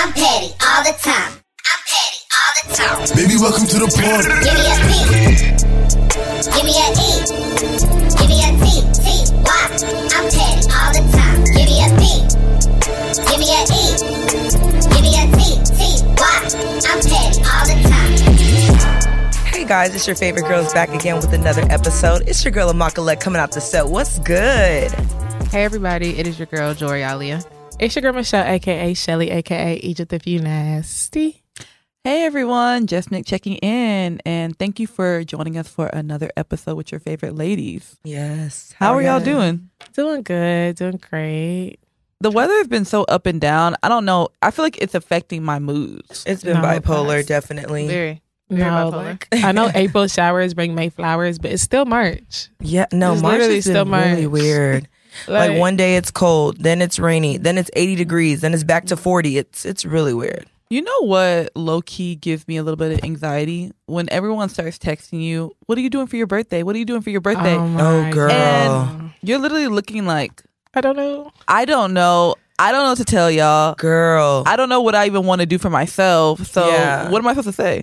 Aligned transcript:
I'm 0.00 0.14
petty 0.14 0.56
all 0.64 0.82
the 0.82 0.96
time. 0.96 1.32
I'm 1.68 1.82
petty 1.84 2.24
all 2.32 2.52
the 2.56 2.64
time. 2.72 3.04
Baby, 3.14 3.36
welcome 3.36 3.66
to 3.66 3.76
the 3.76 3.84
party. 4.00 4.32
Give 4.40 4.56
me 4.56 4.64
a 4.64 4.80
P. 4.80 4.96
Give 6.40 6.64
me 6.64 6.72
a 6.72 6.88
E. 6.88 7.20
Give 8.16 8.32
me 8.32 8.40
a 8.40 8.48
T. 8.64 8.80
T. 8.96 9.28
Y. 9.44 9.60
I'm 10.16 10.24
petty 10.32 10.64
all 10.72 10.88
the 10.96 11.04
time. 11.12 11.44
Give 11.52 11.68
me 11.68 11.84
a 11.84 11.92
P. 12.00 12.16
Give 13.28 13.44
me 13.44 13.52
a 13.52 13.60
E. 13.60 13.92
Give 14.88 15.04
me 15.04 15.12
a 15.20 15.28
T. 15.36 15.60
T. 15.68 16.00
Y. 16.16 16.48
I'm 16.88 17.04
petty 17.04 17.44
all 17.44 17.68
the 17.68 17.76
time. 17.84 19.44
Hey 19.52 19.66
guys, 19.66 19.94
it's 19.94 20.06
your 20.06 20.16
favorite 20.16 20.48
girls 20.48 20.72
back 20.72 20.94
again 20.94 21.16
with 21.16 21.34
another 21.34 21.66
episode. 21.68 22.26
It's 22.26 22.42
your 22.42 22.52
girl 22.52 22.72
Amakala 22.72 23.20
coming 23.20 23.38
out 23.38 23.52
to 23.52 23.60
set. 23.60 23.86
What's 23.86 24.18
good? 24.20 24.90
Hey 25.50 25.62
everybody, 25.62 26.18
it 26.18 26.26
is 26.26 26.38
your 26.38 26.46
girl 26.46 26.72
Jori 26.72 27.02
Aliah. 27.02 27.44
It's 27.80 27.94
your 27.96 28.02
girl 28.02 28.12
Michelle, 28.12 28.44
aka 28.46 28.92
Shelly, 28.94 29.30
aka 29.30 29.76
Egypt 29.76 30.12
if 30.12 30.26
you 30.26 30.40
nasty. 30.40 31.42
Hey 32.04 32.24
everyone, 32.24 32.86
Just 32.86 33.10
Nick 33.10 33.24
checking 33.26 33.56
in, 33.56 34.20
and 34.26 34.58
thank 34.58 34.78
you 34.80 34.86
for 34.86 35.24
joining 35.24 35.56
us 35.56 35.68
for 35.68 35.86
another 35.88 36.30
episode 36.36 36.76
with 36.76 36.92
your 36.92 36.98
favorite 37.00 37.34
ladies. 37.36 37.96
Yes. 38.04 38.74
How 38.78 38.92
are 38.94 39.02
y'all 39.02 39.20
doing? 39.20 39.70
Doing 39.94 40.22
good, 40.22 40.76
doing 40.76 41.00
great. 41.10 41.78
The 42.20 42.30
weather 42.30 42.52
has 42.54 42.68
been 42.68 42.84
so 42.84 43.04
up 43.04 43.24
and 43.24 43.40
down. 43.40 43.76
I 43.82 43.88
don't 43.88 44.04
know. 44.04 44.28
I 44.42 44.50
feel 44.50 44.64
like 44.64 44.76
it's 44.78 44.94
affecting 44.94 45.42
my 45.42 45.58
moods. 45.58 46.22
It's 46.26 46.42
been 46.42 46.60
No, 46.60 46.62
bipolar, 46.62 47.16
guys. 47.16 47.26
definitely. 47.26 47.86
Very, 47.88 48.22
very 48.50 48.70
No, 48.70 48.90
bipolar. 48.90 49.04
like 49.04 49.28
I 49.32 49.52
know 49.52 49.70
April 49.74 50.06
showers 50.06 50.52
bring 50.52 50.74
May 50.74 50.90
flowers, 50.90 51.38
but 51.38 51.50
it's 51.50 51.62
still 51.62 51.86
March. 51.86 52.48
Yeah, 52.60 52.86
no, 52.92 53.14
It's 53.14 53.22
March 53.22 53.32
literally 53.32 53.54
has 53.56 53.64
been 53.66 53.72
still 53.74 53.84
really 53.86 54.26
March. 54.26 54.32
weird. 54.42 54.88
Like, 55.28 55.58
one 55.58 55.76
day 55.76 55.96
it's 55.96 56.10
cold, 56.10 56.58
then 56.58 56.80
it's 56.82 56.98
rainy, 56.98 57.36
then 57.36 57.58
it's 57.58 57.70
80 57.74 57.94
degrees, 57.96 58.40
then 58.40 58.54
it's 58.54 58.64
back 58.64 58.86
to 58.86 58.96
40. 58.96 59.38
It's 59.38 59.64
it's 59.64 59.84
really 59.84 60.14
weird. 60.14 60.46
You 60.70 60.82
know 60.82 61.00
what 61.06 61.50
low 61.56 61.82
key 61.82 62.14
gives 62.14 62.46
me 62.46 62.56
a 62.56 62.62
little 62.62 62.76
bit 62.76 62.92
of 62.92 63.04
anxiety? 63.04 63.72
When 63.86 64.08
everyone 64.10 64.48
starts 64.50 64.78
texting 64.78 65.20
you, 65.20 65.52
What 65.66 65.76
are 65.78 65.80
you 65.80 65.90
doing 65.90 66.06
for 66.06 66.16
your 66.16 66.28
birthday? 66.28 66.62
What 66.62 66.76
are 66.76 66.78
you 66.78 66.84
doing 66.84 67.00
for 67.02 67.10
your 67.10 67.20
birthday? 67.20 67.56
Oh, 67.56 67.76
Oh, 67.80 68.12
girl. 68.12 68.28
God. 68.30 69.12
You're 69.22 69.38
literally 69.40 69.66
looking 69.66 70.06
like, 70.06 70.42
I 70.74 70.80
don't 70.80 70.96
know. 70.96 71.32
I 71.48 71.64
don't 71.64 71.92
know. 71.92 72.36
I 72.60 72.70
don't 72.70 72.84
know 72.84 72.90
what 72.90 72.98
to 72.98 73.04
tell 73.04 73.30
y'all. 73.30 73.74
Girl. 73.74 74.44
I 74.46 74.54
don't 74.54 74.68
know 74.68 74.80
what 74.82 74.94
I 74.94 75.06
even 75.06 75.24
want 75.26 75.40
to 75.40 75.46
do 75.46 75.58
for 75.58 75.70
myself. 75.70 76.46
So, 76.46 76.68
Yeah. 76.68 77.08
what 77.10 77.18
am 77.18 77.26
I 77.26 77.32
supposed 77.32 77.48
to 77.48 77.52
say? 77.52 77.82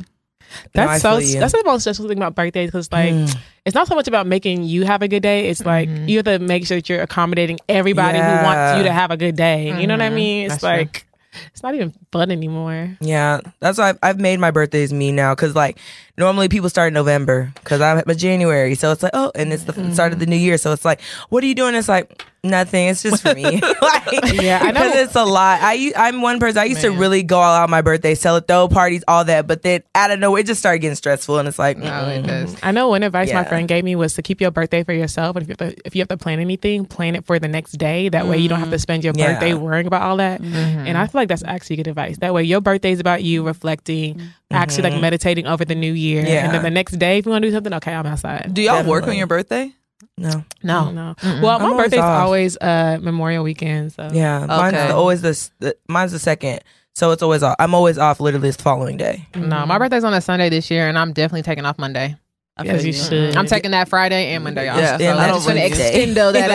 That's 0.74 1.02
so. 1.02 1.18
you. 1.18 1.40
That's 1.40 1.54
the 1.54 1.64
most 1.66 1.82
stressful 1.82 2.08
thing 2.08 2.18
about 2.18 2.36
birthdays 2.36 2.70
because 2.72 2.92
like 2.92 3.14
Mm. 3.14 3.36
it's 3.66 3.76
not 3.76 3.88
so 3.88 3.96
much 3.96 4.08
about 4.08 4.28
making 4.28 4.64
you 4.64 4.86
have 4.86 5.02
a 5.02 5.08
good 5.08 5.24
day. 5.24 5.50
It's 5.50 5.66
like 5.66 5.90
Mhm. 5.90 6.08
you 6.10 6.18
have 6.18 6.26
to 6.26 6.40
make 6.40 6.66
sure 6.66 6.78
that 6.78 6.88
you're 6.90 7.02
accommodating 7.02 7.60
everybody 7.68 8.18
who 8.20 8.26
wants 8.44 8.78
you 8.78 8.84
to 8.84 8.92
have 8.92 9.12
a 9.12 9.18
good 9.18 9.36
day. 9.36 9.80
You 9.80 9.88
know 9.88 9.96
what 9.96 10.02
I 10.02 10.10
Mhm. 10.10 10.16
mean? 10.16 10.46
It's 10.46 10.54
That's 10.56 10.62
true. 10.62 10.70
like 10.70 11.06
it's 11.54 11.62
not 11.64 11.76
even 11.76 11.94
fun 12.12 12.32
anymore. 12.32 12.98
Yeah, 13.02 13.40
that's 13.60 13.78
why 13.78 13.90
I've, 13.90 14.00
I've 14.04 14.20
made 14.20 14.40
my 14.40 14.52
birthdays 14.52 14.92
me 14.94 15.12
now 15.12 15.36
because 15.36 15.56
like 15.56 15.78
normally 16.18 16.50
people 16.50 16.70
start 16.70 16.88
in 16.90 16.94
November 16.94 17.52
because 17.56 17.82
I'm 17.82 17.98
a 18.08 18.16
January, 18.16 18.76
so 18.76 18.92
it's 18.92 19.04
like 19.04 19.12
oh, 19.14 19.32
and 19.36 19.52
it's 19.54 19.64
the 19.64 19.74
Mm-hmm. 19.74 19.94
start 19.94 20.14
of 20.14 20.20
the 20.20 20.26
new 20.26 20.36
year, 20.38 20.58
so 20.58 20.72
it's 20.74 20.86
like 20.86 21.02
what 21.30 21.44
are 21.44 21.48
you 21.48 21.56
doing? 21.56 21.76
It's 21.76 21.90
like 21.90 22.26
nothing. 22.44 22.88
It's 22.88 23.04
just 23.04 23.22
for 23.22 23.34
me. 23.36 23.44
like, 23.82 24.32
Yeah, 24.34 24.60
I 24.62 24.72
know. 24.72 24.82
because 24.82 24.96
it's 24.96 25.16
a 25.16 25.24
lot. 25.26 25.60
I 25.62 25.92
I'm 25.98 26.22
one 26.22 26.40
person. 26.40 26.58
I 26.60 26.64
used 26.66 26.82
to 26.82 26.92
really 26.92 27.22
go 27.24 27.38
all 27.40 27.54
out 27.56 27.64
on 27.64 27.70
my 27.70 27.82
birthday, 27.82 28.16
sell 28.16 28.38
it, 28.38 28.48
throw 28.48 28.68
parties, 28.70 29.04
all 29.08 29.26
that, 29.26 29.46
but 29.48 29.62
then 29.64 29.84
out 29.94 30.12
of 30.12 30.20
nowhere, 30.20 30.40
it 30.42 30.48
just 30.48 30.60
started 30.60 30.80
getting 30.80 30.96
stressful, 30.96 31.38
and 31.40 31.48
it's 31.48 31.60
like 31.60 31.78
No, 31.78 31.86
mm-mm. 31.86 32.18
it 32.20 32.26
does. 32.26 32.56
I 32.64 32.72
know 32.72 32.88
one 32.88 33.04
advice 33.04 33.32
my 33.34 33.44
friend 33.44 33.68
gave 33.68 33.84
me 33.84 33.96
was 33.96 34.14
to 34.16 34.22
keep 34.22 34.40
your 34.42 34.52
birthday 34.52 34.84
for 34.84 34.94
yourself. 34.94 35.36
And 35.36 35.44
if 35.44 35.50
you 35.50 35.56
have 35.60 35.76
to, 35.76 35.82
if 35.86 35.96
you 35.96 36.02
have 36.02 36.08
to 36.08 36.18
plan 36.18 36.40
anything, 36.40 36.86
plan 36.86 37.16
it 37.16 37.26
for 37.26 37.38
the 37.38 37.48
next 37.50 37.74
day. 37.74 38.10
That 38.10 38.28
way 38.28 38.38
you 38.38 38.48
don't 38.50 38.60
have 38.60 38.72
to 38.72 38.80
spend 38.80 39.04
your 39.04 39.14
Yeah. 39.16 39.34
birthday 39.34 39.54
worrying 39.54 39.88
about 39.88 40.02
all 40.04 40.18
that. 40.18 40.42
Mm-hmm. 40.42 40.56
And 40.88 40.98
I 40.98 41.06
feel 41.08 41.20
like 41.22 41.28
that's 41.30 41.44
actually 41.44 41.76
good 41.78 41.88
advice. 41.88 42.07
That 42.16 42.34
way 42.34 42.44
your 42.44 42.62
birthday 42.62 42.92
is 42.92 43.00
about 43.00 43.24
you 43.24 43.44
reflecting, 43.44 44.22
actually 44.52 44.90
like 44.90 45.02
meditating 45.02 45.46
over 45.48 45.66
the 45.66 45.76
new 45.76 45.92
year. 45.94 46.22
Yeah. 46.26 46.46
And 46.46 46.54
then 46.54 46.64
the 46.64 46.70
next 46.72 46.94
day, 46.98 47.18
if 47.20 47.26
you 47.26 47.32
want 47.32 47.44
to 47.44 47.50
do 47.50 47.54
something, 47.54 47.74
okay, 47.74 47.94
I'm 47.94 48.06
outside. 48.06 48.54
Do 48.54 48.62
y'all 48.62 48.84
work 48.86 49.08
on 49.08 49.16
your 49.18 49.28
birthday? 49.28 49.72
no, 50.18 50.44
No, 50.64 50.92
no. 50.92 51.16
Well, 51.24 51.50
I'm 51.50 51.62
my 51.62 51.70
always 51.70 51.78
birthday's 51.86 52.00
off. 52.00 52.24
always 52.24 52.58
uh, 52.58 52.98
Memorial 53.02 53.44
Weekend. 53.44 53.92
So 53.94 54.10
yeah, 54.14 54.46
mine's 54.46 54.74
Okay. 54.76 54.88
the, 54.88 54.96
always 54.96 55.22
the, 55.22 55.50
the 55.60 55.78
mine's 55.88 56.12
the 56.12 56.20
second, 56.20 56.62
so 56.96 57.12
it's 57.12 57.22
always 57.24 57.44
off. 57.44 57.56
I'm 57.60 57.74
always 57.74 57.98
off 57.98 58.20
literally 58.20 58.50
the 58.52 58.62
following 58.62 58.98
day. 58.98 59.28
No, 59.36 59.66
my 59.66 59.78
birthday's 59.78 60.04
on 60.04 60.14
a 60.14 60.22
Sunday 60.22 60.50
this 60.50 60.70
year, 60.72 60.88
and 60.88 60.98
I'm 60.98 61.14
definitely 61.14 61.44
taking 61.44 61.66
off 61.66 61.78
Monday. 61.80 62.16
I 62.60 62.64
Yes, 62.64 62.78
feel 62.78 62.88
you 62.88 62.94
should. 62.94 63.36
I'm 63.36 63.46
taking 63.46 63.70
that 63.72 63.88
Friday 63.88 64.34
and 64.34 64.44
Monday 64.44 64.68
off. 64.68 64.80
Yeah, 64.80 64.98
so 64.98 65.04
so 65.04 65.10
I'm 65.12 65.30
just 65.30 65.48
don't 65.48 65.56
gonna 65.56 65.70
really- 65.70 66.16
extendo 66.16 66.34
that 66.34 66.52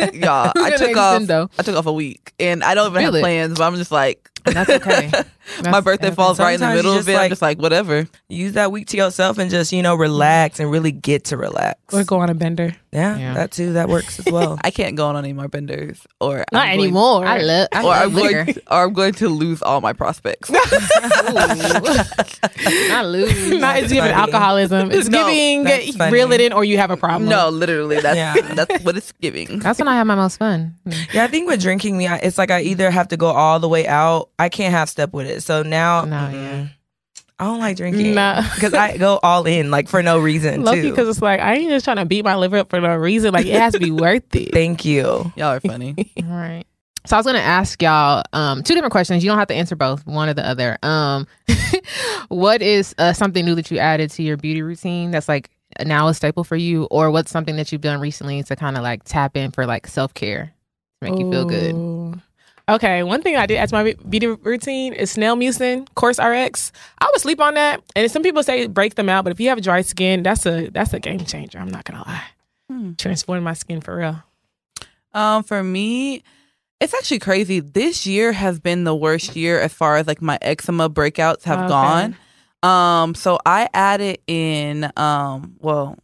out. 0.00 0.14
Y'all, 0.14 0.52
I 0.64 0.70
took 0.76 0.96
off. 0.96 1.50
I 1.58 1.62
took 1.62 1.76
off 1.76 1.86
a 1.86 1.92
week, 1.92 2.32
and 2.40 2.64
I 2.64 2.74
don't 2.74 2.90
even 2.90 3.02
Feel 3.02 3.12
have 3.12 3.20
plans. 3.22 3.58
But 3.58 3.64
I'm 3.64 3.76
just 3.76 3.92
like, 3.92 4.28
That's 4.44 4.70
okay. 4.70 5.10
my 5.70 5.80
birthday 5.80 6.08
okay. 6.08 6.14
falls 6.16 6.38
right 6.38 6.54
in 6.54 6.60
the 6.60 6.74
middle 6.74 6.92
of 6.92 6.98
just 6.98 7.08
it. 7.08 7.16
I'm 7.16 7.28
just 7.30 7.42
like, 7.42 7.58
whatever. 7.58 8.06
Use 8.28 8.52
that 8.54 8.70
week 8.72 8.86
to 8.88 8.96
yourself 8.96 9.38
and 9.38 9.50
just 9.50 9.72
you 9.72 9.82
know 9.82 9.94
relax 9.94 10.60
and 10.60 10.70
really 10.70 10.92
get 10.92 11.24
to 11.26 11.36
relax. 11.36 11.78
or 11.92 12.04
go 12.04 12.18
on 12.20 12.30
a 12.30 12.34
bender. 12.34 12.74
Yeah, 12.92 13.16
Yeah. 13.18 13.34
that 13.34 13.50
too. 13.50 13.72
That 13.72 13.88
works 13.88 14.20
as 14.20 14.26
well. 14.32 14.58
I 14.64 14.70
can't 14.70 14.94
go 14.96 15.06
on 15.08 15.16
any 15.16 15.32
more 15.32 15.48
benders, 15.48 16.06
or 16.20 16.44
Not 16.52 16.66
I'm 16.66 16.76
going- 16.76 16.80
anymore. 16.88 17.26
I 17.26 17.38
love. 17.38 17.68
I 17.72 17.80
or 17.80 17.84
love 17.84 18.02
I'm 18.02 18.14
liquor. 18.14 18.44
going, 18.44 18.56
or 18.70 18.82
I'm 18.84 18.92
going 18.92 19.14
to 19.14 19.28
lose 19.28 19.62
all 19.62 19.80
my 19.80 19.92
prospects. 19.92 20.50
Not 22.88 23.06
lose. 23.06 23.50
Not 23.60 23.78
it's 23.78 23.92
giving 23.92 24.10
alcoholism. 24.10 24.90
It's 24.92 25.08
No, 25.08 25.26
giving 25.26 25.64
that's 25.64 25.96
funny. 25.96 26.12
reel 26.12 26.32
it 26.32 26.40
in 26.40 26.52
or 26.52 26.64
you 26.64 26.76
have 26.78 26.90
a 26.90 26.96
problem. 26.96 27.28
no, 27.28 27.48
literally, 27.50 28.00
that's 28.00 28.16
Yeah. 28.16 28.34
that's 28.54 28.84
what 28.84 28.96
it's 28.96 29.12
giving. 29.20 29.58
That's 29.58 29.78
when 29.78 29.88
I 29.88 29.96
have 29.96 30.06
my 30.06 30.14
most 30.14 30.36
fun. 30.38 30.76
yeah, 31.12 31.24
I 31.24 31.26
think 31.28 31.48
with 31.48 31.60
drinking 31.60 31.96
me, 31.96 32.08
it's 32.08 32.38
like 32.38 32.50
I 32.50 32.60
either 32.62 32.90
have 32.90 33.08
to 33.08 33.16
go 33.16 33.26
all 33.28 33.58
the 33.60 33.68
way 33.68 33.86
out. 33.86 34.30
I 34.38 34.48
can't 34.48 34.72
half 34.72 34.88
step 34.88 35.12
with 35.12 35.26
it. 35.26 35.42
So 35.42 35.62
now, 35.62 36.04
No, 36.04 36.16
mm-mm. 36.16 36.32
yeah. 36.32 36.66
I 37.38 37.44
don't 37.46 37.58
like 37.58 37.76
drinking 37.76 38.14
Nah. 38.14 38.42
because 38.54 38.74
I 38.74 38.96
go 38.96 39.18
all 39.22 39.44
in 39.46 39.70
like 39.70 39.88
for 39.88 40.02
no 40.02 40.18
reason 40.20 40.62
Lucky 40.62 40.82
too. 40.82 40.90
because 40.90 41.08
it's 41.08 41.20
like 41.22 41.40
I 41.40 41.54
ain't 41.54 41.68
just 41.70 41.84
trying 41.84 41.96
to 41.96 42.04
beat 42.04 42.24
my 42.24 42.36
liver 42.36 42.58
up 42.58 42.70
for 42.70 42.80
no 42.80 42.94
reason. 42.96 43.32
Like 43.32 43.46
it 43.46 43.58
has 43.60 43.72
to 43.72 43.80
be 43.80 43.90
worth 43.90 44.34
it. 44.36 44.52
Thank 44.52 44.84
you. 44.84 45.32
Y'all 45.36 45.48
are 45.52 45.60
funny. 45.60 45.94
All 46.22 46.24
right. 46.28 46.64
So 47.06 47.16
I 47.16 47.18
was 47.18 47.26
gonna 47.26 47.38
ask 47.40 47.82
y'all 47.82 48.22
um, 48.32 48.62
two 48.62 48.74
different 48.74 48.92
questions. 48.92 49.22
You 49.24 49.30
don't 49.30 49.38
have 49.38 49.48
to 49.48 49.54
answer 49.54 49.74
both, 49.76 50.06
one 50.06 50.28
or 50.28 50.34
the 50.34 50.46
other. 50.48 50.78
Um, 50.82 51.26
what 52.28 52.62
is 52.62 52.94
uh, 52.98 53.12
something 53.12 53.44
new 53.44 53.54
that 53.56 53.70
you 53.70 53.78
added 53.78 54.10
to 54.12 54.22
your 54.22 54.36
beauty 54.36 54.62
routine 54.62 55.10
that's 55.10 55.28
like 55.28 55.50
now 55.84 56.08
a 56.08 56.14
staple 56.14 56.44
for 56.44 56.56
you, 56.56 56.84
or 56.84 57.10
what's 57.10 57.30
something 57.30 57.56
that 57.56 57.72
you've 57.72 57.80
done 57.82 58.00
recently 58.00 58.42
to 58.44 58.56
kind 58.56 58.76
of 58.76 58.82
like 58.82 59.02
tap 59.04 59.36
in 59.36 59.50
for 59.50 59.66
like 59.66 59.86
self 59.86 60.14
care 60.14 60.54
to 61.02 61.10
make 61.10 61.18
you 61.18 61.30
feel 61.30 61.44
good? 61.44 62.20
Okay, 62.66 63.02
one 63.02 63.20
thing 63.20 63.36
I 63.36 63.44
did 63.44 63.56
as 63.58 63.72
my 63.72 63.94
beauty 64.08 64.26
routine 64.28 64.94
is 64.94 65.10
snail 65.10 65.36
mucin, 65.36 65.86
COSRX. 65.96 66.70
I 66.98 67.10
would 67.12 67.20
sleep 67.20 67.38
on 67.40 67.54
that, 67.54 67.82
and 67.94 68.10
some 68.10 68.22
people 68.22 68.42
say 68.42 68.66
break 68.68 68.94
them 68.94 69.10
out, 69.10 69.24
but 69.24 69.32
if 69.32 69.40
you 69.40 69.50
have 69.50 69.60
dry 69.60 69.82
skin, 69.82 70.22
that's 70.22 70.46
a 70.46 70.70
that's 70.70 70.94
a 70.94 70.98
game 71.00 71.20
changer. 71.26 71.58
I'm 71.58 71.68
not 71.68 71.84
gonna 71.84 72.02
lie, 72.06 72.22
Hmm. 72.70 72.92
transform 72.94 73.42
my 73.44 73.52
skin 73.52 73.82
for 73.82 73.96
real. 73.96 74.22
Um, 75.12 75.42
for 75.42 75.62
me, 75.62 76.22
it's 76.80 76.94
actually 76.94 77.18
crazy. 77.18 77.60
This 77.60 78.06
year 78.06 78.32
has 78.32 78.58
been 78.60 78.84
the 78.84 78.94
worst 78.96 79.36
year 79.36 79.60
as 79.60 79.72
far 79.74 79.96
as 79.96 80.06
like 80.06 80.22
my 80.22 80.38
eczema 80.40 80.88
breakouts 80.88 81.42
have 81.44 81.58
Okay. 81.60 81.68
gone. 81.68 82.16
Um, 82.62 83.14
so 83.14 83.38
I 83.44 83.68
added 83.74 84.20
in 84.26 84.90
um, 84.96 85.56
well, 85.60 85.98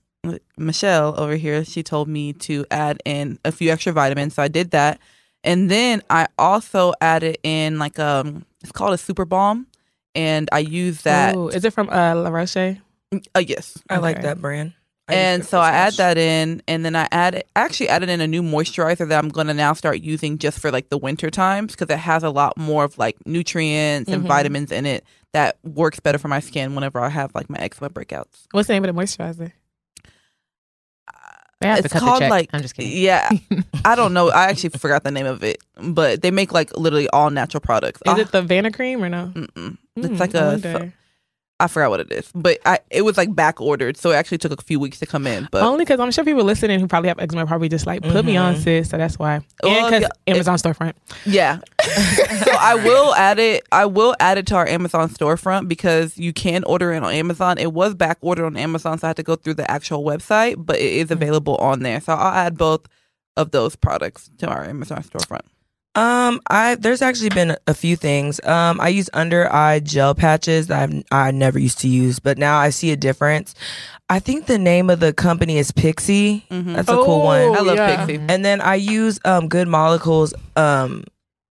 Michelle 0.59 1.19
over 1.19 1.37
here, 1.37 1.65
she 1.65 1.83
told 1.83 2.07
me 2.07 2.35
to 2.35 2.67
add 2.71 3.01
in 3.07 3.39
a 3.47 3.51
few 3.51 3.71
extra 3.73 3.95
vitamins, 3.95 4.35
so 4.35 4.43
I 4.43 4.49
did 4.49 4.73
that, 4.73 5.01
and 5.45 5.71
then 5.71 6.03
I 6.11 6.27
also 6.39 6.93
added 7.01 7.39
in 7.43 7.79
like 7.79 7.99
um, 7.99 8.45
it's 8.63 8.73
called 8.73 8.95
a 8.95 8.99
super 8.99 9.25
balm, 9.25 9.67
and 10.15 10.49
I 10.53 10.59
use 10.61 11.03
that. 11.03 11.35
Ooh, 11.37 11.49
is 11.49 11.65
it 11.65 11.73
from 11.73 11.89
uh, 11.91 12.15
La 12.15 12.31
Roche? 12.31 12.57
Uh, 12.57 13.41
yes, 13.41 13.79
I 13.89 13.99
like 13.99 14.23
that 14.23 14.41
brand. 14.41 14.75
I 15.09 15.15
and 15.15 15.45
so 15.45 15.59
I 15.59 15.71
add 15.73 15.95
that 15.95 16.17
in, 16.19 16.63
and 16.69 16.85
then 16.85 16.95
I 16.95 17.09
add 17.11 17.43
actually 17.57 17.89
added 17.89 18.09
in 18.09 18.21
a 18.21 18.29
new 18.29 18.43
moisturizer 18.43 19.09
that 19.09 19.19
I'm 19.19 19.29
gonna 19.29 19.55
now 19.55 19.73
start 19.73 20.01
using 20.01 20.39
just 20.39 20.61
for 20.61 20.71
like 20.71 20.89
the 20.89 20.99
winter 20.99 21.31
times 21.31 21.73
because 21.75 21.93
it 21.93 21.99
has 21.99 22.23
a 22.23 22.31
lot 22.31 22.57
more 22.57 22.85
of 22.85 22.97
like 22.99 23.17
nutrients 23.27 24.13
and 24.13 24.23
Mhm. 24.23 24.29
vitamins 24.29 24.71
in 24.71 24.87
it 24.87 25.05
that 25.33 25.57
works 25.65 25.99
better 25.99 26.19
for 26.19 26.29
my 26.29 26.39
skin 26.39 26.75
whenever 26.77 27.01
I 27.01 27.09
have 27.09 27.35
like 27.35 27.51
my 27.51 27.59
eczema 27.59 27.91
breakouts. 27.91 28.47
What's 28.53 28.69
the 28.69 28.75
name 28.75 28.85
of 28.85 28.95
the 28.95 29.01
moisturizer? 29.03 29.53
They 31.61 31.69
it's 31.71 31.83
cut 31.83 31.93
the 31.93 32.01
called 32.01 32.23
like 32.23 32.49
I'm 32.53 32.63
just 32.63 32.75
kidding. 32.75 32.93
Yeah, 32.93 33.29
I 33.85 33.95
don't 33.95 34.15
know. 34.15 34.31
I 34.31 34.45
actually 34.47 34.71
forgot 34.71 35.05
the 35.05 35.11
name 35.11 35.27
of 35.27 35.43
it, 35.45 35.63
but 35.81 36.23
they 36.23 36.31
make 36.31 36.53
like 36.53 36.75
literally 36.77 37.09
all 37.11 37.29
natural 37.31 37.61
products. 37.61 38.01
Is 38.07 38.13
Ah, 38.13 38.17
it 38.19 38.33
the 38.33 38.43
Vanicream 38.43 39.01
or 39.01 39.09
no? 39.11 39.31
mm-mm. 39.35 39.77
Mm, 39.99 40.11
It's 40.11 40.21
like 40.21 40.35
a 40.35 40.47
wonder. 40.47 40.93
I 41.61 41.67
forgot 41.69 41.91
what 41.91 42.01
it 42.01 42.11
is, 42.13 42.31
but 42.35 42.59
I 42.65 42.79
it 42.91 43.03
was 43.03 43.17
like 43.17 43.35
back 43.35 43.61
ordered, 43.61 43.97
so 43.97 44.11
it 44.11 44.15
actually 44.15 44.39
took 44.39 44.53
a 44.59 44.63
few 44.65 44.81
weeks 44.81 44.99
to 45.01 45.07
come 45.07 45.27
in. 45.27 45.49
But 45.51 45.63
Only 45.63 45.85
because 45.85 46.01
I'm 46.01 46.11
sure 46.11 46.25
people 46.25 46.43
listening 46.45 46.81
who 46.81 46.87
probably 46.89 47.09
have 47.09 47.19
eczema 47.21 47.47
probably 47.47 47.69
just 47.69 47.87
like 47.87 48.03
put 48.03 48.25
me 48.25 48.37
on, 48.37 48.55
Mhm. 48.55 48.63
sis. 48.65 48.91
So 48.91 48.97
that's 48.99 49.19
why. 49.19 49.41
Well, 49.63 49.73
and 49.73 49.87
because 50.03 50.11
yeah, 50.27 50.35
Amazon 50.35 50.57
storefront. 50.59 50.93
Yeah. 51.27 51.59
so 51.83 52.53
I 52.59 52.75
will 52.77 53.15
add 53.15 53.39
it 53.39 53.63
I 53.73 53.87
will 53.87 54.15
add 54.21 54.39
it 54.39 54.47
to 54.49 54.57
our 54.57 54.67
Amazon 54.67 55.09
storefront 55.11 55.69
because 55.69 56.17
you 56.19 56.33
can 56.33 56.65
order 56.65 56.93
it 56.93 57.03
on 57.03 57.13
Amazon. 57.13 57.59
It 57.59 57.73
was 57.73 57.95
back 57.95 58.19
ordered 58.21 58.47
on 58.47 58.57
Amazon, 58.57 58.99
so 58.99 59.07
I 59.07 59.11
had 59.11 59.17
to 59.17 59.23
go 59.23 59.37
through 59.37 59.55
the 59.55 59.71
actual 59.71 60.03
website, 60.05 60.55
but 60.59 60.77
it 60.77 60.93
is 60.93 61.11
available 61.11 61.57
on 61.57 61.81
there. 61.81 62.01
So 62.01 62.13
I'll 62.15 62.35
add 62.35 62.57
both 62.59 62.87
of 63.37 63.51
those 63.53 63.77
products 63.77 64.31
to 64.39 64.49
our 64.49 64.65
Amazon 64.65 65.03
storefront. 65.03 65.43
Um, 65.97 66.41
I 66.49 66.77
there's 66.77 67.03
actually 67.03 67.31
been 67.31 67.57
a 67.67 67.75
few 67.75 67.97
things. 67.97 68.41
Um, 68.45 68.81
I 68.81 68.89
use 68.89 69.11
under 69.13 69.53
eye 69.53 69.81
gel 69.81 70.15
patches 70.15 70.69
that 70.69 70.83
I've 70.89 71.03
I 71.11 71.31
never 71.33 71.59
used 71.59 71.81
to 71.81 71.89
use, 71.89 72.21
but 72.21 72.39
now 72.39 72.59
I 72.59 72.71
see 72.71 72.93
a 72.93 72.97
difference. 72.97 73.55
I 74.09 74.21
think 74.21 74.47
the 74.47 74.59
name 74.59 74.89
of 74.91 75.01
the 75.01 75.13
company 75.13 75.59
is 75.59 75.73
Pixi. 75.73 76.47
Mhm. 76.49 76.75
That's 76.77 76.89
a 76.89 76.93
cool 76.95 77.23
one. 77.23 77.41
Oh, 77.43 77.55
I 77.55 77.61
love 77.61 77.77
yeah. 77.77 78.07
Pixi. 78.07 78.25
And 78.29 78.45
then 78.45 78.61
I 78.61 78.77
use 78.77 79.19
um 79.25 79.49
Good 79.49 79.67
Molecules 79.67 80.33
um 80.55 81.03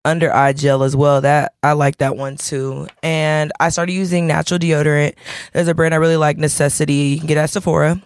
under 0.06 0.34
eye 0.34 0.54
gel 0.54 0.84
as 0.84 0.96
well. 0.96 1.20
That 1.20 1.54
I 1.62 1.74
like 1.74 1.98
that 1.98 2.16
one 2.16 2.38
too. 2.38 2.88
And 3.04 3.52
I 3.60 3.68
started 3.70 3.92
using 3.92 4.26
natural 4.26 4.58
deodorant. 4.60 5.16
There's 5.52 5.68
a 5.68 5.74
brand 5.74 5.94
I 5.94 5.98
really 5.98 6.18
like, 6.18 6.38
Necessaire. 6.38 6.90
You 6.90 7.18
can 7.18 7.28
get 7.28 7.38
at 7.38 7.50
Sephora. 7.50 8.02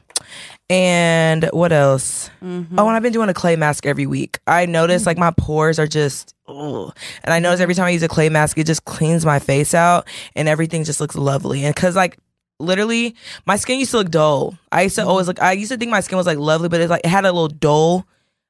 And 0.70 1.50
what 1.52 1.72
else? 1.72 2.30
Mhm. 2.44 2.68
Oh, 2.78 2.88
and 2.88 2.96
I've 2.96 3.04
been 3.04 3.14
doing 3.14 3.30
a 3.30 3.34
clay 3.34 3.56
mask 3.56 3.86
every 3.86 4.06
week. 4.06 4.40
I 4.48 4.66
notice 4.66 5.06
like 5.06 5.18
my 5.18 5.32
pores 5.32 5.78
are 5.78 5.88
just, 5.88 6.34
ugh. 6.48 6.96
and 7.24 7.34
I 7.34 7.40
notice 7.40 7.60
every 7.60 7.76
time 7.76 7.86
I 7.86 7.90
use 7.90 8.02
a 8.04 8.08
clay 8.08 8.30
mask, 8.30 8.58
it 8.58 8.66
just 8.66 8.86
cleans 8.86 9.26
my 9.26 9.40
face 9.40 9.74
out, 9.74 10.08
and 10.36 10.48
everything 10.48 10.84
just 10.84 11.02
looks 11.02 11.16
lovely. 11.16 11.66
And 11.66 11.76
because 11.76 11.96
like 11.96 12.18
literally, 12.60 13.16
my 13.46 13.58
skin 13.58 13.78
used 13.80 13.92
to 13.92 13.98
look 13.98 14.10
dull. 14.10 14.58
I 14.72 14.84
used 14.84 14.96
to 14.96 15.06
always 15.06 15.28
look. 15.28 15.42
I 15.42 15.52
used 15.52 15.72
to 15.72 15.78
think 15.78 15.92
my 15.92 16.00
skin 16.00 16.18
was 16.18 16.26
like 16.28 16.38
lovely, 16.38 16.70
but 16.70 16.80
it's 16.82 16.90
like 16.90 17.02
it 17.04 17.10
had 17.10 17.26
a 17.26 17.32
little 17.32 17.50
dull 17.50 18.08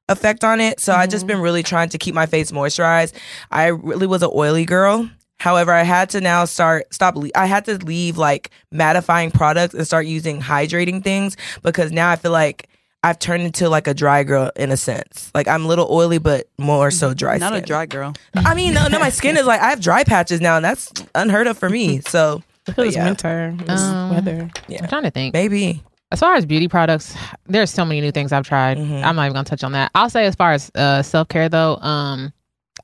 effect 0.08 0.44
on 0.44 0.60
it. 0.60 0.80
So 0.80 0.92
I 0.94 1.06
just 1.06 1.26
been 1.26 1.40
really 1.40 1.62
trying 1.62 1.88
to 1.90 1.98
keep 1.98 2.14
my 2.14 2.26
face 2.26 2.52
moisturized. 2.52 3.12
I 3.50 3.66
really 3.68 4.06
was 4.06 4.22
an 4.22 4.30
oily 4.32 4.64
girl. 4.64 5.10
However, 5.38 5.72
I 5.72 5.82
had 5.82 6.10
to 6.10 6.20
now 6.20 6.44
start 6.44 6.92
stop. 6.92 7.16
I 7.34 7.46
had 7.46 7.64
to 7.66 7.76
leave 7.78 8.16
like 8.16 8.50
mattifying 8.72 9.32
products 9.32 9.74
and 9.74 9.86
start 9.86 10.06
using 10.06 10.40
hydrating 10.40 11.02
things 11.02 11.36
because 11.62 11.92
now 11.92 12.10
I 12.10 12.16
feel 12.16 12.30
like 12.30 12.68
I've 13.02 13.18
turned 13.18 13.42
into 13.42 13.68
like 13.68 13.86
a 13.86 13.92
dry 13.92 14.22
girl 14.22 14.50
in 14.56 14.70
a 14.70 14.76
sense. 14.78 15.30
Like 15.34 15.46
I'm 15.46 15.64
a 15.64 15.68
little 15.68 15.86
oily, 15.90 16.18
but 16.18 16.46
more 16.58 16.90
so 16.90 17.12
dry. 17.12 17.36
Not 17.36 17.54
a 17.54 17.60
dry 17.60 17.84
girl. 17.84 18.14
I 18.34 18.54
mean, 18.54 18.72
no, 18.72 18.88
no, 18.88 18.98
my 18.98 19.10
skin 19.10 19.36
is 19.36 19.44
like 19.44 19.60
I 19.60 19.70
have 19.70 19.80
dry 19.80 20.04
patches 20.04 20.40
now, 20.40 20.56
and 20.56 20.64
that's 20.64 20.90
unheard 21.14 21.46
of 21.46 21.58
for 21.58 21.68
me. 21.68 22.00
So 22.06 22.42
I 22.66 22.72
feel 22.72 22.84
it's 22.86 22.96
Yeah. 22.96 23.04
winter, 23.04 23.54
it's 23.60 23.82
Um, 23.82 24.10
weather. 24.10 24.50
I'm 24.80 24.88
trying 24.88 25.02
to 25.02 25.10
think. 25.10 25.34
maybe 25.34 25.82
As 26.12 26.20
far 26.20 26.34
as 26.36 26.46
beauty 26.46 26.68
products, 26.68 27.14
there's 27.46 27.70
so 27.70 27.84
many 27.84 28.00
new 28.00 28.12
things 28.12 28.32
I've 28.32 28.46
tried. 28.46 28.78
Mhm. 28.78 29.02
I'm 29.04 29.16
not 29.16 29.24
even 29.24 29.32
gonna 29.34 29.44
touch 29.44 29.64
on 29.64 29.72
that. 29.72 29.90
I'll 29.96 30.08
say 30.08 30.24
as 30.26 30.34
far 30.36 30.52
as 30.52 30.70
uh, 30.74 31.02
self 31.02 31.28
care 31.28 31.48
though, 31.50 31.76
um, 31.78 32.32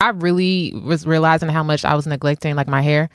I 0.00 0.10
really 0.10 0.72
was 0.84 1.06
realizing 1.06 1.48
how 1.48 1.62
much 1.62 1.84
I 1.84 1.94
was 1.94 2.06
neglecting 2.06 2.54
like 2.56 2.68
my 2.68 2.82
hair. 2.82 3.08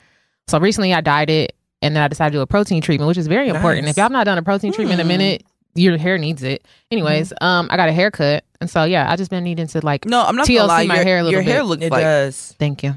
So 0.48 0.58
recently 0.60 0.94
I 0.94 1.00
dyed 1.00 1.30
it, 1.30 1.56
and 1.82 1.94
then 1.96 2.02
I 2.02 2.08
decided 2.08 2.30
to 2.32 2.38
do 2.38 2.42
a 2.42 2.46
protein 2.46 2.80
treatment, 2.80 3.08
which 3.08 3.18
is 3.18 3.26
very 3.26 3.48
important. 3.48 3.88
If 3.88 3.96
y'all 3.96 4.04
have 4.04 4.12
not 4.12 4.24
done 4.24 4.38
a 4.38 4.42
protein 4.42 4.72
treatment 4.72 5.00
in 5.00 5.00
a 5.00 5.02
Hmm. 5.04 5.08
minute, 5.18 5.44
your 5.74 5.98
hair 5.98 6.16
needs 6.16 6.42
it. 6.42 6.64
Anyways, 6.90 7.32
um, 7.40 7.68
I 7.70 7.76
got 7.76 7.88
a 7.88 7.92
haircut, 7.92 8.44
and 8.60 8.70
so 8.70 8.84
yeah, 8.84 9.10
I 9.10 9.16
just 9.16 9.30
been 9.30 9.44
needing 9.44 9.66
to 9.66 9.84
like. 9.84 10.04
No, 10.06 10.22
I'm 10.24 10.36
not 10.36 10.46
TLC 10.46 10.56
gonna 10.58 10.68
lie. 10.68 10.86
my 10.86 10.94
your 10.96 11.04
hair 11.04 11.18
a 11.18 11.22
little 11.24 11.40
bit. 11.40 11.46
your 11.46 11.52
hair 11.54 11.62
bit. 11.62 11.68
looks 11.68 11.82
it 11.84 11.90
like 11.92 12.02
does. 12.04 12.54
Thank 12.58 12.82
you. 12.82 12.94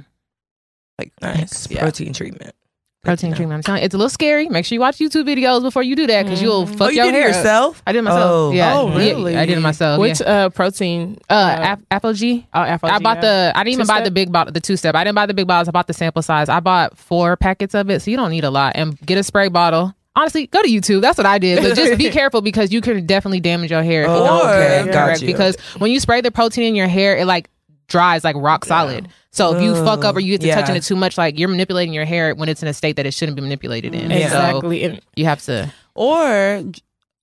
like 0.97 1.11
Nice 1.21 1.69
Yeah. 1.71 1.81
protein 1.81 2.13
treatment. 2.13 2.53
Protein 3.01 3.29
Yeah. 3.29 3.35
treatment. 3.37 3.57
I'm 3.59 3.63
telling 3.63 3.81
you, 3.81 3.85
it's 3.85 3.95
a 3.95 3.97
little 3.97 4.09
scary. 4.09 4.49
Make 4.49 4.65
sure 4.65 4.75
you 4.75 4.81
watch 4.81 4.97
YouTube 4.97 5.23
videos 5.25 5.61
before 5.61 5.83
you 5.83 5.95
do 5.95 6.05
that 6.07 6.23
because 6.23 6.41
you'll 6.41 6.65
Mhm. 6.65 6.75
fuck 6.77 6.87
oh, 6.87 6.89
you 6.89 6.97
your 6.97 7.05
did 7.05 7.15
it 7.15 7.19
hair. 7.21 7.29
up. 7.29 7.35
yourself? 7.35 7.81
I 7.87 7.93
did 7.93 7.99
it 7.99 8.01
myself. 8.01 8.23
Oh. 8.29 8.51
yeah. 8.51 8.73
Oh, 8.75 8.89
Yeah, 8.89 8.97
really? 8.97 9.37
I 9.37 9.45
did 9.45 9.57
it 9.57 9.61
myself. 9.61 9.99
Which 10.01 10.19
yeah. 10.19 10.27
uh, 10.27 10.49
protein? 10.49 11.17
Uh, 11.29 11.33
Ap- 11.59 11.81
ApHogee. 11.89 12.45
oh, 12.53 12.59
Afro 12.59 12.89
I 12.89 12.99
bought 12.99 13.21
the. 13.21 13.53
I 13.55 13.63
didn't 13.63 13.73
even 13.75 13.87
buy 13.87 13.93
Two-step? 13.99 14.03
the 14.03 14.11
big 14.11 14.31
bottle, 14.33 14.51
the 14.51 14.59
two 14.59 14.75
step. 14.75 14.95
I 14.95 15.05
didn't 15.05 15.15
buy 15.15 15.27
the 15.27 15.33
big 15.33 15.47
bottles. 15.47 15.69
I 15.69 15.71
bought 15.71 15.87
the 15.87 15.93
sample 15.93 16.21
size. 16.21 16.49
I 16.49 16.59
bought 16.59 16.97
four 16.97 17.37
packets 17.37 17.73
of 17.73 17.89
it, 17.89 18.01
so 18.01 18.11
you 18.11 18.17
don't 18.17 18.31
need 18.31 18.43
a 18.43 18.49
lot. 18.51 18.73
And 18.75 18.99
get 19.05 19.17
a 19.17 19.23
spray 19.23 19.47
bottle. 19.47 19.93
Honestly, 20.17 20.47
go 20.47 20.61
to 20.61 20.67
YouTube. 20.67 20.99
That's 21.01 21.17
what 21.17 21.25
I 21.27 21.37
did. 21.37 21.63
But 21.63 21.77
just 21.77 21.97
be 21.97 22.09
careful 22.11 22.41
because 22.41 22.73
you 22.73 22.81
can 22.81 23.05
definitely 23.05 23.39
damage 23.39 23.71
your 23.71 23.81
hair. 23.83 24.01
if 24.03 24.09
you 24.09 24.13
Oh, 24.13 24.25
don't 24.25 24.49
okay, 24.49 24.83
do 24.83 24.89
it 24.89 24.93
got 24.93 25.05
correct. 25.05 25.21
you. 25.21 25.27
Because 25.27 25.55
when 25.77 25.89
you 25.91 26.01
spray 26.01 26.19
the 26.19 26.31
protein 26.31 26.65
in 26.65 26.75
your 26.75 26.87
hair, 26.87 27.15
it 27.17 27.25
like 27.25 27.49
dries 27.87 28.25
like 28.25 28.35
rock 28.37 28.65
solid. 28.65 29.07
So 29.31 29.55
if 29.55 29.61
you 29.61 29.75
fuck 29.75 30.03
up 30.03 30.15
or 30.15 30.19
you 30.19 30.33
get 30.33 30.41
to 30.41 30.47
Yeah. 30.47 30.55
touching 30.59 30.75
it 30.75 30.83
too 30.83 30.95
much, 30.95 31.17
like 31.17 31.37
you're 31.37 31.49
manipulating 31.49 31.93
your 31.93 32.05
hair 32.05 32.33
when 32.33 32.49
it's 32.49 32.63
in 32.63 32.67
a 32.67 32.73
state 32.73 32.95
that 32.95 33.05
it 33.05 33.13
shouldn't 33.13 33.35
be 33.35 33.41
manipulated 33.41 33.93
in. 33.93 34.09
Yeah. 34.09 34.29
So 34.29 34.57
exactly. 34.57 34.99
You 35.15 35.25
have 35.25 35.41
to, 35.43 35.71
or 35.93 36.63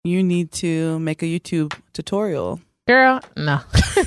you 0.05 0.23
need 0.23 0.53
to 0.53 0.99
make 1.01 1.23
a 1.23 1.27
YouTube 1.27 1.75
tutorial. 1.93 2.61
Girl. 2.87 3.21
No, 3.37 3.59
I 3.75 4.07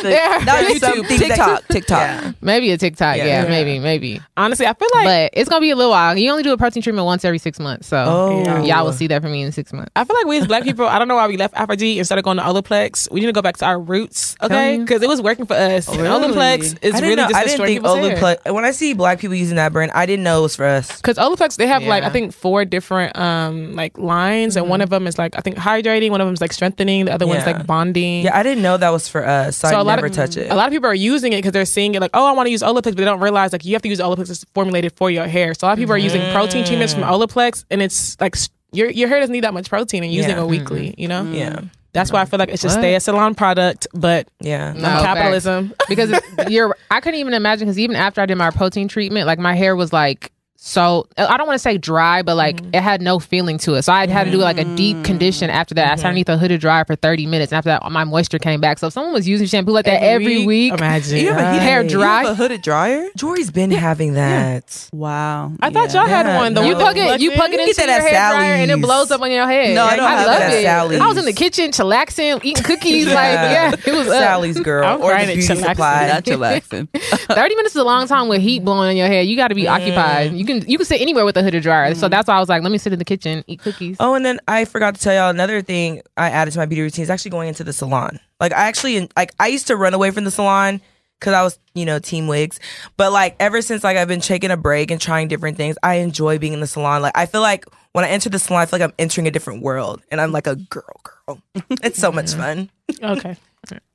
feel 0.00 0.10
Yeah. 0.10 0.42
Not 0.44 0.64
some 0.78 1.02
YouTube, 1.04 1.06
TikTok, 1.06 1.68
TikTok. 1.68 2.00
Yeah. 2.00 2.32
maybe 2.40 2.72
a 2.72 2.76
TikTok. 2.76 3.16
Yeah. 3.16 3.24
Yeah, 3.26 3.42
Yeah. 3.44 3.48
maybe, 3.48 3.78
maybe. 3.78 4.20
honestly, 4.36 4.66
I 4.66 4.74
feel 4.74 4.88
like 4.92 5.04
but 5.06 5.30
it's 5.40 5.48
gonna 5.48 5.60
be 5.60 5.70
a 5.70 5.76
little 5.76 5.92
while. 5.92 6.16
You 6.18 6.30
only 6.32 6.42
do 6.42 6.52
a 6.52 6.56
protein 6.56 6.82
treatment 6.82 7.06
once 7.06 7.24
every 7.24 7.38
six 7.38 7.60
months, 7.60 7.86
so 7.86 7.96
Oh, 7.96 8.64
y'all 8.64 8.84
will 8.84 8.92
see 8.92 9.06
that 9.06 9.22
from 9.22 9.30
me 9.30 9.42
in 9.42 9.52
six 9.52 9.72
months. 9.72 9.92
I 9.94 10.02
feel 10.02 10.16
like 10.16 10.26
we 10.26 10.38
as 10.38 10.48
black 10.48 10.64
people, 10.64 10.84
I 10.86 10.98
don't 10.98 11.06
know 11.06 11.14
why 11.14 11.28
we 11.28 11.36
left 11.36 11.54
ApHogee 11.54 11.96
and 11.98 12.04
started 12.06 12.22
going 12.24 12.38
to 12.38 12.42
Olaplex. 12.42 13.08
We 13.12 13.20
need 13.20 13.26
to 13.26 13.32
go 13.32 13.42
back 13.42 13.56
to 13.58 13.66
our 13.66 13.78
roots, 13.78 14.34
okay? 14.42 14.76
Because 14.78 15.00
it 15.02 15.08
was 15.08 15.22
working 15.22 15.46
for 15.46 15.54
us. 15.54 15.86
And 15.86 16.00
Really? 16.00 16.26
Olaplex 16.34 16.76
is 16.82 16.96
I 16.96 17.00
really 17.00 17.14
know. 17.14 17.28
just 17.28 17.36
I 17.36 17.44
didn't 17.44 17.66
think 17.66 17.78
people's 17.78 17.98
hair. 17.98 18.16
Olaplex. 18.16 18.52
When 18.52 18.64
I 18.64 18.72
see 18.72 18.94
black 18.94 19.20
people 19.20 19.36
using 19.36 19.54
that 19.56 19.72
brand, 19.72 19.92
I 19.94 20.06
didn't 20.06 20.24
know 20.24 20.40
it 20.40 20.42
was 20.42 20.56
for 20.56 20.64
us. 20.66 20.96
Because 20.96 21.18
Olaplex, 21.18 21.54
they 21.56 21.68
have 21.68 21.84
like 21.84 22.02
I 22.02 22.08
think 22.10 22.34
four 22.34 22.64
different 22.64 23.16
um 23.16 23.76
like 23.76 23.96
lines, 23.96 24.56
and 24.56 24.68
one 24.68 24.80
of 24.80 24.90
them 24.90 25.06
is 25.06 25.18
like 25.18 25.36
I 25.38 25.40
think 25.40 25.56
hydrating, 25.56 26.10
one 26.10 26.20
of 26.20 26.26
them 26.26 26.34
is 26.34 26.40
like 26.40 26.52
strengthening, 26.52 27.04
the 27.04 27.12
other 27.14 27.28
one's 27.28 27.46
Yeah. 27.46 27.59
Like 27.60 27.66
bonding. 27.66 28.24
Yeah, 28.24 28.36
I 28.36 28.42
didn't 28.42 28.62
know 28.62 28.76
that 28.76 28.90
was 28.90 29.08
for 29.08 29.26
us, 29.26 29.56
so, 29.56 29.68
So 29.68 29.76
I 29.76 29.80
a 29.80 29.84
lot 29.84 29.96
never 29.96 30.06
of- 30.06 30.12
touch 30.12 30.36
it. 30.36 30.50
A 30.50 30.54
lot 30.54 30.66
of 30.66 30.72
people 30.72 30.88
are 30.88 30.94
using 30.94 31.32
it 31.32 31.36
because 31.36 31.52
they're 31.52 31.64
seeing 31.64 31.94
it 31.94 32.00
like, 32.00 32.10
oh, 32.14 32.26
I 32.26 32.32
want 32.32 32.46
to 32.46 32.50
use 32.50 32.62
Olaplex, 32.62 32.82
but 32.82 32.96
they 32.96 33.04
don't 33.04 33.20
realize 33.20 33.52
like 33.52 33.64
you 33.64 33.74
have 33.74 33.82
to 33.82 33.88
use 33.88 34.00
Olaplex 34.00 34.28
that's 34.28 34.44
formulated 34.54 34.92
for 34.96 35.10
your 35.10 35.26
hair. 35.26 35.54
So 35.54 35.66
a 35.66 35.68
lot 35.68 35.72
of 35.74 35.78
people 35.78 35.94
are 35.94 35.98
using 35.98 36.22
protein 36.32 36.64
treatments 36.64 36.92
from 36.94 37.02
mm. 37.04 37.10
Olaplex, 37.10 37.64
and 37.70 37.80
it's 37.82 38.20
like 38.20 38.36
your 38.72 38.90
your 38.90 39.08
hair 39.08 39.20
doesn't 39.20 39.32
need 39.32 39.44
that 39.44 39.54
much 39.54 39.68
protein, 39.68 40.02
and 40.04 40.12
using 40.12 40.30
Yeah. 40.32 40.42
it 40.42 40.46
weekly. 40.46 40.88
Mm-hmm. 40.90 41.00
You 41.00 41.08
know, 41.08 41.22
mm-hmm. 41.22 41.34
yeah, 41.34 41.60
that's 41.92 42.12
why 42.12 42.20
I 42.20 42.24
feel 42.24 42.38
like 42.38 42.50
it 42.50 42.60
should 42.60 42.68
What? 42.70 42.78
stay 42.78 42.94
a 42.94 43.00
salon 43.00 43.34
product, 43.34 43.86
but 43.92 44.28
yeah. 44.40 44.72
No, 44.72 44.82
capitalism. 44.82 45.74
because 45.88 46.12
you're 46.48 46.76
I 46.90 47.00
couldn't 47.00 47.20
even 47.20 47.34
imagine 47.34 47.66
because 47.66 47.78
even 47.78 47.96
after 47.96 48.20
I 48.20 48.26
did 48.26 48.36
my 48.36 48.50
protein 48.50 48.88
treatment, 48.88 49.26
like 49.26 49.38
my 49.38 49.54
hair 49.54 49.74
was 49.74 49.92
like 49.92 50.32
so 50.62 51.08
uh, 51.16 51.26
I 51.26 51.38
don't 51.38 51.46
want 51.46 51.54
to 51.54 51.62
say 51.62 51.78
dry, 51.78 52.20
but 52.20 52.36
like 52.36 52.56
mm-hmm. 52.56 52.74
it 52.74 52.82
had 52.82 53.00
no 53.00 53.18
feeling 53.18 53.56
to 53.58 53.74
it. 53.76 53.82
So 53.82 53.94
I 53.94 54.06
had 54.06 54.24
to 54.24 54.30
do 54.30 54.36
like 54.36 54.58
a 54.58 54.64
deep 54.76 54.98
mm. 54.98 55.04
condition 55.06 55.48
after 55.48 55.74
that. 55.76 55.90
I 55.90 55.96
sat 55.96 56.04
underneath 56.04 56.26
mm-hmm. 56.26 56.34
a 56.34 56.38
hooded 56.38 56.60
dryer 56.60 56.84
for 56.84 56.96
30 56.96 57.26
minutes. 57.26 57.50
And 57.50 57.56
after 57.56 57.70
that, 57.70 57.90
my 57.90 58.04
moisture 58.04 58.38
came 58.38 58.60
back. 58.60 58.78
So 58.78 58.88
if 58.88 58.92
someone 58.92 59.14
was 59.14 59.26
using 59.26 59.46
shampoo 59.46 59.72
like 59.72 59.86
that 59.86 60.02
every 60.02 60.44
week, 60.44 60.74
imagine. 60.74 61.16
You 61.16 61.28
have 61.32 61.38
a 61.38 61.42
Right. 61.50 61.62
hair 61.62 61.82
You 61.82 61.88
dry. 61.88 62.24
have 62.24 62.32
a 62.32 62.34
hooded 62.34 62.60
dryer? 62.60 63.08
Jori's 63.16 63.50
been 63.50 63.70
having 63.70 64.12
that. 64.14 64.90
Wow. 64.92 65.52
I 65.60 65.70
thought 65.70 65.94
y'all 65.94 66.06
had 66.06 66.26
one. 66.36 66.52
The 66.52 66.60
no. 66.60 66.68
You 66.68 66.74
plug 66.74 66.94
with 66.94 67.06
it, 67.06 67.20
you 67.22 67.30
plug 67.30 67.54
it 67.54 67.60
You 67.60 67.66
into 67.66 67.80
your 67.82 67.90
hair 67.90 68.14
at 68.14 68.32
dryer 68.32 68.54
and 68.56 68.70
it 68.70 68.80
blows 68.82 69.10
up 69.10 69.22
on 69.22 69.30
your 69.30 69.46
head. 69.46 69.74
No, 69.74 69.86
I 69.86 69.96
don't 69.96 70.06
have 70.10 70.26
loved 70.26 70.40
that 70.40 70.52
at 70.52 70.58
it. 70.58 70.64
Sally's. 70.64 71.00
I 71.00 71.06
was 71.06 71.16
in 71.16 71.24
the 71.24 71.32
kitchen 71.32 71.70
chillaxing, 71.70 72.44
eating 72.44 72.62
cookies. 72.62 73.06
Like, 73.06 73.16
yeah, 73.16 73.72
it 73.72 73.92
was 73.92 74.08
up. 74.08 74.22
Sally's 74.22 74.60
girl 74.60 74.84
I'm 74.84 75.00
or 75.00 75.08
crying 75.08 75.28
the 75.28 75.34
beauty 75.36 75.48
chillaxing. 75.48 75.68
supply. 75.68 76.08
Not 76.08 76.24
chillaxing. 76.24 76.88
30 77.34 77.54
minutes 77.54 77.74
is 77.74 77.80
a 77.80 77.84
long 77.84 78.06
time 78.06 78.28
with 78.28 78.42
heat 78.42 78.62
blowing 78.62 78.90
in 78.90 78.96
your 78.98 79.06
head. 79.06 79.26
You 79.26 79.36
got 79.36 79.48
to 79.48 79.54
be 79.54 79.66
occupied. 79.66 80.34
You 80.34 80.44
can 80.60 80.68
you 80.70 80.78
can 80.78 80.84
sit 80.86 81.00
anywhere 81.00 81.24
with 81.24 81.36
a 81.36 81.42
hooded 81.42 81.62
dryer. 81.62 81.94
So 81.94 82.08
that's 82.08 82.28
why 82.28 82.34
I 82.36 82.40
was 82.40 82.48
like, 82.48 82.62
let 82.62 82.72
me 82.72 82.78
sit 82.78 82.92
in 82.92 82.98
the 82.98 83.04
kitchen, 83.04 83.44
eat 83.46 83.60
cookies. 83.60 83.96
Oh, 84.00 84.14
and 84.14 84.24
then 84.24 84.40
I 84.48 84.64
forgot 84.64 84.94
to 84.94 85.00
tell 85.00 85.14
y'all 85.14 85.30
another 85.30 85.62
thing 85.62 86.02
I 86.16 86.30
added 86.30 86.52
to 86.52 86.58
my 86.58 86.66
beauty 86.66 86.82
routine 86.82 87.02
is 87.02 87.10
actually 87.10 87.30
going 87.32 87.48
into 87.48 87.64
the 87.64 87.72
salon. 87.72 88.18
Like 88.40 88.52
I 88.52 88.68
actually 88.68 89.08
like 89.16 89.32
I 89.40 89.48
used 89.48 89.66
to 89.68 89.76
run 89.76 89.94
away 89.94 90.10
from 90.10 90.24
the 90.24 90.30
salon 90.30 90.80
because 91.18 91.34
I 91.34 91.42
was 91.42 91.58
you 91.74 91.84
know 91.84 91.98
team 91.98 92.26
wigs, 92.26 92.58
but 92.96 93.12
like 93.12 93.36
ever 93.40 93.60
since 93.62 93.84
like 93.84 93.96
I've 93.96 94.08
been 94.08 94.20
taking 94.20 94.50
a 94.50 94.56
break 94.56 94.90
and 94.90 95.00
trying 95.00 95.28
different 95.28 95.56
things, 95.56 95.76
I 95.82 95.96
enjoy 95.96 96.38
being 96.38 96.52
in 96.54 96.60
the 96.60 96.66
salon. 96.66 97.02
Like 97.02 97.16
I 97.16 97.26
feel 97.26 97.42
like 97.42 97.64
when 97.92 98.04
I 98.04 98.08
enter 98.08 98.28
the 98.30 98.38
salon, 98.38 98.62
I 98.62 98.66
feel 98.66 98.78
like 98.78 98.88
I'm 98.88 98.94
entering 98.98 99.26
a 99.26 99.30
different 99.30 99.62
world, 99.62 100.00
and 100.10 100.20
I'm 100.20 100.32
like 100.32 100.46
a 100.46 100.56
girl, 100.56 101.00
girl. 101.26 101.42
it's 101.82 101.98
so 101.98 102.10
much 102.12 102.32
fun. 102.42 102.70
Okay. 103.02 103.36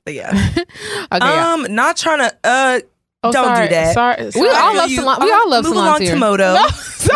But 0.04 0.14
yeah, 0.14 0.30
Okay, 1.12 1.18
yeah. 1.20 1.52
um, 1.54 1.66
not 1.74 1.96
trying 1.96 2.20
to 2.20 2.36
uh. 2.44 2.80
Oh, 3.28 3.32
Don't 3.32 3.62
do 3.62 3.68
that. 3.68 3.94
Sorry. 3.94 4.30
We 4.34 4.48
all 4.48 4.74
love 4.76 4.90
you. 4.90 4.96
salon- 5.00 5.18
we 5.20 5.32
all 5.32 5.48
love 5.50 5.64
Move 5.64 5.74
salons 5.74 5.88
along 5.88 6.02
here. 6.02 6.14
to 6.14 6.20
Moto. 6.20 6.56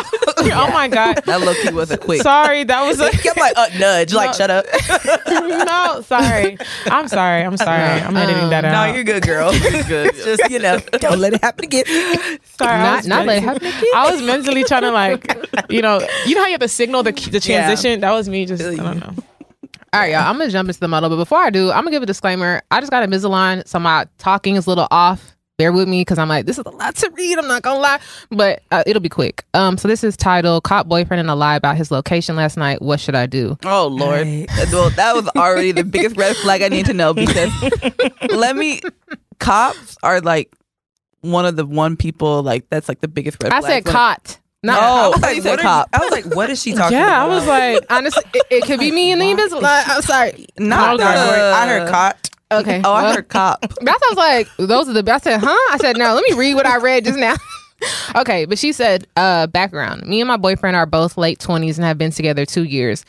oh 0.53 0.71
my 0.73 0.89
god. 0.89 1.23
That 1.27 1.41
low 1.41 1.55
key 1.55 1.73
wasn't 1.73 2.01
quick. 2.01 2.23
Sorry, 2.23 2.65
that 2.65 2.83
was 2.87 3.01
a 3.01 3.07
I'm 3.07 3.35
like 3.37 3.57
uh, 3.57 3.69
nudge, 3.79 4.13
like 4.15 4.35
shut 4.35 4.51
up. 4.51 4.65
no. 5.29 6.01
Sorry, 6.03 6.57
I'm 6.87 7.09
sorry. 7.09 7.43
I'm 7.43 7.57
sorry. 7.57 8.01
I'm 8.01 8.17
editing 8.17 8.51
that 8.51 8.65
out. 8.65 8.73
no, 8.89 8.95
you're 8.95 9.05
good, 9.05 9.23
girl. 9.25 9.51
Good. 9.89 10.15
Just 10.15 10.49
you 10.51 10.59
know, 10.59 10.79
don't 10.93 11.19
let 11.19 11.33
it 11.35 11.43
happen 11.43 11.65
again. 11.65 11.85
sorry. 12.45 12.73
I 12.75 12.83
not 12.83 12.97
was 12.99 13.07
not 13.07 13.27
let 13.27 13.39
it 13.39 13.45
mentally- 13.45 13.69
happen 13.71 13.79
again. 13.81 13.91
I 13.95 14.11
was 14.11 14.23
mentally 14.23 14.65
trying 14.65 14.83
to 14.83 14.91
like, 14.93 15.47
you 15.69 15.83
know, 15.83 16.01
you 16.27 16.35
know 16.35 16.43
how 16.43 16.47
you 16.47 16.53
have 16.53 16.61
to 16.61 16.69
signal 16.69 17.03
the 17.03 17.13
the 17.13 17.39
Yeah. 17.39 17.65
transition. 17.67 18.01
That 18.01 18.13
was 18.13 18.29
me. 18.29 18.47
Just 18.47 18.63
I 18.63 18.77
don't 18.77 19.01
know. 19.01 19.15
All 19.93 19.99
right, 20.01 20.13
y'all. 20.13 20.21
I'm 20.29 20.39
gonna 20.39 20.51
jump 20.51 20.69
into 20.69 20.79
the 20.79 20.87
model, 20.87 21.09
but 21.11 21.17
before 21.17 21.39
I 21.39 21.51
do, 21.51 21.71
I'm 21.73 21.79
gonna 21.83 21.91
give 21.91 22.03
a 22.03 22.07
disclaimer. 22.07 22.63
I 22.71 22.79
just 22.81 22.93
got 22.93 23.03
a 23.03 23.07
Invisalign, 23.09 23.67
so 23.67 23.81
my 23.81 24.07
talking 24.19 24.55
is 24.55 24.67
a 24.67 24.71
little 24.71 24.87
off. 24.93 25.35
Bear 25.61 25.73
with 25.73 25.89
me 25.89 26.01
because 26.01 26.17
I'm 26.19 26.29
like, 26.29 26.47
this 26.47 26.59
is 26.59 26.65
a 26.65 26.71
lot 26.71 26.95
to 26.97 27.11
read. 27.11 27.39
I'm 27.39 27.47
not 27.47 27.61
gonna 27.61 27.79
lie, 27.81 28.01
but 28.31 28.63
uh, 28.71 28.83
it'll 28.87 29.03
be 29.03 29.11
quick. 29.11 29.45
Um, 29.53 29.77
so 29.77 29.89
this 29.89 30.03
is 30.03 30.17
titled 30.17 30.65
"Caught 30.65 30.89
Boyfriend 30.89 31.21
in 31.21 31.29
a 31.29 31.35
Lie 31.37 31.57
About 31.57 31.77
His 31.77 31.91
Location 31.91 32.35
Last 32.35 32.57
Night. 32.57 32.81
What 32.81 32.99
should 32.99 33.15
I 33.15 33.27
do?" 33.27 33.59
Oh 33.67 33.89
Lord. 33.89 34.27
Right. 34.27 34.47
Well, 34.73 34.89
that 34.91 35.15
was 35.15 35.29
already 35.37 35.73
the 35.73 35.85
biggest 35.85 36.17
red 36.17 36.35
flag 36.37 36.63
I 36.63 36.69
need 36.69 36.87
to 36.87 36.95
know 36.95 37.13
because 37.13 37.53
let 38.31 38.57
me 38.57 38.81
cops 39.39 39.97
are 40.03 40.21
like 40.23 40.51
one 41.21 41.45
of 41.45 41.57
the 41.57 41.67
one 41.67 41.97
people 41.97 42.43
like 42.43 42.69
that's 42.71 42.89
like 42.89 43.01
the 43.01 43.09
biggest 43.09 43.43
red 43.43 43.53
I 43.53 43.61
flag. 43.61 43.71
said 43.73 43.85
when- 43.85 43.93
caught. 43.93 44.39
Not 44.63 44.79
Oh, 44.79 44.85
I 44.85 45.09
was 45.09 45.17
I 45.17 45.21
thought 45.21 45.23
like, 45.27 45.37
you 45.37 45.43
said 45.43 45.51
what 45.53 45.61
cop. 45.61 45.89
I 45.95 45.99
was 46.01 46.11
like, 46.11 46.37
what 46.37 46.51
is 46.51 46.61
she 46.63 46.75
talking 46.75 46.99
Yeah, 46.99 47.07
about? 47.25 47.31
I 47.31 47.35
was 47.35 47.47
like, 47.47 47.85
honestly, 47.89 48.23
it, 48.35 48.47
it 48.51 48.65
could 48.65 48.79
be 48.79 48.91
me 48.93 49.11
in 49.11 49.19
the 49.19 49.25
Invisalign. 49.25 49.63
I'm 49.87 50.03
sorry. 50.03 50.47
Not 50.59 50.97
Okay. 50.97 51.03
the, 51.05 51.11
I 51.11 51.67
heard 51.67 51.89
caught. 51.89 52.30
Okay. 52.53 52.83
Oh, 52.85 52.93
I 52.93 53.15
heard 53.15 53.29
cop. 53.29 53.59
I 53.63 53.99
was 54.11 54.17
like, 54.17 54.49
those 54.57 54.89
are 54.89 54.93
the 54.93 55.03
best. 55.03 55.27
I 55.27 55.33
said, 55.33 55.41
huh? 55.41 55.75
I 55.75 55.79
said, 55.81 55.97
no, 55.97 56.15
let 56.15 56.25
me 56.29 56.37
read 56.37 56.55
what 56.55 56.67
I 56.67 56.79
read 56.79 57.05
just 57.05 57.19
now. 57.19 57.37
okay, 58.17 58.45
but 58.45 58.59
she 58.59 58.73
said, 58.73 59.07
uh, 59.17 59.47
background. 59.47 60.07
Me 60.07 60.21
and 60.21 60.29
my 60.29 60.37
boyfriend 60.37 60.77
are 60.77 60.87
both 60.87 61.17
late 61.17 61.39
twenties 61.39 61.79
and 61.79 61.85
have 61.85 61.99
been 61.99 62.11
together 62.11 62.45
two 62.45 62.65
years. 62.65 63.05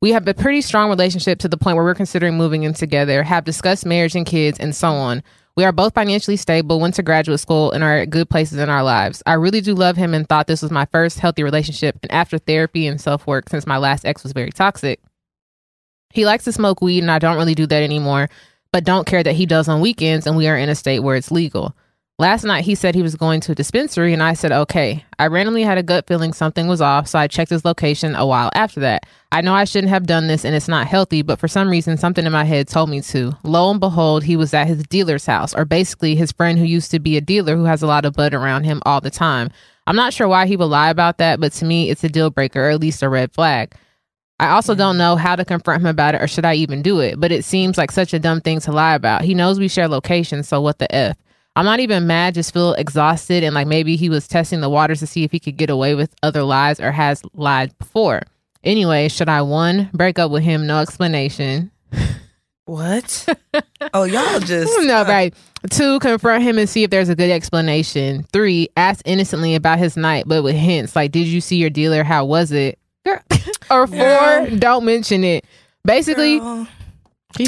We 0.00 0.12
have 0.12 0.26
a 0.28 0.34
pretty 0.34 0.60
strong 0.60 0.88
relationship 0.88 1.38
to 1.40 1.48
the 1.48 1.56
point 1.56 1.76
where 1.76 1.84
we're 1.84 1.94
considering 1.94 2.36
moving 2.36 2.62
in 2.64 2.74
together, 2.74 3.22
have 3.22 3.44
discussed 3.44 3.86
marriage 3.86 4.14
and 4.14 4.26
kids, 4.26 4.58
and 4.58 4.74
so 4.74 4.88
on. 4.88 5.22
We 5.56 5.64
are 5.64 5.72
both 5.72 5.94
financially 5.94 6.36
stable, 6.36 6.80
went 6.80 6.94
to 6.96 7.02
graduate 7.02 7.40
school, 7.40 7.72
and 7.72 7.82
are 7.82 7.98
at 7.98 8.10
good 8.10 8.28
places 8.28 8.58
in 8.58 8.68
our 8.68 8.82
lives. 8.82 9.22
I 9.24 9.34
really 9.34 9.62
do 9.62 9.74
love 9.74 9.96
him 9.96 10.12
and 10.12 10.28
thought 10.28 10.46
this 10.46 10.60
was 10.60 10.70
my 10.70 10.84
first 10.86 11.18
healthy 11.18 11.42
relationship. 11.42 11.98
And 12.02 12.12
after 12.12 12.36
therapy 12.36 12.86
and 12.86 13.00
self 13.00 13.26
work, 13.26 13.48
since 13.48 13.66
my 13.66 13.78
last 13.78 14.04
ex 14.04 14.22
was 14.22 14.32
very 14.32 14.50
toxic, 14.50 15.00
he 16.12 16.26
likes 16.26 16.44
to 16.44 16.52
smoke 16.52 16.82
weed, 16.82 17.02
and 17.02 17.10
I 17.10 17.18
don't 17.18 17.36
really 17.36 17.54
do 17.54 17.66
that 17.66 17.82
anymore, 17.82 18.28
but 18.72 18.84
don't 18.84 19.06
care 19.06 19.22
that 19.22 19.34
he 19.34 19.46
does 19.46 19.68
on 19.68 19.80
weekends, 19.80 20.26
and 20.26 20.36
we 20.36 20.48
are 20.48 20.56
in 20.56 20.68
a 20.68 20.74
state 20.74 21.00
where 21.00 21.16
it's 21.16 21.30
legal. 21.30 21.74
Last 22.18 22.44
night, 22.44 22.64
he 22.64 22.74
said 22.74 22.94
he 22.94 23.02
was 23.02 23.14
going 23.14 23.40
to 23.40 23.52
a 23.52 23.54
dispensary, 23.54 24.14
and 24.14 24.22
I 24.22 24.32
said, 24.32 24.50
okay. 24.50 25.04
I 25.18 25.26
randomly 25.26 25.64
had 25.64 25.76
a 25.76 25.82
gut 25.82 26.06
feeling 26.06 26.32
something 26.32 26.66
was 26.66 26.80
off, 26.80 27.08
so 27.08 27.18
I 27.18 27.26
checked 27.26 27.50
his 27.50 27.66
location 27.66 28.14
a 28.14 28.24
while 28.24 28.50
after 28.54 28.80
that. 28.80 29.04
I 29.32 29.42
know 29.42 29.52
I 29.52 29.64
shouldn't 29.64 29.90
have 29.90 30.06
done 30.06 30.26
this, 30.26 30.42
and 30.42 30.54
it's 30.54 30.66
not 30.66 30.86
healthy, 30.86 31.20
but 31.20 31.38
for 31.38 31.46
some 31.46 31.68
reason, 31.68 31.98
something 31.98 32.24
in 32.24 32.32
my 32.32 32.44
head 32.44 32.68
told 32.68 32.88
me 32.88 33.02
to. 33.02 33.36
Lo 33.42 33.70
and 33.70 33.80
behold, 33.80 34.24
he 34.24 34.34
was 34.34 34.54
at 34.54 34.66
his 34.66 34.82
dealer's 34.84 35.26
house, 35.26 35.52
or 35.54 35.66
basically 35.66 36.14
his 36.14 36.32
friend 36.32 36.58
who 36.58 36.64
used 36.64 36.90
to 36.92 37.00
be 37.00 37.18
a 37.18 37.20
dealer 37.20 37.54
who 37.54 37.64
has 37.64 37.82
a 37.82 37.86
lot 37.86 38.06
of 38.06 38.14
bud 38.14 38.32
around 38.32 38.64
him 38.64 38.80
all 38.86 39.02
the 39.02 39.10
time. 39.10 39.50
I'm 39.86 39.96
not 39.96 40.14
sure 40.14 40.26
why 40.26 40.46
he 40.46 40.56
would 40.56 40.64
lie 40.64 40.88
about 40.88 41.18
that, 41.18 41.38
but 41.38 41.52
to 41.52 41.66
me, 41.66 41.90
it's 41.90 42.02
a 42.02 42.08
deal 42.08 42.30
breaker, 42.30 42.66
or 42.66 42.70
at 42.70 42.80
least 42.80 43.02
a 43.02 43.10
red 43.10 43.34
flag. 43.34 43.74
I 44.38 44.48
also 44.48 44.72
mm-hmm. 44.72 44.80
don't 44.80 44.98
know 44.98 45.16
how 45.16 45.36
to 45.36 45.44
confront 45.44 45.82
him 45.82 45.86
about 45.86 46.14
it 46.14 46.22
or 46.22 46.28
should 46.28 46.44
I 46.44 46.54
even 46.54 46.82
do 46.82 47.00
it, 47.00 47.18
but 47.18 47.32
it 47.32 47.44
seems 47.44 47.78
like 47.78 47.90
such 47.90 48.12
a 48.12 48.18
dumb 48.18 48.40
thing 48.40 48.60
to 48.60 48.72
lie 48.72 48.94
about. 48.94 49.22
He 49.22 49.34
knows 49.34 49.58
we 49.58 49.68
share 49.68 49.88
locations, 49.88 50.48
so 50.48 50.60
what 50.60 50.78
the 50.78 50.94
F? 50.94 51.16
I'm 51.54 51.64
not 51.64 51.80
even 51.80 52.06
mad, 52.06 52.34
just 52.34 52.52
feel 52.52 52.74
exhausted 52.74 53.42
and 53.42 53.54
like 53.54 53.66
maybe 53.66 53.96
he 53.96 54.10
was 54.10 54.28
testing 54.28 54.60
the 54.60 54.68
waters 54.68 55.00
to 55.00 55.06
see 55.06 55.24
if 55.24 55.32
he 55.32 55.40
could 55.40 55.56
get 55.56 55.70
away 55.70 55.94
with 55.94 56.14
other 56.22 56.42
lies 56.42 56.80
or 56.80 56.92
has 56.92 57.22
lied 57.32 57.76
before. 57.78 58.22
Anyway, 58.62 59.08
should 59.08 59.28
I 59.28 59.42
one, 59.42 59.88
break 59.94 60.18
up 60.18 60.30
with 60.30 60.42
him, 60.42 60.66
no 60.66 60.80
explanation? 60.80 61.70
What? 62.66 63.28
oh, 63.94 64.02
y'all 64.02 64.40
just 64.40 64.72
No, 64.82 65.04
right. 65.04 65.32
Two, 65.70 66.00
confront 66.00 66.42
him 66.42 66.58
and 66.58 66.68
see 66.68 66.82
if 66.82 66.90
there's 66.90 67.08
a 67.08 67.14
good 67.14 67.30
explanation. 67.30 68.24
Three, 68.32 68.68
ask 68.76 69.00
innocently 69.06 69.54
about 69.54 69.78
his 69.78 69.96
night, 69.96 70.24
but 70.26 70.42
with 70.42 70.56
hints 70.56 70.96
like, 70.96 71.12
did 71.12 71.28
you 71.28 71.40
see 71.40 71.56
your 71.56 71.70
dealer? 71.70 72.02
How 72.02 72.24
was 72.24 72.52
it? 72.52 72.78
or 73.70 73.86
four, 73.86 73.96
Girl. 73.96 74.56
don't 74.58 74.84
mention 74.84 75.24
it. 75.24 75.44
Basically, 75.84 76.38
Girl. 76.40 76.66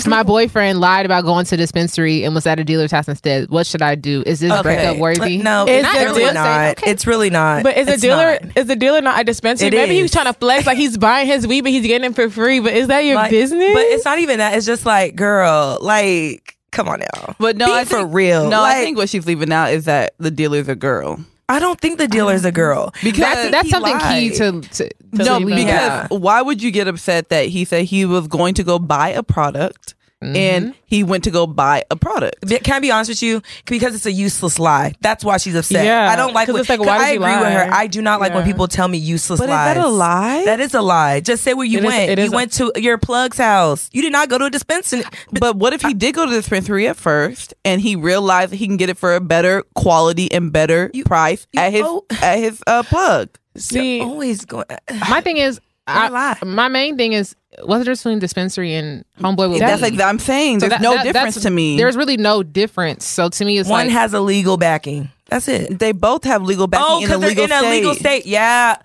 my 0.06 0.22
boyfriend 0.22 0.80
lied 0.80 1.06
about 1.06 1.24
going 1.24 1.44
to 1.46 1.56
dispensary 1.56 2.22
and 2.24 2.34
was 2.34 2.46
at 2.46 2.60
a 2.60 2.64
dealer's 2.64 2.90
house 2.92 3.08
instead. 3.08 3.48
What 3.50 3.66
should 3.66 3.82
I 3.82 3.94
do? 3.94 4.22
Is 4.26 4.40
this 4.40 4.62
breakup 4.62 4.98
worthy? 4.98 5.38
No, 5.38 5.66
Is 5.66 5.84
it's 5.84 5.92
the 5.98 6.04
really 6.04 6.24
deal- 6.24 6.34
not. 6.34 6.70
Okay. 6.78 6.90
It's 6.90 7.06
really 7.06 7.30
not. 7.30 7.62
But 7.62 7.76
is 7.76 7.86
the 7.86 7.92
It's 7.94 8.02
dealer 8.02 8.38
not. 8.42 8.56
is 8.56 8.66
the 8.66 8.76
dealer 8.76 9.00
not 9.00 9.20
a 9.20 9.24
dispensary? 9.24 9.68
It 9.68 9.74
Maybe 9.74 9.94
he 9.96 10.02
was 10.02 10.10
trying 10.12 10.26
to 10.26 10.34
flex 10.34 10.66
like 10.66 10.76
he's 10.78 10.96
buying 10.98 11.26
his 11.26 11.46
weed, 11.46 11.62
but 11.62 11.72
he's 11.72 11.86
getting 11.86 12.10
it 12.10 12.14
for 12.14 12.28
free. 12.30 12.60
But 12.60 12.74
is 12.74 12.88
that 12.88 13.00
your 13.00 13.16
Like, 13.16 13.30
business? 13.30 13.72
But 13.72 13.82
it's 13.82 14.04
not 14.04 14.18
even 14.18 14.38
that. 14.38 14.56
It's 14.56 14.66
just 14.66 14.84
like, 14.86 15.16
girl, 15.16 15.78
like, 15.80 16.56
come 16.70 16.86
on 16.88 17.00
now. 17.00 17.34
But 17.40 17.56
no, 17.56 17.66
Be 17.66 17.72
I 17.72 17.84
for 17.84 18.04
real. 18.06 18.48
No, 18.50 18.60
Like, 18.60 18.76
I 18.76 18.80
think 18.82 18.98
what 18.98 19.08
she's 19.08 19.26
leaving 19.26 19.50
out 19.52 19.72
is 19.72 19.86
that 19.86 20.14
the 20.18 20.30
dealer's 20.30 20.68
a 20.68 20.76
girl. 20.76 21.18
I 21.48 21.58
don't 21.58 21.80
think 21.80 21.98
the 21.98 22.08
dealer's 22.08 22.44
a 22.44 22.52
girl. 22.52 22.92
Because 23.02 23.20
That's, 23.20 23.50
that's 23.50 23.64
he 23.66 23.70
something 23.70 23.98
key 24.00 24.30
to, 24.36 24.60
to, 24.60 24.88
to 24.88 24.94
no, 25.12 25.38
leave 25.38 25.56
because. 25.56 25.68
Yeah. 25.70 26.06
why 26.10 26.42
would 26.42 26.62
you 26.62 26.70
get 26.70 26.88
upset 26.88 27.30
that 27.30 27.46
he 27.46 27.64
said 27.64 27.86
he 27.86 28.04
was 28.04 28.28
going 28.28 28.54
to 28.54 28.64
go 28.64 28.78
buy 28.78 29.08
a 29.08 29.22
product 29.22 29.94
Mm-hmm. 30.20 30.34
and 30.34 30.74
he 30.84 31.04
went 31.04 31.22
to 31.24 31.30
go 31.30 31.46
buy 31.46 31.84
a 31.92 31.96
product? 31.96 32.44
Can 32.64 32.74
I 32.74 32.80
be 32.80 32.90
honest 32.90 33.08
with 33.08 33.22
you? 33.22 33.40
Because 33.66 33.94
it's 33.94 34.04
a 34.04 34.10
useless 34.10 34.58
lie. 34.58 34.94
That's 35.00 35.22
why 35.22 35.36
she's 35.36 35.54
upset. 35.54 35.84
Yeah, 35.84 36.10
I 36.10 36.16
don't 36.16 36.34
like 36.34 36.46
'cause 36.46 36.54
when, 36.54 36.60
it's 36.62 36.68
like, 36.68 36.78
'cause 36.80 36.86
why 36.88 36.96
I 36.96 37.12
did 37.12 37.20
you 37.20 37.24
agree 37.24 37.36
with 37.36 37.52
her. 37.52 37.68
I 37.72 37.86
do 37.86 38.02
not 38.02 38.18
like 38.20 38.34
when 38.34 38.44
people 38.44 38.66
tell 38.66 38.88
me 38.88 38.98
useless 38.98 39.38
But 39.38 39.44
is 39.44 39.50
that 39.50 39.76
a 39.76 39.86
lie? 39.86 40.44
That 40.44 40.58
is 40.58 40.74
a 40.74 40.80
lie. 40.82 41.20
Just 41.20 41.44
say 41.44 41.54
where 41.54 41.64
you 41.66 41.78
It 41.78 41.84
is- 41.84 41.88
went. 41.88 42.10
it 42.10 42.18
is 42.18 42.24
you 42.26 42.32
a- 42.32 42.34
went 42.34 42.52
to 42.54 42.72
your 42.76 42.98
plug's 42.98 43.38
house. 43.38 43.88
You 43.92 44.02
did 44.02 44.10
not 44.10 44.28
go 44.28 44.38
to 44.38 44.46
a 44.46 44.50
dispensary. 44.50 45.04
But 45.30 45.54
what 45.54 45.72
if 45.72 45.82
he 45.82 45.94
did 45.94 46.16
go 46.16 46.24
to 46.24 46.30
the 46.32 46.38
dispensary 46.38 46.88
at 46.88 46.96
first 46.96 47.54
and 47.64 47.80
he 47.80 47.94
realized 47.94 48.50
that 48.50 48.56
he 48.56 48.66
can 48.66 48.76
get 48.76 48.90
it 48.90 48.98
for 48.98 49.14
a 49.14 49.20
better 49.20 49.62
quality 49.76 50.32
and 50.32 50.50
better 50.52 50.90
You- 50.92 51.04
price 51.04 51.46
you 51.52 51.60
at 51.60 51.72
his 51.72 51.82
owe- 51.84 52.04
at 52.22 52.38
his 52.40 52.60
uh, 52.66 52.82
plug? 52.82 53.28
See, 53.56 53.98
You're 53.98 54.06
always 54.06 54.44
going. 54.44 54.66
My 55.08 55.20
thing 55.20 55.36
is, 55.36 55.60
I, 55.88 56.08
lie. 56.08 56.38
my 56.44 56.68
main 56.68 56.96
thing 56.96 57.12
is, 57.12 57.34
what's 57.64 57.80
the 57.80 57.84
difference 57.84 58.02
between 58.02 58.18
dispensary 58.18 58.74
and 58.74 59.04
homeboy 59.20 59.50
with 59.50 59.60
That's 59.60 59.82
weed? 59.82 59.96
like 59.96 60.06
I'm 60.06 60.18
saying. 60.18 60.60
So 60.60 60.68
There's 60.68 60.80
that- 60.80 60.82
no 60.82 60.94
that- 60.94 61.04
difference 61.04 61.40
to 61.42 61.50
me. 61.50 61.76
There's 61.76 61.96
really 61.96 62.16
no 62.16 62.42
difference. 62.42 63.04
So 63.04 63.28
to 63.28 63.44
me, 63.44 63.58
it's 63.58 63.68
One 63.68 63.86
like 63.86 63.92
has 63.92 64.12
a 64.14 64.20
legal 64.20 64.56
backing. 64.56 65.10
That's 65.26 65.46
it. 65.48 65.78
they 65.78 65.92
both 65.92 66.24
have 66.24 66.42
legal 66.42 66.64
oh, 66.64 66.66
backing 66.68 66.86
Oh, 66.88 66.96
in 66.98 67.04
a 67.04 67.06
because 67.06 67.20
they're 67.20 67.28
legal 67.30 67.44
in 67.44 67.64
a 67.64 67.70
legal 67.70 67.94
state. 67.94 68.24
Yeah. 68.26 68.76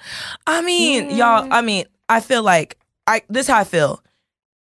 I 0.46 0.62
mean, 0.62 1.16
y'all. 1.16 1.48
I 1.52 1.62
mean, 1.62 1.86
I 2.10 2.20
feel 2.20 2.44
like 2.44 2.78
I. 3.08 3.22
This 3.30 3.46
is 3.46 3.48
how 3.50 3.60
I 3.60 3.64
feel. 3.64 4.02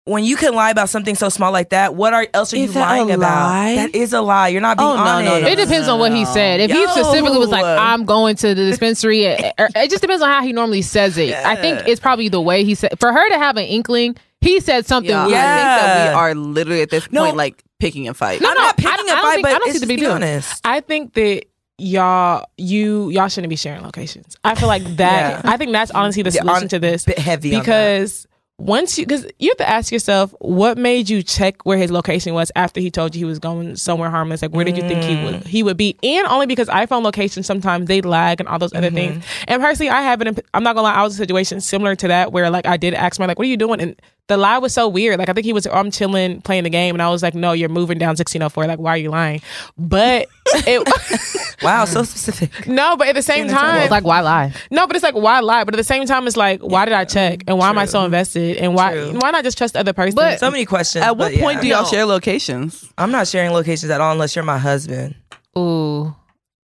When 0.06 0.24
you 0.24 0.36
can 0.36 0.56
lie 0.56 0.72
about 0.72 0.90
something 0.90 1.14
so 1.14 1.30
small 1.30 1.52
like 1.52 1.70
that, 1.70 1.94
what 1.94 2.12
are 2.14 2.26
else 2.34 2.54
are 2.54 2.58
Is 2.58 2.62
you 2.70 2.74
that 2.74 2.88
a 2.88 2.90
lying 3.04 3.12
about? 3.12 3.20
lie? 3.50 3.76
That 3.76 3.94
is 3.94 4.14
a 4.14 4.22
lie. 4.22 4.48
You're 4.48 4.60
not 4.60 4.76
being 4.78 4.90
Oh, 4.90 4.96
no, 4.96 5.04
no, 5.04 5.12
honest. 5.12 5.42
no, 5.44 5.48
It 5.48 5.56
depends 5.58 5.88
on 5.88 6.00
what 6.00 6.12
he 6.12 6.26
said. 6.26 6.60
If 6.60 6.72
he 6.72 6.88
specifically 6.88 7.38
was 7.38 7.50
like, 7.50 7.64
"I'm 7.64 8.06
going 8.06 8.36
to 8.38 8.48
the 8.56 8.56
dispensary," 8.66 9.26
it, 9.26 9.54
it 9.60 9.90
just 9.92 10.02
depends 10.02 10.24
on 10.24 10.30
how 10.30 10.42
he 10.42 10.54
normally 10.54 10.82
says 10.82 11.20
it. 11.20 11.36
I 11.36 11.56
think 11.56 11.88
it's 11.88 12.00
probably 12.00 12.30
the 12.30 12.42
way 12.42 12.64
he 12.64 12.74
said. 12.74 13.00
For 13.00 13.14
her 13.14 13.30
to 13.30 13.38
have 13.38 13.58
an 13.58 13.66
inkling, 13.66 14.16
he 14.42 14.60
said 14.60 14.88
something 14.88 15.12
Yeah, 15.12 15.28
weird. 15.28 15.38
I 15.38 15.56
think 15.56 15.66
that 15.66 16.10
we 16.10 16.14
are 16.16 16.34
literally 16.36 16.82
at 16.82 16.90
this 16.90 17.12
No. 17.12 17.24
point 17.26 17.36
like 17.38 17.64
picking 17.80 18.08
a 18.08 18.16
fight. 18.16 18.42
No, 18.42 18.50
I'm 18.50 18.56
no, 18.56 18.62
not 18.64 18.78
picking 18.78 18.92
I 18.92 18.94
a 18.94 19.06
don't 19.06 19.22
fight, 19.22 19.34
think- 19.36 19.44
but 19.46 19.52
I 19.54 19.58
don't 19.60 19.66
see 19.66 19.70
it's 19.72 19.80
the 19.82 19.86
big 19.88 19.98
be 20.00 20.06
deal. 20.08 20.14
honest. 20.14 20.62
I 20.66 20.80
think 20.80 21.14
that 21.14 21.44
y'all 21.78 22.46
you 22.58 23.10
y'all 23.12 23.28
shouldn't 23.28 23.50
be 23.50 23.56
sharing 23.56 23.84
locations. 23.84 24.36
I 24.44 24.56
feel 24.56 24.68
like 24.68 24.84
that. 24.98 25.44
Yeah. 25.46 25.52
I 25.52 25.58
think 25.58 25.72
that's 25.74 25.92
honestly 25.92 26.24
the 26.24 26.32
Yeah, 26.32 26.42
solution 26.42 26.64
on- 26.64 26.70
to 26.70 26.80
this 26.80 27.06
Bit 27.06 27.20
heavy 27.20 27.50
on 27.56 27.60
that. 27.60 27.66
because 27.66 28.28
once 28.62 28.98
you 28.98 29.06
because 29.06 29.26
you 29.40 29.50
have 29.50 29.58
to 29.58 29.68
ask 29.68 29.92
yourself 29.92 30.34
what 30.40 30.78
made 30.78 31.10
you 31.10 31.24
check 31.24 31.66
where 31.66 31.78
his 31.78 31.90
location 31.92 32.34
was 32.34 32.52
after 32.56 32.80
he 32.80 32.92
told 32.92 33.16
you 33.16 33.20
he 33.20 33.26
was 33.26 33.40
going 33.40 33.76
somewhere 33.76 34.10
harmless 34.10 34.42
like 34.42 34.52
where 34.52 34.64
did 34.64 34.78
you 34.78 34.84
think 34.88 35.04
he 35.04 35.16
Mm. 35.16 35.24
would 35.26 35.48
he 35.48 35.64
would 35.64 35.78
be 35.78 35.98
and 36.04 36.28
only 36.28 36.46
because 36.46 36.68
iphone 36.70 37.04
locations 37.04 37.46
sometimes 37.48 37.88
they 37.88 38.02
lag 38.02 38.40
and 38.40 38.48
all 38.48 38.60
those 38.60 38.74
other 38.74 38.88
Mm-hmm. 38.88 38.96
things 39.20 39.26
and 39.48 39.62
personally 39.62 39.90
i 39.90 40.02
haven't 40.02 40.40
i'm 40.54 40.64
not 40.64 40.76
gonna 40.76 40.84
lie 40.88 40.94
i 40.94 41.04
was 41.04 41.14
in 41.18 41.22
a 41.22 41.26
situation 41.26 41.60
similar 41.62 41.96
to 41.96 42.08
that 42.10 42.32
where 42.32 42.50
like 42.50 42.66
i 42.68 42.78
did 42.78 42.94
ask 42.94 43.20
my 43.20 43.26
like 43.26 43.40
what 43.40 43.46
are 43.46 43.50
you 43.50 43.58
doing 43.58 43.82
and 43.82 44.00
the 44.32 44.38
lie 44.38 44.58
was 44.58 44.74
so 44.74 44.88
weird 44.88 45.20
like 45.20 45.28
i 45.30 45.34
think 45.34 45.44
he 45.46 45.52
was 45.54 45.68
i'm 45.68 45.92
chilling 45.92 46.42
playing 46.42 46.64
the 46.64 46.70
game 46.70 46.96
and 46.96 47.02
i 47.02 47.10
was 47.10 47.22
like 47.22 47.36
no 47.36 47.52
you're 47.52 47.68
moving 47.70 47.98
down 47.98 48.10
1604 48.16 48.66
like 48.66 48.80
why 48.80 48.92
are 48.92 48.98
you 48.98 49.10
lying 49.10 49.42
but 49.78 50.28
it 50.54 50.88
Wow, 51.62 51.86
so 51.86 52.02
specific. 52.02 52.66
no 52.68 52.96
but 52.98 53.08
at 53.08 53.14
the 53.14 53.22
same 53.22 53.48
time 53.48 53.84
it's 53.84 53.92
Like, 53.92 54.04
why 54.04 54.22
lie? 54.22 54.52
no, 54.72 54.88
but 54.88 54.96
it's 54.96 55.04
like 55.04 55.14
why 55.14 55.42
lie? 55.42 55.64
But 55.64 55.76
at 55.76 55.78
the 55.78 55.84
same 55.84 56.08
time, 56.08 56.26
it's 56.26 56.36
like 56.36 56.60
why 56.62 56.86
did 56.86 56.96
I 56.96 57.06
check 57.06 57.44
and 57.46 57.56
why 57.60 57.70
am 57.70 57.78
I 57.78 57.86
so 57.86 58.04
invested 58.04 58.58
and 58.58 58.74
why 58.74 58.94
True. 58.94 59.20
why 59.20 59.30
not 59.30 59.44
just 59.44 59.60
trust 59.60 59.74
the 59.74 59.80
other 59.80 59.94
person? 59.94 60.16
But- 60.16 60.40
So 60.40 60.50
many 60.50 60.66
questions. 60.66 61.06
At 61.06 61.18
what 61.18 61.32
point 61.36 61.58
yeah. 61.58 61.62
do 61.62 61.68
y'all 61.68 61.86
share 61.86 62.06
locations? 62.06 62.92
I'm 62.98 63.12
not 63.12 63.28
sharing 63.28 63.52
locations 63.52 63.92
at 63.92 64.02
all 64.02 64.12
unless 64.12 64.36
you're 64.36 64.44
my 64.44 64.58
husband. 64.58 65.14
Ooh, 65.56 66.16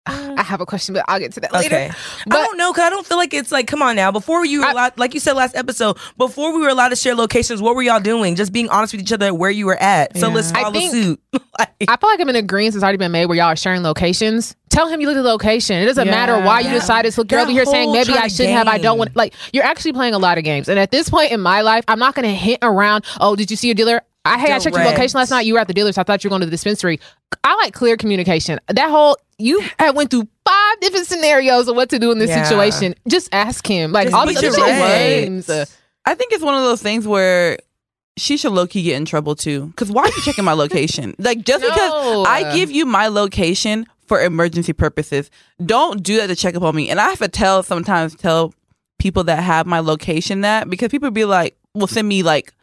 I 0.05 0.43
have 0.43 0.59
a 0.59 0.65
question, 0.65 0.93
but 0.93 1.05
I'll 1.07 1.19
get 1.19 1.31
to 1.33 1.39
that 1.39 1.53
later. 1.53 1.73
Okay. 1.75 1.91
But- 2.27 2.37
I 2.39 2.43
don't 2.45 2.57
know 2.57 2.73
because 2.73 2.83
I 2.85 2.89
don't 2.89 3.05
feel 3.05 3.17
like 3.17 3.33
it's 3.33 3.51
like, 3.51 3.67
come 3.67 3.81
on 3.81 3.95
now. 3.95 4.11
Before 4.11 4.45
you 4.45 4.59
were 4.59 4.65
I- 4.65 4.71
allowed, 4.71 4.97
like 4.97 5.13
you 5.13 5.19
said 5.21 5.33
last 5.33 5.55
episode, 5.55 5.97
before 6.17 6.53
we 6.53 6.61
were 6.61 6.67
allowed 6.67 6.89
to 6.89 6.95
share 6.97 7.15
locations, 7.15 7.61
what 7.61 7.75
were 7.75 7.81
y'all 7.81 8.01
doing? 8.01 8.35
Just 8.35 8.51
being 8.51 8.67
honest 8.69 8.93
with 8.93 9.01
each 9.01 9.13
other 9.13 9.33
where 9.33 9.49
you 9.51 9.65
were 9.65 9.81
at. 9.81 10.17
So 10.17 10.27
Yeah. 10.27 10.33
let's 10.33 10.51
I 10.51 10.61
follow 10.63 10.73
think- 10.73 10.91
suit. 10.91 11.19
Like- 11.59 11.69
I 11.87 11.97
feel 11.97 12.09
like 12.09 12.19
I'm 12.19 12.29
in 12.29 12.35
agreement. 12.35 12.75
It's 12.75 12.83
already 12.83 12.97
been 12.97 13.11
made 13.11 13.27
where 13.27 13.37
y'all 13.37 13.47
are 13.47 13.55
sharing 13.55 13.83
locations. 13.83 14.55
Tell 14.69 14.87
him 14.87 14.99
you 15.01 15.07
look 15.07 15.15
at 15.17 15.21
the 15.21 15.29
location. 15.29 15.77
It 15.77 15.85
doesn't 15.85 16.07
Yeah. 16.07 16.11
matter 16.11 16.39
why 16.39 16.61
you 16.61 16.71
decided 16.71 17.13
to 17.13 17.21
look. 17.21 17.31
You're 17.31 17.41
over 17.41 17.51
here 17.51 17.65
saying 17.65 17.91
maybe 17.91 18.13
I 18.13 18.27
shouldn't 18.27 18.55
have. 18.55 18.67
I 18.67 18.79
don't 18.79 18.97
want. 18.97 19.15
Like 19.15 19.33
you're 19.53 19.63
actually 19.63 19.93
playing 19.93 20.15
a 20.15 20.17
lot 20.17 20.37
of 20.39 20.43
games. 20.43 20.67
And 20.67 20.79
at 20.79 20.89
this 20.91 21.09
point 21.09 21.31
in 21.31 21.39
my 21.41 21.61
life, 21.61 21.83
I'm 21.87 21.99
not 21.99 22.15
going 22.15 22.27
to 22.27 22.33
hint 22.33 22.59
around. 22.63 23.05
Oh, 23.21 23.35
did 23.35 23.51
you 23.51 23.57
see 23.57 23.69
a 23.69 23.75
dealer? 23.75 24.01
I 24.25 24.39
hey, 24.39 24.53
I 24.53 24.59
checked 24.59 24.75
your 24.75 24.85
location 24.85 25.17
last 25.17 25.31
night. 25.31 25.45
You 25.45 25.53
were 25.55 25.59
at 25.59 25.67
the 25.67 25.73
dealer, 25.73 25.91
so 25.91 25.99
I 26.01 26.03
thought 26.05 26.23
you 26.23 26.29
were 26.29 26.31
going 26.31 26.39
to 26.41 26.45
the 26.45 26.51
dispensary. 26.51 26.99
I 27.43 27.55
like 27.55 27.73
clear 27.73 27.97
communication. 27.97 28.59
That 28.67 28.89
whole 28.89 29.17
you 29.37 29.61
had 29.79 29.95
went 29.95 30.11
through 30.11 30.27
five 30.45 30.79
different 30.79 31.07
scenarios 31.07 31.67
of 31.67 31.75
what 31.75 31.89
to 31.89 31.99
do 31.99 32.11
in 32.11 32.19
this 32.19 32.29
Yeah. 32.29 32.43
situation. 32.43 32.95
Just 33.07 33.27
ask 33.33 33.65
him. 33.67 33.91
Like 33.91 34.05
Just 34.05 34.15
all 34.15 34.25
these 34.25 34.37
other 34.37 34.49
direct. 34.51 34.79
games. 35.25 35.49
Uh, 35.49 35.65
I 36.05 36.15
think 36.15 36.31
it's 36.31 36.43
one 36.43 36.55
of 36.55 36.63
those 36.63 36.81
things 36.81 37.05
where 37.07 37.57
she 38.15 38.37
should 38.37 38.51
low 38.53 38.67
key 38.67 38.83
get 38.83 38.95
in 38.95 39.05
trouble 39.05 39.35
too. 39.35 39.65
Because 39.67 39.91
why 39.91 40.03
are 40.03 40.07
you 40.07 40.21
checking 40.23 40.45
my 40.45 40.53
location? 40.53 41.15
Like 41.19 41.43
just 41.43 41.61
No. 41.61 41.69
because 41.69 42.27
I 42.29 42.55
give 42.55 42.71
you 42.71 42.85
my 42.85 43.07
location 43.07 43.87
for 44.07 44.21
emergency 44.21 44.71
purposes, 44.73 45.29
don't 45.65 46.01
do 46.03 46.17
that 46.17 46.27
to 46.27 46.35
check 46.35 46.55
up 46.55 46.63
on 46.63 46.75
me. 46.75 46.89
And 46.89 46.99
I 47.01 47.09
have 47.09 47.19
to 47.19 47.27
tell 47.27 47.63
sometimes 47.63 48.15
tell 48.15 48.53
people 48.99 49.23
that 49.25 49.41
have 49.43 49.65
my 49.65 49.79
location 49.79 50.41
that 50.41 50.69
because 50.69 50.89
people 50.89 51.09
be 51.11 51.25
like, 51.25 51.57
"Well, 51.73 51.87
send 51.87 52.07
me 52.07 52.21
like 52.23 52.53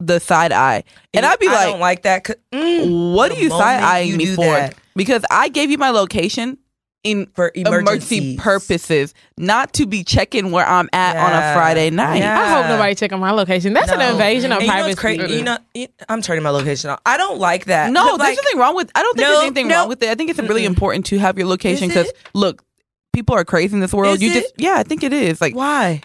the 0.00 0.18
side 0.20 0.52
eye, 0.52 0.82
and 1.14 1.24
I'd 1.26 1.38
be 1.38 1.46
I 1.48 1.52
like, 1.52 1.66
don't 1.66 1.80
like 1.80 2.02
that. 2.02 2.24
mm, 2.52 3.14
what 3.14 3.30
are 3.30 3.38
you 3.38 3.50
side 3.50 3.82
eyeing 3.82 4.16
me 4.16 4.34
for? 4.34 4.44
that. 4.44 4.74
Because 4.96 5.24
I 5.30 5.48
gave 5.48 5.70
you 5.70 5.78
my 5.78 5.90
location 5.90 6.58
in 7.02 7.26
For 7.34 7.50
emergency 7.54 8.36
purposes, 8.36 9.14
not 9.38 9.72
to 9.74 9.86
be 9.86 10.04
checking 10.04 10.50
where 10.50 10.66
I'm 10.66 10.88
at 10.92 11.16
on 11.16 11.32
a 11.32 11.54
Friday 11.54 11.88
night. 11.88 12.18
Yeah. 12.18 12.38
I 12.38 12.48
hope 12.48 12.66
nobody 12.68 12.94
checking 12.94 13.18
my 13.18 13.30
location. 13.30 13.72
That's 13.72 13.90
an 13.90 14.00
invasion 14.02 14.52
of 14.52 14.58
And 14.58 14.66
you 14.66 14.72
know 14.74 14.86
what's 14.88 15.00
privacy. 15.00 15.18
crazy? 15.18 15.34
You 15.38 15.44
know, 15.44 15.58
I'm 16.10 16.20
turning 16.20 16.42
my 16.42 16.50
location 16.50 16.90
off. 16.90 17.00
I 17.06 17.16
don't 17.16 17.38
like 17.38 17.66
that. 17.66 17.90
No, 17.90 18.04
Because, 18.04 18.18
there's 18.18 18.36
like, 18.36 18.44
nothing 18.44 18.58
wrong 18.58 18.76
with. 18.76 18.90
I 18.94 19.02
don't 19.02 19.16
think 19.16 19.26
No, 19.28 19.32
there's 19.32 19.44
anything 19.44 19.68
no. 19.68 19.76
wrong 19.78 19.88
with 19.88 20.02
it. 20.02 20.10
I 20.10 20.14
think 20.14 20.28
it's 20.28 20.38
really 20.40 20.62
Mm-mm. 20.64 20.66
important 20.66 21.06
to 21.06 21.18
have 21.18 21.38
your 21.38 21.46
location 21.46 21.88
because 21.88 22.12
look, 22.34 22.62
people 23.14 23.34
are 23.34 23.44
crazy 23.46 23.72
in 23.74 23.80
this 23.80 23.94
world. 23.94 24.16
Is 24.16 24.22
you 24.22 24.30
it? 24.32 24.34
just 24.42 24.52
yeah, 24.58 24.74
I 24.76 24.82
think 24.82 25.02
it 25.02 25.14
is 25.14 25.40
like 25.40 25.54
Why? 25.54 26.02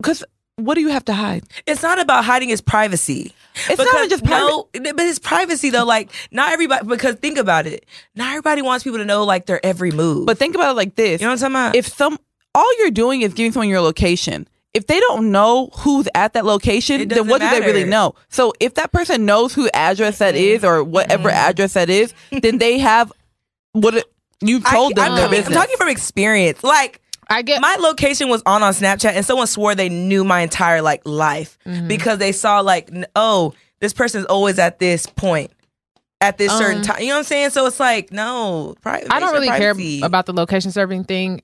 because 0.00 0.24
what 0.56 0.74
do 0.74 0.80
you 0.80 0.88
have 0.88 1.04
to 1.06 1.12
hide? 1.12 1.44
It's 1.66 1.82
not 1.82 1.98
about 1.98 2.24
hiding 2.24 2.48
his 2.48 2.60
privacy. 2.60 3.32
It's 3.68 3.78
not 3.78 3.94
even 3.94 4.08
just 4.08 4.24
no, 4.24 4.68
but 4.72 5.00
it's 5.00 5.18
privacy 5.18 5.70
though. 5.70 5.84
Like 5.84 6.10
not 6.30 6.52
everybody. 6.52 6.86
Because 6.86 7.16
think 7.16 7.38
about 7.38 7.66
it. 7.66 7.84
Not 8.14 8.30
everybody 8.30 8.62
wants 8.62 8.84
people 8.84 8.98
to 8.98 9.04
know 9.04 9.24
like 9.24 9.46
their 9.46 9.64
every 9.64 9.90
move. 9.90 10.26
But 10.26 10.38
think 10.38 10.54
about 10.54 10.72
it 10.72 10.76
like 10.76 10.94
this: 10.94 11.20
you 11.20 11.26
know 11.26 11.32
what 11.32 11.42
I'm 11.42 11.52
talking 11.52 11.66
about? 11.68 11.76
if 11.76 11.86
some 11.88 12.18
all 12.54 12.78
you're 12.78 12.90
doing 12.90 13.22
is 13.22 13.34
giving 13.34 13.52
someone 13.52 13.68
your 13.68 13.80
location. 13.80 14.46
If 14.74 14.86
they 14.86 15.00
don't 15.00 15.30
know 15.30 15.68
who's 15.74 16.08
at 16.14 16.32
that 16.32 16.46
location, 16.46 17.06
then 17.08 17.28
what 17.28 17.42
do 17.42 17.50
they 17.50 17.60
really 17.60 17.84
know? 17.84 18.14
So 18.30 18.54
if 18.58 18.74
that 18.74 18.90
person 18.90 19.26
knows 19.26 19.52
who 19.52 19.68
address 19.74 20.16
that 20.18 20.34
mm-hmm. 20.34 20.44
is 20.44 20.64
or 20.64 20.82
whatever 20.82 21.28
mm-hmm. 21.28 21.50
address 21.50 21.74
that 21.74 21.90
is, 21.90 22.14
then 22.30 22.56
they 22.56 22.78
have 22.78 23.12
what 23.72 23.96
it, 23.96 24.06
you've 24.40 24.64
I- 24.64 24.74
told 24.74 24.96
them 24.96 25.12
I'm, 25.12 25.18
coming- 25.18 25.44
I'm 25.44 25.52
talking 25.52 25.76
from 25.76 25.88
experience. 25.88 26.64
Like 26.64 27.01
I 27.32 27.42
get 27.42 27.60
my 27.60 27.76
location 27.80 28.28
was 28.28 28.42
on 28.46 28.62
on 28.62 28.72
Snapchat, 28.72 29.12
and 29.14 29.24
someone 29.24 29.46
swore 29.46 29.74
they 29.74 29.88
knew 29.88 30.22
my 30.24 30.40
entire 30.40 30.82
like 30.82 31.02
life 31.04 31.58
Mm-hmm. 31.66 31.88
because 31.88 32.18
they 32.18 32.32
saw 32.32 32.60
like, 32.60 32.90
oh, 33.16 33.54
this 33.80 33.92
person's 33.92 34.26
always 34.26 34.58
at 34.58 34.78
this 34.78 35.06
point 35.06 35.50
at 36.20 36.38
this 36.38 36.52
certain 36.56 36.78
Um, 36.78 36.82
time. 36.84 37.00
You 37.00 37.08
know 37.08 37.14
what 37.14 37.18
I'm 37.18 37.24
saying? 37.24 37.50
So 37.50 37.66
it's 37.66 37.80
like, 37.80 38.12
no, 38.12 38.74
pri- 38.82 39.04
I 39.10 39.18
don't 39.20 39.32
really 39.32 39.48
sure 39.48 39.56
care 39.74 40.06
about 40.06 40.26
the 40.26 40.32
location 40.32 40.70
serving 40.70 41.04
thing, 41.04 41.42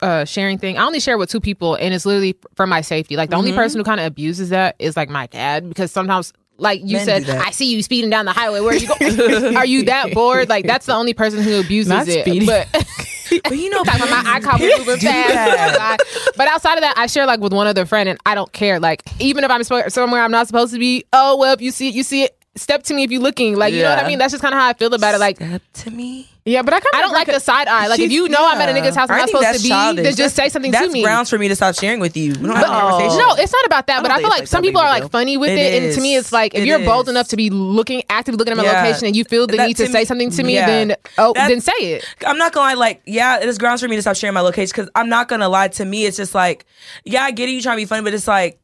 uh, 0.00 0.24
sharing 0.24 0.58
thing. 0.58 0.78
I 0.78 0.84
only 0.84 1.00
share 1.00 1.18
with 1.18 1.30
two 1.30 1.40
people, 1.40 1.74
and 1.74 1.92
it's 1.94 2.06
literally 2.06 2.36
for 2.54 2.66
my 2.66 2.80
safety. 2.82 3.16
Like 3.16 3.30
the 3.30 3.36
only 3.36 3.50
Mm-hmm. 3.50 3.58
person 3.58 3.80
who 3.80 3.84
kind 3.84 3.98
of 3.98 4.06
abuses 4.06 4.50
that 4.50 4.76
is 4.78 4.96
like 4.96 5.08
my 5.08 5.26
dad, 5.26 5.68
because 5.68 5.90
sometimes. 5.90 6.32
Like 6.60 6.80
you 6.84 6.96
Men 6.98 7.04
said. 7.24 7.28
I 7.30 7.50
see 7.50 7.72
you 7.74 7.82
speeding 7.82 8.10
down 8.10 8.24
the 8.26 8.32
highway. 8.32 8.60
Where 8.60 8.72
are 8.72 8.76
you 8.76 8.86
going? 8.86 9.56
are 9.56 9.66
you 9.66 9.84
that 9.86 10.12
bored? 10.12 10.48
Like 10.48 10.66
that's 10.66 10.86
the 10.86 10.94
only 10.94 11.14
person 11.14 11.42
who 11.42 11.60
abuses 11.60 11.88
Not 11.88 12.06
it. 12.08 12.22
speeding. 12.22 12.46
But 12.46 12.68
But 13.44 13.52
you 13.56 13.70
know, 13.70 13.84
Talking 13.84 14.02
about 14.08 14.24
my 14.24 14.32
eye 14.34 14.40
copy 14.40 14.64
moving 14.76 14.96
fast. 14.98 15.00
that. 15.02 15.96
but 16.36 16.48
outside 16.48 16.74
of 16.74 16.80
that, 16.82 16.94
I 16.96 17.06
share 17.06 17.26
like 17.26 17.38
with 17.40 17.52
one 17.52 17.66
other 17.68 17.86
friend, 17.86 18.08
and 18.08 18.18
I 18.26 18.34
don't 18.34 18.52
care. 18.52 18.80
Like 18.80 19.02
even 19.20 19.44
if 19.44 19.50
I'm 19.50 19.62
sp- 19.62 19.88
somewhere 19.88 20.22
I'm 20.22 20.32
not 20.32 20.46
supposed 20.48 20.72
to 20.72 20.78
be, 20.80 21.04
oh 21.12 21.36
well, 21.36 21.54
if 21.54 21.60
you 21.62 21.70
see 21.70 21.88
it, 21.88 21.94
you 21.94 22.02
see 22.02 22.24
it. 22.24 22.36
Step 22.56 22.82
to 22.82 22.94
me 22.94 23.04
if 23.04 23.12
you're 23.12 23.22
looking. 23.22 23.54
Like 23.56 23.72
you 23.72 23.82
know 23.82 23.90
what 23.90 24.04
I 24.04 24.08
mean. 24.08 24.18
That's 24.18 24.32
just 24.32 24.42
kind 24.42 24.52
of 24.52 24.60
how 24.60 24.68
I 24.68 24.72
feel 24.72 24.92
about 24.92 25.14
it. 25.14 25.18
Like 25.18 25.36
Step 25.36 25.62
to 25.74 25.90
me. 25.92 26.28
Yeah, 26.50 26.62
but 26.62 26.74
I 26.74 26.80
kind 26.80 26.92
of 26.94 26.98
I 26.98 27.02
don't 27.02 27.12
like 27.12 27.26
the 27.28 27.38
side 27.38 27.68
eye. 27.68 27.86
Like 27.86 28.00
if 28.00 28.10
you 28.10 28.28
know 28.28 28.38
I'm 28.48 28.60
at 28.60 28.68
a 28.68 28.72
nigga's 28.72 28.96
house, 28.96 29.08
I'm 29.08 29.16
I 29.16 29.18
not 29.20 29.28
supposed 29.28 29.56
to 29.58 29.62
be. 29.62 29.68
childish. 29.68 30.04
Then 30.04 30.16
just 30.16 30.34
say 30.34 30.48
something 30.48 30.72
That's 30.72 30.86
to 30.86 30.92
me. 30.92 31.00
That's 31.02 31.06
grounds 31.06 31.30
for 31.30 31.38
me 31.38 31.48
to 31.48 31.54
stop 31.56 31.74
sharing 31.76 32.00
with 32.00 32.16
you. 32.16 32.32
We 32.32 32.46
don't 32.48 32.56
have 32.56 32.64
a 32.64 32.68
But- 32.68 32.80
conversation. 32.80 33.18
No, 33.18 33.34
it's 33.36 33.52
not 33.52 33.64
about 33.66 33.86
that. 33.86 34.02
But 34.02 34.10
I 34.10 34.14
I, 34.14 34.18
feel 34.18 34.28
think 34.30 34.40
like 34.40 34.48
some 34.48 34.62
people 34.62 34.80
are 34.80 34.88
like 34.90 35.10
funny 35.10 35.36
with 35.36 35.50
It 35.50 35.58
it, 35.58 35.82
and 35.84 35.94
to 35.94 36.00
me, 36.00 36.16
it's 36.16 36.32
like 36.32 36.54
if 36.54 36.62
It 36.62 36.66
you're 36.66 36.80
bold 36.80 37.08
enough 37.08 37.28
to 37.28 37.36
be 37.36 37.50
looking, 37.50 38.02
actively 38.10 38.38
looking 38.38 38.52
at 38.52 38.56
my 38.56 38.64
Yeah. 38.64 38.82
location, 38.82 39.06
and 39.06 39.14
you 39.14 39.24
feel 39.24 39.46
the 39.46 39.56
That 39.56 39.68
need 39.68 39.76
to 39.76 39.86
to 39.86 39.92
say 39.92 40.04
something 40.04 40.30
to 40.30 40.42
me, 40.42 40.54
yeah. 40.54 40.66
then 40.66 40.96
oh, 41.18 41.32
That- 41.34 41.48
then 41.48 41.60
say 41.60 41.72
it. 41.78 42.04
I'm 42.26 42.38
not 42.38 42.52
gonna 42.52 42.66
lie, 42.66 42.74
like, 42.74 43.02
yeah, 43.06 43.38
it 43.40 43.48
is 43.48 43.56
grounds 43.58 43.80
for 43.80 43.88
me 43.88 43.96
to 43.96 44.02
stop 44.02 44.16
sharing 44.16 44.34
my 44.34 44.40
location 44.40 44.72
because 44.74 44.90
I'm 44.94 45.08
not 45.08 45.28
gonna 45.28 45.48
lie. 45.48 45.68
To 45.68 45.84
me, 45.84 46.04
it's 46.06 46.16
just 46.16 46.34
like, 46.34 46.66
yeah, 47.04 47.22
I 47.22 47.30
get 47.30 47.48
it, 47.48 47.52
you 47.52 47.60
trying 47.62 47.76
to 47.76 47.80
be 47.82 47.86
funny, 47.86 48.02
but 48.02 48.12
it's 48.14 48.26
like 48.28 48.58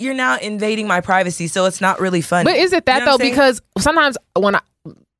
you're 0.00 0.14
now 0.14 0.38
invading 0.38 0.86
my 0.86 1.00
privacy, 1.00 1.46
so 1.48 1.66
it's 1.66 1.80
not 1.80 2.00
really 2.00 2.20
funny. 2.20 2.44
But 2.44 2.56
is 2.56 2.72
it 2.72 2.86
that 2.86 3.00
You 3.00 3.06
know 3.06 3.12
though? 3.12 3.18
Because 3.18 3.60
sometimes 3.78 4.16
when 4.36 4.54
I, 4.56 4.60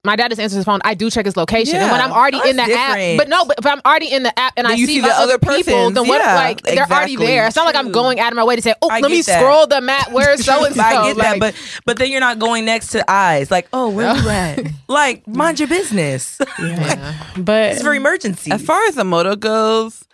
my 0.08 0.16
dad 0.16 0.28
just 0.30 0.40
answers 0.40 0.56
his 0.56 0.64
phone, 0.64 0.80
I 0.84 0.94
do 0.94 1.10
check 1.10 1.26
his 1.26 1.36
location, 1.36 1.76
and 1.76 1.90
when 1.92 2.00
I'm 2.00 2.12
already 2.12 2.38
in 2.38 2.56
the 2.56 2.62
that's 2.66 2.72
app, 2.72 3.18
but 3.18 3.28
no, 3.28 3.44
but 3.44 3.58
if 3.58 3.66
I'm 3.66 3.82
already 3.84 4.10
in 4.10 4.22
the 4.22 4.36
app 4.38 4.54
and 4.56 4.66
I 4.66 4.70
Then 4.70 4.78
you 4.78 4.86
see, 4.86 4.94
see 4.94 5.00
the 5.02 5.08
other 5.08 5.34
other 5.34 5.38
people, 5.38 5.90
then 5.90 6.08
what? 6.08 6.18
Yeah, 6.18 6.34
like 6.34 6.62
they're 6.62 6.86
already 6.86 7.16
there. 7.16 7.46
It's 7.46 7.56
not 7.56 7.66
like 7.66 7.74
I'm 7.76 7.92
going 7.92 8.18
out 8.18 8.32
of 8.32 8.36
my 8.36 8.44
way 8.44 8.56
to 8.56 8.62
say, 8.62 8.74
oh, 8.80 8.88
I 8.90 9.00
let 9.00 9.10
me 9.10 9.20
that. 9.20 9.38
scroll 9.38 9.66
the 9.66 9.82
map. 9.82 10.10
Where's 10.12 10.44
so 10.46 10.64
and 10.64 10.74
so? 10.74 10.82
I 10.82 11.08
get 11.08 11.16
that, 11.18 11.38
but 11.38 11.54
but 11.84 11.98
then 11.98 12.10
you're 12.10 12.20
not 12.20 12.38
going 12.38 12.64
next 12.64 12.88
to 12.92 13.04
eyes. 13.10 13.50
Like, 13.50 13.68
oh, 13.74 13.90
where 13.90 14.08
are 14.08 14.16
you 14.16 14.28
at? 14.30 14.58
like, 14.88 15.26
mind 15.28 15.60
your 15.60 15.68
business. 15.68 16.40
Yeah. 16.58 17.14
But 17.36 17.72
it's 17.74 17.82
for 17.82 17.92
emergency. 17.94 18.50
As 18.50 18.62
far 18.62 18.82
as 18.86 18.94
the 18.94 19.04
moto 19.04 19.36
goes, 19.36 20.04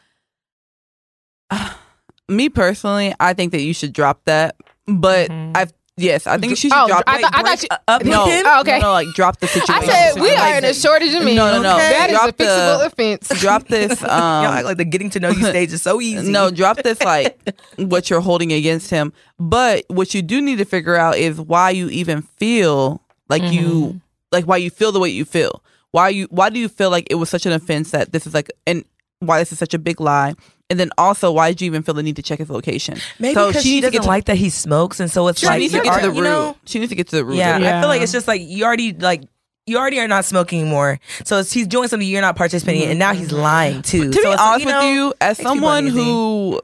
me 2.29 2.49
personally, 2.49 3.15
I 3.21 3.33
think 3.35 3.53
that 3.53 3.63
you 3.63 3.73
should 3.73 3.93
drop 3.93 4.21
that. 4.25 4.57
But 4.87 5.31
Mhm. 5.31 5.57
I've 5.57 5.73
yes, 5.97 6.27
I 6.27 6.39
think 6.39 6.57
she 6.57 6.69
should 6.69 6.77
Oh, 6.77 6.87
drop. 6.89 7.05
I 7.07 7.19
it. 7.19 7.23
thought- 7.23 7.35
I 7.35 7.43
thought 7.43 7.63
you- 7.63 7.69
up 7.89 8.05
no, 8.05 8.25
him. 8.27 8.45
Oh, 8.47 8.61
okay. 8.61 8.79
no, 8.81 8.93
like 8.93 9.09
drop 9.15 9.39
the 9.41 9.47
situation. 9.47 9.75
I 9.85 9.87
said 10.13 10.21
we 10.21 10.31
are 10.31 10.59
in 10.59 10.65
a 10.65 10.75
shortage 10.75 11.15
of 11.15 11.25
men. 11.25 11.37
No, 11.37 11.51
no, 11.53 11.63
no. 11.63 11.77
That 11.77 12.11
is 12.11 12.17
a 12.17 12.19
Drop 12.19 12.37
the- 12.37 12.45
fixable 12.45 12.87
offense. 12.87 13.29
drop 13.41 13.69
this. 13.69 14.03
Um, 14.03 14.09
Y'all 14.45 14.53
act 14.53 14.65
like 14.65 14.77
the 14.77 14.85
getting 14.85 15.11
to 15.11 15.21
know 15.21 15.31
you 15.31 15.45
stage 15.45 15.73
is 15.73 15.83
so 15.83 16.01
easy. 16.01 16.31
No, 16.31 16.51
drop 16.51 16.79
this 16.83 17.01
like 17.03 17.39
what 17.77 18.11
you're 18.11 18.21
holding 18.21 18.53
against 18.53 18.91
him. 18.91 19.13
But 19.39 19.85
what 19.89 20.15
you 20.15 20.23
do 20.23 20.41
need 20.41 20.59
to 20.59 20.65
figure 20.65 20.97
out 20.97 21.17
is 21.17 21.41
why 21.41 21.71
you 21.71 21.89
even 21.89 22.23
feel 22.23 23.03
like 23.29 23.43
you 23.53 24.01
like 24.33 24.45
why 24.47 24.57
you 24.59 24.71
feel 24.71 24.93
the 24.93 25.01
way 25.01 25.09
you 25.09 25.25
feel. 25.25 25.63
Why 25.93 26.09
you 26.09 26.27
why 26.31 26.51
do 26.51 26.59
you 26.59 26.69
feel 26.69 26.91
like 26.91 27.07
it 27.11 27.15
was 27.17 27.31
such 27.31 27.47
an 27.47 27.53
offense 27.53 27.93
that 27.93 28.13
this 28.13 28.27
is 28.27 28.35
like 28.35 28.51
and 28.67 28.85
why 29.21 29.39
this 29.39 29.53
is 29.53 29.59
such 29.59 29.75
a 29.75 29.79
big 29.79 30.01
lie? 30.01 30.35
And 30.71 30.81
then 30.81 30.91
also 30.97 31.31
why 31.31 31.51
did 31.51 31.61
you 31.61 31.67
even 31.67 31.83
feel 31.83 31.95
the 31.95 32.03
need 32.03 32.17
to 32.17 32.23
check 32.23 32.39
his 32.39 32.49
location? 32.51 32.99
maybe 33.19 33.35
So 33.35 33.49
because 33.49 33.63
she 33.63 33.69
she, 33.69 33.75
needs 33.77 33.87
doesn't 33.89 34.03
to- 34.03 34.09
like 34.09 34.25
that 34.27 34.37
he 34.37 34.49
smokes, 34.51 34.99
and 34.99 35.11
so 35.11 35.29
it's 35.29 35.41
She 35.41 35.47
like 35.47 35.59
needs 35.59 35.73
to 35.73 35.77
you're 35.79 35.85
get 35.85 35.95
to 35.97 36.01
the 36.01 36.07
already- 36.07 36.21
root. 36.21 36.27
you 36.27 36.33
know? 36.33 36.57
she 36.65 36.79
needs 36.79 36.89
to 36.91 36.97
get 36.97 37.09
to 37.09 37.17
the 37.17 37.25
root. 37.25 37.37
Yeah, 37.37 37.57
of 37.57 37.63
it. 37.63 37.67
I 37.69 37.81
feel 37.81 37.89
like 37.89 38.01
it's 38.03 38.13
just 38.13 38.27
like 38.27 38.41
you 38.43 38.65
already 38.65 38.93
like 38.95 39.23
you 39.67 39.79
already 39.79 39.99
are 40.01 40.09
not 40.09 40.25
smoking 40.25 40.61
anymore. 40.61 41.01
So 41.25 41.39
it's, 41.39 41.53
he's 41.53 41.67
doing 41.67 41.89
something 41.89 42.07
you're 42.09 42.21
not 42.21 42.37
participating 42.37 42.83
in, 42.83 42.91
and 42.91 42.99
now 42.99 43.13
he's 43.15 43.29
mm-hmm. 43.29 43.41
lying 43.43 43.83
too. 43.83 44.11
To 44.11 44.13
so 44.13 44.23
be 44.23 44.29
it's, 44.29 44.41
honest 44.43 44.65
you 44.65 44.71
know, 44.71 44.79
with 44.87 44.95
you, 44.95 45.15
as 45.21 45.39
someone 45.39 45.87
who 45.87 46.61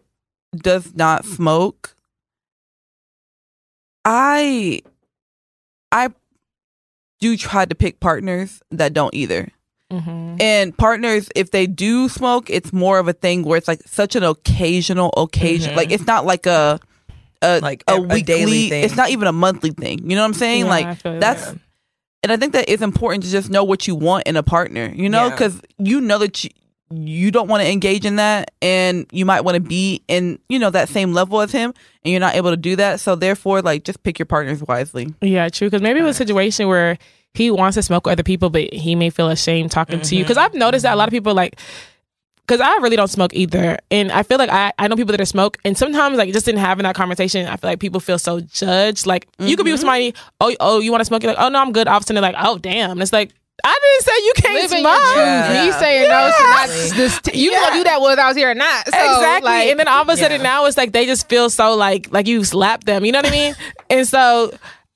does 0.56 0.94
not 0.94 1.24
smoke, 1.24 1.94
I 4.04 4.80
I 5.92 6.08
do 7.20 7.36
try 7.36 7.64
to 7.64 7.74
pick 7.74 8.00
partners 8.00 8.62
that 8.70 8.92
don't 8.92 9.14
either. 9.14 9.48
Mhm. 9.90 10.40
And 10.40 10.76
partners, 10.76 11.28
if 11.34 11.50
they 11.50 11.66
do 11.66 12.08
smoke, 12.08 12.48
it's 12.50 12.72
more 12.72 12.98
of 12.98 13.08
a 13.08 13.12
thing 13.12 13.42
where 13.42 13.58
it's 13.58 13.68
like 13.68 13.80
such 13.86 14.14
an 14.16 14.22
occasional 14.22 15.12
occasion. 15.16 15.72
Mhm. 15.72 15.76
Like 15.76 15.90
it's 15.90 16.06
not 16.06 16.24
like 16.26 16.46
a 16.46 16.78
a 17.42 17.58
Like 17.60 17.82
a, 17.88 17.94
a- 17.94 17.96
a 17.96 18.00
weekly. 18.00 18.22
daily 18.22 18.68
thing. 18.68 18.84
It's 18.84 18.96
not 18.96 19.10
even 19.10 19.26
a 19.26 19.32
monthly 19.32 19.70
thing. 19.70 20.00
You 20.08 20.14
know 20.14 20.22
what 20.22 20.28
I'm 20.28 20.34
saying? 20.34 20.64
Yeah, 20.66 20.70
like 20.70 21.02
that's 21.02 21.46
that. 21.52 21.58
and 22.22 22.30
I 22.32 22.36
think 22.36 22.52
that 22.52 22.66
it's 22.68 22.82
important 22.82 23.24
to 23.24 23.30
just 23.30 23.48
know 23.50 23.64
what 23.64 23.88
you 23.88 23.94
want 23.94 24.24
in 24.26 24.36
a 24.36 24.42
partner, 24.42 24.92
you 24.94 25.08
know, 25.08 25.24
Yeah. 25.24 25.30
because 25.30 25.60
you 25.78 26.00
know 26.02 26.18
that 26.18 26.44
you, 26.44 26.50
you 26.92 27.30
don't 27.30 27.48
want 27.48 27.62
to 27.62 27.70
engage 27.70 28.04
in 28.04 28.16
that 28.16 28.50
and 28.60 29.06
you 29.10 29.24
might 29.24 29.40
want 29.42 29.54
to 29.54 29.60
be 29.60 30.02
in, 30.06 30.38
you 30.48 30.58
know, 30.58 30.68
that 30.70 30.88
same 30.90 31.12
level 31.14 31.40
as 31.40 31.50
him 31.50 31.72
and 32.04 32.10
you're 32.12 32.20
not 32.20 32.34
able 32.34 32.50
to 32.50 32.56
do 32.58 32.76
that. 32.76 33.00
So 33.00 33.14
therefore, 33.14 33.62
like, 33.62 33.84
just 33.84 34.02
pick 34.02 34.18
your 34.18 34.26
partners 34.26 34.62
wisely. 34.62 35.14
Yeah, 35.22 35.48
true. 35.48 35.68
Because 35.68 35.82
maybe 35.82 36.00
it 36.00 36.02
was 36.02 36.16
a 36.16 36.18
situation 36.18 36.68
where 36.68 36.98
he 37.34 37.50
wants 37.50 37.76
to 37.76 37.82
smoke 37.82 38.06
with 38.06 38.12
other 38.12 38.22
people, 38.22 38.50
but 38.50 38.72
he 38.72 38.94
may 38.94 39.10
feel 39.10 39.28
ashamed 39.28 39.70
talking 39.70 40.00
to 40.00 40.16
you. 40.16 40.24
Because 40.24 40.36
I've 40.36 40.50
mm-hmm. 40.50 40.60
noticed 40.60 40.82
that 40.82 40.94
a 40.94 40.96
lot 40.96 41.08
of 41.08 41.12
people 41.12 41.34
like. 41.34 41.58
Because 42.46 42.60
I 42.60 42.78
really 42.78 42.96
don't 42.96 43.06
smoke 43.06 43.32
either, 43.32 43.78
and 43.92 44.10
I 44.10 44.24
feel 44.24 44.36
like 44.36 44.50
I, 44.50 44.72
I 44.76 44.88
know 44.88 44.96
people 44.96 45.12
that 45.12 45.20
are 45.20 45.24
smoke, 45.24 45.58
and 45.64 45.78
sometimes 45.78 46.18
like 46.18 46.32
just 46.32 46.48
in 46.48 46.56
having 46.56 46.82
that 46.82 46.96
conversation, 46.96 47.46
I 47.46 47.54
feel 47.54 47.70
like 47.70 47.78
people 47.78 48.00
feel 48.00 48.18
so 48.18 48.40
judged. 48.40 49.06
Like 49.06 49.28
you 49.38 49.56
could 49.56 49.64
be 49.64 49.70
with 49.70 49.82
mm-hmm. 49.82 49.86
somebody, 49.86 50.14
oh 50.40 50.56
oh 50.58 50.80
you 50.80 50.90
want 50.90 51.00
to 51.00 51.04
smoke? 51.04 51.22
You're 51.22 51.32
like 51.34 51.44
oh 51.44 51.48
no 51.48 51.60
I'm 51.60 51.70
good. 51.70 51.86
All 51.86 51.98
of 51.98 52.02
a 52.02 52.06
sudden 52.06 52.20
they're 52.20 52.32
like 52.32 52.42
oh 52.44 52.58
damn, 52.58 52.90
and 52.90 53.02
it's 53.02 53.12
like 53.12 53.30
I 53.64 53.78
didn't 53.82 54.04
say 54.04 54.24
you 54.24 54.32
can't 54.36 54.54
Living 54.54 54.80
smoke. 54.80 54.98
your 54.98 55.14
truth. 55.14 55.26
Yeah. 55.26 55.64
Me 55.64 55.72
saying 55.72 56.08
no, 56.08 56.28
it's 56.28 56.40
not 56.40 56.96
this. 56.96 57.20
you 57.34 57.50
Yeah. 57.52 57.60
gonna 57.60 57.74
do 57.74 57.84
that 57.84 58.00
whether 58.00 58.22
I 58.22 58.28
was 58.28 58.36
here 58.36 58.50
or 58.50 58.54
not. 58.54 58.86
So, 58.86 58.96
exactly. 58.96 59.50
like, 59.50 59.68
and 59.68 59.78
then 59.78 59.88
all 59.88 60.02
of 60.02 60.08
a 60.08 60.16
sudden 60.16 60.40
Yeah. 60.40 60.42
now 60.42 60.64
it's 60.66 60.76
like 60.76 60.92
they 60.92 61.06
just 61.06 61.28
feel 61.28 61.50
so 61.50 61.74
like 61.76 62.12
like 62.12 62.26
you 62.26 62.44
slapped 62.44 62.86
them. 62.86 63.04
You 63.04 63.12
know 63.12 63.18
what 63.18 63.26
I 63.26 63.30
mean? 63.30 63.54
and 63.90 64.06
so 64.06 64.52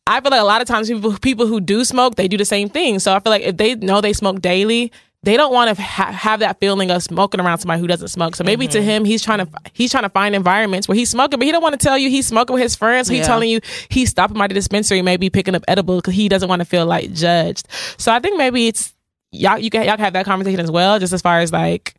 I 0.07 0.21
feel 0.21 0.31
like 0.31 0.41
a 0.41 0.45
lot 0.45 0.61
of 0.61 0.69
times 0.69 0.89
people 0.89 1.17
people 1.19 1.47
who 1.47 1.61
do 1.61 1.85
smoke 1.85 2.17
they 2.17 2.29
do 2.29 2.37
the 2.37 2.45
same 2.45 2.69
thing. 2.69 2.99
So 2.99 3.15
I 3.15 3.21
feel 3.21 3.31
like 3.31 3.43
if 3.43 3.57
they 3.57 3.75
know 3.75 4.01
they 4.01 4.13
smoke 4.13 4.41
daily. 4.41 4.93
They 5.23 5.39
don't 5.39 5.55
want 5.55 5.75
to 5.75 5.83
ha- 5.83 6.13
have 6.13 6.41
that 6.41 6.61
feeling 6.61 6.91
of 6.91 7.03
smoking 7.03 7.41
around 7.41 7.57
somebody 7.57 7.81
who 7.81 7.87
doesn't 7.87 8.09
smoke. 8.09 8.37
So 8.37 8.45
maybe 8.45 8.69
to 8.69 8.77
mm-hmm. 8.77 8.87
him, 8.87 9.05
he's 9.07 9.23
trying 9.23 9.39
to 9.39 9.49
he's 9.73 9.91
trying 9.91 10.03
to 10.03 10.11
find 10.11 10.35
environments 10.35 10.87
where 10.87 10.97
he's 10.97 11.09
smoking, 11.09 11.39
but 11.39 11.47
he 11.47 11.51
don't 11.51 11.63
want 11.63 11.81
to 11.81 11.83
tell 11.83 11.97
you 11.97 12.11
he's 12.11 12.27
smoking 12.27 12.53
with 12.53 12.63
his 12.63 12.77
friends. 12.77 13.07
So 13.07 13.15
he's 13.15 13.23
Yeah. 13.23 13.29
telling 13.29 13.49
you 13.49 13.61
he's 13.89 14.11
stopping 14.11 14.37
by 14.37 14.49
the 14.49 14.53
dispensary, 14.53 15.01
maybe 15.01 15.31
picking 15.31 15.55
up 15.55 15.65
edible 15.67 15.97
because 15.97 16.13
he 16.13 16.29
doesn't 16.29 16.51
want 16.51 16.61
to 16.61 16.67
feel 16.67 16.85
like 16.85 17.11
judged. 17.15 17.67
So 17.97 18.13
I 18.13 18.21
think 18.21 18.37
maybe 18.37 18.67
it's 18.67 18.93
y'all 19.33 19.59
you 19.59 19.71
can 19.71 19.85
y'all 19.87 19.97
can 19.97 20.05
have 20.05 20.13
that 20.13 20.27
conversation 20.27 20.61
as 20.61 20.71
well, 20.71 20.99
just 20.99 21.15
as 21.15 21.23
far 21.23 21.39
as 21.39 21.51
like 21.55 21.95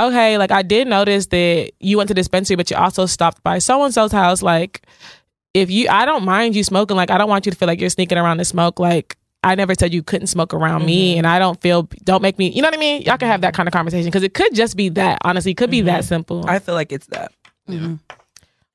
okay, 0.00 0.38
like 0.38 0.50
I 0.50 0.62
did 0.62 0.88
notice 0.88 1.26
that 1.26 1.72
you 1.80 1.96
went 1.96 2.08
to 2.08 2.14
the 2.14 2.20
dispensary, 2.20 2.56
but 2.56 2.70
you 2.70 2.76
also 2.76 3.06
stopped 3.06 3.42
by 3.42 3.58
so 3.58 3.82
and 3.84 3.92
so's 3.92 4.12
house. 4.12 4.42
Like, 4.42 4.82
if 5.60 5.70
you, 5.70 5.88
I 5.88 6.04
don't 6.04 6.24
mind 6.24 6.56
you 6.56 6.64
smoking. 6.64 6.96
Like, 6.96 7.10
I 7.10 7.18
don't 7.18 7.28
want 7.28 7.46
you 7.46 7.52
to 7.52 7.58
feel 7.58 7.66
like 7.68 7.80
you're 7.80 7.90
sneaking 7.90 8.18
around 8.18 8.38
to 8.38 8.44
smoke. 8.44 8.78
Like, 8.80 9.16
I 9.44 9.54
never 9.54 9.74
said 9.78 9.94
you 9.94 10.02
couldn't 10.02 10.26
smoke 10.26 10.52
around 10.52 10.84
me, 10.84 11.16
and 11.16 11.26
I 11.26 11.38
don't 11.38 11.60
feel, 11.60 11.84
don't 12.04 12.22
make 12.22 12.38
me, 12.38 12.50
you 12.50 12.60
know 12.60 12.68
what 12.68 12.74
I 12.74 12.80
mean? 12.80 13.02
Y'all 13.02 13.16
can 13.18 13.28
have 13.28 13.40
that 13.42 13.54
kind 13.54 13.68
of 13.68 13.72
conversation 13.72 14.06
because 14.06 14.22
it 14.24 14.34
could 14.34 14.54
just 14.54 14.76
be 14.76 14.88
that. 14.90 15.18
Honestly, 15.24 15.52
it 15.52 15.56
could 15.56 15.70
be 15.70 15.82
that 15.82 16.04
simple. 16.04 16.44
I 16.48 16.58
feel 16.58 16.74
like 16.74 16.90
it's 16.92 17.06
that. 17.08 17.32
Yeah. 17.68 17.94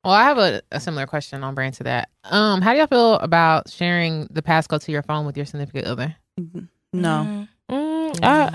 Well, 0.05 0.13
I 0.13 0.23
have 0.23 0.37
a, 0.37 0.61
a 0.71 0.79
similar 0.79 1.05
question 1.07 1.43
on 1.43 1.53
brand 1.55 1.75
to 1.75 1.83
that. 1.83 2.09
Um, 2.25 2.61
how 2.61 2.71
do 2.73 2.77
y'all 2.77 2.87
feel 2.87 3.15
about 3.15 3.69
sharing 3.69 4.27
the 4.31 4.41
passcode 4.41 4.83
to 4.83 4.91
your 4.91 5.01
phone 5.03 5.25
with 5.25 5.35
your 5.37 5.45
significant 5.45 5.85
other? 5.87 6.15
No. 6.37 6.67
Mm, 6.91 7.47
Mm, 7.71 8.19
uh, 8.21 8.51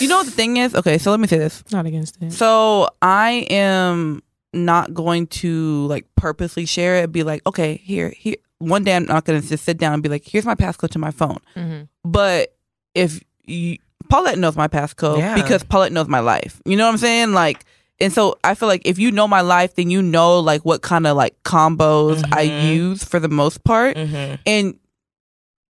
You 0.00 0.08
know 0.08 0.16
what 0.18 0.26
the 0.26 0.32
thing 0.32 0.56
is? 0.56 0.74
Okay, 0.74 0.98
so 0.98 1.10
let 1.12 1.20
me 1.20 1.28
say 1.28 1.38
this. 1.38 1.62
not 1.72 1.86
against 1.86 2.20
it. 2.20 2.32
So 2.32 2.88
I 3.00 3.46
am 3.48 4.22
not 4.52 4.92
going 4.94 5.26
to 5.28 5.86
like 5.86 6.06
purposely 6.16 6.66
share 6.66 6.96
it. 7.02 7.12
Be 7.12 7.22
like, 7.22 7.42
okay, 7.46 7.76
here, 7.76 8.10
here. 8.16 8.36
One 8.58 8.84
day 8.84 8.94
I'm 8.96 9.04
not 9.06 9.24
going 9.24 9.40
to 9.40 9.46
just 9.48 9.64
sit 9.64 9.78
down 9.78 9.94
and 9.94 10.02
be 10.02 10.08
like, 10.08 10.24
here's 10.26 10.44
my 10.44 10.54
passcode 10.54 10.90
to 10.90 10.98
my 10.98 11.10
phone. 11.10 11.38
Mhm. 11.56 11.88
But 12.04 12.54
if 12.94 13.22
you, 13.44 13.78
Paulette 14.10 14.38
knows 14.38 14.56
my 14.56 14.68
passcode 14.68 15.18
Yeah. 15.18 15.34
because 15.34 15.62
Paulette 15.64 15.92
knows 15.92 16.08
my 16.08 16.20
life. 16.20 16.60
You 16.66 16.76
know 16.76 16.84
what 16.86 16.92
I'm 16.92 16.98
saying? 16.98 17.32
Like, 17.32 17.64
and 18.00 18.12
so 18.12 18.38
I 18.44 18.54
feel 18.54 18.68
like 18.68 18.82
if 18.86 18.98
you 18.98 19.12
know 19.12 19.28
my 19.28 19.40
life, 19.42 19.74
then 19.76 19.88
you 19.90 20.02
know 20.02 20.40
like 20.40 20.64
what 20.64 20.82
kind 20.82 21.06
of 21.06 21.16
like 21.16 21.40
combos 21.44 22.22
I 22.32 22.46
Mhm. 22.48 22.74
use 22.74 23.04
for 23.04 23.20
the 23.20 23.28
most 23.28 23.62
part. 23.64 23.96
Mhm. 23.96 24.38
And 24.46 24.74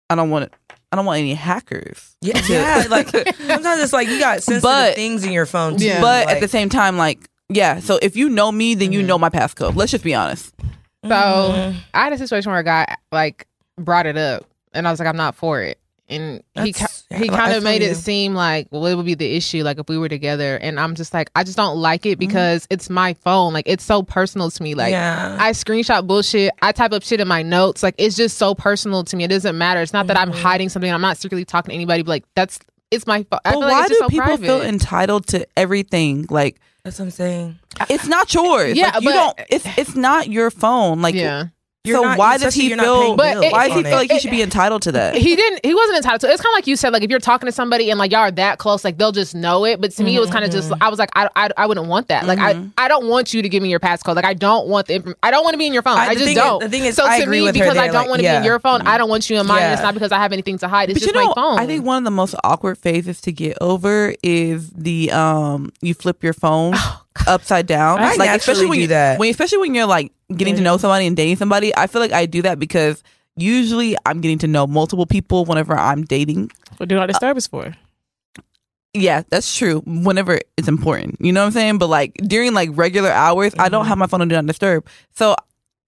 I 0.09 0.15
don't 0.15 0.31
want 0.31 0.45
it. 0.45 0.55
I 0.93 0.97
don't 0.97 1.07
want 1.07 1.19
any 1.21 1.35
hackers. 1.35 2.17
Yeah, 2.21 2.41
yeah. 2.49 2.85
Like 2.91 3.09
sometimes 3.09 3.81
it's 3.83 3.93
like 3.93 4.09
you 4.09 4.19
got 4.19 4.43
sensitive 4.43 4.63
But- 4.63 4.95
things 4.97 5.25
in 5.25 5.33
your 5.33 5.47
phone. 5.47 5.77
Too. 5.79 5.85
Yeah. 5.87 6.01
but 6.01 6.27
like, 6.27 6.37
at 6.37 6.41
the 6.41 6.49
same 6.49 6.69
time, 6.69 6.97
like, 6.97 7.29
yeah. 7.51 7.81
So 7.81 7.99
if 8.01 8.17
you 8.17 8.29
know 8.31 8.51
me, 8.51 8.75
then 8.75 8.93
you 8.93 9.03
Mhm. 9.03 9.07
know 9.07 9.19
my 9.19 9.29
passcode. 9.31 9.77
Let's 9.77 9.91
just 9.93 10.05
be 10.05 10.15
honest. 10.15 10.55
So 11.05 11.11
Mhm. 11.11 11.75
I 11.95 12.05
had 12.05 12.13
a 12.13 12.19
situation 12.19 12.51
where 12.51 12.61
a 12.61 12.65
guy 12.65 12.95
like 13.13 13.47
brought 13.79 14.07
it 14.07 14.17
up, 14.17 14.45
and 14.73 14.87
I 14.87 14.91
was 14.91 14.99
like, 15.01 15.09
I'm 15.09 15.17
not 15.17 15.35
for 15.35 15.61
it. 15.63 15.79
And 16.09 16.43
he 16.57 16.73
That's- 16.73 17.05
ki- 17.09 17.17
he 17.19 17.27
yeah, 17.27 17.33
I 17.35 17.37
kind 17.37 17.53
of 17.53 17.63
feel 17.63 17.71
made 17.71 17.83
you. 17.83 17.89
it 17.89 17.95
seem 17.97 18.35
like 18.35 18.67
well, 18.73 18.85
it 18.87 18.97
would 18.97 19.07
be 19.07 19.15
the 19.15 19.37
issue 19.37 19.63
like 19.63 19.79
if 19.79 19.89
we 19.89 19.97
were 19.97 20.09
together. 20.09 20.57
And 20.57 20.81
I'm 20.81 20.97
just 20.97 21.15
like, 21.15 21.31
I 21.37 21.45
just 21.45 21.57
don't 21.57 21.77
like 21.79 22.05
it 22.05 22.19
because 22.19 22.67
it's 22.69 22.91
my 22.91 23.15
phone. 23.15 23.53
Like 23.53 23.69
it's 23.69 23.85
so 23.85 24.03
personal 24.03 24.51
to 24.51 24.63
me. 24.63 24.75
Like 24.75 24.91
yeah. 24.91 25.37
I 25.39 25.53
screenshot 25.53 26.07
bullshit. 26.09 26.53
I 26.63 26.73
type 26.73 26.93
up 26.93 27.05
shit 27.05 27.21
in 27.21 27.29
my 27.29 27.43
notes. 27.43 27.85
Like 27.85 27.95
it's 27.97 28.17
just 28.17 28.39
so 28.39 28.57
personal 28.57 29.05
to 29.05 29.17
me. 29.17 29.23
It 29.25 29.29
doesn't 29.29 29.57
matter. 29.57 29.81
It's 29.83 29.93
not 29.93 30.09
that 30.09 30.19
I'm 30.19 30.33
hiding 30.33 30.69
something. 30.69 30.93
I'm 30.93 31.01
not 31.01 31.17
secretly 31.17 31.45
talking 31.45 31.71
to 31.71 31.75
anybody. 31.77 32.03
But 32.03 32.11
like 32.11 32.25
that's 32.35 32.59
it's 32.91 33.07
my 33.07 33.23
phone. 33.23 33.39
I 33.45 33.51
But 33.51 33.51
feel 33.53 33.61
like 33.61 33.71
why 33.73 33.81
it's 33.83 33.89
do 33.89 33.95
just 33.95 34.01
so 34.01 34.09
people 34.09 34.25
private. 34.27 34.47
feel 34.47 34.63
entitled 34.63 35.27
to 35.29 35.47
everything? 35.57 36.27
Like 36.29 36.61
That's 36.83 36.99
what 36.99 37.07
I'm 37.07 37.11
saying. 37.11 37.59
it's 37.89 38.07
not 38.07 38.33
yours. 38.33 38.77
Yeah, 38.77 38.87
Like, 38.95 39.03
you 39.03 39.09
but- 39.11 39.37
don't. 39.37 39.47
It's 39.51 39.67
it's 39.79 39.95
not 39.97 40.29
your 40.29 40.51
phone. 40.51 41.03
Like 41.03 41.15
yeah. 41.15 41.47
You're 41.83 41.97
so 41.97 42.03
not- 42.03 42.19
why 42.19 42.37
does 42.37 42.53
he 42.53 42.69
feel? 42.75 43.01
paying 43.01 43.17
But 43.17 43.43
it- 43.43 43.53
why 43.53 43.69
does 43.69 43.77
he 43.79 43.83
feel 43.85 43.93
it. 43.93 43.97
like 43.97 44.13
he 44.13 44.19
should 44.19 44.31
be 44.31 44.43
entitled 44.43 44.83
to 44.83 44.93
that? 44.93 45.17
he 45.17 45.35
didn't 45.35 45.65
he 45.65 45.75
wasn't 45.75 45.97
entitled 45.97 46.21
to 46.21 46.29
it. 46.29 46.33
it's 46.35 46.43
kind 46.43 46.53
of 46.53 46.57
like 46.59 46.67
you 46.67 46.77
said 46.77 46.93
like 46.93 47.03
if 47.03 47.09
you're 47.11 47.19
talking 47.21 47.47
to 47.47 47.53
somebody 47.53 47.89
and 47.89 47.99
like 47.99 48.13
y'all 48.13 48.21
are 48.21 48.31
that 48.31 48.59
close 48.59 48.85
like 48.85 48.99
they'll 48.99 49.13
just 49.13 49.35
know 49.35 49.65
it 49.65 49.81
but 49.81 49.91
to 49.93 50.05
me 50.05 50.15
it 50.15 50.21
was 50.21 50.29
kind 50.31 50.45
of 50.45 50.51
just 50.51 50.71
i 50.83 50.91
was 50.91 50.99
like 50.99 51.09
I, 51.17 51.29
I, 51.35 51.49
I 51.57 51.67
wouldn't 51.67 51.87
want 51.87 52.09
that 52.09 52.27
like 52.27 52.39
Mm-hmm. 52.39 52.69
I, 52.77 52.85
I 52.85 52.89
don't 52.89 53.07
want 53.09 53.33
you 53.33 53.41
to 53.41 53.49
give 53.49 53.63
me 53.63 53.71
your 53.71 53.81
passcode 53.81 54.15
like 54.15 54.27
i 54.27 54.35
don't 54.35 54.69
want 54.69 54.89
the 54.89 55.15
i 55.23 55.31
don't 55.31 55.43
want 55.43 55.55
to 55.55 55.59
be 55.59 55.67
in 55.67 55.73
your 55.73 55.83
phone 55.83 55.97
I- 55.97 56.09
i, 56.09 56.13
just 56.15 56.27
thing 56.27 56.35
don't 56.37 56.61
the 56.61 56.69
thing 56.69 56.85
is, 56.85 56.97
so 56.97 57.07
I 57.07 57.17
to 57.19 57.23
agree 57.25 57.39
me 57.41 57.45
with 57.47 57.57
her 57.57 57.65
because 57.65 57.79
i 57.79 57.87
don't 57.87 57.95
like, 57.95 58.09
want 58.09 58.21
to 58.21 58.29
be 58.29 58.35
in 58.37 58.45
your 58.45 58.59
phone 58.59 58.83
i 58.83 58.99
don't 58.99 59.09
want 59.09 59.31
you 59.31 59.41
in 59.41 59.47
mine 59.47 59.63
and 59.63 59.73
it's 59.73 59.83
not 59.83 59.95
because 59.95 60.13
i 60.13 60.19
have 60.19 60.33
anything 60.35 60.59
to 60.59 60.69
hide 60.69 60.91
it's 60.91 60.99
But 61.01 61.07
you 61.07 61.13
just 61.13 61.15
know, 61.15 61.29
my 61.29 61.35
phone 61.35 61.59
I 61.59 61.67
think 61.67 61.85
one 61.87 61.97
of 61.99 62.05
the 62.05 62.11
most 62.11 62.35
awkward 62.45 62.77
phases 62.77 63.21
to 63.23 63.33
get 63.33 63.57
over 63.63 64.15
is 64.23 64.69
the 64.71 65.11
um 65.13 65.73
you 65.81 65.95
flip 65.95 66.23
your 66.23 66.35
phone 66.35 66.75
upside 67.27 67.67
down. 67.67 67.99
I 68.01 68.15
like 68.15 68.31
especially 68.39 68.67
when 68.67 68.81
you, 68.81 68.87
that. 68.89 69.19
when 69.19 69.31
especially 69.31 69.59
when 69.59 69.75
you're 69.75 69.87
like 69.87 70.13
getting 70.37 70.57
to 70.57 70.63
know 70.63 70.77
somebody 70.77 71.07
and 71.07 71.17
dating 71.17 71.37
somebody. 71.37 71.75
I 71.77 71.87
feel 71.87 72.01
like 72.01 72.13
I 72.13 72.27
do 72.27 72.43
that 72.43 72.59
because 72.59 73.03
usually 73.37 73.97
I'm 74.07 74.21
getting 74.21 74.39
to 74.39 74.47
know 74.47 74.67
multiple 74.67 75.07
people 75.07 75.45
whenever 75.45 75.77
I'm 75.77 76.05
dating. 76.05 76.51
What 76.77 76.89
do 76.89 76.95
not 76.95 77.07
disturb 77.07 77.37
is 77.37 77.47
for? 77.47 77.75
Yeah, 78.93 79.23
that's 79.29 79.57
true. 79.57 79.83
Whenever 79.87 80.41
it's 80.57 80.67
important, 80.67 81.17
you 81.21 81.33
know 81.33 81.41
what 81.41 81.47
I'm 81.47 81.53
saying. 81.53 81.79
But 81.79 81.89
like 81.89 82.15
during 82.15 82.55
like 82.55 82.71
regular 82.73 83.11
hours, 83.11 83.55
I 83.59 83.69
don't 83.69 83.83
mm-hmm. 83.83 83.89
have 83.89 83.99
my 83.99 84.07
phone 84.07 84.23
on 84.23 84.29
do 84.29 84.35
not 84.35 84.47
disturb. 84.47 84.87
So 85.15 85.37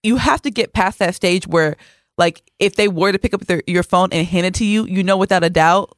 you 0.03 0.17
have 0.17 0.43
to 0.43 0.51
get 0.51 0.73
past 0.73 0.99
that 0.99 1.15
stage 1.15 1.47
where, 1.47 1.77
like, 2.19 2.43
if 2.59 2.77
they 2.77 2.89
were 2.89 3.13
to 3.13 3.19
pick 3.19 3.35
up 3.35 3.47
their, 3.47 3.63
your 3.67 3.83
phone 3.83 4.09
and 4.13 4.27
hand 4.27 4.47
it 4.47 4.55
to 4.55 4.65
you, 4.65 4.85
you 4.85 5.03
know 5.03 5.17
without 5.17 5.45
a 5.45 5.51
doubt 5.51 5.97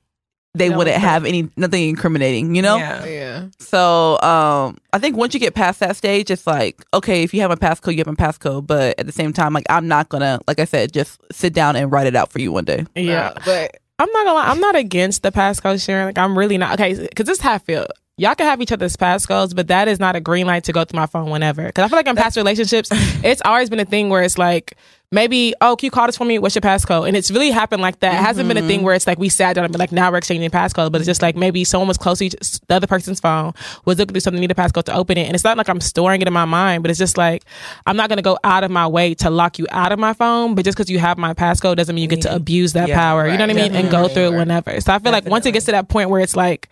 they 0.55 0.69
No, 0.69 0.79
wouldn't 0.79 0.97
have 0.97 1.25
any 1.25 1.49
nothing 1.57 1.89
incriminating. 1.89 2.55
You 2.55 2.63
know. 2.63 2.77
Yeah. 2.77 3.05
yeah 3.05 3.47
So 3.59 4.21
um, 4.21 4.79
I 4.93 4.99
think 4.99 5.17
once 5.17 5.35
you 5.35 5.41
get 5.41 5.55
past 5.55 5.81
that 5.81 5.97
stage, 5.97 6.31
it's 6.31 6.47
like 6.47 6.85
okay, 6.95 7.23
if 7.23 7.35
you 7.35 7.41
have 7.41 7.51
a 7.51 7.57
passcode, 7.57 7.93
you 7.93 7.99
have 7.99 8.09
a 8.09 8.13
passcode. 8.13 8.67
But 8.67 8.99
at 8.99 9.07
the 9.07 9.13
same 9.13 9.33
time, 9.33 9.53
like 9.53 9.67
I'm 9.69 9.89
not 9.89 10.09
gonna, 10.09 10.41
like 10.47 10.59
I 10.61 10.65
said, 10.65 10.93
just 10.93 11.21
sit 11.33 11.53
down 11.53 11.77
and 11.77 11.91
write 11.91 12.07
it 12.07 12.17
out 12.17 12.31
for 12.33 12.41
you 12.41 12.53
one 12.53 12.65
day. 12.65 12.87
Yeah. 12.95 13.33
Uh, 13.37 13.41
but 13.45 13.81
I'm 13.99 14.11
not 14.13 14.25
gonna 14.25 14.35
lie, 14.35 14.49
I'm 14.49 14.61
not 14.61 14.77
against 14.77 15.23
the 15.23 15.33
passcode 15.33 15.85
sharing. 15.85 16.07
Like 16.07 16.19
I'm 16.19 16.37
really 16.39 16.59
not 16.59 16.75
okay, 16.81 16.95
because 16.95 17.27
this 17.27 17.39
is 17.39 17.43
how 17.43 17.55
I 17.55 17.59
feel. 17.59 17.87
Y'all 18.17 18.37
can 18.37 18.47
have 18.47 18.61
each 18.63 18.71
other's 18.71 18.97
passcodes, 18.97 19.57
but 19.57 19.67
that 19.67 19.89
is 19.89 19.99
not 19.99 20.15
a 20.15 20.21
green 20.21 20.47
light 20.47 20.63
to 20.63 20.73
go 20.73 20.85
through 20.85 21.01
my 21.01 21.07
phone 21.07 21.31
whenever. 21.31 21.67
Because 21.67 21.85
I 21.85 21.89
feel 21.89 21.97
like 21.99 22.07
in 22.07 22.15
past 22.15 22.37
relationships, 22.37 22.89
it's 22.93 23.43
always 23.45 23.69
been 23.69 23.81
a 23.81 23.85
thing 23.85 24.09
where 24.09 24.23
it's 24.23 24.39
like 24.39 24.77
maybe, 25.15 25.55
oh, 25.61 25.77
can 25.77 25.87
you 25.87 25.91
call 25.91 26.07
this 26.07 26.17
for 26.17 26.25
me? 26.25 26.39
What's 26.39 26.55
your 26.55 26.63
passcode? 26.63 27.07
And 27.07 27.17
it's 27.17 27.31
really 27.31 27.51
happened 27.51 27.81
like 27.81 28.01
that. 28.01 28.15
It 28.15 28.25
hasn't 28.25 28.49
been 28.49 28.57
a 28.57 28.61
thing 28.61 28.79
mm-hmm. 28.79 28.85
where 28.85 28.95
it's 28.95 29.07
like 29.07 29.19
we 29.19 29.29
sat 29.29 29.55
down 29.55 29.65
and 29.65 29.73
been 29.73 29.79
like, 29.79 29.93
now 29.93 30.11
we're 30.11 30.19
exchanging 30.19 30.51
passcode. 30.51 30.91
But 30.91 31.01
it's 31.01 31.07
just 31.07 31.23
like 31.23 31.37
maybe 31.37 31.65
someone 31.65 31.89
was 31.89 31.97
close 31.97 32.19
to 32.19 32.27
each, 32.27 32.35
the 32.67 32.75
other 32.75 32.89
person's 32.89 33.21
phone, 33.21 33.55
was 33.85 33.99
looking 33.99 34.13
through 34.13 34.21
something, 34.21 34.41
need 34.41 34.51
a 34.51 34.55
passcode 34.55 34.85
to 34.85 34.95
open 34.95 35.17
it. 35.17 35.27
And 35.27 35.35
it's 35.35 35.45
not 35.45 35.57
like 35.57 35.69
I'm 35.69 35.81
storing 35.81 36.21
it 36.21 36.27
in 36.27 36.35
my 36.35 36.45
mind, 36.45 36.83
but 36.83 36.91
it's 36.91 36.99
just 36.99 37.17
like 37.17 37.45
I'm 37.87 37.97
not 37.97 38.09
gonna 38.09 38.23
go 38.23 38.39
out 38.43 38.65
of 38.65 38.71
my 38.71 38.87
way 38.87 39.15
to 39.15 39.31
lock 39.31 39.59
you 39.59 39.67
out 39.71 39.93
of 39.93 39.99
my 39.99 40.13
phone. 40.13 40.55
But 40.57 40.65
just 40.65 40.77
because 40.77 40.91
you 40.91 40.99
have 40.99 41.17
my 41.17 41.33
passcode 41.33 41.77
doesn't 41.77 41.95
mean 41.95 42.03
you 42.03 42.09
get 42.09 42.23
to 42.23 42.35
abuse 42.35 42.73
that 42.73 42.89
Yeah, 42.89 42.99
power. 42.99 43.29
You 43.29 43.39
know 43.39 43.47
what 43.47 43.57
I 43.57 43.61
right, 43.61 43.73
mean? 43.73 43.77
And 43.77 43.91
go 43.91 44.09
through 44.09 44.35
it 44.35 44.37
whenever. 44.37 44.81
So 44.81 44.93
I 44.93 44.99
feel 44.99 45.13
like 45.13 45.27
once 45.27 45.47
it 45.47 45.53
gets 45.53 45.67
to 45.67 45.73
that 45.73 45.89
point 45.89 46.11
where 46.11 46.21
it's 46.21 46.37
like 46.37 46.69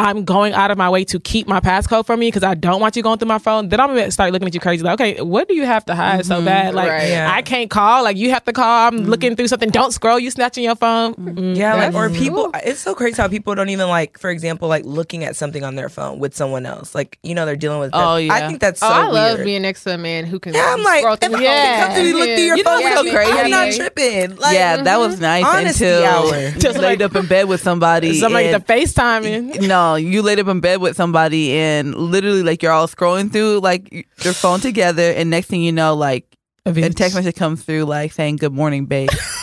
I'm 0.00 0.24
going 0.24 0.54
out 0.54 0.70
of 0.70 0.78
my 0.78 0.88
way 0.88 1.04
to 1.04 1.20
keep 1.20 1.46
my 1.46 1.60
passcode 1.60 2.06
from 2.06 2.20
me 2.20 2.28
because 2.28 2.42
I 2.42 2.54
don't 2.54 2.80
want 2.80 2.96
you 2.96 3.02
going 3.02 3.18
through 3.18 3.28
my 3.28 3.38
phone, 3.38 3.68
then 3.68 3.80
I'm 3.80 3.88
gonna 3.88 4.10
start 4.10 4.32
looking 4.32 4.48
at 4.48 4.54
you 4.54 4.60
crazy. 4.60 4.82
Like, 4.82 4.94
okay, 4.98 5.20
what 5.20 5.46
do 5.46 5.54
you 5.54 5.66
have 5.66 5.84
to 5.86 5.94
hide 5.94 6.24
so 6.24 6.36
mm-hmm. 6.36 6.46
bad? 6.46 6.74
Like, 6.74 6.88
Right. 6.88 7.08
Yeah. 7.10 7.30
I 7.30 7.42
can't 7.42 7.70
call. 7.70 8.02
Like, 8.02 8.16
you 8.16 8.30
have 8.30 8.44
to 8.44 8.52
call. 8.52 8.88
I'm 8.88 9.00
mm-hmm. 9.00 9.10
looking 9.10 9.36
through 9.36 9.48
something. 9.48 9.68
Don't 9.70 9.92
scroll. 9.92 10.18
You 10.18 10.30
snatching 10.30 10.64
your 10.64 10.74
phone. 10.74 11.14
Mm, 11.14 11.56
Yeah, 11.56 11.74
like 11.74 11.94
or 11.94 12.08
people. 12.08 12.50
It's 12.54 12.80
so 12.80 12.94
crazy 12.94 13.20
how 13.20 13.28
people 13.28 13.54
don't 13.54 13.68
even 13.68 13.88
like, 13.88 14.18
for 14.18 14.30
example, 14.30 14.68
like 14.68 14.84
looking 14.86 15.22
at 15.24 15.36
something 15.36 15.62
on 15.64 15.74
their 15.74 15.88
phone 15.90 16.18
with 16.18 16.34
someone 16.34 16.64
else. 16.64 16.94
Like 16.94 17.18
you 17.22 17.34
know 17.34 17.44
they're 17.44 17.56
dealing 17.56 17.80
with. 17.80 17.90
Oh, 17.92 18.16
yeah. 18.16 18.32
I 18.32 18.46
think 18.46 18.60
that's 18.60 18.82
oh, 18.82 18.88
so 18.88 18.92
oh 18.92 18.96
i 18.96 19.06
love 19.08 19.44
being 19.44 19.62
next 19.62 19.84
to 19.84 19.94
a 19.94 19.98
man 19.98 20.24
who 20.24 20.38
can 20.38 20.54
Yeah, 20.54 20.72
I'm 20.72 20.82
like, 20.82 21.00
scroll 21.00 21.14
if 21.14 21.20
through 21.20 21.36
I 21.36 21.42
Yeah. 21.42 21.86
come 21.86 21.96
to 21.96 22.06
you, 22.06 22.18
look 22.18 22.28
through 22.28 22.44
your 22.44 22.56
You 22.56 22.64
phone, 22.64 22.82
what's 22.82 22.96
so 22.96 23.02
me, 23.02 23.10
crazy? 23.12 23.32
I'm 23.32 23.50
not 23.50 23.72
tripping. 23.72 24.36
Like, 24.36 24.54
yeah, 24.54 24.82
that 24.82 24.98
was 24.98 25.20
nice 25.20 25.44
Honesty 25.44 25.84
until 25.84 26.04
hour. 26.04 26.50
Just 26.58 26.78
laid 26.78 27.02
up 27.02 27.14
in 27.14 27.26
bed 27.26 27.48
with 27.48 27.60
somebody. 27.60 28.18
somebody 28.18 28.46
and- 28.46 28.62
the 28.62 28.72
FaceTiming. 28.72 29.66
no, 29.66 29.89
you 29.96 30.22
laid 30.22 30.38
up 30.38 30.48
in 30.48 30.60
bed 30.60 30.80
with 30.80 30.96
somebody 30.96 31.52
and 31.52 31.94
literally 31.94 32.42
like 32.42 32.62
you're 32.62 32.72
all 32.72 32.88
scrolling 32.88 33.30
through 33.32 33.60
like 33.60 34.06
your 34.22 34.34
phone 34.34 34.60
together, 34.60 35.12
and 35.12 35.30
next 35.30 35.48
thing 35.48 35.62
you 35.62 35.72
know, 35.72 35.94
like 35.94 36.26
a 36.66 36.72
text 36.90 37.14
message 37.14 37.36
comes 37.36 37.62
through 37.62 37.84
like 37.84 38.12
saying 38.12 38.36
"Good 38.36 38.52
morning, 38.52 38.86
babe." 38.86 39.10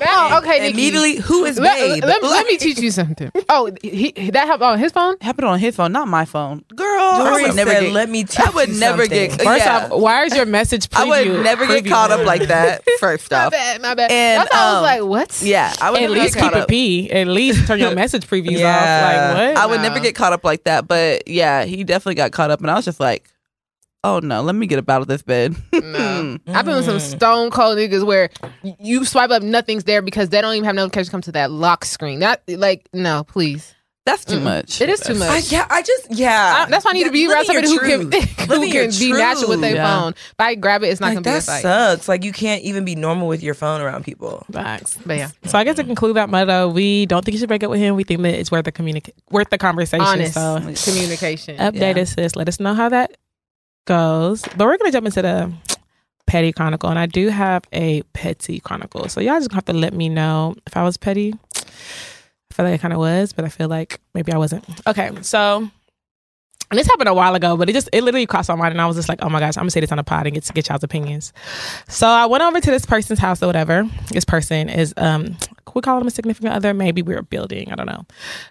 That- 0.00 0.40
okay 0.44 0.58
Nikki. 0.60 0.72
immediately. 0.72 1.16
Who 1.16 1.44
is 1.44 1.58
let, 1.58 1.78
babe? 1.78 2.04
let, 2.04 2.22
let 2.22 2.46
me 2.46 2.56
teach 2.56 2.78
you 2.78 2.90
something 2.90 3.30
oh 3.48 3.70
he, 3.82 4.12
he- 4.16 4.30
that 4.30 4.46
happened 4.46 4.64
on 4.64 4.78
his 4.78 4.92
phone 4.92 5.16
Happened 5.20 5.48
on 5.48 5.58
his 5.58 5.76
phone, 5.76 5.92
not 5.92 6.08
my 6.08 6.24
phone. 6.24 6.64
Girl, 6.74 6.86
I 7.00 7.42
would 7.42 7.54
never 7.56 7.70
said, 7.70 7.80
get. 7.80 7.92
"Let 7.92 8.08
me 8.08 8.24
teach 8.24 8.40
I 8.40 8.50
would 8.50 8.68
you 8.68 8.80
never 8.80 9.04
something." 9.04 9.30
get. 9.30 9.42
First 9.42 9.64
yeah. 9.66 9.88
off, 9.90 10.00
why 10.00 10.24
is 10.24 10.34
your 10.36 10.46
message 10.46 10.88
preview? 10.88 10.96
I 11.02 11.04
would 11.32 11.42
never 11.44 11.66
get 11.66 11.86
caught 11.86 12.10
up 12.10 12.24
like 12.26 12.42
that. 12.48 12.82
First 13.00 13.32
off, 13.32 13.38
my 13.38 13.46
off, 13.46 13.52
bad 13.52 13.82
my 13.82 13.94
bad 13.94 14.10
And, 14.10 14.40
that's 14.42 14.52
why 14.52 14.58
i 14.58 14.66
was 14.72 14.76
um, 14.76 14.82
like 14.82 15.10
what 15.10 15.42
yeah, 15.42 15.74
I 15.80 15.90
would 15.90 16.02
At 16.02 16.10
least 16.10 16.34
get 16.34 16.40
caught 16.40 16.52
keep 16.52 16.58
a 16.60 16.62
up. 16.62 16.68
P. 16.68 17.10
At 17.10 17.26
least 17.26 17.66
turn 17.66 17.78
your 17.78 17.94
message 17.94 18.26
previews 18.26 18.58
Yeah. 18.58 18.76
off. 18.76 19.36
Like 19.36 19.54
what? 19.54 19.56
I 19.62 19.66
would 19.66 19.80
never 19.80 20.00
get 20.00 20.14
caught 20.14 20.32
up 20.32 20.44
like 20.44 20.64
that. 20.64 20.86
But 20.88 21.28
yeah, 21.28 21.64
he 21.64 21.84
definitely 21.84 22.14
got 22.16 22.32
caught 22.32 22.50
up, 22.50 22.60
and 22.60 22.70
I 22.70 22.74
was 22.74 22.84
just 22.84 23.00
like, 23.00 23.28
"Oh 24.06 24.20
no, 24.22 24.42
let 24.42 24.54
me 24.54 24.66
get 24.66 24.78
up 24.78 24.88
out 24.88 25.02
of 25.02 25.08
this 25.08 25.22
bed." 25.22 25.56
No. 25.72 26.38
I've 26.48 26.64
been 26.64 26.76
with 26.76 26.84
some 26.84 26.98
mm. 26.98 27.00
stone 27.00 27.50
cold 27.50 27.78
niggas 27.78 28.04
where 28.06 28.30
you 28.62 29.04
swipe 29.04 29.30
up, 29.30 29.42
nothing's 29.42 29.84
there 29.84 30.02
because 30.02 30.28
they 30.28 30.40
don't 30.40 30.54
even 30.54 30.64
have 30.64 30.74
notifications 30.76 31.10
come 31.10 31.22
to 31.22 31.32
that 31.32 31.50
lock 31.50 31.84
screen. 31.84 32.20
That 32.20 32.42
like, 32.48 32.88
no, 32.92 33.24
please. 33.24 33.72
That's 34.06 34.24
too 34.24 34.38
mm. 34.38 34.44
much. 34.44 34.80
It 34.80 34.88
is 34.88 35.00
too 35.00 35.16
much. 35.16 35.28
I, 35.28 35.38
yeah, 35.56 35.66
I 35.68 35.82
just 35.82 36.06
yeah. 36.12 36.64
I- 36.64 36.70
that's 36.70 36.84
why 36.84 36.92
I 36.92 36.94
need 36.94 37.04
to 37.04 37.10
be 37.10 37.26
Live 37.26 37.38
around 37.38 37.46
somebody 37.46 37.68
who 37.68 37.78
can 37.80 38.00
who 38.46 38.54
Live 38.54 38.62
in 38.62 38.68
your 38.72 38.88
can 38.88 38.98
be 39.00 39.12
natural 39.12 39.48
with 39.48 39.60
their. 39.60 39.74
Yeah. 39.74 40.00
phone. 40.00 40.12
If 40.12 40.34
I 40.38 40.54
grab 40.54 40.84
it, 40.84 40.90
it's 40.90 41.00
not 41.00 41.08
Like, 41.08 41.14
gonna 41.16 41.24
be 41.24 41.30
a 41.30 41.32
that 41.32 41.42
fight. 41.42 41.62
sucks. 41.62 42.08
Like 42.08 42.22
you 42.22 42.30
can't 42.30 42.62
even 42.62 42.84
be 42.84 42.94
normal 42.94 43.26
with 43.26 43.42
your 43.42 43.54
phone 43.54 43.80
around 43.80 44.04
people. 44.04 44.46
Facts. 44.52 44.96
But 45.04 45.16
yeah, 45.16 45.30
So 45.46 45.58
I 45.58 45.64
guess 45.64 45.74
to 45.76 45.82
conclude 45.84 46.14
that 46.14 46.30
motto, 46.30 46.68
we 46.68 47.06
don't 47.06 47.24
think 47.24 47.32
you 47.32 47.40
should 47.40 47.48
break 47.48 47.64
up 47.64 47.70
with 47.70 47.80
him. 47.80 47.96
We 47.96 48.04
think 48.04 48.22
that 48.22 48.34
it's 48.34 48.52
worth 48.52 48.64
the 48.66 48.70
communica- 48.70 49.10
worth 49.32 49.50
the 49.50 49.58
conversation. 49.58 50.06
honest 50.06 50.34
So 50.34 50.60
communication. 50.92 51.56
update 51.56 51.96
Yeah. 51.96 52.02
us, 52.02 52.12
sis. 52.12 52.36
Let 52.36 52.46
us 52.46 52.60
know 52.60 52.74
how 52.74 52.88
that 52.88 53.16
goes. 53.86 54.42
But 54.42 54.66
we're 54.66 54.76
gonna 54.76 54.92
jump 54.92 55.06
into 55.06 55.22
the 55.22 55.52
petty 56.26 56.52
chronicle, 56.52 56.90
and 56.90 56.98
I 56.98 57.06
do 57.06 57.28
have 57.28 57.64
a 57.72 58.02
petty 58.12 58.60
chronicle. 58.60 59.08
So 59.08 59.20
y'all 59.20 59.38
just 59.38 59.52
have 59.52 59.64
to 59.66 59.72
let 59.72 59.94
me 59.94 60.08
know 60.08 60.54
if 60.66 60.76
I 60.76 60.82
was 60.82 60.96
petty. 60.96 61.34
I 61.56 62.54
feel 62.54 62.66
like 62.66 62.74
I 62.74 62.78
kind 62.78 62.92
of 62.92 63.00
was, 63.00 63.32
but 63.32 63.44
I 63.44 63.48
feel 63.48 63.68
like 63.68 64.00
maybe 64.14 64.32
I 64.32 64.38
wasn't. 64.38 64.64
Okay, 64.86 65.10
so. 65.22 65.70
And 66.70 66.78
this 66.78 66.86
happened 66.86 67.08
a 67.08 67.14
while 67.14 67.34
ago, 67.34 67.56
but 67.56 67.68
it 67.68 67.72
just 67.72 67.88
it 67.92 68.02
literally 68.02 68.26
crossed 68.26 68.48
my 68.48 68.56
mind, 68.56 68.72
and 68.72 68.80
I 68.80 68.86
was 68.86 68.96
just 68.96 69.08
like, 69.08 69.20
"Oh 69.22 69.28
my 69.28 69.40
gosh, 69.40 69.56
I'm 69.56 69.62
gonna 69.62 69.70
say 69.70 69.80
this 69.80 69.92
on 69.92 69.98
a 69.98 70.04
pod 70.04 70.26
and 70.26 70.34
get 70.34 70.50
get 70.54 70.68
y'all's 70.68 70.82
opinions." 70.82 71.32
So 71.88 72.06
I 72.06 72.26
went 72.26 72.42
over 72.42 72.60
to 72.60 72.70
this 72.70 72.84
person's 72.84 73.18
house 73.18 73.42
or 73.42 73.46
whatever. 73.46 73.88
This 74.10 74.24
person 74.24 74.68
is 74.68 74.92
um, 74.96 75.36
we 75.76 75.82
call 75.82 76.00
him 76.00 76.06
a 76.06 76.10
significant 76.10 76.52
other. 76.54 76.74
Maybe 76.74 77.02
we 77.02 77.14
were 77.14 77.22
building, 77.22 77.70
I 77.70 77.76
don't 77.76 77.86
know. 77.86 78.04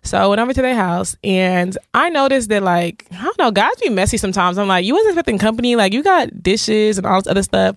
So 0.03 0.17
I 0.17 0.27
went 0.27 0.39
over 0.39 0.53
to 0.53 0.61
their 0.61 0.75
house 0.75 1.17
and 1.23 1.77
I 1.93 2.09
noticed 2.09 2.49
that 2.49 2.63
like 2.63 3.05
I 3.11 3.23
don't 3.23 3.37
know, 3.37 3.51
guys 3.51 3.73
be 3.81 3.89
messy 3.89 4.17
sometimes. 4.17 4.57
I'm 4.57 4.67
like, 4.67 4.85
you 4.85 4.93
wasn't 4.93 5.11
expecting 5.11 5.37
company, 5.37 5.75
like 5.75 5.91
you 5.91 6.03
got 6.03 6.41
dishes 6.41 6.97
and 6.97 7.05
all 7.05 7.19
this 7.19 7.27
other 7.27 7.43
stuff. 7.43 7.75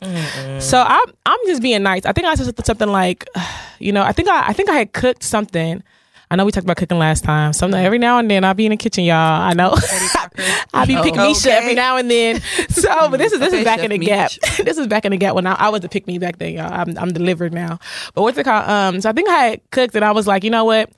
So 0.60 0.80
I'm 0.80 1.06
I'm 1.26 1.38
just 1.46 1.62
being 1.62 1.82
nice. 1.82 2.04
I 2.04 2.12
think 2.12 2.26
I 2.26 2.34
said 2.36 2.64
something 2.66 2.88
like, 2.88 3.26
you 3.80 3.90
know, 3.90 4.02
I 4.02 4.12
think 4.12 4.28
I 4.28 4.48
I 4.48 4.52
think 4.52 4.68
I 4.68 4.74
had 4.74 4.92
cooked 4.92 5.24
something. 5.24 5.82
I 6.30 6.36
know 6.36 6.44
we 6.44 6.52
talked 6.52 6.64
about 6.64 6.76
cooking 6.76 6.98
last 6.98 7.24
time. 7.24 7.52
So 7.54 7.66
every 7.68 7.98
now 7.98 8.18
and 8.18 8.30
then 8.30 8.44
I'll 8.44 8.54
be 8.54 8.66
in 8.66 8.70
the 8.70 8.76
kitchen, 8.76 9.04
y'all. 9.04 9.16
I 9.16 9.54
know. 9.54 9.74
I'll 10.74 10.86
be 10.86 10.96
pick 11.02 11.16
Misha 11.16 11.48
Okay. 11.48 11.56
every 11.56 11.74
now 11.74 11.96
and 11.96 12.10
then. 12.10 12.40
So, 12.68 13.10
but 13.10 13.16
this 13.18 13.32
is 13.32 13.40
this 13.40 13.48
Okay, 13.48 13.60
is 13.60 13.64
back 13.64 13.78
Chef 13.80 13.84
in 13.84 13.90
the 13.92 13.98
Meech. 13.98 14.08
gap. 14.08 14.30
this 14.64 14.76
is 14.78 14.86
back 14.86 15.04
in 15.04 15.12
the 15.12 15.16
gap 15.16 15.34
when 15.34 15.46
I, 15.46 15.54
I 15.54 15.68
was 15.70 15.80
the 15.80 15.88
pick 15.88 16.06
me 16.06 16.18
back 16.18 16.38
then, 16.38 16.54
y'all. 16.54 16.70
I'm 16.72 16.96
I'm 16.98 17.12
delivered 17.12 17.52
now. 17.54 17.78
But 18.14 18.22
what's 18.22 18.36
it 18.36 18.44
called? 18.44 18.68
Um, 18.68 19.00
so 19.00 19.08
I 19.08 19.12
think 19.12 19.28
I 19.28 19.36
had 19.38 19.70
cooked 19.70 19.94
and 19.94 20.04
I 20.04 20.12
was 20.12 20.26
like, 20.26 20.44
you 20.44 20.50
know 20.50 20.64
what? 20.64 20.90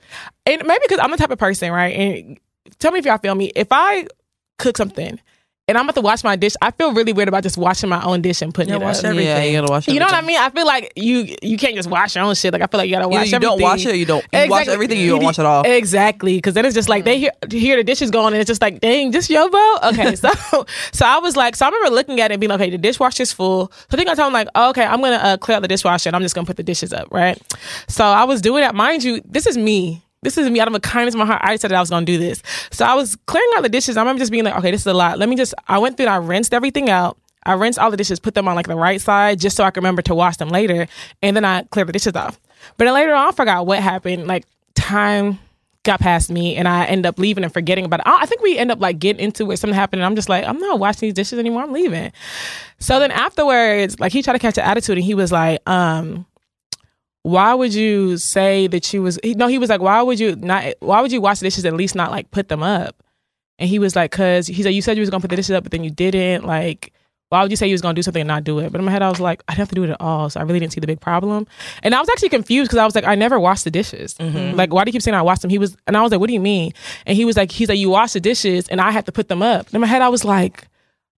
And 0.45 0.61
maybe 0.65 0.79
because 0.87 0.99
I'm 1.01 1.11
the 1.11 1.17
type 1.17 1.31
of 1.31 1.39
person, 1.39 1.71
right? 1.71 1.95
And 1.95 2.37
tell 2.79 2.91
me 2.91 2.99
if 2.99 3.05
y'all 3.05 3.17
feel 3.17 3.35
me. 3.35 3.51
If 3.55 3.67
I 3.71 4.07
cook 4.59 4.75
something 4.77 5.19
and 5.67 5.77
I'm 5.77 5.85
about 5.85 5.95
to 5.95 6.01
wash 6.01 6.23
my 6.23 6.35
dish, 6.35 6.53
I 6.61 6.71
feel 6.71 6.93
really 6.93 7.13
weird 7.13 7.27
about 7.29 7.43
just 7.43 7.57
washing 7.57 7.89
my 7.89 8.03
own 8.03 8.21
dish 8.21 8.41
and 8.41 8.53
putting 8.53 8.69
Yeah, 8.71 8.75
it 8.77 8.81
wash 8.81 8.99
up. 8.99 9.05
everything. 9.05 9.27
Yeah, 9.27 9.43
you 9.43 9.61
gotta 9.61 9.71
wash. 9.71 9.87
You 9.87 9.99
know 9.99 10.05
what 10.07 10.15
I 10.15 10.21
mean? 10.21 10.37
I 10.37 10.49
feel 10.49 10.65
like 10.65 10.91
you 10.95 11.33
you 11.41 11.57
can't 11.57 11.75
just 11.75 11.89
wash 11.89 12.15
your 12.15 12.25
own 12.25 12.35
shit. 12.35 12.51
Like 12.51 12.61
I 12.61 12.67
feel 12.67 12.79
like 12.79 12.89
you 12.89 12.95
gotta 12.95 13.05
Either 13.05 13.11
wash 13.11 13.31
you 13.31 13.35
everything. 13.35 13.57
don't 13.57 13.61
wash 13.61 13.85
it, 13.85 13.95
you 13.95 14.05
don't. 14.05 14.25
You 14.33 14.49
wash 14.49 14.67
everything. 14.67 14.99
You 14.99 15.11
don't 15.11 15.23
wash 15.23 15.39
it 15.39 15.45
all. 15.45 15.63
Exactly, 15.65 16.35
because 16.37 16.55
then 16.55 16.65
it's 16.65 16.75
just 16.75 16.89
like 16.89 17.05
they 17.05 17.19
hear 17.19 17.31
hear 17.49 17.77
the 17.77 17.83
dishes 17.83 18.11
going, 18.11 18.33
and 18.33 18.41
it's 18.41 18.47
just 18.49 18.61
like, 18.61 18.81
dang, 18.81 19.11
just 19.11 19.29
your 19.29 19.49
boat. 19.49 19.77
Okay, 19.93 20.15
so 20.15 20.29
so 20.91 21.05
I 21.05 21.19
was 21.19 21.35
like, 21.37 21.55
so 21.55 21.65
I 21.65 21.69
remember 21.69 21.95
looking 21.95 22.19
at 22.19 22.31
it 22.31 22.33
and 22.33 22.41
being 22.41 22.49
like, 22.49 22.59
okay, 22.59 22.69
the 22.71 22.77
dishwasher's 22.77 23.31
full. 23.31 23.71
So 23.71 23.87
I 23.91 23.95
think 23.95 24.09
I 24.09 24.15
told 24.15 24.27
him 24.27 24.33
like, 24.33 24.47
oh, 24.55 24.71
okay, 24.71 24.83
I'm 24.85 24.99
gonna 24.99 25.15
uh, 25.15 25.37
clear 25.37 25.55
out 25.57 25.61
the 25.61 25.67
dishwasher 25.69 26.09
and 26.09 26.15
I'm 26.15 26.21
just 26.21 26.35
gonna 26.35 26.45
put 26.47 26.57
the 26.57 26.63
dishes 26.63 26.91
up, 26.91 27.07
right? 27.11 27.41
So 27.87 28.03
I 28.03 28.25
was 28.25 28.41
doing 28.41 28.61
that, 28.61 28.75
mind 28.75 29.03
you. 29.03 29.21
This 29.25 29.45
is 29.47 29.57
me. 29.57 30.03
This 30.23 30.37
is 30.37 30.49
me 30.51 30.59
out 30.59 30.67
of 30.67 30.75
a 30.75 30.79
kindness 30.79 31.15
of 31.15 31.19
my 31.19 31.25
heart. 31.25 31.41
I 31.43 31.53
decided 31.53 31.75
I 31.75 31.79
was 31.79 31.89
gonna 31.89 32.05
do 32.05 32.19
this. 32.19 32.43
So 32.71 32.85
I 32.85 32.93
was 32.93 33.15
clearing 33.25 33.49
out 33.55 33.63
the 33.63 33.69
dishes. 33.69 33.97
I 33.97 34.01
remember 34.01 34.19
just 34.19 34.31
being 34.31 34.43
like, 34.43 34.55
okay, 34.57 34.69
this 34.69 34.81
is 34.81 34.87
a 34.87 34.93
lot. 34.93 35.17
Let 35.17 35.29
me 35.29 35.35
just. 35.35 35.55
I 35.67 35.79
went 35.79 35.97
through. 35.97 36.05
and 36.05 36.13
I 36.13 36.17
rinsed 36.17 36.53
everything 36.53 36.91
out. 36.91 37.17
I 37.43 37.53
rinsed 37.53 37.79
all 37.79 37.89
the 37.89 37.97
dishes, 37.97 38.19
put 38.19 38.35
them 38.35 38.47
on 38.47 38.55
like 38.55 38.67
the 38.67 38.75
right 38.75 39.01
side, 39.01 39.39
just 39.39 39.57
so 39.57 39.63
I 39.63 39.71
could 39.71 39.81
remember 39.81 40.03
to 40.03 40.13
wash 40.13 40.37
them 40.37 40.49
later, 40.49 40.87
and 41.23 41.35
then 41.35 41.43
I 41.43 41.63
cleared 41.63 41.87
the 41.87 41.93
dishes 41.93 42.15
off. 42.15 42.39
But 42.77 42.85
then 42.85 42.93
later 42.93 43.15
on, 43.15 43.29
I 43.29 43.31
forgot 43.31 43.65
what 43.65 43.79
happened. 43.79 44.27
Like 44.27 44.45
time 44.75 45.39
got 45.83 45.99
past 45.99 46.29
me, 46.29 46.55
and 46.55 46.67
I 46.67 46.85
end 46.85 47.07
up 47.07 47.17
leaving 47.17 47.43
and 47.43 47.51
forgetting 47.51 47.85
about 47.85 48.01
it. 48.01 48.07
I 48.07 48.19
I 48.21 48.25
think 48.27 48.43
we 48.43 48.59
end 48.59 48.69
up 48.69 48.79
like 48.79 48.99
getting 48.99 49.23
into 49.25 49.49
it. 49.51 49.57
Something 49.57 49.73
happened, 49.73 50.03
and 50.03 50.05
I'm 50.05 50.15
just 50.15 50.29
like, 50.29 50.45
I'm 50.45 50.59
not 50.59 50.77
washing 50.77 51.07
these 51.07 51.15
dishes 51.15 51.39
anymore. 51.39 51.63
I'm 51.63 51.73
leaving. 51.73 52.11
So 52.77 52.99
then 52.99 53.09
afterwards, 53.09 53.99
like 53.99 54.11
he 54.11 54.21
tried 54.21 54.33
to 54.33 54.39
catch 54.39 54.59
an 54.59 54.65
attitude, 54.65 54.99
and 54.99 55.05
he 55.05 55.15
was 55.15 55.31
like, 55.31 55.67
um. 55.67 56.27
Why 57.23 57.53
would 57.53 57.73
you 57.73 58.17
say 58.17 58.67
that 58.67 58.91
you 58.93 59.03
was 59.03 59.19
he, 59.23 59.35
no? 59.35 59.47
He 59.47 59.59
was 59.59 59.69
like, 59.69 59.81
why 59.81 60.01
would 60.01 60.19
you 60.19 60.35
not? 60.35 60.73
Why 60.79 61.01
would 61.01 61.11
you 61.11 61.21
wash 61.21 61.39
the 61.39 61.45
dishes 61.45 61.65
at 61.65 61.73
least 61.73 61.93
not 61.93 62.09
like 62.09 62.31
put 62.31 62.49
them 62.49 62.63
up? 62.63 63.03
And 63.59 63.69
he 63.69 63.77
was 63.77 63.95
like, 63.95 64.11
cause 64.11 64.47
he 64.47 64.63
said 64.63 64.69
you 64.69 64.81
said 64.81 64.97
you 64.97 65.01
was 65.01 65.11
gonna 65.11 65.21
put 65.21 65.29
the 65.29 65.35
dishes 65.35 65.51
up, 65.51 65.63
but 65.63 65.71
then 65.71 65.83
you 65.83 65.91
didn't. 65.91 66.45
Like, 66.45 66.93
why 67.29 67.43
would 67.43 67.51
you 67.51 67.57
say 67.57 67.67
you 67.67 67.75
was 67.75 67.81
gonna 67.81 67.93
do 67.93 68.01
something 68.01 68.21
and 68.21 68.27
not 68.27 68.43
do 68.43 68.57
it? 68.57 68.71
But 68.71 68.79
in 68.79 68.85
my 68.85 68.91
head, 68.91 69.03
I 69.03 69.09
was 69.09 69.19
like, 69.19 69.43
I 69.47 69.51
didn't 69.51 69.59
have 69.59 69.69
to 69.69 69.75
do 69.75 69.83
it 69.83 69.91
at 69.91 70.01
all, 70.01 70.31
so 70.31 70.39
I 70.39 70.43
really 70.43 70.59
didn't 70.59 70.73
see 70.73 70.79
the 70.79 70.87
big 70.87 70.99
problem. 70.99 71.45
And 71.83 71.93
I 71.93 71.99
was 71.99 72.09
actually 72.09 72.29
confused 72.29 72.69
because 72.69 72.79
I 72.79 72.85
was 72.85 72.95
like, 72.95 73.05
I 73.05 73.13
never 73.13 73.39
washed 73.39 73.65
the 73.65 73.71
dishes. 73.71 74.15
Mm-hmm. 74.15 74.57
Like, 74.57 74.73
why 74.73 74.83
do 74.83 74.89
you 74.89 74.93
keep 74.93 75.03
saying 75.03 75.13
I 75.13 75.21
washed 75.21 75.43
them? 75.43 75.51
He 75.51 75.59
was, 75.59 75.77
and 75.85 75.95
I 75.95 76.01
was 76.01 76.11
like, 76.11 76.19
what 76.19 76.27
do 76.27 76.33
you 76.33 76.39
mean? 76.39 76.73
And 77.05 77.15
he 77.15 77.23
was 77.23 77.37
like, 77.37 77.51
he's 77.51 77.69
like, 77.69 77.77
you 77.77 77.91
wash 77.91 78.13
the 78.13 78.19
dishes, 78.19 78.67
and 78.67 78.81
I 78.81 78.89
had 78.89 79.05
to 79.05 79.11
put 79.11 79.27
them 79.27 79.43
up. 79.43 79.67
And 79.67 79.75
in 79.75 79.81
my 79.81 79.87
head, 79.87 80.01
I 80.01 80.09
was 80.09 80.25
like. 80.25 80.67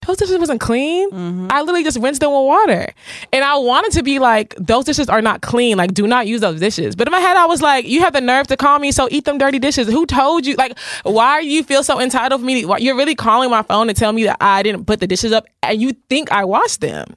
Those 0.07 0.17
dishes 0.17 0.39
wasn't 0.39 0.59
clean. 0.59 1.11
Mm-hmm. 1.11 1.47
I 1.51 1.59
literally 1.61 1.83
just 1.83 1.99
rinsed 1.99 2.21
them 2.21 2.31
with 2.31 2.43
water. 2.45 2.91
And 3.31 3.43
I 3.43 3.55
wanted 3.57 3.91
to 3.93 4.03
be 4.03 4.17
like, 4.17 4.55
those 4.57 4.85
dishes 4.85 5.07
are 5.09 5.21
not 5.21 5.41
clean. 5.41 5.77
Like, 5.77 5.93
do 5.93 6.07
not 6.07 6.25
use 6.25 6.41
those 6.41 6.59
dishes. 6.59 6.95
But 6.95 7.07
in 7.07 7.11
my 7.11 7.19
head, 7.19 7.37
I 7.37 7.45
was 7.45 7.61
like, 7.61 7.85
you 7.85 7.99
have 7.99 8.11
the 8.13 8.19
nerve 8.21 8.47
to 8.47 8.57
call 8.57 8.79
me, 8.79 8.91
so 8.91 9.07
eat 9.11 9.25
them 9.25 9.37
dirty 9.37 9.59
dishes. 9.59 9.87
Who 9.87 10.07
told 10.07 10.47
you? 10.47 10.55
Like, 10.55 10.77
why 11.03 11.41
do 11.41 11.47
you 11.47 11.61
feel 11.63 11.83
so 11.83 11.99
entitled 11.99 12.41
for 12.41 12.45
me? 12.45 12.61
To, 12.61 12.67
why- 12.67 12.77
you're 12.79 12.95
really 12.97 13.13
calling 13.13 13.51
my 13.51 13.61
phone 13.61 13.87
to 13.87 13.93
tell 13.93 14.11
me 14.11 14.23
that 14.23 14.37
I 14.41 14.63
didn't 14.63 14.85
put 14.85 15.01
the 15.01 15.07
dishes 15.07 15.31
up 15.33 15.45
and 15.61 15.79
you 15.79 15.93
think 16.09 16.31
I 16.31 16.45
washed 16.45 16.81
them. 16.81 17.15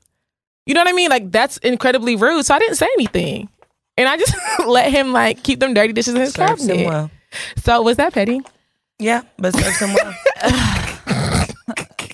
You 0.66 0.75
know 0.75 0.81
what 0.83 0.88
I 0.88 0.92
mean? 0.92 1.09
Like, 1.09 1.33
that's 1.33 1.57
incredibly 1.59 2.16
rude. 2.16 2.44
So 2.44 2.55
I 2.55 2.59
didn't 2.59 2.77
say 2.77 2.88
anything. 2.97 3.49
And 3.97 4.09
I 4.09 4.18
just 4.18 4.35
let 4.66 4.90
him, 4.90 5.12
like, 5.12 5.42
keep 5.42 5.59
them 5.59 5.73
dirty 5.73 5.94
dishes 5.94 6.14
in 6.14 6.20
his 6.20 6.35
Serves 6.35 6.66
cabinet. 6.66 6.87
well. 6.87 7.11
So 7.64 7.81
was 7.81 7.97
that 7.97 8.12
petty? 8.12 8.42
Yeah, 8.99 9.23
but 9.38 9.55
serves 9.55 9.79
him 9.79 9.94
well. 9.94 10.14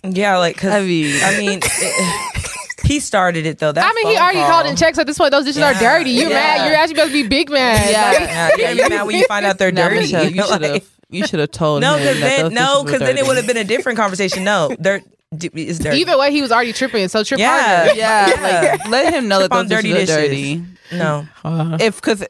yeah, 0.04 0.38
like 0.38 0.56
because 0.56 0.72
I 0.72 0.80
mean- 0.82 1.22
I 1.22 1.38
mean, 1.38 1.60
it- 1.62 2.50
he 2.84 2.98
started 3.00 3.46
it 3.46 3.58
though. 3.58 3.72
That 3.72 3.84
I 3.84 3.92
mean, 3.94 4.08
he 4.14 4.18
already 4.18 4.38
call. 4.38 4.50
called 4.50 4.66
in 4.66 4.74
checks 4.76 4.98
at 4.98 5.06
this 5.06 5.18
point, 5.18 5.30
those 5.30 5.44
dishes 5.44 5.62
are 5.62 5.74
dirty. 5.74 6.10
You 6.10 6.28
Yeah. 6.28 6.34
mad? 6.34 6.66
You're 6.66 6.76
actually 6.76 6.96
supposed 6.96 7.12
to 7.14 7.22
be 7.22 7.28
big 7.28 7.50
mad. 7.50 7.90
Yeah. 7.90 8.10
Like, 8.10 8.20
Yeah, 8.20 8.50
yeah, 8.58 8.70
you're 8.72 8.88
mad 8.88 9.06
when 9.06 9.16
you 9.16 9.24
find 9.26 9.46
out 9.46 9.58
they're 9.58 9.70
Nah, 9.72 9.88
dirty. 9.88 10.00
Michelle, 10.00 10.24
you 10.30 10.42
should 10.46 10.62
Like- 10.62 10.72
have. 10.72 10.84
You 11.12 11.26
should 11.26 11.40
have 11.40 11.50
told 11.50 11.82
No, 11.82 11.96
him. 11.96 12.14
because 12.14 12.20
then 12.20 12.54
no, 12.54 12.84
because 12.84 13.00
then 13.00 13.18
it 13.18 13.26
would 13.26 13.36
have 13.36 13.46
been 13.46 13.56
a 13.56 13.64
different 13.64 13.98
conversation. 13.98 14.44
No, 14.44 14.70
they're 14.78 15.02
d- 15.36 15.50
it's 15.54 15.80
dirty. 15.80 15.98
Either 15.98 16.16
way, 16.16 16.30
he 16.30 16.40
was 16.40 16.52
already 16.52 16.72
tripping. 16.72 17.08
So 17.08 17.24
trip 17.24 17.40
Yeah. 17.40 17.92
Yeah, 17.94 18.28
Yeah. 18.28 18.76
like 18.80 18.88
let 18.88 19.12
him 19.12 19.26
know 19.26 19.38
Trip 19.40 19.50
that 19.50 19.56
on 19.56 19.66
those 19.66 19.78
dirty 19.78 19.92
dishes 19.92 20.10
are 20.10 20.20
dirty. 20.22 20.62
no, 20.92 21.26
Uh, 21.44 21.78
If 21.80 21.96
because 21.96 22.24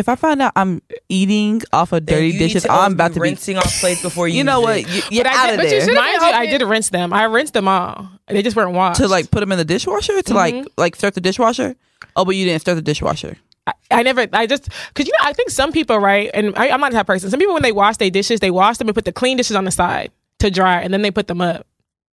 if 0.00 0.08
I 0.08 0.16
find 0.16 0.42
out 0.42 0.52
I'm 0.56 0.82
eating 1.08 1.62
off 1.72 1.92
of 1.92 2.04
dirty 2.04 2.36
dishes, 2.36 2.64
to 2.64 2.72
I'm 2.72 2.94
about 2.94 3.08
to 3.08 3.14
be. 3.14 3.20
rinsing 3.20 3.56
off 3.56 3.80
plates 3.80 4.02
before 4.02 4.26
you. 4.26 4.38
You 4.38 4.44
know 4.44 4.60
what? 4.60 4.78
it. 4.78 4.88
You, 4.88 5.02
you're 5.10 5.24
But 5.24 5.32
I 5.32 5.46
did- 5.46 5.54
of 5.54 5.56
but 5.58 5.72
you 5.72 5.86
there. 5.86 5.94
Mind 5.94 6.22
you, 6.22 6.28
I 6.28 6.46
did 6.46 6.62
rinse 6.62 6.88
them. 6.90 7.12
I 7.12 7.24
rinsed 7.24 7.54
them 7.54 7.68
all. 7.68 8.08
They 8.26 8.42
just 8.42 8.56
weren't 8.56 8.72
washed. 8.72 9.00
to 9.00 9.08
like 9.08 9.30
put 9.30 9.40
them 9.40 9.52
in 9.52 9.58
the 9.58 9.64
dishwasher 9.64 10.14
to 10.14 10.22
mm-hmm. 10.22 10.34
like 10.34 10.66
like 10.76 10.96
start 10.96 11.14
the 11.14 11.20
dishwasher. 11.20 11.76
Oh, 12.16 12.24
but 12.24 12.34
you 12.34 12.44
didn't 12.44 12.60
start 12.60 12.76
the 12.76 12.82
dishwasher. 12.82 13.36
I, 13.66 13.72
I 13.90 14.02
never, 14.02 14.26
I 14.32 14.46
just, 14.46 14.68
cause 14.94 15.06
you 15.06 15.12
know, 15.12 15.28
I 15.28 15.32
think 15.32 15.50
some 15.50 15.70
people, 15.70 15.98
right? 15.98 16.30
And 16.32 16.56
I, 16.56 16.70
I'm 16.70 16.80
not 16.80 16.92
that 16.92 17.06
person. 17.06 17.30
Some 17.30 17.38
people, 17.38 17.54
when 17.54 17.62
they 17.62 17.72
wash 17.72 17.98
their 17.98 18.10
dishes, 18.10 18.40
they 18.40 18.50
wash 18.50 18.78
them 18.78 18.88
and 18.88 18.94
put 18.94 19.04
the 19.04 19.12
clean 19.12 19.36
dishes 19.36 19.54
on 19.54 19.64
the 19.64 19.70
side 19.70 20.10
to 20.38 20.50
dry, 20.50 20.80
and 20.80 20.92
then 20.94 21.02
they 21.02 21.10
put 21.10 21.26
them 21.26 21.40
up. 21.40 21.66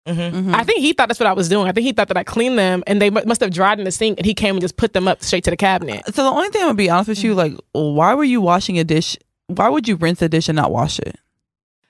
Mhm. 0.06 0.54
I 0.54 0.62
think 0.64 0.80
he 0.80 0.92
thought 0.92 1.08
that's 1.08 1.18
what 1.18 1.26
I 1.26 1.32
was 1.32 1.48
doing. 1.48 1.68
I 1.68 1.72
think 1.72 1.84
he 1.84 1.92
thought 1.92 2.08
that 2.08 2.16
I 2.16 2.22
cleaned 2.22 2.58
them, 2.58 2.84
and 2.86 3.02
they 3.02 3.10
must 3.10 3.40
have 3.40 3.50
dried 3.50 3.78
in 3.78 3.84
the 3.84 3.90
sink, 3.90 4.18
and 4.18 4.26
he 4.26 4.34
came 4.34 4.54
and 4.54 4.60
just 4.60 4.76
put 4.76 4.92
them 4.92 5.08
up 5.08 5.22
straight 5.22 5.44
to 5.44 5.50
the 5.50 5.56
cabinet. 5.56 6.02
So 6.14 6.22
the 6.22 6.30
only 6.30 6.48
thing 6.50 6.62
I'm 6.62 6.68
gonna 6.68 6.76
be 6.76 6.90
honest 6.90 7.08
with 7.08 7.24
you, 7.24 7.34
mm-hmm. 7.34 7.54
like, 7.54 7.60
why 7.72 8.14
were 8.14 8.24
you 8.24 8.40
washing 8.40 8.78
a 8.78 8.84
dish? 8.84 9.16
Why 9.48 9.68
would 9.68 9.88
you 9.88 9.96
rinse 9.96 10.22
a 10.22 10.28
dish 10.28 10.48
and 10.48 10.56
not 10.56 10.70
wash 10.70 10.98
it? 10.98 11.18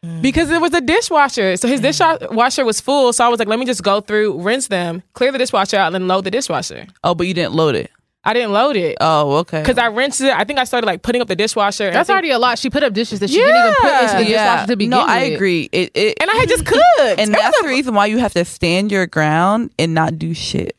Mm. 0.04 0.22
Because 0.22 0.50
it 0.50 0.60
was 0.60 0.72
a 0.74 0.80
dishwasher. 0.80 1.56
So 1.56 1.68
his 1.68 1.80
mm. 1.80 1.84
dishwasher 1.84 2.64
was 2.64 2.80
full. 2.80 3.12
So 3.12 3.24
I 3.24 3.28
was 3.28 3.38
like, 3.38 3.48
let 3.48 3.58
me 3.58 3.64
just 3.64 3.82
go 3.82 4.00
through, 4.00 4.40
rinse 4.40 4.68
them, 4.68 5.02
clear 5.14 5.32
the 5.32 5.38
dishwasher 5.38 5.76
out, 5.76 5.86
and 5.86 5.94
then 5.94 6.08
load 6.08 6.24
the 6.24 6.30
dishwasher. 6.30 6.86
Oh, 7.02 7.14
but 7.14 7.26
you 7.26 7.34
didn't 7.34 7.54
load 7.54 7.74
it. 7.74 7.90
I 8.26 8.34
didn't 8.34 8.52
load 8.52 8.76
it. 8.76 8.96
Oh, 9.00 9.36
okay. 9.38 9.60
Because 9.62 9.78
I 9.78 9.86
rinsed 9.86 10.20
it. 10.20 10.32
I 10.32 10.44
think 10.44 10.58
I 10.58 10.64
started 10.64 10.86
like 10.86 11.02
putting 11.02 11.22
up 11.22 11.28
the 11.28 11.36
dishwasher. 11.36 11.84
and 11.84 11.94
I 11.94 12.00
That's 12.00 12.08
think- 12.08 12.14
already 12.14 12.30
a 12.30 12.38
lot. 12.38 12.58
She 12.58 12.68
put 12.70 12.82
up 12.82 12.92
dishes 12.92 13.20
that 13.20 13.30
she 13.30 13.36
didn't 13.36 13.56
even 13.56 13.74
put 13.80 13.92
into 14.02 14.16
the 14.18 14.24
dishwasher 14.24 14.66
to 14.66 14.76
begin 14.76 14.90
no, 14.90 14.98
with. 14.98 15.06
No, 15.06 15.12
I 15.14 15.18
agree. 15.20 15.68
It, 15.72 15.92
it 15.94 16.18
And 16.20 16.28
I 16.30 16.34
had 16.34 16.48
just 16.48 16.66
cooked. 16.66 16.82
and 17.20 17.32
that's 17.32 17.60
the 17.62 17.68
reason 17.68 17.94
why 17.94 18.06
you 18.06 18.18
have 18.18 18.32
to 18.34 18.44
stand 18.44 18.90
your 18.90 19.06
ground 19.06 19.70
and 19.78 19.94
not 19.94 20.18
do 20.18 20.34
shit. 20.34 20.76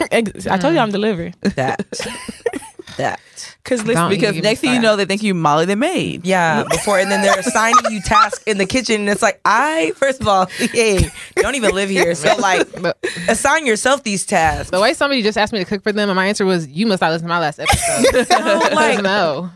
I 0.12 0.22
told 0.58 0.74
you 0.74 0.80
I'm 0.80 0.90
delivered. 0.90 1.34
that 1.56 1.86
that. 2.96 3.20
Because 3.62 3.80
Don't 3.80 3.88
listen, 3.88 4.08
Because 4.08 4.42
next 4.42 4.60
thing 4.60 4.72
you 4.72 4.80
know, 4.80 4.96
they 4.96 5.04
think 5.04 5.22
you 5.22 5.34
Molly 5.34 5.66
the 5.66 5.76
maid. 5.76 6.26
Yeah, 6.26 6.64
before 6.68 6.98
and 6.98 7.10
then 7.10 7.22
they're 7.22 7.38
assigning 7.38 7.90
you 7.90 8.00
tasks 8.00 8.42
in 8.44 8.58
the 8.58 8.66
kitchen, 8.66 9.02
and 9.02 9.08
it's 9.08 9.22
like 9.22 9.40
I 9.44 9.92
first 9.96 10.20
of 10.20 10.26
all, 10.28 10.46
hey, 10.56 11.08
don't 11.36 11.54
even 11.54 11.74
live 11.74 11.90
here, 11.90 12.14
so 12.14 12.34
like 12.38 12.66
But 12.80 12.96
assign 13.28 13.66
yourself 13.66 14.02
these 14.02 14.24
tasks. 14.26 14.70
the 14.70 14.80
way 14.80 14.94
somebody 14.94 15.22
just 15.22 15.38
asked 15.38 15.52
me 15.52 15.58
to 15.60 15.64
cook 15.64 15.82
for 15.82 15.92
them, 15.92 16.08
and 16.08 16.16
my 16.16 16.26
answer 16.26 16.44
was, 16.44 16.66
"You 16.66 16.86
must 16.86 17.00
not 17.02 17.12
listen 17.12 17.26
to 17.26 17.28
my 17.28 17.38
last 17.38 17.60
episode." 17.60 18.26
No, 18.38 18.58
like, 18.72 19.02
no. 19.02 19.50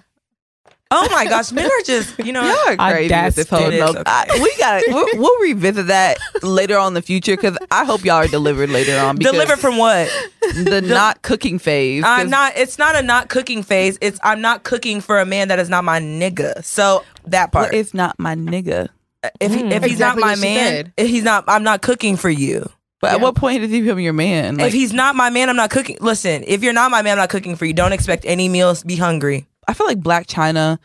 Oh 0.93 1.09
my 1.11 1.25
gosh, 1.25 1.51
men 1.53 1.67
are 1.67 1.83
just 1.85 2.19
you 2.19 2.33
know. 2.33 2.43
Y'all 2.43 2.75
are 2.79 2.93
crazy 2.93 3.15
with 3.15 3.35
this 3.35 3.49
whole 3.49 3.67
It 3.67 3.75
is, 3.75 3.81
no. 3.81 3.87
okay. 3.89 4.03
I, 4.07 4.39
we 4.43 4.55
got 4.59 4.81
to 4.81 4.85
we'll, 4.93 5.07
we'll 5.21 5.41
revisit 5.41 5.87
that 5.89 6.19
later 6.43 6.77
on 6.79 6.89
in 6.89 6.95
the 6.95 7.03
future 7.03 7.35
because 7.37 7.57
I 7.71 7.85
hope 7.85 8.05
y'all 8.05 8.17
are 8.17 8.29
delivered 8.29 8.71
later 8.71 8.99
on. 8.99 9.17
because 9.17 9.33
Delivered 9.33 9.59
from 9.59 9.79
what? 9.79 10.09
the 10.55 10.81
not 10.81 11.23
cooking 11.23 11.59
phase. 11.59 12.05
I'm 12.07 12.31
not. 12.31 12.53
It's 12.57 12.79
not 12.79 12.97
a 12.97 13.03
not 13.03 13.29
cooking 13.29 13.63
phase. 13.63 13.99
It's 14.01 14.21
I'm 14.23 14.41
not 14.41 14.63
cooking 14.65 15.01
for 15.01 15.19
a 15.19 15.27
man 15.27 15.49
that 15.49 15.59
is 15.59 15.69
not 15.69 15.85
my 15.85 16.01
nigga. 16.01 16.65
So 16.65 17.05
that 17.27 17.53
Well, 17.53 17.65
part. 17.65 17.75
it's 17.75 17.95
not 17.95 18.19
my 18.19 18.35
nigga. 18.35 18.89
if 19.41 19.55
he, 19.55 19.61
if 19.67 19.85
he's 19.85 19.99
not 20.01 20.19
my 20.19 20.35
man, 20.37 20.93
if 20.97 21.09
he's 21.09 21.23
not, 21.25 21.45
I'm 21.49 21.63
not 21.63 21.81
cooking 21.83 22.17
for 22.17 22.31
you. 22.31 22.69
But 23.01 23.13
at 23.15 23.21
what 23.21 23.35
point 23.35 23.63
does 23.63 23.71
he 23.71 23.81
become 23.81 23.99
your 23.99 24.13
man? 24.13 24.61
if 24.61 24.73
he's 24.73 24.93
not 24.93 25.17
my 25.17 25.29
man, 25.29 25.49
I'm 25.49 25.57
not 25.57 25.71
cooking. 25.71 25.97
Listen, 26.01 26.45
if 26.47 26.63
you're 26.63 26.73
not 26.73 26.93
my 26.93 27.03
man, 27.03 27.13
I'm 27.13 27.19
not 27.19 27.31
cooking 27.31 27.57
for 27.57 27.65
you. 27.65 27.73
Don't 27.73 27.93
expect 27.93 28.25
any 28.25 28.49
meals. 28.49 28.85
Be 28.85 28.95
hungry. 28.95 29.49
I 29.69 29.75
feel 29.75 29.87
like 29.87 30.01
Blac 30.01 30.27
Chyna 30.27 30.79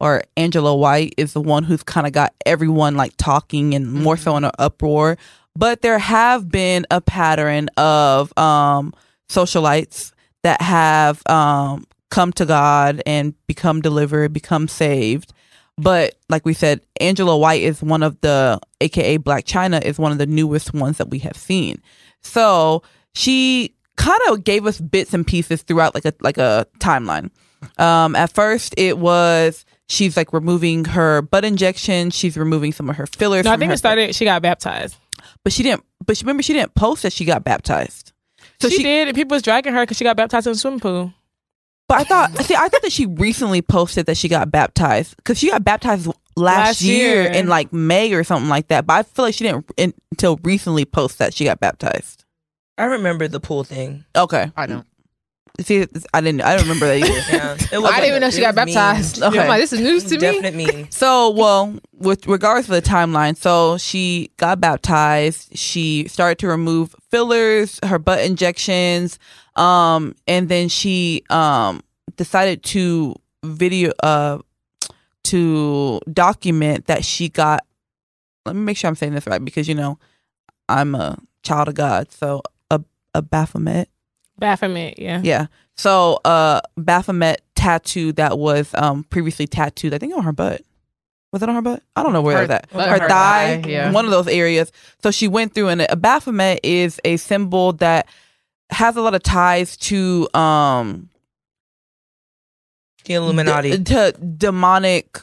or 0.00 0.24
Angela 0.36 0.74
White 0.74 1.14
is 1.16 1.32
the 1.32 1.40
one 1.40 1.64
who's 1.64 1.82
kind 1.82 2.06
of 2.06 2.12
got 2.12 2.34
everyone 2.44 2.96
like 2.96 3.14
talking 3.16 3.74
and 3.74 3.92
more 3.92 4.16
so 4.16 4.36
in 4.36 4.44
an 4.44 4.50
uproar. 4.58 5.16
But 5.56 5.82
there 5.82 5.98
have 5.98 6.48
been 6.48 6.84
a 6.90 7.00
pattern 7.00 7.68
of 7.76 8.36
um, 8.36 8.92
socialites 9.28 10.12
that 10.42 10.60
have 10.60 11.22
um, 11.26 11.86
come 12.10 12.32
to 12.34 12.44
God 12.44 13.02
and 13.06 13.34
become 13.46 13.80
delivered, 13.80 14.32
become 14.32 14.68
saved. 14.68 15.32
But 15.76 16.16
like 16.28 16.44
we 16.44 16.54
said, 16.54 16.80
Angela 17.00 17.36
White 17.36 17.62
is 17.62 17.82
one 17.82 18.02
of 18.02 18.20
the, 18.20 18.60
aka 18.80 19.18
Blac 19.18 19.44
Chyna, 19.44 19.82
is 19.84 19.98
one 19.98 20.12
of 20.12 20.18
the 20.18 20.26
newest 20.26 20.74
ones 20.74 20.98
that 20.98 21.10
we 21.10 21.20
have 21.20 21.36
seen. 21.36 21.80
So 22.20 22.82
she 23.14 23.74
kind 23.96 24.20
of 24.28 24.44
gave 24.44 24.66
us 24.66 24.80
bits 24.80 25.14
and 25.14 25.26
pieces 25.26 25.62
throughout 25.62 25.94
like 25.94 26.04
a 26.04 26.14
like 26.20 26.38
a 26.38 26.66
timeline. 26.78 27.30
Um, 27.78 28.14
at 28.16 28.32
first, 28.32 28.74
it 28.76 28.98
was 28.98 29.64
she's 29.88 30.16
like 30.16 30.32
removing 30.32 30.84
her 30.86 31.22
butt 31.22 31.44
injection. 31.44 32.10
She's 32.10 32.36
removing 32.36 32.72
some 32.72 32.88
of 32.90 32.96
her 32.96 33.06
fillers. 33.06 33.44
no, 33.44 33.52
I 33.52 33.56
think 33.56 33.68
her- 33.68 33.74
it 33.74 33.78
started. 33.78 34.14
She 34.14 34.24
got 34.24 34.42
baptized. 34.42 34.96
but 35.42 35.52
she 35.52 35.62
didn't. 35.62 35.84
But 36.06 36.16
she, 36.16 36.24
remember, 36.24 36.42
she 36.42 36.52
didn't 36.52 36.74
post 36.74 37.02
that 37.02 37.12
she 37.12 37.24
got 37.24 37.44
baptized. 37.44 38.12
So 38.60 38.68
she, 38.68 38.76
she, 38.78 38.82
did. 38.82 39.08
and 39.08 39.14
People 39.16 39.34
was 39.34 39.42
dragging 39.42 39.72
her 39.72 39.82
because 39.82 39.96
she 39.96 40.04
got 40.04 40.16
baptized 40.16 40.46
in 40.46 40.52
the 40.52 40.58
swimming 40.58 40.80
pool. 40.80 41.12
But 41.88 41.98
I 42.00 42.04
thought, 42.04 42.36
see, 42.44 42.54
I 42.54 42.68
thought 42.68 42.80
that 42.82 42.92
she 42.92 43.04
recently 43.06 43.60
posted 43.60 44.06
that 44.06 44.16
she 44.16 44.28
got 44.28 44.50
baptized 44.50 45.16
because 45.18 45.38
she 45.38 45.50
got 45.50 45.64
baptized 45.64 46.06
last, 46.06 46.14
Last 46.36 46.80
year, 46.82 47.22
year. 47.24 47.32
in 47.32 47.46
like 47.48 47.72
May 47.74 48.12
or 48.14 48.24
something 48.24 48.48
like 48.48 48.68
that. 48.68 48.86
But 48.86 48.94
I 48.94 49.02
feel 49.02 49.24
like 49.26 49.34
she 49.34 49.44
didn't 49.44 49.70
in, 49.76 49.92
until 50.10 50.38
recently 50.42 50.84
post 50.86 51.18
that 51.18 51.34
she 51.34 51.44
got 51.44 51.60
baptized. 51.60 52.24
I 52.78 52.84
remember 52.84 53.28
the 53.28 53.38
pool 53.38 53.64
thing. 53.64 54.04
Okay, 54.16 54.50
I 54.56 54.66
don't. 54.66 54.86
See, 55.60 55.86
I 56.12 56.20
didn't, 56.20 56.42
I 56.42 56.56
don't 56.56 56.62
remember 56.62 56.86
that 56.86 56.98
either. 56.98 57.08
Yeah, 57.34 57.78
it 57.78 57.84
I 57.84 58.00
didn't 58.00 58.08
even 58.08 58.20
know 58.20 58.30
she 58.30 58.40
got 58.40 58.54
baptized. 58.54 59.22
Okay. 59.22 59.38
I'm 59.38 59.48
like, 59.48 59.60
this 59.60 59.72
is 59.72 59.80
news 59.80 60.04
to 60.04 60.14
me. 60.14 60.20
Definite 60.20 60.54
mean. 60.54 60.88
So, 60.90 61.30
well, 61.30 61.78
with 61.92 62.26
regards 62.26 62.66
to 62.66 62.72
the 62.72 62.82
timeline, 62.82 63.36
so 63.36 63.78
she 63.78 64.30
got 64.36 64.60
baptized. 64.60 65.56
She 65.56 66.08
started 66.08 66.38
to 66.38 66.48
remove 66.48 66.94
fillers, 67.10 67.78
her 67.84 67.98
butt 67.98 68.20
injections, 68.20 69.18
um, 69.56 70.14
and 70.26 70.48
then 70.48 70.68
she 70.68 71.22
um 71.30 71.82
decided 72.16 72.62
to 72.64 73.14
video 73.44 73.92
uh 74.02 74.38
to 75.24 76.00
document 76.12 76.86
that 76.86 77.04
she 77.04 77.28
got. 77.28 77.64
Let 78.44 78.56
me 78.56 78.62
make 78.62 78.76
sure 78.76 78.88
I'm 78.88 78.96
saying 78.96 79.14
this 79.14 79.26
right 79.26 79.42
because 79.42 79.68
you 79.68 79.74
know 79.74 79.98
I'm 80.68 80.94
a 80.94 81.18
child 81.42 81.68
of 81.68 81.74
God, 81.74 82.10
so 82.12 82.42
a 82.70 82.80
a 83.14 83.22
Baphomet. 83.22 83.88
Baphomet, 84.38 84.98
yeah. 84.98 85.20
Yeah. 85.22 85.46
So 85.76 86.20
uh 86.24 86.60
Baphomet 86.76 87.42
tattoo 87.54 88.12
that 88.12 88.38
was 88.38 88.74
um 88.74 89.04
previously 89.04 89.46
tattooed, 89.46 89.94
I 89.94 89.98
think 89.98 90.14
on 90.16 90.22
her 90.24 90.32
butt. 90.32 90.62
Was 91.32 91.42
it 91.42 91.48
on 91.48 91.54
her 91.56 91.62
butt? 91.62 91.82
I 91.96 92.02
don't 92.04 92.12
know 92.12 92.22
where 92.22 92.38
Her- 92.38 92.46
that. 92.46 92.70
butt, 92.70 92.88
Her, 92.88 92.98
her 93.00 93.08
thigh, 93.08 93.60
thigh, 93.62 93.68
yeah. 93.68 93.90
one 93.92 94.04
of 94.04 94.10
those 94.12 94.28
areas. 94.28 94.70
So 95.02 95.10
she 95.10 95.26
went 95.28 95.52
through 95.54 95.68
and 95.68 95.82
a 95.82 95.96
Baphomet 95.96 96.60
is 96.62 97.00
a 97.04 97.16
symbol 97.16 97.72
that 97.74 98.06
has 98.70 98.96
a 98.96 99.02
lot 99.02 99.14
of 99.14 99.22
ties 99.22 99.76
to 99.78 100.28
um 100.34 101.08
The 103.04 103.14
Illuminati. 103.14 103.78
d- 103.78 103.84
to 103.94 104.12
demonic 104.12 105.18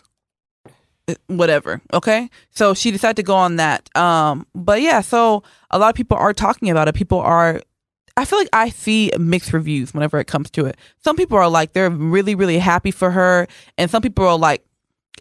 whatever 1.28 1.82
okay 1.94 2.30
so 2.52 2.74
she 2.74 2.90
decided 2.92 3.18
to 3.18 3.24
go 3.24 3.36
on 3.36 3.58
that 3.58 3.90
um 3.98 4.46
but 4.56 4.82
yeah 4.82 5.02
so 5.02 5.44
a 5.72 5.78
lot 5.80 5.90
of 5.90 5.96
people 5.96 6.16
are 6.16 6.32
talking 6.34 6.70
about 6.70 6.88
it 6.88 6.94
people 6.96 7.20
are 7.20 7.60
i 8.18 8.26
feel 8.26 8.40
like 8.40 8.50
i 8.54 8.70
see 8.70 9.12
mixed 9.20 9.54
reviews 9.54 9.94
whenever 9.94 10.20
it 10.20 10.26
comes 10.26 10.50
to 10.52 10.66
it. 10.66 10.78
Some 11.04 11.16
people 11.16 11.38
are 11.38 11.50
like 11.50 11.74
they're 11.74 11.90
really 11.90 12.36
really 12.36 12.60
happy 12.60 12.92
for 12.92 13.12
her 13.12 13.48
and 13.78 13.90
some 13.90 14.02
people 14.02 14.26
are 14.26 14.38
like 14.38 14.64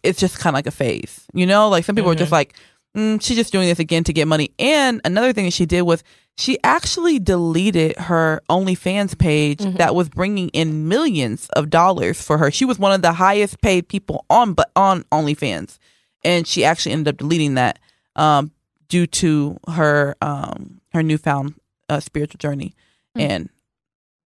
it's 0.02 0.18
just 0.18 0.38
kind 0.38 0.54
of 0.54 0.58
like 0.58 0.66
a 0.66 0.70
phase 0.70 1.26
you 1.34 1.46
know? 1.46 1.68
Like 1.68 1.84
some 1.84 1.94
people 1.96 2.10
are 2.10 2.14
just 2.14 2.32
like 2.32 2.54
mm, 2.96 3.22
she's 3.22 3.36
just 3.36 3.52
doing 3.52 3.68
this 3.68 3.78
again 3.78 4.04
to 4.04 4.12
get 4.12 4.26
money. 4.28 4.50
And 4.58 5.00
another 5.04 5.32
thing 5.32 5.44
that 5.44 5.52
she 5.52 5.66
did 5.66 5.82
was 5.82 6.02
she 6.36 6.58
actually 6.64 7.18
deleted 7.18 7.96
her 7.98 8.40
OnlyFans 8.48 9.18
page 9.18 9.60
that 9.76 9.94
was 9.94 10.08
bringing 10.08 10.48
in 10.50 10.88
millions 10.88 11.48
of 11.50 11.68
dollars 11.68 12.22
for 12.22 12.38
her. 12.38 12.50
She 12.50 12.64
was 12.64 12.78
one 12.78 12.92
of 12.92 13.02
the 13.02 13.12
highest 13.12 13.60
paid 13.60 13.88
people 13.88 14.24
on 14.30 14.54
but 14.54 14.70
on 14.74 15.02
OnlyFans, 15.12 15.78
and 16.24 16.46
she 16.46 16.64
actually 16.64 16.92
ended 16.92 17.14
up 17.14 17.18
deleting 17.18 17.54
that 17.54 17.78
um, 18.16 18.52
due 18.88 19.06
to 19.06 19.58
her 19.68 20.16
um, 20.22 20.80
her 20.94 21.02
newfound 21.02 21.54
uh, 21.90 22.00
spiritual 22.00 22.38
journey 22.38 22.74
and 23.14 23.50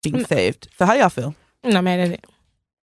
being 0.04 0.26
saved. 0.26 0.68
So 0.78 0.86
how 0.86 0.94
do 0.94 1.00
y'all 1.00 1.10
feel? 1.10 1.36
I'm 1.64 1.72
not 1.72 1.84
mad 1.84 2.00
at 2.00 2.12
it. 2.12 2.26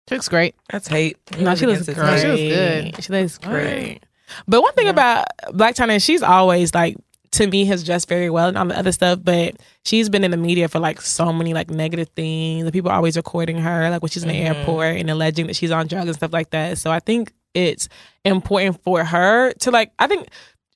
She 0.09 0.15
looks 0.15 0.27
great. 0.27 0.55
That's 0.71 0.87
hate. 0.87 1.17
No, 1.39 1.55
she 1.55 1.65
looks 1.65 1.87
Against 1.87 1.99
great. 1.99 2.19
She 2.19 2.27
looks 2.27 2.41
good. 2.41 3.03
She 3.03 3.13
looks 3.13 3.39
All 3.43 3.51
great. 3.51 3.99
But 4.47 4.61
one 4.61 4.73
thing 4.73 4.89
about 4.89 5.27
Blac 5.49 5.75
Chyna, 5.75 6.03
she's 6.03 6.23
always 6.23 6.73
like 6.73 6.97
to 7.33 7.47
me 7.47 7.65
has 7.65 7.83
dressed 7.83 8.07
very 8.07 8.29
well 8.29 8.47
and 8.47 8.57
all 8.57 8.65
the 8.65 8.77
other 8.77 8.91
stuff, 8.91 9.19
but 9.23 9.55
she's 9.83 10.07
been 10.07 10.23
in 10.23 10.31
the 10.31 10.37
media 10.37 10.67
for 10.67 10.79
like 10.79 11.01
so 11.01 11.33
many 11.33 11.53
like 11.53 11.69
negative 11.69 12.09
things. 12.09 12.63
The 12.63 12.71
people 12.71 12.91
are 12.91 12.95
always 12.95 13.17
recording 13.17 13.57
her, 13.57 13.89
like 13.89 14.01
when 14.01 14.09
she's 14.09 14.23
in 14.23 14.29
the 14.29 14.37
airport 14.37 14.97
and 14.97 15.09
alleging 15.09 15.47
that 15.47 15.55
she's 15.55 15.71
on 15.71 15.87
drugs 15.87 16.07
and 16.07 16.15
stuff 16.15 16.31
like 16.31 16.51
that. 16.51 16.77
So 16.77 16.91
I 16.91 16.99
think 16.99 17.33
it's 17.53 17.89
important 18.23 18.81
for 18.83 19.03
her 19.03 19.51
to 19.53 19.71
like 19.71 19.91
I 19.99 20.07
think 20.07 20.29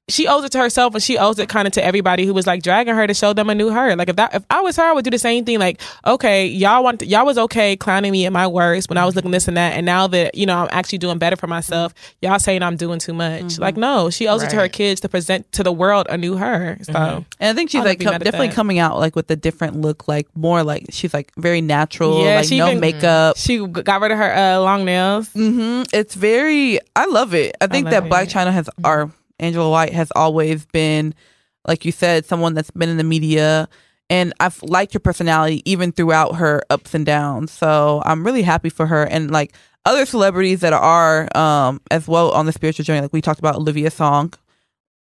she 0.10 0.26
owes 0.26 0.46
it 0.46 0.52
to 0.54 0.58
herself 0.60 0.94
and 0.94 1.04
she 1.04 1.18
owes 1.18 1.38
it 1.38 1.50
kind 1.50 1.68
of 1.68 1.74
to 1.74 1.84
everybody 1.84 2.26
who 2.26 2.34
was 2.34 2.48
like 2.48 2.64
dragging 2.64 2.96
her 2.96 3.06
to 3.08 3.14
show 3.14 3.34
them 3.34 3.50
a 3.50 3.56
new 3.56 3.70
her. 3.70 3.94
Like 3.98 4.08
if 4.08 4.16
that 4.16 4.34
if 4.34 4.44
I 4.50 4.62
was 4.62 4.78
her, 4.78 4.84
I 4.84 4.94
would 4.94 5.04
do 5.04 5.10
the 5.12 5.20
same 5.20 5.44
thing. 5.44 5.60
Like, 5.60 5.82
okay, 6.06 6.48
y'all 6.48 6.82
want 6.82 7.02
y'all 7.02 7.26
was 7.26 7.38
okay 7.38 7.76
clowning 7.76 8.14
me 8.14 8.26
at 8.26 8.32
my 8.32 8.48
worst 8.48 8.88
when 8.90 8.98
I 8.98 9.06
was 9.06 9.16
looking 9.18 9.32
this 9.32 9.50
and 9.50 9.58
that, 9.58 9.74
and 9.74 9.86
now 9.86 10.08
that 10.08 10.36
you 10.36 10.46
know 10.46 10.58
I'm 10.58 10.70
actually 10.72 11.00
doing 11.00 11.18
better 11.18 11.36
for 11.36 11.48
myself, 11.48 11.94
y'all 12.22 12.40
saying 12.40 12.64
I'm 12.64 12.78
doing 12.78 13.00
too 13.00 13.14
much. 13.14 13.60
Like, 13.60 13.76
no, 13.76 14.10
she 14.10 14.28
owes 14.30 14.44
it 14.44 14.50
to 14.52 14.56
her 14.56 14.70
kids 14.70 15.02
to 15.02 15.10
present 15.10 15.52
to 15.52 15.64
the 15.64 15.74
world 15.74 16.08
a 16.10 16.18
new 16.18 16.38
her. 16.38 16.78
So 16.84 16.94
And 16.94 17.50
I 17.50 17.54
think 17.54 17.70
she's 17.70 17.80
I'll 17.82 17.86
like 17.88 18.00
com- 18.00 18.14
definitely 18.20 18.48
that. 18.48 18.56
coming 18.56 18.80
out 18.80 18.98
like 19.00 19.16
with 19.16 19.30
a 19.30 19.36
different 19.36 19.82
look, 19.82 20.08
like 20.08 20.28
more 20.38 20.64
like 20.64 20.86
she's 20.90 21.14
like 21.14 21.34
very 21.36 21.60
natural, 21.60 22.24
Yeah, 22.24 22.38
like 22.38 22.46
she 22.48 22.60
no 22.60 22.68
even- 22.70 22.80
makeup. 22.80 23.36
she 23.38 23.66
got 23.68 24.00
rid 24.00 24.12
of 24.12 24.18
her 24.18 24.34
uh, 24.34 24.60
long 24.62 24.86
nails. 24.86 25.28
Mm-hmm. 25.32 25.84
It's 25.94 26.16
very. 26.16 26.80
I 26.96 27.08
love 27.08 27.34
it. 27.34 27.58
I 27.60 27.68
think 27.68 27.92
love 27.92 27.92
that 27.92 28.04
Blac. 28.10 28.28
Chyna 28.32 28.54
has, 28.54 28.70
or 28.86 29.12
Angela 29.40 29.70
White 29.70 29.94
has 29.94 30.12
always 30.16 30.66
been, 30.68 31.14
like 31.68 31.86
you 31.86 31.92
said, 31.92 32.26
someone 32.26 32.54
that's 32.54 32.72
been 32.72 32.90
in 32.90 32.98
the 32.98 33.04
media, 33.04 33.68
and 34.10 34.34
I've 34.40 34.62
liked 34.64 34.94
her 34.94 35.00
personality 35.00 35.62
even 35.70 35.92
throughout 35.92 36.36
her 36.36 36.62
ups 36.70 36.94
and 36.94 37.06
downs. 37.06 37.52
So 37.52 38.02
I'm 38.06 38.24
really 38.26 38.42
happy 38.44 38.70
for 38.70 38.86
her, 38.88 39.04
and 39.04 39.30
like 39.32 39.54
other 39.86 40.06
celebrities 40.06 40.62
that 40.62 40.74
are 40.74 41.28
um 41.38 41.82
as 41.92 42.08
well 42.08 42.32
on 42.32 42.46
the 42.46 42.52
spiritual 42.52 42.84
journey. 42.84 43.02
Like 43.02 43.14
we 43.14 43.22
talked 43.22 43.40
about 43.40 43.56
Olivia 43.56 43.92
Song, 43.92 44.34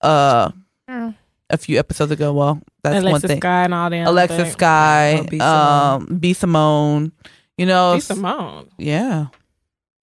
uh, 0.02 0.52
Mm. 0.90 1.16
a 1.50 1.58
few 1.58 1.80
episodes 1.80 2.12
ago. 2.12 2.34
Well, 2.34 2.62
that's 2.84 2.96
one 2.96 3.06
Alexa 3.08 3.28
thing. 3.30 3.38
Sky 3.40 3.64
and 3.64 3.74
all 3.74 3.90
them. 3.90 4.06
Alexa 4.08 4.38
but- 4.38 4.52
Sky, 4.52 5.26
B. 5.30 5.40
um, 5.40 6.18
B 6.20 6.34
Simone. 6.34 7.12
You 7.58 7.66
know, 7.68 7.94
B. 7.96 8.00
Simone. 8.02 8.68
yeah. 8.78 9.28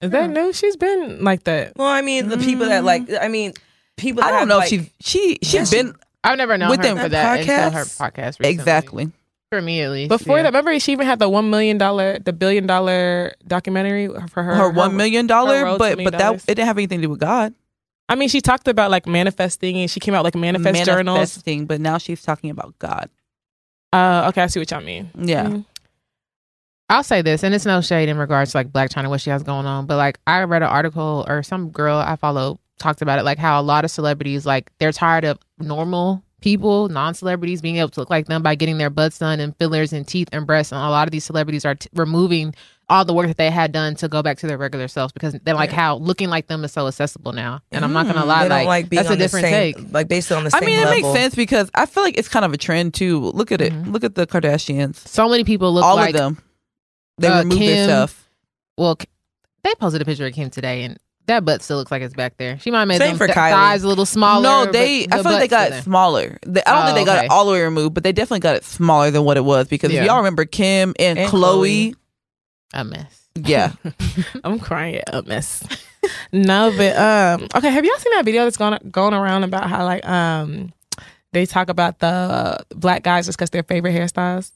Is 0.00 0.10
that 0.12 0.30
new? 0.30 0.52
She's 0.54 0.76
been 0.76 1.22
like 1.22 1.44
that. 1.44 1.76
Well, 1.76 1.88
I 1.88 2.00
mean, 2.00 2.28
the 2.28 2.38
people 2.38 2.66
that 2.66 2.84
like, 2.84 3.02
I 3.20 3.28
mean, 3.28 3.52
people. 4.00 4.22
That 4.22 4.28
I 4.28 4.30
don't 4.30 4.38
have, 4.40 4.48
know 4.48 4.58
like, 4.58 4.72
if 4.72 4.90
she 5.00 5.38
she 5.38 5.38
she's 5.42 5.54
Yeah, 5.54 5.64
she- 5.64 5.76
been 5.82 5.94
I've 6.22 6.36
never 6.38 6.58
known 6.58 6.70
With 6.70 6.80
her 6.80 6.84
them 6.94 6.98
for 6.98 7.08
that 7.08 7.40
until 7.40 7.70
her 7.70 7.84
podcast. 7.84 8.40
Recently. 8.40 8.48
exactly. 8.50 9.12
For 9.50 9.60
me, 9.62 9.80
at 9.82 9.90
least. 9.90 10.08
Before 10.10 10.36
yeah. 10.36 10.42
that, 10.44 10.48
remember 10.50 10.78
she 10.78 10.92
even 10.92 11.06
had 11.06 11.18
the 11.18 11.28
one 11.28 11.50
million 11.50 11.76
dollar, 11.78 12.18
the 12.18 12.32
billion 12.32 12.66
dollar 12.66 13.34
documentary 13.46 14.06
for 14.28 14.42
her. 14.42 14.54
her 14.54 14.70
one 14.70 14.96
million 14.96 15.26
dollar, 15.26 15.76
but 15.78 15.96
but 16.04 16.12
that 16.18 16.34
it 16.46 16.54
didn't 16.54 16.66
have 16.66 16.76
anything 16.78 16.98
to 17.00 17.06
do 17.06 17.10
with 17.10 17.20
God. 17.20 17.54
I 18.08 18.14
mean, 18.16 18.28
she 18.28 18.40
talked 18.40 18.68
about 18.68 18.90
like 18.90 19.06
manifesting, 19.06 19.76
and 19.76 19.90
she 19.90 19.98
came 19.98 20.14
out 20.14 20.24
like 20.24 20.34
manifest 20.36 20.84
journals. 20.84 21.16
Manifesting, 21.16 21.66
but 21.66 21.80
now 21.80 21.98
she's 21.98 22.22
talking 22.22 22.50
about 22.50 22.78
God. 22.78 23.08
Uh, 23.92 24.26
okay, 24.28 24.42
I 24.42 24.46
see 24.48 24.60
what 24.60 24.70
y'all 24.70 24.82
mean. 24.82 25.10
Yeah, 25.16 25.46
Mhm. 25.46 25.64
I'll 26.88 27.02
say 27.04 27.22
this, 27.22 27.42
and 27.44 27.54
it's 27.54 27.66
no 27.66 27.80
shade 27.80 28.08
in 28.08 28.18
regards 28.18 28.52
to 28.52 28.58
like 28.58 28.68
Blac 28.70 28.90
Chyna, 28.90 29.08
what 29.08 29.20
she 29.20 29.30
has 29.30 29.42
going 29.42 29.66
on, 29.66 29.86
but 29.86 29.96
like 29.96 30.18
I 30.26 30.42
read 30.42 30.62
an 30.62 30.68
article 30.68 31.24
or 31.28 31.42
some 31.42 31.70
girl 31.70 31.96
I 31.98 32.16
follow 32.16 32.58
talked 32.80 33.02
about 33.02 33.18
it, 33.18 33.22
like 33.24 33.38
how 33.38 33.60
a 33.60 33.62
lot 33.62 33.84
of 33.84 33.90
celebrities 33.90 34.44
like 34.46 34.72
they're 34.80 34.90
tired 34.92 35.24
of 35.24 35.38
normal 35.58 36.24
people, 36.40 36.88
non-celebrities 36.88 37.60
being 37.60 37.76
able 37.76 37.90
to 37.90 38.00
look 38.00 38.10
like 38.10 38.26
them 38.26 38.42
by 38.42 38.54
getting 38.54 38.78
their 38.78 38.88
butts 38.90 39.18
done 39.18 39.38
and 39.40 39.54
fillers 39.58 39.92
and 39.92 40.08
teeth 40.08 40.28
and 40.32 40.46
breasts, 40.46 40.72
and 40.72 40.80
a 40.80 40.88
lot 40.90 41.06
of 41.06 41.12
these 41.12 41.22
celebrities 41.24 41.64
are 41.64 41.74
t- 41.74 41.88
removing 41.94 42.54
all 42.88 43.04
the 43.04 43.12
work 43.14 43.28
that 43.28 43.36
they 43.36 43.50
had 43.50 43.70
done 43.70 43.94
to 43.94 44.08
go 44.08 44.20
back 44.20 44.36
to 44.38 44.48
their 44.48 44.58
regular 44.58 44.88
selves 44.88 45.12
because 45.12 45.34
they're 45.44 45.54
like 45.54 45.70
how 45.70 45.94
looking 45.98 46.28
like 46.28 46.48
them 46.48 46.64
is 46.64 46.72
so 46.72 46.88
accessible 46.88 47.32
now. 47.32 47.60
And 47.70 47.84
I'm 47.84 47.92
not 47.92 48.06
gonna 48.06 48.24
lie, 48.24 48.38
Mm, 48.38 48.42
they 48.42 48.48
don't 48.48 48.58
like, 48.58 48.66
like 48.66 48.88
being 48.88 49.02
that's 49.04 49.14
a 49.14 49.16
different 49.18 49.44
same, 49.46 49.74
take. 49.74 49.92
like 49.92 50.08
based 50.08 50.32
on 50.32 50.42
the 50.42 50.50
I 50.52 50.58
same 50.58 50.66
mean 50.66 50.78
it 50.80 50.86
level. 50.86 51.12
makes 51.12 51.20
sense 51.20 51.34
because 51.36 51.70
I 51.74 51.86
feel 51.86 52.02
like 52.02 52.18
it's 52.18 52.26
kind 52.28 52.44
of 52.44 52.52
a 52.52 52.56
trend 52.56 52.94
too. 52.94 53.20
Look 53.20 53.52
at 53.52 53.60
it. 53.60 53.72
Mhm. 53.72 53.92
Look 53.92 54.02
at 54.02 54.16
the 54.16 54.26
Kardashians. 54.26 54.96
So 55.06 55.28
many 55.28 55.44
people 55.44 55.72
look 55.72 55.84
All 55.84 55.94
like 55.94 56.14
of 56.14 56.20
them. 56.20 56.38
They 57.18 57.28
uh, 57.28 57.40
remove 57.42 57.58
their 57.60 57.84
stuff. 57.84 58.28
well, 58.76 58.98
they 59.62 59.74
posted 59.76 60.00
a 60.02 60.04
picture 60.06 60.26
of 60.26 60.32
Kim 60.32 60.48
today, 60.50 60.82
and 60.84 60.98
that 61.30 61.44
butt 61.44 61.62
still 61.62 61.76
looks 61.78 61.90
like 61.90 62.02
it's 62.02 62.14
back 62.14 62.36
there. 62.36 62.58
She 62.58 62.70
might 62.70 62.80
have 62.80 62.88
made 62.88 62.98
Same 62.98 63.10
them 63.10 63.18
for 63.18 63.26
th- 63.26 63.36
Kylie. 63.36 63.50
thighs 63.50 63.82
a 63.82 63.88
little 63.88 64.06
smaller. 64.06 64.42
no, 64.42 64.66
they. 64.70 65.06
the 65.06 65.14
I 65.14 65.16
feel 65.22 65.32
like 65.32 65.40
they 65.40 65.48
got 65.48 65.72
it 65.72 65.82
smaller. 65.82 66.38
They, 66.46 66.62
I 66.64 66.72
don't 66.72 66.82
Oh, 66.82 66.86
think 66.86 66.98
they 66.98 67.04
got 67.04 67.16
okay. 67.18 67.26
it 67.26 67.30
all 67.30 67.44
the 67.46 67.52
way 67.52 67.62
removed, 67.62 67.94
but 67.94 68.02
they 68.04 68.12
definitely 68.12 68.40
got 68.40 68.56
it 68.56 68.64
smaller 68.64 69.10
than 69.10 69.24
what 69.24 69.36
it 69.36 69.44
was 69.44 69.66
because 69.68 69.92
Yeah. 69.92 70.00
if 70.02 70.06
y'all 70.06 70.18
remember 70.18 70.44
Kim 70.44 70.94
and, 70.98 71.18
And 71.18 71.30
Khloe, 71.32 71.94
a 72.74 72.84
mess. 72.84 73.28
yeah, 73.36 73.72
I'm 74.44 74.58
crying 74.58 75.00
a 75.06 75.22
mess. 75.22 75.62
no, 76.32 76.72
but 76.76 76.96
um, 76.96 77.48
okay. 77.54 77.70
Have 77.70 77.84
y'all 77.84 77.96
seen 77.98 78.12
that 78.14 78.24
video 78.24 78.44
that's 78.44 78.56
going 78.56 78.78
going 78.90 79.14
around 79.14 79.44
about 79.44 79.68
how 79.68 79.84
like 79.84 80.06
um 80.08 80.72
they 81.32 81.46
talk 81.46 81.68
about 81.68 81.98
the 82.00 82.58
black 82.74 83.02
guys 83.02 83.26
discuss 83.26 83.50
their 83.50 83.62
favorite 83.62 83.92
hairstyles 83.94 84.50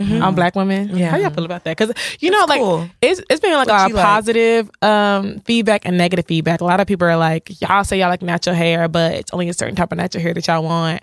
Mhm. 0.00 0.22
on 0.22 0.34
black 0.34 0.54
women? 0.54 0.96
Yeah. 0.96 1.10
how 1.10 1.16
y'all 1.16 1.30
feel 1.30 1.44
about 1.44 1.64
that? 1.64 1.76
Because 1.76 1.92
you 2.20 2.30
know, 2.30 2.44
like 2.48 2.60
cool. 2.60 2.88
it's 3.02 3.20
it's 3.28 3.40
been 3.40 3.52
like 3.52 3.68
What 3.68 3.86
a 3.86 3.88
you 3.88 3.94
like? 3.94 4.04
positive 4.04 4.70
um 4.82 5.40
feedback 5.40 5.84
and 5.86 5.98
negative 5.98 6.26
feedback. 6.26 6.60
A 6.60 6.64
lot 6.64 6.80
of 6.80 6.86
people 6.86 7.06
are 7.08 7.16
like, 7.16 7.60
y'all 7.60 7.82
say 7.84 7.98
y'all 7.98 8.08
like 8.08 8.22
natural 8.22 8.54
hair, 8.54 8.86
but 8.88 9.14
it's 9.14 9.32
only 9.32 9.48
a 9.48 9.52
certain 9.54 9.74
type 9.76 9.90
of 9.92 9.98
natural 9.98 10.22
hair 10.22 10.34
that 10.34 10.46
y'all 10.46 10.62
want. 10.62 11.02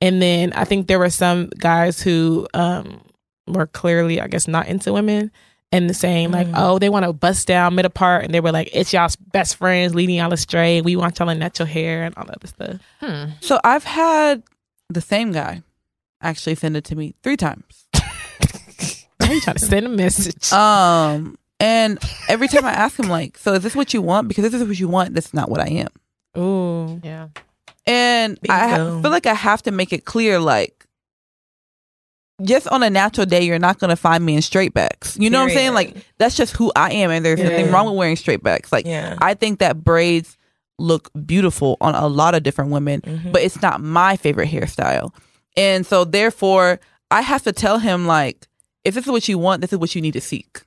And 0.00 0.20
then 0.20 0.52
I 0.52 0.64
think 0.64 0.86
there 0.88 0.98
were 0.98 1.10
some 1.10 1.48
guys 1.58 2.02
who 2.02 2.46
um 2.54 3.00
were 3.46 3.66
clearly, 3.66 4.20
I 4.20 4.26
guess, 4.28 4.46
not 4.48 4.66
into 4.68 4.92
women 4.92 5.30
and 5.72 5.94
saying 5.96 6.30
like, 6.30 6.46
Mm. 6.46 6.54
oh, 6.56 6.78
they 6.78 6.88
want 6.88 7.04
to 7.04 7.12
bust 7.12 7.46
down 7.48 7.74
mid 7.74 7.84
apart, 7.84 8.24
and 8.24 8.32
they 8.34 8.40
were 8.40 8.52
like, 8.52 8.68
it's 8.72 8.92
y'all's 8.92 9.16
best 9.16 9.56
friends 9.56 9.94
leading 9.94 10.16
y'all 10.16 10.32
astray. 10.32 10.80
We 10.82 10.96
want 10.96 11.18
y'all 11.18 11.28
in 11.30 11.38
natural 11.38 11.66
hair 11.66 12.04
and 12.04 12.14
all 12.16 12.24
that 12.26 12.36
other 12.36 12.46
stuff. 12.46 12.76
Hmm. 13.00 13.32
So 13.40 13.58
I've 13.64 13.84
had 13.84 14.42
the 14.88 15.00
same 15.00 15.32
guy 15.32 15.62
actually 16.22 16.54
send 16.54 16.76
it 16.76 16.84
to 16.84 16.94
me 16.96 17.14
three 17.22 17.36
times. 17.36 17.83
Why 19.28 19.34
you 19.34 19.40
trying 19.40 19.56
to 19.56 19.64
send 19.66 19.86
a 19.86 19.88
message? 19.88 20.52
Um, 20.52 21.36
And 21.60 21.98
every 22.28 22.48
time 22.48 22.64
I 22.64 22.72
ask 22.72 22.98
him, 22.98 23.08
like, 23.08 23.38
so 23.38 23.54
is 23.54 23.62
this 23.62 23.74
what 23.76 23.94
you 23.94 24.02
want? 24.02 24.28
Because 24.28 24.44
if 24.44 24.52
this 24.52 24.60
is 24.60 24.68
what 24.68 24.78
you 24.78 24.88
want, 24.88 25.14
that's 25.14 25.32
not 25.32 25.48
what 25.50 25.60
I 25.60 25.68
am. 25.68 25.88
Ooh. 26.42 27.00
Yeah. 27.02 27.28
And 27.86 28.38
I 28.48 28.68
ha- 28.68 29.00
feel 29.00 29.10
like 29.10 29.26
I 29.26 29.34
have 29.34 29.62
to 29.62 29.70
make 29.70 29.92
it 29.92 30.04
clear, 30.04 30.38
like, 30.40 30.86
just 32.42 32.66
on 32.68 32.82
a 32.82 32.90
natural 32.90 33.26
day, 33.26 33.42
you're 33.44 33.58
not 33.60 33.78
gonna 33.78 33.94
find 33.96 34.24
me 34.24 34.34
in 34.34 34.42
straight 34.42 34.74
backs. 34.74 35.16
You 35.18 35.30
know 35.30 35.38
what 35.40 35.50
I'm 35.50 35.54
saying? 35.56 35.74
Like, 35.74 35.96
that's 36.18 36.34
just 36.36 36.56
who 36.56 36.72
I 36.74 36.90
am, 36.92 37.10
and 37.10 37.24
there's 37.24 37.40
nothing 37.40 37.70
wrong 37.70 37.86
with 37.86 37.94
wearing 37.96 38.16
straight 38.16 38.42
backs. 38.42 38.72
Like, 38.72 38.86
Yeah. 38.86 39.16
I 39.20 39.34
think 39.34 39.60
that 39.60 39.84
braids 39.84 40.36
look 40.78 41.10
beautiful 41.24 41.76
on 41.80 41.94
a 41.94 42.08
lot 42.08 42.34
of 42.34 42.42
different 42.42 42.72
women, 42.72 43.00
Mhm. 43.02 43.32
but 43.32 43.42
it's 43.42 43.62
not 43.62 43.80
my 43.80 44.16
favorite 44.16 44.48
hairstyle. 44.50 45.12
And 45.56 45.86
so, 45.86 46.04
therefore, 46.04 46.80
I 47.12 47.20
have 47.20 47.42
to 47.44 47.52
tell 47.52 47.78
him, 47.78 48.06
like, 48.06 48.48
if 48.84 48.94
this 48.94 49.04
is 49.04 49.10
what 49.10 49.28
you 49.28 49.38
want, 49.38 49.60
this 49.60 49.72
is 49.72 49.78
what 49.78 49.94
you 49.94 50.00
need 50.02 50.12
to 50.12 50.20
seek, 50.20 50.62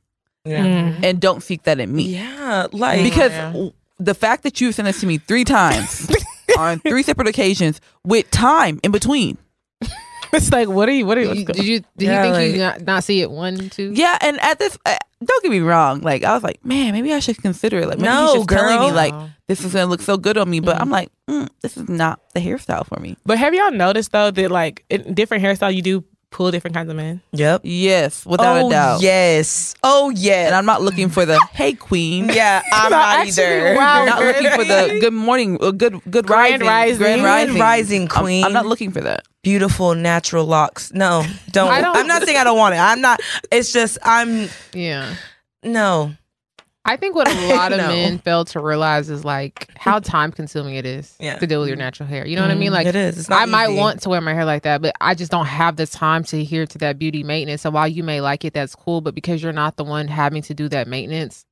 Yeah. 0.45 0.65
Mm. 0.65 1.03
and 1.03 1.19
don't 1.19 1.41
seek 1.43 1.63
that 1.63 1.79
in 1.79 1.95
me. 1.95 2.03
Yeah. 2.15 2.67
Like 2.71 3.03
because 3.03 3.31
Yeah. 3.31 3.69
the 3.99 4.13
fact 4.13 4.43
that 4.43 4.59
you've 4.61 4.75
sent 4.75 4.85
this 4.87 4.99
to 5.01 5.05
me 5.07 5.17
three 5.19 5.43
times 5.43 6.09
on 6.57 6.79
three 6.79 7.03
separate 7.03 7.27
occasions 7.27 7.79
with 8.03 8.29
time 8.31 8.79
in 8.83 8.91
between. 8.91 9.37
It's 10.33 10.51
like, 10.51 10.67
what 10.67 10.89
are 10.89 10.91
you? 10.91 11.05
What 11.05 11.17
are 11.17 11.21
you? 11.21 11.31
You- 11.33 11.45
did 11.45 11.63
you 11.65 11.79
did 11.79 12.05
Yeah, 12.07 12.25
you 12.25 12.33
think 12.33 12.53
you 12.55 12.59
not, 12.61 12.81
not 12.81 13.03
see 13.05 13.21
it 13.21 13.31
one 13.31 13.69
two? 13.69 13.93
Yeah, 13.95 14.17
and 14.19 14.37
at 14.41 14.59
this, 14.59 14.77
uh, 14.85 14.97
don't 15.23 15.41
get 15.41 15.49
me 15.51 15.61
wrong. 15.61 16.01
Like 16.01 16.25
I 16.25 16.33
was 16.33 16.43
like, 16.43 16.63
man, 16.65 16.91
maybe 16.91 17.13
I 17.13 17.19
should 17.19 17.37
consider 17.41 17.79
it. 17.79 17.87
Like 17.87 17.97
maybe 17.99 18.09
No, 18.09 18.33
he's 18.33 18.45
just 18.45 18.49
telling 18.49 18.79
me 18.81 18.91
like 18.91 19.13
this 19.47 19.63
is 19.63 19.71
gonna 19.71 19.85
look 19.85 20.01
so 20.01 20.17
good 20.17 20.37
on 20.37 20.49
me, 20.49 20.59
but 20.59 20.75
Mhm. 20.77 20.81
I'm 20.81 20.89
like, 20.89 21.09
mm, 21.29 21.47
this 21.61 21.77
is 21.77 21.87
not 21.87 22.19
the 22.33 22.41
hairstyle 22.41 22.85
for 22.85 22.99
me. 22.99 23.15
But 23.25 23.37
have 23.37 23.53
y'all 23.53 23.71
noticed 23.71 24.11
though 24.11 24.29
that 24.29 24.51
like 24.51 24.83
in 24.89 25.13
different 25.13 25.45
hairstyle 25.45 25.73
you 25.73 25.81
do 25.81 26.03
pull 26.31 26.51
different 26.51 26.75
kinds 26.75 26.89
of 26.89 26.95
men? 26.95 27.21
Yep. 27.31 27.61
Yes, 27.63 28.25
without 28.25 28.57
oh 28.57 28.67
a 28.67 28.69
doubt. 28.71 29.01
yes. 29.01 29.73
Oh 29.83 30.09
yes. 30.09 30.47
And 30.47 30.55
I'm 30.55 30.65
not 30.65 30.81
looking 30.81 31.09
for 31.09 31.25
the 31.25 31.39
hey 31.53 31.73
queen. 31.73 32.29
yeah, 32.33 32.61
I'm 32.71 32.91
No, 32.91 32.97
not 32.97 33.19
actually, 33.19 33.43
either. 33.43 33.75
wow, 33.75 34.05
not 34.05 34.19
girl. 34.19 34.27
looking 34.33 34.51
for 34.51 34.63
the 34.65 34.97
good 34.99 35.13
morning, 35.13 35.57
uh, 35.61 35.71
good 35.71 36.01
good 36.09 36.25
Grand 36.27 36.61
rising, 36.61 36.67
rising. 36.67 36.97
grand 36.99 37.21
Grand 37.21 37.47
rising, 37.49 37.61
rising 37.61 38.01
I'm- 38.11 38.23
queen. 38.23 38.43
I'm, 38.43 38.53
not 38.53 38.65
looking 38.65 38.91
for 38.91 39.01
that. 39.01 39.23
Beautiful 39.43 39.95
natural 39.95 40.45
locks. 40.45 40.91
No, 40.93 41.23
don't. 41.51 41.69
I 41.71 41.81
don't- 41.81 41.95
I'm 41.95 42.07
not 42.07 42.23
saying 42.23 42.37
I 42.37 42.43
don't 42.43 42.57
want 42.57 42.75
it. 42.75 42.79
I'm 42.79 43.01
not. 43.01 43.19
It's 43.51 43.71
just 43.71 43.97
I'm 44.03 44.49
Yeah. 44.73 45.15
no. 45.63 46.13
I 46.87 46.95
think 46.95 47.15
what 47.15 47.27
a 47.27 47.47
lot 47.55 47.73
of 47.73 47.79
No. 47.79 47.89
men 47.89 48.17
fail 48.19 48.45
to 48.45 48.59
realize 48.59 49.09
is 49.09 49.25
like 49.25 49.69
how 49.77 49.99
time 50.15 50.31
consuming 50.31 50.75
it 50.75 50.85
is 50.85 51.15
Yeah. 51.19 51.37
to 51.37 51.45
deal 51.45 51.59
with 51.59 51.67
your 51.67 51.77
natural 51.77 52.07
hair. 52.07 52.25
You 52.25 52.35
know 52.37 52.41
what 52.41 52.51
I 52.51 52.55
mean? 52.55 52.69
Mm, 52.69 52.75
like 52.75 52.87
it 52.87 52.95
is. 52.95 53.19
It's 53.19 53.29
I 53.29 53.45
might 53.45 53.69
want 53.69 54.01
to 54.03 54.09
wear 54.09 54.21
my 54.21 54.33
hair 54.33 54.45
like 54.45 54.63
that, 54.63 54.81
but 54.81 54.95
I 55.01 55.13
just 55.13 55.29
don't 55.29 55.45
have 55.45 55.75
the 55.75 55.85
time 55.85 56.23
to 56.25 56.39
adhere 56.39 56.65
to 56.65 56.77
that 56.79 56.97
beauty 56.97 57.23
maintenance. 57.23 57.61
So 57.61 57.69
while 57.69 57.87
you 57.87 58.03
may 58.03 58.21
like 58.21 58.45
it, 58.45 58.53
that's 58.53 58.73
cool. 58.73 59.01
But 59.01 59.13
because 59.13 59.43
you're 59.43 59.53
not 59.53 59.75
the 59.75 59.83
one 59.83 60.07
having 60.07 60.41
to 60.43 60.53
do 60.53 60.69
that 60.69 60.87
maintenance, 60.87 61.45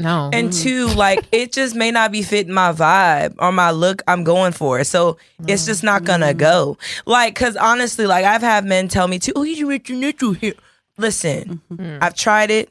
no. 0.00 0.30
And 0.32 0.48
mm-hmm. 0.48 0.62
two, 0.62 0.86
like 0.88 1.26
it 1.30 1.52
just 1.52 1.76
may 1.76 1.90
not 1.90 2.10
be 2.10 2.22
fitting 2.22 2.54
my 2.54 2.72
vibe 2.72 3.34
or 3.38 3.52
my 3.52 3.70
look 3.70 4.02
I'm 4.08 4.24
going 4.24 4.52
for. 4.52 4.82
So 4.82 5.18
it's 5.46 5.66
just 5.66 5.84
not 5.84 6.04
gonna 6.04 6.28
mm-hmm. 6.28 6.38
go. 6.38 6.78
Like, 7.06 7.34
cause 7.34 7.54
honestly, 7.56 8.06
like 8.06 8.24
I've 8.24 8.40
had 8.40 8.64
men 8.64 8.88
tell 8.88 9.06
me 9.06 9.18
too, 9.18 9.32
oh, 9.36 9.42
you 9.42 9.66
with 9.66 9.88
your 9.88 9.98
natural 9.98 10.32
hair. 10.32 10.54
Listen, 10.96 11.60
Mm. 11.72 11.98
I've 12.02 12.14
tried 12.14 12.50
it. 12.50 12.70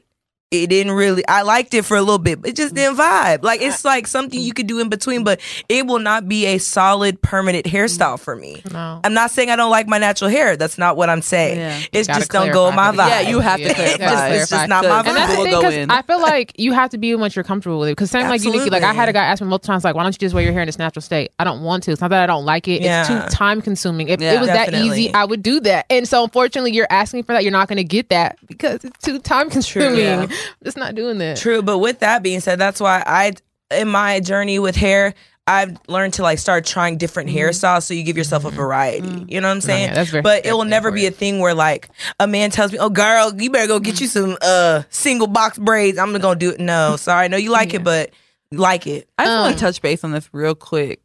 It 0.50 0.66
didn't 0.68 0.92
really. 0.92 1.22
I 1.28 1.42
liked 1.42 1.74
it 1.74 1.84
for 1.84 1.96
a 1.96 2.00
little 2.00 2.18
bit, 2.18 2.40
but 2.40 2.50
it 2.50 2.56
just 2.56 2.74
didn't 2.74 2.96
vibe. 2.96 3.44
Like 3.44 3.62
it's 3.62 3.84
like 3.84 4.08
something 4.08 4.40
you 4.40 4.52
could 4.52 4.66
do 4.66 4.80
in 4.80 4.88
between, 4.88 5.22
but 5.22 5.40
it 5.68 5.86
will 5.86 6.00
not 6.00 6.28
be 6.28 6.46
a 6.46 6.58
solid 6.58 7.22
permanent 7.22 7.66
hairstyle 7.66 8.18
for 8.18 8.34
me. 8.34 8.60
no. 8.72 9.00
I'm 9.04 9.14
not 9.14 9.30
saying 9.30 9.48
I 9.50 9.54
don't 9.54 9.70
like 9.70 9.86
my 9.86 9.98
natural 9.98 10.28
hair. 10.28 10.56
That's 10.56 10.76
not 10.76 10.96
what 10.96 11.08
I'm 11.08 11.22
saying. 11.22 11.58
Yeah. 11.58 11.80
It's 11.92 12.08
just 12.08 12.32
don't 12.32 12.50
go 12.52 12.72
my 12.72 12.90
vibe. 12.90 13.08
Yeah, 13.08 13.20
you 13.20 13.38
have 13.38 13.58
to 13.60 13.66
Yeah, 13.66 13.74
clarify. 13.74 13.96
gotta 14.04 14.34
It's 14.34 14.50
just 14.50 14.68
not 14.68 14.82
my 14.84 14.98
And 14.98 15.08
And 15.08 15.16
that's 15.16 15.36
the 15.36 15.42
thing, 15.44 15.52
go 15.52 15.62
'cause 15.62 15.74
in. 15.74 15.88
I 15.90 16.02
feel 16.02 16.20
like 16.20 16.52
you 16.58 16.72
have 16.72 16.90
to 16.90 16.98
be 16.98 17.14
what 17.14 17.36
you're 17.36 17.44
comfortable 17.44 17.78
with. 17.78 17.90
It. 17.90 17.92
Because 17.92 18.10
same 18.10 18.28
like 18.28 18.42
you, 18.42 18.52
like 18.70 18.82
I 18.82 18.92
had 18.92 19.08
a 19.08 19.12
guy 19.12 19.24
ask 19.24 19.40
me 19.40 19.46
multiple 19.46 19.72
times, 19.72 19.84
like, 19.84 19.94
why 19.94 20.02
don't 20.02 20.12
you 20.14 20.18
just 20.18 20.34
wear 20.34 20.42
your 20.42 20.52
hair 20.52 20.62
in 20.62 20.68
its 20.68 20.78
natural 20.80 21.02
state? 21.02 21.30
I 21.38 21.44
don't 21.44 21.62
want 21.62 21.84
to. 21.84 21.92
It's 21.92 22.00
not 22.00 22.10
that 22.10 22.24
I 22.24 22.26
don't 22.26 22.44
like 22.44 22.66
it. 22.66 22.82
Yeah. 22.82 23.02
It's 23.02 23.08
too 23.32 23.36
time 23.36 23.62
consuming. 23.62 24.08
If 24.08 24.20
Yeah. 24.20 24.32
it 24.34 24.40
was 24.40 24.48
that 24.48 24.74
easy, 24.74 25.14
I 25.14 25.24
would 25.24 25.44
do 25.44 25.60
that. 25.60 25.86
And 25.90 26.08
so 26.08 26.24
unfortunately, 26.24 26.72
you're 26.72 26.88
asking 26.90 27.22
for 27.22 27.34
that. 27.34 27.44
You're 27.44 27.52
not 27.52 27.68
going 27.68 27.76
to 27.76 27.84
get 27.84 28.08
that 28.08 28.36
because 28.48 28.84
it's 28.84 28.98
too 29.04 29.20
time 29.20 29.48
consuming. 29.48 30.28
Yeah. 30.60 30.64
Just 30.64 30.76
not 30.76 30.94
doing 30.94 31.18
that. 31.18 31.36
True, 31.38 31.62
but 31.62 31.78
with 31.78 32.00
that 32.00 32.22
being 32.22 32.40
said, 32.40 32.58
that's 32.58 32.80
why 32.80 33.02
I, 33.06 33.32
in 33.70 33.88
my 33.88 34.20
journey 34.20 34.58
with 34.58 34.76
hair, 34.76 35.14
I've 35.46 35.76
learned 35.88 36.14
to 36.14 36.22
like 36.22 36.38
start 36.38 36.64
trying 36.64 36.96
different 36.98 37.30
hairstyles 37.30 37.82
so 37.82 37.94
you 37.94 38.04
give 38.04 38.16
yourself 38.16 38.44
a 38.44 38.50
variety. 38.50 39.24
You 39.28 39.40
know 39.40 39.48
what 39.48 39.54
I'm 39.54 39.60
saying? 39.60 39.88
yeah, 39.88 39.94
that's 39.94 40.10
very- 40.10 40.22
but 40.22 40.46
it 40.46 40.52
will 40.52 40.64
never 40.64 40.90
be 40.92 41.06
a 41.06 41.10
thing 41.10 41.40
where 41.40 41.54
like 41.54 41.88
a 42.20 42.26
man 42.28 42.50
tells 42.50 42.70
me, 42.72 42.78
"Oh, 42.78 42.90
girl, 42.90 43.32
you 43.40 43.50
better 43.50 43.66
go 43.66 43.80
get 43.80 44.00
you 44.00 44.06
some 44.06 44.36
uh 44.42 44.82
single 44.90 45.26
box 45.26 45.58
braids." 45.58 45.98
I'm 45.98 46.12
gonna 46.16 46.36
do 46.38 46.50
it. 46.50 46.60
No, 46.60 46.96
sorry, 46.98 47.28
No, 47.28 47.36
you 47.36 47.50
like 47.50 47.74
it, 47.74 47.82
but 47.82 48.10
like 48.52 48.86
it. 48.86 49.08
I 49.18 49.24
just 49.24 49.36
want 49.38 49.52
Um, 49.52 49.54
to 49.54 49.60
touch 49.60 49.82
base 49.82 50.04
on 50.04 50.12
this 50.12 50.28
real 50.32 50.54
quick. 50.54 51.00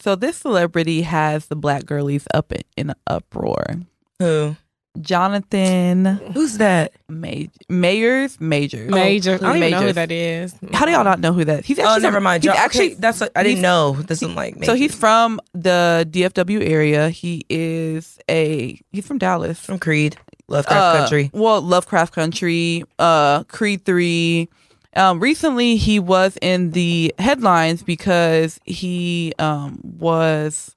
So 0.00 0.14
this 0.14 0.36
celebrity 0.38 1.02
has 1.02 1.46
the 1.46 1.56
black 1.56 1.86
girlies 1.86 2.26
up 2.34 2.52
in, 2.52 2.62
in 2.76 2.90
an 2.90 2.96
uproar. 3.06 3.64
Who? 4.18 4.56
Jonathan 5.02 6.04
Who's 6.34 6.58
that? 6.58 6.92
May- 7.08 7.50
Mayers 7.70 8.40
Majors. 8.40 8.90
Major. 8.90 9.34
I 9.34 9.38
don't 9.38 9.56
even 9.58 9.70
know 9.70 9.80
who 9.82 9.92
that 9.92 10.10
is. 10.10 10.54
How 10.72 10.84
do 10.86 10.92
y'all 10.92 11.04
not 11.04 11.20
know 11.20 11.32
who 11.32 11.44
that? 11.44 11.64
He's 11.64 11.78
actually 11.78 11.94
Oh, 11.96 11.98
never 11.98 12.20
mind. 12.20 12.42
He's 12.42 12.52
Jo- 12.52 12.58
actually 12.58 12.86
okay, 12.92 12.94
that's 13.00 13.20
what, 13.20 13.32
I 13.36 13.42
didn't 13.42 13.56
he's- 13.58 13.62
know. 13.62 13.92
This 13.92 14.22
is 14.22 14.30
like 14.30 14.64
so 14.64 14.74
he's 14.74 14.94
from 14.94 15.40
the 15.52 16.06
DFW 16.10 16.62
area. 16.68 17.08
He 17.10 17.44
is 17.48 18.18
a 18.30 18.80
he's 18.92 19.06
from 19.06 19.18
Dallas. 19.18 19.60
from 19.60 19.78
Creed, 19.78 20.16
Lovecraft 20.48 20.80
Uh, 20.96 20.98
Country. 21.00 21.30
Well, 21.32 21.60
Lovecraft 21.62 22.14
Country, 22.14 22.84
uh, 22.98 23.44
Creed 23.44 23.84
Three. 23.84 24.48
Um, 24.94 25.20
recently, 25.20 25.76
he 25.76 25.98
was 26.00 26.38
in 26.40 26.70
the 26.70 27.14
headlines 27.18 27.82
because 27.82 28.58
he 28.64 29.34
um, 29.38 29.78
was 29.82 30.74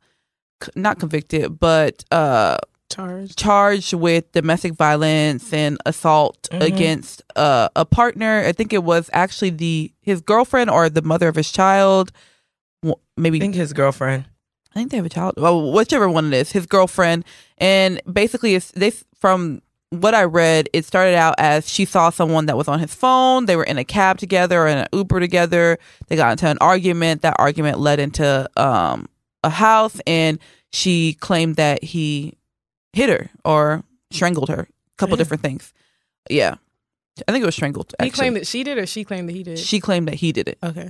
c- 0.62 0.72
not 0.76 1.00
convicted, 1.00 1.58
but 1.58 2.04
uh, 2.12 2.58
Charged. 2.90 3.38
charged 3.38 3.94
with 3.94 4.32
domestic 4.32 4.74
violence 4.74 5.54
and 5.54 5.78
assault 5.86 6.48
Mhm. 6.52 6.62
against 6.62 7.22
uh, 7.36 7.70
a 7.76 7.86
partner. 7.86 8.44
I 8.46 8.52
think 8.52 8.74
it 8.74 8.84
was 8.84 9.10
actually 9.14 9.52
the 9.52 9.92
his 10.02 10.22
girlfriend 10.22 10.70
or 10.70 10.90
the 10.90 11.02
mother 11.04 11.28
of 11.28 11.36
his 11.36 11.52
child. 11.52 12.12
Well, 12.84 13.00
Maybe 13.18 13.38
I 13.38 13.42
think 13.42 13.56
his 13.56 13.74
girlfriend. 13.74 14.26
I 14.74 14.80
think 14.80 14.92
they 14.92 14.98
have 14.98 15.06
a 15.06 15.10
child. 15.10 15.34
Well, 15.38 15.72
whichever 15.72 16.08
one 16.10 16.28
it 16.28 16.34
is, 16.34 16.52
his 16.52 16.66
girlfriend. 16.66 17.26
And 17.58 18.02
basically, 18.12 18.56
it's 18.56 18.72
this 18.72 19.04
from 19.20 19.62
what 19.92 20.14
I 20.14 20.24
read. 20.24 20.70
It 20.74 20.86
started 20.86 21.16
out 21.16 21.36
as 21.40 21.68
she 21.70 21.86
saw 21.86 22.10
someone 22.12 22.46
that 22.46 22.56
was 22.58 22.68
on 22.68 22.80
his 22.80 22.94
phone. 22.94 23.46
They 23.48 23.56
were 23.56 23.64
in 23.64 23.78
a 23.78 23.84
cab 23.84 24.18
together 24.20 24.62
or 24.62 24.68
in 24.68 24.78
an 24.80 24.88
Uber 24.94 25.20
together. 25.20 25.78
They 26.08 26.16
got 26.16 26.32
into 26.32 26.48
an 26.48 26.58
argument. 26.62 27.24
That 27.24 27.36
argument 27.40 27.80
led 27.80 28.00
into 28.00 28.48
um, 28.58 29.08
a 29.44 29.50
house, 29.50 30.00
and 30.08 30.38
she 30.72 31.14
claimed 31.20 31.56
that 31.58 31.84
he 31.84 32.36
hit 32.94 33.10
her 33.10 33.30
or 33.46 33.84
strangled 34.12 34.50
her. 34.50 34.62
A 34.62 34.68
couple 34.98 35.16
Damn. 35.16 35.24
different 35.24 35.44
things. 35.44 35.74
Yeah, 36.30 36.56
I 37.28 37.32
think 37.32 37.44
it 37.44 37.46
was 37.46 37.56
strangled. 37.56 37.94
He 38.02 38.10
claimed 38.10 38.36
that 38.36 38.48
she 38.48 38.64
did, 38.64 38.78
or 38.78 38.86
she 38.86 39.04
claimed 39.04 39.30
that 39.30 39.34
he 39.34 39.44
did. 39.44 39.60
she 39.60 39.80
claimed 39.80 40.08
that 40.08 40.16
he 40.16 40.32
did 40.32 40.48
it. 40.48 40.58
okay. 40.64 40.90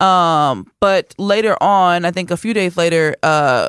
Um, 0.00 0.70
but 0.80 1.14
later 1.18 1.62
on, 1.62 2.06
I 2.06 2.10
think 2.10 2.30
a 2.30 2.36
few 2.36 2.54
days 2.54 2.78
later, 2.78 3.14
uh, 3.22 3.68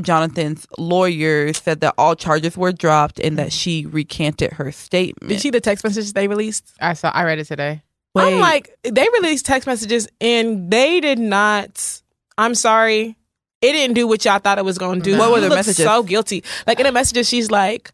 Jonathan's 0.00 0.66
lawyer 0.78 1.52
said 1.52 1.80
that 1.80 1.94
all 1.98 2.14
charges 2.14 2.56
were 2.56 2.72
dropped 2.72 3.20
and 3.20 3.36
that 3.38 3.52
she 3.52 3.84
recanted 3.84 4.52
her 4.52 4.72
statement. 4.72 5.28
Did 5.28 5.40
she 5.40 5.50
the 5.50 5.60
text 5.60 5.84
messages 5.84 6.14
they 6.14 6.28
released? 6.28 6.72
I 6.80 6.94
saw. 6.94 7.10
I 7.10 7.24
read 7.24 7.38
it 7.38 7.44
today. 7.44 7.82
I'm 8.16 8.40
like, 8.40 8.74
they 8.82 9.06
released 9.20 9.46
text 9.46 9.66
messages 9.66 10.08
and 10.20 10.70
they 10.70 11.00
did 11.00 11.18
not. 11.18 12.00
I'm 12.36 12.54
sorry. 12.54 13.16
It 13.60 13.72
didn't 13.72 13.94
do 13.94 14.06
what 14.06 14.24
y'all 14.24 14.38
thought 14.38 14.58
it 14.58 14.64
was 14.64 14.78
going 14.78 15.00
to 15.02 15.10
do. 15.12 15.18
What 15.18 15.32
were 15.32 15.40
the 15.40 15.48
messages? 15.48 15.84
So 15.84 16.02
guilty. 16.04 16.44
Like 16.66 16.78
in 16.78 16.86
the 16.86 16.92
messages, 16.92 17.28
she's 17.28 17.50
like, 17.50 17.90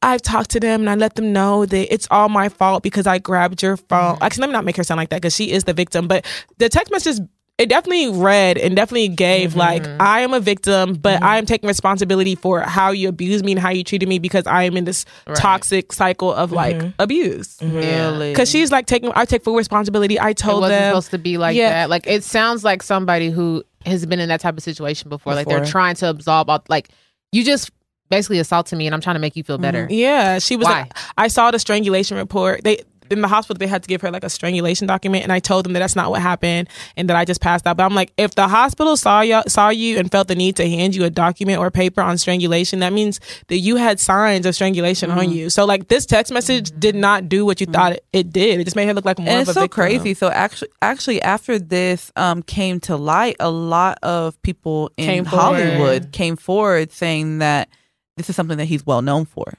"I've 0.00 0.22
talked 0.22 0.50
to 0.50 0.60
them 0.60 0.80
and 0.80 0.90
I 0.90 0.94
let 0.94 1.14
them 1.16 1.32
know 1.32 1.66
that 1.66 1.92
it's 1.92 2.08
all 2.10 2.30
my 2.30 2.48
fault 2.48 2.82
because 2.82 3.06
I 3.06 3.18
grabbed 3.18 3.62
your 3.62 3.76
phone." 3.76 4.16
Actually, 4.22 4.42
let 4.42 4.46
me 4.48 4.52
not 4.54 4.64
make 4.64 4.76
her 4.76 4.84
sound 4.84 4.98
like 4.98 5.10
that 5.10 5.20
because 5.20 5.34
she 5.36 5.50
is 5.50 5.64
the 5.64 5.74
victim. 5.74 6.08
But 6.08 6.24
the 6.56 6.70
text 6.70 6.90
messages, 6.90 7.20
it 7.56 7.68
definitely 7.68 8.10
read 8.10 8.58
and 8.58 8.74
definitely 8.74 9.08
gave 9.08 9.50
mm-hmm. 9.50 9.60
like, 9.60 9.86
"I 10.00 10.20
am 10.20 10.34
a 10.34 10.40
victim, 10.40 10.94
but 10.94 11.16
mm-hmm. 11.16 11.24
I 11.24 11.38
am 11.38 11.46
taking 11.46 11.68
responsibility 11.68 12.34
for 12.34 12.60
how 12.60 12.90
you 12.90 13.08
abused 13.08 13.44
me 13.44 13.52
and 13.52 13.60
how 13.60 13.70
you 13.70 13.84
treated 13.84 14.08
me 14.08 14.18
because 14.18 14.46
I 14.46 14.64
am 14.64 14.76
in 14.76 14.84
this 14.84 15.04
Right. 15.26 15.36
toxic 15.36 15.92
cycle 15.92 16.32
of 16.32 16.50
mm-hmm. 16.50 16.56
like 16.56 16.92
abuse." 16.98 17.58
really? 17.62 18.32
Because 18.32 18.50
she's 18.50 18.72
like 18.72 18.86
taking, 18.86 19.12
I 19.14 19.24
take 19.24 19.44
full 19.44 19.54
responsibility. 19.54 20.18
I 20.18 20.30
It 20.30 20.36
told 20.36 20.62
wasn't 20.62 20.80
them. 20.80 20.90
supposed 20.90 21.10
to 21.12 21.18
be 21.18 21.38
like 21.38 21.56
Yeah. 21.56 21.70
that. 21.70 21.90
Like 21.90 22.06
it 22.08 22.24
sounds 22.24 22.64
like 22.64 22.82
somebody 22.82 23.30
who 23.30 23.62
has 23.86 24.04
been 24.04 24.18
in 24.18 24.28
that 24.30 24.40
type 24.40 24.56
of 24.56 24.62
situation 24.62 25.08
before. 25.08 25.34
Like 25.34 25.46
they're 25.46 25.64
trying 25.64 25.94
to 25.96 26.10
absolve. 26.10 26.48
All, 26.48 26.64
like 26.68 26.88
you 27.30 27.44
just 27.44 27.70
basically 28.10 28.38
assaulted 28.38 28.78
me, 28.78 28.86
and 28.86 28.94
I'm 28.94 29.00
trying 29.00 29.14
to 29.16 29.20
make 29.20 29.36
you 29.36 29.42
feel 29.42 29.58
better. 29.58 29.86
Yeah, 29.90 30.38
she 30.38 30.56
was 30.56 30.66
Why? 30.66 30.82
like, 30.82 30.92
I 31.16 31.28
saw 31.28 31.50
the 31.50 31.58
strangulation 31.58 32.16
report. 32.16 32.62
They 32.64 32.80
in 33.18 33.22
the 33.22 33.28
hospital 33.28 33.58
they 33.58 33.66
had 33.66 33.82
to 33.82 33.88
give 33.88 34.00
her 34.02 34.10
like 34.10 34.24
a 34.24 34.30
strangulation 34.30 34.86
document, 34.86 35.24
and 35.24 35.32
I 35.32 35.38
told 35.38 35.64
them 35.64 35.72
that 35.74 35.80
that's 35.80 35.96
not 35.96 36.10
what 36.10 36.20
happened 36.22 36.68
and 36.96 37.08
that 37.08 37.16
I 37.16 37.24
just 37.24 37.40
passed 37.40 37.66
out. 37.66 37.76
But 37.76 37.84
I'm 37.84 37.94
like, 37.94 38.12
if 38.16 38.34
the 38.34 38.48
hospital 38.48 38.96
saw 38.96 39.20
you 39.20 39.42
saw 39.48 39.68
you 39.68 39.98
and 39.98 40.10
felt 40.10 40.28
the 40.28 40.34
need 40.34 40.56
to 40.56 40.68
hand 40.68 40.94
you 40.94 41.04
a 41.04 41.10
document 41.10 41.58
or 41.58 41.70
paper 41.70 42.00
on 42.00 42.18
strangulation, 42.18 42.80
that 42.80 42.92
means 42.92 43.20
that 43.48 43.58
you 43.58 43.76
had 43.76 44.00
signs 44.00 44.46
of 44.46 44.54
strangulation 44.54 45.10
on 45.10 45.30
you. 45.30 45.50
So 45.50 45.64
like 45.64 45.88
this 45.88 46.06
text 46.06 46.32
message 46.32 46.72
did 46.78 46.94
not 46.94 47.28
do 47.28 47.44
what 47.46 47.60
you 47.60 47.66
thought 47.66 47.92
it, 47.92 48.04
it 48.12 48.30
did. 48.32 48.60
It 48.60 48.64
just 48.64 48.76
made 48.76 48.86
her 48.86 48.94
look 48.94 49.04
like 49.04 49.18
more 49.18 49.28
and 49.28 49.36
of 49.38 49.42
it's 49.42 49.50
a 49.50 49.54
so 49.54 49.60
victim. 49.62 49.74
crazy. 49.82 50.14
So 50.14 50.28
actually, 50.28 50.68
actually, 50.82 51.22
after 51.22 51.58
this 51.58 52.12
um, 52.16 52.42
came 52.42 52.80
to 52.80 52.96
light, 52.96 53.36
a 53.40 53.50
lot 53.50 53.98
of 54.02 54.40
people 54.42 54.90
in 54.96 55.06
Came 55.06 55.24
forward. 55.24 55.62
Hollywood 55.62 56.12
came 56.12 56.36
forward 56.36 56.92
saying 56.92 57.38
that 57.38 57.68
this 58.16 58.30
is 58.30 58.36
something 58.36 58.58
that 58.58 58.66
he's 58.66 58.86
well 58.86 59.02
known 59.02 59.24
for. 59.24 59.54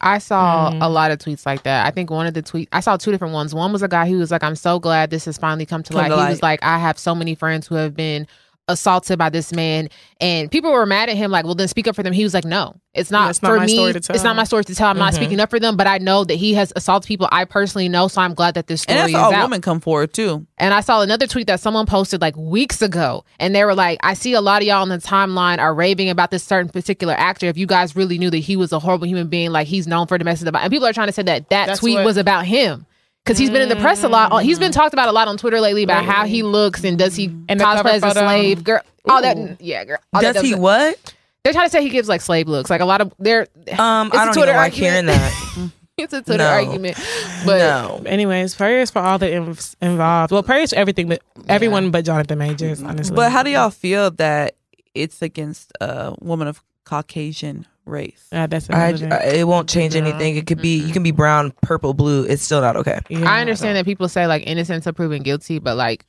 I 0.00 0.18
saw 0.18 0.70
Mhm. 0.70 0.78
a 0.82 0.88
lot 0.88 1.10
of 1.10 1.18
tweets 1.18 1.44
like 1.44 1.64
that. 1.64 1.84
I 1.86 1.90
think 1.90 2.08
one 2.10 2.26
of 2.26 2.34
the 2.34 2.42
tweets 2.42 2.68
I 2.72 2.80
saw 2.80 2.96
two 2.96 3.10
different 3.10 3.34
ones. 3.34 3.54
One 3.54 3.72
was 3.72 3.82
a 3.82 3.88
guy 3.88 4.08
who 4.08 4.18
was 4.18 4.30
like, 4.30 4.44
"I'm 4.44 4.54
so 4.56 4.78
glad 4.78 5.10
this 5.10 5.24
has 5.24 5.36
finally 5.38 5.66
come 5.66 5.82
to 5.82 5.92
Come 5.92 6.02
light." 6.02 6.08
to 6.10 6.14
he 6.14 6.20
light. 6.20 6.30
was 6.30 6.42
like, 6.42 6.60
"I 6.62 6.78
have 6.78 6.98
so 6.98 7.14
many 7.14 7.34
friends 7.34 7.66
who 7.66 7.74
have 7.74 7.96
been 7.96 8.26
assaulted 8.68 9.18
by 9.18 9.30
this 9.30 9.52
man," 9.52 9.88
and 10.20 10.50
people 10.50 10.70
were 10.70 10.86
mad 10.86 11.08
at 11.08 11.16
him. 11.16 11.30
Like, 11.30 11.44
"Well, 11.44 11.54
then 11.54 11.68
speak 11.68 11.88
up 11.88 11.96
for 11.96 12.02
them." 12.02 12.12
He 12.12 12.22
was 12.24 12.34
like, 12.34 12.44
"No, 12.44 12.74
it's 12.94 13.10
not 13.10 13.24
Yeah, 13.24 13.30
it's 13.30 13.42
not 13.42 13.48
for 13.50 13.56
my 13.58 13.66
me. 13.66 13.74
story 13.74 13.92
to 13.94 14.12
It's 14.14 14.24
not 14.24 14.36
my 14.36 14.44
story 14.44 14.64
to 14.64 14.74
tell. 14.74 14.88
I'm 14.88 14.98
not 14.98 15.12
Mhm. 15.12 15.16
speaking 15.16 15.40
up 15.40 15.50
for 15.50 15.58
them, 15.60 15.76
but 15.76 15.86
I 15.86 15.98
know 15.98 16.24
that 16.24 16.34
he 16.34 16.54
has 16.54 16.72
assaulted 16.76 17.08
people 17.08 17.28
I 17.32 17.44
personally 17.44 17.88
know. 17.88 18.08
So 18.08 18.20
I'm 18.20 18.34
glad 18.34 18.54
that 18.54 18.66
this 18.66 18.82
story 18.82 18.98
And 18.98 19.08
is 19.10 19.14
all 19.14 19.32
out." 19.32 19.42
women 19.44 19.60
come 19.60 19.80
forward 19.80 20.12
too. 20.12 20.46
And 20.58 20.74
I 20.74 20.80
saw 20.80 21.00
another 21.00 21.26
tweet 21.26 21.46
that 21.46 21.60
someone 21.60 21.86
posted 21.86 22.20
like 22.20 22.36
weeks 22.36 22.82
ago, 22.82 23.24
and 23.40 23.54
they 23.54 23.64
were 23.64 23.74
like, 23.74 23.98
"I 24.02 24.14
see 24.14 24.32
a 24.34 24.40
lot 24.40 24.62
of 24.62 24.68
y'all 24.68 24.82
on 24.82 24.88
the 24.88 24.98
timeline 24.98 25.58
are 25.58 25.74
raving 25.74 26.10
about 26.10 26.30
this 26.30 26.42
certain 26.44 26.68
particular 26.70 27.14
actor. 27.16 27.46
If 27.46 27.56
you 27.58 27.66
guys 27.66 27.96
really 27.96 28.18
knew 28.18 28.30
that 28.30 28.38
he 28.38 28.56
was 28.56 28.72
a 28.72 28.78
horrible 28.78 29.06
human 29.06 29.28
being, 29.28 29.50
like 29.50 29.66
he's 29.66 29.86
known 29.86 30.06
for 30.06 30.18
domestic 30.18 30.46
violence, 30.48 30.64
and 30.64 30.72
people 30.72 30.86
are 30.86 30.92
trying 30.92 31.08
to 31.08 31.12
say 31.12 31.22
that 31.22 31.48
that 31.50 31.66
That's 31.66 31.80
tweet 31.80 31.96
what- 31.96 32.04
was 32.04 32.16
about 32.16 32.44
him." 32.46 32.86
Because 33.24 33.38
he's 33.38 33.50
been 33.50 33.60
in 33.60 33.68
the 33.68 33.76
press 33.76 34.02
a 34.04 34.08
lot. 34.08 34.42
He's 34.42 34.58
been 34.58 34.72
talked 34.72 34.94
about 34.94 35.08
a 35.08 35.12
lot 35.12 35.28
on 35.28 35.36
Twitter 35.36 35.60
lately 35.60 35.82
about 35.82 36.04
how 36.04 36.24
he 36.24 36.42
looks 36.42 36.82
and 36.84 36.98
does 36.98 37.14
he 37.14 37.26
And 37.48 37.60
the 37.60 37.64
cosplay 37.64 37.92
as 37.94 38.02
a 38.02 38.10
slave, 38.12 38.64
girl. 38.64 38.80
All 39.08 39.20
that, 39.22 39.60
yeah, 39.60 39.84
girl. 39.84 39.98
all 40.14 40.22
that 40.22 40.34
Does 40.34 40.42
he 40.42 40.50
stuff. 40.50 40.60
what? 40.60 41.14
They're 41.44 41.52
trying 41.52 41.66
to 41.66 41.70
say 41.70 41.82
he 41.82 41.90
gives 41.90 42.08
like 42.08 42.20
slave 42.20 42.48
looks. 42.48 42.70
Like 42.70 42.80
a 42.80 42.84
lot 42.86 43.00
of 43.00 43.12
they're. 43.18 43.46
Um, 43.78 44.08
It's 44.08 44.16
a 44.16 44.20
I 44.20 44.24
don't 44.24 44.34
Twitter 44.34 44.50
even 44.52 44.56
like 44.56 44.72
argument. 44.72 44.74
hearing 44.74 45.06
that. 45.06 45.70
It's 45.98 46.12
a 46.12 46.22
Twitter 46.22 46.44
No. 46.44 46.50
argument, 46.50 46.96
but 47.44 47.58
no. 47.58 48.02
Anyways, 48.06 48.54
prayers 48.54 48.88
for 48.88 49.00
all 49.00 49.18
the 49.18 49.26
inv- 49.26 49.74
involved. 49.82 50.30
Well, 50.30 50.44
prayers 50.44 50.70
for 50.70 50.76
everything, 50.76 51.08
but 51.08 51.20
everyone 51.48 51.90
but 51.90 52.04
Jonathan 52.04 52.38
Majors. 52.38 52.80
Honestly, 52.80 53.16
But 53.16 53.32
how 53.32 53.42
do 53.42 53.50
y'all 53.50 53.70
feel 53.70 54.12
that 54.12 54.54
it's 54.94 55.22
against 55.22 55.72
a 55.80 56.14
woman 56.20 56.46
of 56.46 56.62
Caucasian 56.84 57.66
race? 57.88 58.26
Yeah, 58.32 58.46
that's 58.46 58.68
I. 58.70 58.88
I- 59.10 59.24
it 59.34 59.46
won't 59.48 59.68
change 59.68 59.96
anything. 59.96 60.36
It 60.36 60.46
could 60.46 60.60
be 60.62 60.76
you 60.78 60.92
can 60.92 61.02
be 61.02 61.10
brown, 61.10 61.52
purple, 61.62 61.94
blue. 61.94 62.24
It's 62.24 62.42
still 62.42 62.60
not 62.60 62.76
okay. 62.76 63.00
Yeah, 63.08 63.30
I 63.30 63.40
understand 63.40 63.76
that 63.76 63.84
people 63.84 64.08
say 64.08 64.26
like 64.26 64.44
innocent 64.46 64.76
until 64.76 64.92
proven 64.92 65.22
guilty, 65.22 65.58
but 65.58 65.76
like 65.76 66.04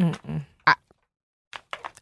Mm-mm. 0.00 0.42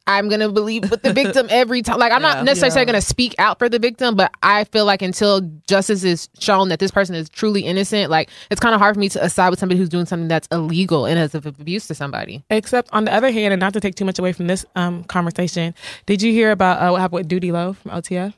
I'm 0.07 0.29
gonna 0.29 0.49
believe 0.51 0.91
with 0.91 1.03
the 1.03 1.13
victim 1.13 1.47
every 1.51 1.83
time. 1.83 1.99
Like 1.99 2.11
I'm 2.11 2.23
Yeah. 2.23 2.35
not 2.35 2.45
necessarily 2.45 2.81
Yeah. 2.81 2.85
gonna 2.87 3.01
speak 3.01 3.35
out 3.39 3.61
for 3.61 3.69
the 3.69 3.79
victim, 3.79 4.17
but 4.17 4.33
I 4.43 4.65
feel 4.65 4.85
like 4.85 5.03
until 5.03 5.41
justice 5.69 6.03
is 6.03 6.29
shown 6.41 6.69
that 6.71 6.81
this 6.81 6.91
person 6.91 7.15
is 7.15 7.29
truly 7.29 7.61
innocent, 7.61 8.11
like 8.11 8.29
it's 8.51 8.61
kind 8.61 8.75
of 8.75 8.81
hard 8.81 8.95
for 8.97 9.01
me 9.01 9.09
to 9.11 9.29
side 9.31 9.51
with 9.51 9.61
somebody 9.61 9.79
who's 9.79 9.89
doing 9.89 10.07
something 10.07 10.27
that's 10.27 10.49
illegal 10.51 11.07
and 11.07 11.17
as 11.17 11.37
of 11.37 11.47
abuse 11.47 11.87
to 11.89 11.95
somebody. 11.95 12.43
Except 12.51 12.89
on 12.93 13.05
the 13.05 13.15
other 13.15 13.31
hand, 13.31 13.53
and 13.53 13.61
not 13.61 13.73
to 13.75 13.81
take 13.81 13.95
too 13.95 14.05
much 14.05 14.19
away 14.19 14.33
from 14.33 14.49
this 14.49 14.65
um, 14.75 15.05
conversation, 15.05 15.75
did 16.07 16.23
you 16.23 16.33
hear 16.33 16.51
about 16.51 16.79
uh, 16.83 16.91
what 16.91 17.01
happened 17.01 17.19
with 17.19 17.29
Doodie 17.29 17.53
Lo 17.53 17.75
from 17.75 17.93
OTF? 17.93 18.33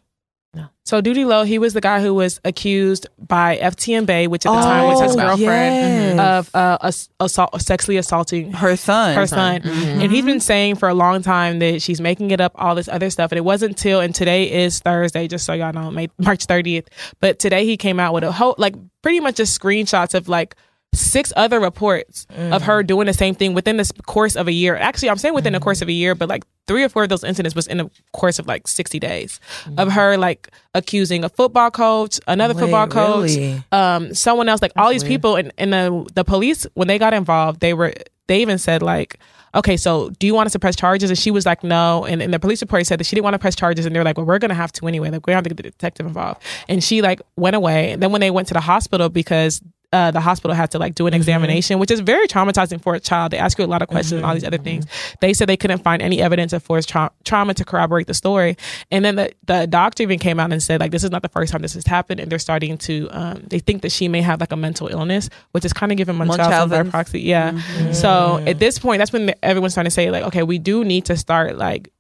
No. 0.54 0.66
So 0.84 1.00
Doodie 1.00 1.24
Lo, 1.26 1.44
he 1.44 1.58
was 1.58 1.72
the 1.72 1.80
guy 1.80 2.02
who 2.02 2.12
was 2.12 2.38
accused 2.44 3.06
by 3.18 3.56
FTN 3.56 4.04
Bae, 4.04 4.26
which 4.26 4.44
at 4.44 4.52
the 4.54 4.60
time 4.60 4.86
was 4.86 5.00
his 5.00 5.12
Oh, 5.12 5.20
girlfriend, 5.20 6.16
yes. 6.16 6.18
of 6.48 6.54
uh, 6.54 6.76
ass- 6.82 7.08
assault, 7.20 7.58
sexually 7.62 7.96
assaulting 7.96 8.52
Her 8.52 8.76
son. 8.76 9.14
her 9.14 9.26
son. 9.26 9.62
Mhm. 9.62 10.02
And 10.02 10.12
he's 10.12 10.26
been 10.26 10.40
saying 10.40 10.74
for 10.74 10.90
a 10.90 10.94
long 10.94 11.22
time 11.22 11.58
that 11.60 11.80
she's 11.80 12.02
making 12.02 12.32
it 12.32 12.40
up, 12.42 12.52
all 12.56 12.74
this 12.74 12.88
other 12.88 13.08
stuff. 13.08 13.32
And 13.32 13.38
it 13.38 13.44
wasn't 13.44 13.70
until, 13.70 14.00
and 14.00 14.14
today 14.14 14.50
is 14.64 14.80
Thursday, 14.80 15.26
just 15.26 15.46
so 15.46 15.54
y'all 15.54 15.72
know, 15.72 15.90
May, 15.90 16.08
March 16.18 16.46
30th. 16.46 16.88
But 17.20 17.38
today 17.38 17.64
he 17.64 17.78
came 17.78 17.98
out 17.98 18.12
with 18.12 18.24
a 18.24 18.32
whole, 18.32 18.54
like, 18.58 18.74
pretty 19.02 19.20
much 19.20 19.36
just 19.36 19.58
screenshots 19.58 20.12
of 20.14 20.28
like 20.28 20.54
six 20.94 21.32
other 21.36 21.58
reports 21.58 22.26
of 22.30 22.36
mm. 22.36 22.66
her 22.66 22.82
doing 22.82 23.06
the 23.06 23.14
same 23.14 23.34
thing 23.34 23.54
within 23.54 23.78
the 23.78 23.90
course 24.06 24.36
of 24.36 24.46
a 24.46 24.52
year. 24.52 24.76
Actually, 24.76 25.08
I'm 25.10 25.16
saying 25.16 25.34
within 25.34 25.54
the 25.54 25.60
course 25.60 25.80
of 25.80 25.88
a 25.88 25.92
mm. 25.92 25.96
year, 25.96 26.14
but 26.14 26.28
like 26.28 26.44
three 26.66 26.84
or 26.84 26.88
four 26.88 27.04
of 27.04 27.08
those 27.08 27.24
incidents 27.24 27.54
was 27.54 27.66
in 27.66 27.78
the 27.78 27.90
course 28.12 28.38
of 28.38 28.46
like 28.46 28.68
60 28.68 28.98
days 28.98 29.40
mm. 29.64 29.80
of 29.80 29.92
her 29.92 30.16
like 30.16 30.50
accusing 30.74 31.24
a 31.24 31.28
football 31.28 31.70
coach, 31.70 32.20
another 32.26 32.54
Wait, 32.54 32.60
football 32.60 32.86
coach, 32.86 33.36
really? 33.36 33.64
um, 33.72 34.14
someone 34.14 34.48
else, 34.48 34.60
like 34.60 34.72
all 34.76 34.90
these 34.90 35.02
weird. 35.02 35.10
people, 35.10 35.36
and, 35.36 35.52
and 35.56 35.72
the 35.72 36.10
the 36.14 36.24
police 36.24 36.66
when 36.74 36.88
they 36.88 36.98
got 36.98 37.14
involved, 37.14 37.60
they 37.60 37.72
were 37.72 37.94
they 38.26 38.42
even 38.42 38.58
said 38.58 38.82
like, 38.82 39.18
okay, 39.54 39.76
so 39.76 40.10
do 40.18 40.26
you 40.26 40.34
want 40.34 40.46
us 40.46 40.52
to 40.52 40.58
press 40.58 40.76
charges? 40.76 41.10
And 41.10 41.18
she 41.18 41.30
was 41.30 41.44
like, 41.44 41.62
no. 41.62 42.04
And, 42.04 42.22
and 42.22 42.32
the 42.32 42.38
police 42.38 42.62
report 42.62 42.86
said 42.86 42.98
that 43.00 43.04
she 43.04 43.16
didn't 43.16 43.24
want 43.24 43.34
to 43.34 43.38
press 43.38 43.54
charges, 43.54 43.86
and 43.86 43.94
they 43.94 44.00
were 44.00 44.04
like, 44.04 44.16
well, 44.16 44.26
we're 44.26 44.38
gonna 44.38 44.54
have 44.54 44.72
to 44.72 44.86
anyway. 44.86 45.10
Like 45.10 45.26
we're 45.26 45.32
gonna 45.32 45.36
have 45.36 45.44
to 45.44 45.50
get 45.50 45.56
the 45.56 45.64
detective 45.64 46.06
involved. 46.06 46.42
And 46.68 46.82
she 46.82 47.02
like 47.02 47.20
went 47.36 47.56
away. 47.56 47.92
And 47.92 48.02
then 48.02 48.12
when 48.12 48.20
they 48.20 48.30
went 48.30 48.48
to 48.48 48.54
the 48.54 48.60
hospital 48.60 49.08
because. 49.08 49.60
Uh, 49.92 50.10
the 50.10 50.20
hospital 50.20 50.54
had 50.54 50.70
to 50.70 50.78
like 50.78 50.94
do 50.94 51.06
an 51.06 51.12
examination, 51.12 51.78
which 51.78 51.90
is 51.90 52.00
very 52.00 52.26
traumatizing 52.26 52.80
for 52.80 52.94
a 52.94 53.00
child. 53.00 53.30
They 53.30 53.36
ask 53.36 53.58
you 53.58 53.64
a 53.64 53.66
lot 53.66 53.82
of 53.82 53.88
questions 53.88 54.12
and 54.12 54.24
all 54.24 54.32
these 54.32 54.44
other 54.44 54.56
things. 54.56 54.86
They 55.20 55.34
said 55.34 55.48
they 55.48 55.56
couldn't 55.58 55.82
find 55.84 56.00
any 56.00 56.22
evidence 56.22 56.54
of 56.54 56.62
forced 56.62 56.88
tra- 56.88 57.10
trauma 57.24 57.52
to 57.54 57.64
corroborate 57.64 58.06
the 58.06 58.14
story. 58.14 58.56
And 58.90 59.04
then 59.04 59.16
the, 59.16 59.32
the 59.44 59.66
doctor 59.66 60.02
even 60.02 60.18
came 60.18 60.40
out 60.40 60.50
and 60.50 60.62
said 60.62 60.80
like 60.80 60.92
this 60.92 61.04
is 61.04 61.10
not 61.10 61.20
the 61.20 61.28
first 61.28 61.52
time 61.52 61.60
this 61.60 61.74
has 61.74 61.86
happened, 61.86 62.20
and 62.20 62.32
they're 62.32 62.38
starting 62.38 62.78
to 62.78 63.08
um, 63.10 63.42
they 63.48 63.58
think 63.58 63.82
that 63.82 63.92
she 63.92 64.08
may 64.08 64.22
have 64.22 64.40
like 64.40 64.52
a 64.52 64.56
mental 64.56 64.88
illness, 64.88 65.28
which 65.50 65.64
is 65.64 65.74
kind 65.74 65.92
of 65.92 65.98
giving 65.98 66.16
Munchausen 66.16 66.38
by 66.50 66.58
Munchausen's. 66.58 66.90
proxy. 66.90 67.20
Yeah. 67.20 67.92
So 67.92 68.42
at 68.46 68.58
this 68.58 68.78
point, 68.78 68.98
that's 69.00 69.12
when 69.12 69.34
everyone's 69.42 69.74
trying 69.74 69.84
to 69.84 69.90
say 69.90 70.10
like, 70.10 70.24
okay, 70.24 70.42
we 70.42 70.58
do 70.58 70.84
need 70.84 71.04
to 71.06 71.16
start 71.18 71.58
like 71.58 71.92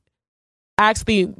actually 0.78 1.34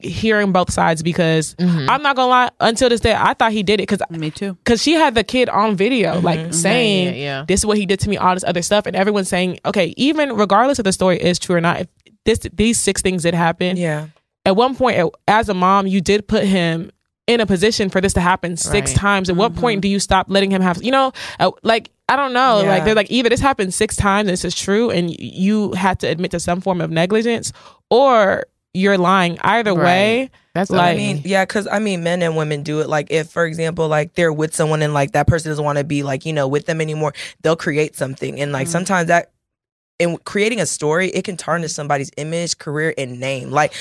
hearing 0.00 0.52
both 0.52 0.70
sides 0.72 1.02
because 1.02 1.54
Mhm. 1.58 1.88
I'm 1.88 2.02
not 2.02 2.16
gonna 2.16 2.28
lie. 2.28 2.50
Until 2.60 2.88
this 2.88 3.00
day, 3.00 3.14
I 3.16 3.34
thought 3.34 3.52
he 3.52 3.62
did 3.62 3.74
it 3.80 3.88
because 3.88 4.00
Me 4.10 4.30
too. 4.30 4.54
because 4.64 4.82
she 4.82 4.92
had 4.94 5.14
the 5.14 5.22
kid 5.24 5.48
on 5.48 5.76
video 5.76 6.20
like 6.20 6.52
saying 6.52 7.06
Yeah, 7.06 7.10
yeah, 7.12 7.16
yeah. 7.38 7.44
this 7.46 7.60
is 7.60 7.66
what 7.66 7.78
he 7.78 7.86
did 7.86 8.00
to 8.00 8.08
me 8.10 8.16
all 8.16 8.34
this 8.34 8.44
other 8.44 8.62
stuff 8.62 8.86
and 8.86 8.96
everyone's 8.96 9.28
saying 9.28 9.60
okay 9.64 9.94
even 9.96 10.34
regardless 10.34 10.78
if 10.78 10.84
the 10.84 10.92
story 10.92 11.18
is 11.18 11.38
true 11.38 11.56
or 11.56 11.60
not 11.60 11.80
if 11.82 11.86
this 12.24 12.40
these 12.52 12.78
six 12.78 13.00
things 13.00 13.22
did 13.22 13.34
happen 13.34 13.76
Yeah. 13.76 14.06
at 14.44 14.56
one 14.56 14.74
point 14.74 14.98
as 15.28 15.48
a 15.48 15.54
mom 15.54 15.86
you 15.86 16.00
did 16.00 16.26
put 16.26 16.42
him 16.44 16.90
in 17.28 17.40
a 17.40 17.46
position 17.46 17.88
for 17.88 18.00
this 18.00 18.12
to 18.14 18.20
happen 18.20 18.56
six 18.56 18.90
Right. 18.90 18.96
times 18.98 19.30
at 19.30 19.36
what 19.36 19.54
point 19.54 19.80
do 19.82 19.88
you 19.88 20.00
stop 20.00 20.26
letting 20.28 20.50
him 20.50 20.62
have 20.62 20.82
you 20.82 20.90
know 20.90 21.12
uh, 21.40 21.52
like 21.62 21.90
i 22.08 22.16
don't 22.16 22.32
know 22.32 22.60
Yeah. 22.62 22.68
like 22.70 22.84
they're 22.84 22.94
like 22.96 23.10
either 23.10 23.28
this 23.28 23.40
happened 23.40 23.72
six 23.72 23.94
times 23.96 24.28
and 24.28 24.32
this 24.32 24.44
is 24.44 24.54
true 24.54 24.90
and 24.90 25.14
you 25.18 25.72
had 25.72 26.00
to 26.00 26.08
admit 26.08 26.32
to 26.32 26.40
some 26.40 26.60
form 26.60 26.80
of 26.80 26.90
negligence 26.90 27.52
or 27.88 28.44
you're 28.76 28.98
lying 28.98 29.38
either 29.42 29.74
way 29.74 30.30
That's 30.54 30.70
Like- 30.70 30.94
I 30.94 30.96
mean, 30.96 31.20
yeah, 31.24 31.44
because 31.44 31.68
I 31.70 31.78
mean, 31.80 32.02
men 32.02 32.22
and 32.22 32.34
women 32.34 32.62
do 32.62 32.80
it. 32.80 32.88
Like, 32.88 33.08
if, 33.10 33.28
for 33.28 33.44
example, 33.44 33.88
like 33.88 34.14
they're 34.14 34.32
with 34.32 34.54
someone 34.54 34.80
and 34.80 34.94
like 34.94 35.12
that 35.12 35.26
person 35.26 35.50
doesn't 35.50 35.62
want 35.64 35.76
to 35.76 35.84
be 35.84 36.02
like, 36.02 36.24
you 36.24 36.32
know, 36.32 36.48
with 36.48 36.64
them 36.64 36.80
anymore, 36.80 37.12
they'll 37.42 37.56
create 37.56 37.94
something. 37.94 38.40
And 38.40 38.52
like 38.52 38.64
mm-hmm. 38.66 38.72
sometimes 38.72 39.08
that, 39.08 39.32
in 39.98 40.16
creating 40.24 40.60
a 40.60 40.66
story, 40.66 41.08
it 41.08 41.24
can 41.24 41.36
tarnish 41.36 41.72
somebody's 41.72 42.10
image, 42.16 42.56
career, 42.56 42.94
and 42.96 43.20
name. 43.20 43.50
Like, 43.50 43.74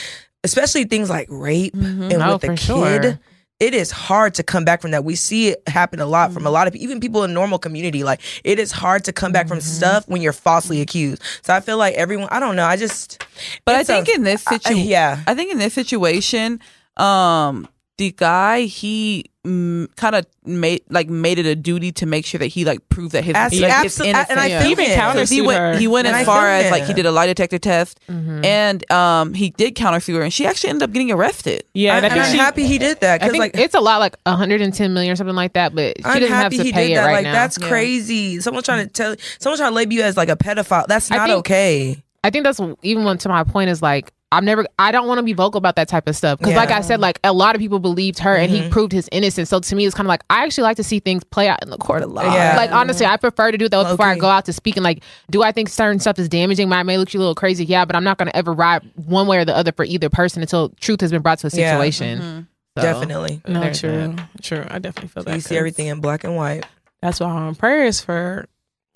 especially 0.43 0.83
things 0.83 1.09
like 1.09 1.27
rape 1.29 1.73
mm-hmm. 1.73 2.11
and 2.11 2.21
Oh, 2.21 2.33
with 2.33 2.41
the 2.41 2.47
for 2.47 2.55
kid. 2.57 3.03
sure. 3.03 3.19
It 3.59 3.73
is 3.73 3.89
hard 3.89 4.33
to 4.35 4.43
come 4.43 4.65
back 4.65 4.81
from 4.81 4.91
that. 4.91 5.05
We 5.05 5.15
see 5.15 5.47
it 5.49 5.63
happen 5.67 6.01
a 6.01 6.05
lot 6.05 6.33
from 6.33 6.45
a 6.45 6.49
lot 6.49 6.67
of 6.67 6.75
even 6.75 6.99
people 6.99 7.23
in 7.23 7.33
normal 7.33 7.57
community. 7.57 8.03
Like 8.03 8.19
it 8.43 8.59
is 8.59 8.73
hard 8.73 9.05
to 9.05 9.13
come 9.13 9.31
back 9.31 9.47
from 9.47 9.61
stuff 9.61 10.05
when 10.09 10.21
you're 10.21 10.33
falsely 10.33 10.81
accused. 10.81 11.21
So 11.41 11.53
I 11.53 11.61
feel 11.61 11.77
like 11.77 11.95
everyone. 11.95 12.27
I 12.31 12.41
don't 12.41 12.57
know. 12.57 12.65
I 12.65 12.75
just. 12.75 13.25
But 13.63 13.75
I 13.75 13.79
it's 13.79 13.89
a- 13.89 13.93
think 13.93 14.09
in 14.09 14.23
this 14.23 14.43
situation, 14.43 14.85
yeah. 14.85 15.23
I 15.25 15.35
think 15.35 15.53
in 15.53 15.57
this 15.59 15.73
situation, 15.73 16.59
um, 16.97 17.65
the 17.97 18.11
guy 18.11 18.61
he 18.63 19.31
mm, 19.45 19.87
kind 19.95 20.15
of 20.15 20.25
made 20.43 20.81
like 20.89 21.07
made 21.09 21.39
it 21.39 21.45
a 21.45 21.55
duty 21.55 21.91
to 21.93 22.05
make 22.05 22.25
sure 22.25 22.39
that 22.39 22.47
he 22.47 22.65
like 22.65 22.87
proved 22.89 23.13
that 23.13 23.23
his, 23.23 23.35
As- 23.35 23.53
like, 23.53 23.83
his 23.83 23.99
absolute- 24.01 24.15
and 24.29 24.37
I 24.39 24.63
He 24.63 24.71
even 24.71 24.85
him. 24.85 24.95
countered- 24.95 25.29
he 25.29 25.41
went 25.41 25.59
her. 25.59 25.77
he 25.77 25.87
went 25.87 26.05
And 26.07 26.15
I 26.15 26.19
as 26.21 26.25
far 26.25 26.41
feel 26.41 26.65
as 26.65 26.71
like 26.71 26.83
he 26.85 26.93
did 26.93 27.05
a 27.05 27.11
lie 27.11 27.27
detector 27.27 27.57
test 27.57 27.99
Mm-hmm. 28.09 28.43
and 28.43 28.91
um 28.91 29.33
he 29.33 29.51
did 29.51 29.75
countersue 29.75 30.15
her 30.15 30.23
and 30.23 30.33
she 30.33 30.45
actually 30.45 30.71
ended 30.71 30.83
up 30.83 30.91
getting 30.91 31.09
arrested 31.11 31.63
yeah 31.73 31.93
I, 31.93 31.97
and 31.97 32.05
I 32.05 32.09
think 32.09 32.25
I'm 32.25 32.31
she, 32.33 32.37
happy 32.37 32.65
he 32.65 32.77
did 32.77 32.99
that 32.99 33.13
I 33.15 33.17
because 33.27 33.31
think 33.31 33.41
like 33.55 33.57
it's 33.63 33.75
a 33.75 33.79
lot, 33.79 33.99
like 33.99 34.17
110 34.25 34.93
million 34.93 35.13
or 35.13 35.15
something 35.15 35.35
like 35.35 35.53
that. 35.53 35.73
But 35.73 35.97
she 35.99 36.03
I'm 36.03 36.19
doesn't 36.19 36.27
have 36.35 36.43
happy 36.43 36.57
to 36.57 36.63
he 36.63 36.73
pay 36.73 36.87
did 36.87 36.93
it 36.93 36.95
that. 36.95 37.05
right 37.05 37.13
like 37.13 37.23
now. 37.23 37.31
that's 37.33 37.57
Yeah. 37.61 37.67
crazy. 37.69 38.39
Someone's 38.41 38.65
trying 38.65 38.85
to 38.87 38.91
tell, 38.91 39.15
someone's 39.39 39.59
trying 39.61 39.71
to 39.71 39.75
label 39.75 39.93
you 39.93 40.01
as 40.03 40.17
like 40.17 40.29
a 40.29 40.35
pedophile. 40.35 40.85
That's 40.87 41.09
not 41.09 41.27
think- 41.27 41.39
okay. 41.39 42.03
I 42.25 42.29
think 42.31 42.43
that's 42.43 42.59
even 42.81 43.03
one 43.03 43.17
to 43.19 43.29
my 43.29 43.43
point 43.43 43.69
is 43.69 43.81
like 43.81 44.11
I'm 44.31 44.43
never 44.43 44.65
I 44.79 44.91
don't 44.91 45.07
want 45.07 45.19
to 45.19 45.23
be 45.23 45.33
vocal 45.33 45.59
about 45.59 45.75
that 45.75 45.87
type 45.87 46.07
of 46.09 46.15
stuff 46.15 46.39
because 46.39 46.55
like 46.55 46.71
I 46.71 46.81
said 46.81 46.99
like 46.99 47.19
a 47.23 47.31
lot 47.31 47.53
of 47.55 47.61
people 47.61 47.77
believed 47.79 48.17
her 48.19 48.35
and 48.35 48.51
he 48.51 48.61
Mhm. 48.61 48.71
proved 48.71 48.91
his 48.91 49.07
innocence. 49.11 49.47
So 49.49 49.59
to 49.59 49.75
me 49.75 49.85
it's 49.85 49.93
kind 49.95 50.07
of 50.07 50.09
like 50.09 50.23
I 50.29 50.43
actually 50.43 50.63
like 50.63 50.77
to 50.77 50.83
see 50.83 50.99
things 50.99 51.23
play 51.23 51.47
out 51.47 51.63
in 51.63 51.69
the 51.69 51.77
court 51.77 52.01
of 52.01 52.11
law. 52.11 52.23
Yeah. 52.23 52.55
Like 52.57 52.71
honestly, 52.71 53.05
I 53.05 53.15
prefer 53.17 53.51
to 53.51 53.57
do 53.57 53.69
that 53.69 53.83
before 53.91 54.07
I 54.07 54.17
go 54.17 54.27
out 54.27 54.45
to 54.45 54.53
speak 54.53 54.75
and 54.75 54.83
like 54.83 55.03
do 55.29 55.43
I 55.43 55.51
think 55.51 55.69
certain 55.69 55.99
stuff 55.99 56.17
is 56.17 56.27
damaging? 56.27 56.67
Might 56.67 56.83
may 56.83 56.97
look 56.97 57.13
you 57.13 57.19
a 57.19 57.21
little 57.21 57.35
crazy, 57.35 57.63
yeah, 57.63 57.85
but 57.85 57.95
I'm 57.95 58.03
not 58.03 58.17
going 58.17 58.27
to 58.27 58.35
ever 58.35 58.51
ride 58.51 58.81
one 58.95 59.27
way 59.27 59.37
or 59.37 59.45
the 59.45 59.55
other 59.55 59.71
for 59.71 59.85
either 59.85 60.09
person 60.09 60.41
until 60.41 60.69
truth 60.81 61.01
has 61.01 61.11
been 61.11 61.21
brought 61.21 61.37
to 61.39 61.47
a 61.47 61.51
Yeah. 61.51 61.73
situation. 61.73 62.47
So, 62.77 62.81
Definitely. 62.81 63.41
no 63.47 63.61
there's 63.61 63.79
true 63.79 64.15
true 64.41 64.65
I 64.69 64.79
definitely 64.79 65.09
feel 65.09 65.23
So 65.23 65.29
that 65.29 65.35
you 65.35 65.41
see 65.41 65.55
everything 65.57 65.87
in 65.87 66.01
black 66.01 66.23
and 66.25 66.35
white. 66.35 66.65
That's 67.01 67.19
why 67.21 67.27
I'm 67.29 67.55
prayers 67.55 68.01
for 68.01 68.47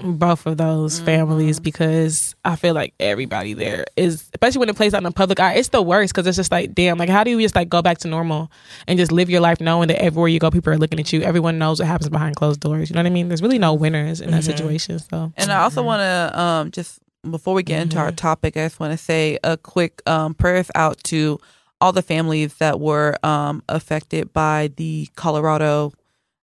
both 0.01 0.45
of 0.45 0.57
those 0.57 0.99
families 0.99 1.59
because 1.59 2.35
I 2.45 2.55
feel 2.55 2.73
like 2.73 2.93
everybody 2.99 3.53
there 3.53 3.85
is, 3.97 4.29
especially 4.33 4.59
when 4.59 4.69
it 4.69 4.75
plays 4.75 4.93
out 4.93 4.99
in 4.99 5.03
the 5.03 5.11
public 5.11 5.39
eye, 5.39 5.55
it's 5.55 5.69
the 5.69 5.81
worst 5.81 6.13
because 6.13 6.25
it's 6.25 6.37
just 6.37 6.51
like, 6.51 6.73
damn, 6.73 6.97
like 6.97 7.09
how 7.09 7.23
do 7.23 7.31
you 7.31 7.41
just 7.41 7.55
like 7.55 7.69
go 7.69 7.81
back 7.81 7.97
to 7.99 8.07
normal 8.07 8.51
and 8.87 8.97
just 8.97 9.11
live 9.11 9.29
your 9.29 9.41
life 9.41 9.59
knowing 9.59 9.87
that 9.89 10.01
everywhere 10.01 10.29
you 10.29 10.39
go, 10.39 10.49
people 10.49 10.71
are 10.71 10.77
looking 10.77 10.99
at 10.99 11.11
you. 11.11 11.21
Everyone 11.21 11.57
knows 11.57 11.79
what 11.79 11.87
happens 11.87 12.09
behind 12.09 12.35
closed 12.35 12.59
doors. 12.59 12.89
You 12.89 12.95
know 12.95 12.99
what 12.99 13.07
I 13.07 13.11
mean? 13.11 13.27
There's 13.27 13.41
really 13.41 13.59
no 13.59 13.73
winners 13.73 14.21
in 14.21 14.31
that 14.31 14.43
situation. 14.43 14.99
So 14.99 15.31
And 15.35 15.51
I 15.51 15.61
also 15.61 15.83
want 15.83 16.01
to 16.01 16.39
um, 16.39 16.71
just 16.71 16.99
before 17.29 17.53
we 17.53 17.63
get 17.63 17.81
into 17.81 17.97
our 17.97 18.11
topic, 18.11 18.55
I 18.55 18.61
just 18.61 18.79
want 18.79 18.93
to 18.93 18.97
say 18.97 19.37
a 19.43 19.57
quick 19.57 20.01
um, 20.07 20.33
prayers 20.33 20.71
out 20.75 21.03
to 21.05 21.39
all 21.81 21.91
the 21.91 22.01
families 22.01 22.55
that 22.55 22.79
were 22.79 23.17
um, 23.23 23.63
affected 23.69 24.33
by 24.33 24.71
the 24.77 25.09
Colorado 25.15 25.93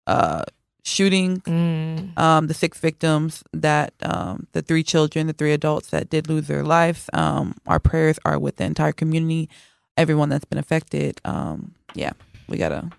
uh, 0.07 0.45
shooting. 0.85 1.41
mm, 1.41 2.17
Um, 2.17 2.47
the 2.47 2.55
six 2.55 2.79
victims 2.79 3.43
that 3.53 3.93
um, 4.03 4.47
the 4.53 4.63
three 4.63 4.83
children, 4.85 5.27
the 5.27 5.33
three 5.33 5.53
adults 5.53 5.89
that 5.91 6.11
did 6.11 6.29
lose 6.29 6.47
their 6.47 6.63
lives. 6.63 7.11
Um, 7.13 7.57
our 7.67 7.81
prayers 7.81 8.19
are 8.25 8.39
with 8.39 8.57
the 8.57 8.65
entire 8.65 8.93
community, 8.93 9.49
everyone 9.97 10.29
that's 10.29 10.45
been 10.45 10.59
affected. 10.59 11.21
Um, 11.25 11.75
yeah, 11.95 12.13
we 12.49 12.57
gotta 12.59 12.91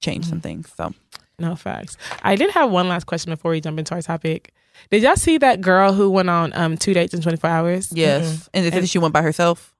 change 0.00 0.26
some 0.26 0.40
things. 0.40 0.70
So 0.76 0.92
no 1.38 1.56
facts. 1.56 1.96
I 2.22 2.36
did 2.36 2.50
have 2.52 2.70
one 2.70 2.88
last 2.88 3.06
question 3.06 3.32
before 3.32 3.50
we 3.50 3.60
jump 3.60 3.78
into 3.78 3.94
our 3.94 4.02
topic. 4.02 4.52
Did 4.90 5.02
y'all 5.02 5.16
see 5.16 5.38
that 5.38 5.60
girl 5.60 5.92
who 5.92 6.10
went 6.10 6.28
on 6.30 6.52
um 6.54 6.76
two 6.76 6.94
dates 6.94 7.14
in 7.14 7.20
24 7.22 7.48
hours? 7.50 7.92
yes, 7.92 8.48
and 8.52 8.66
if 8.66 8.86
she 8.88 8.98
went 8.98 9.14
by 9.14 9.22
herself, 9.22 9.74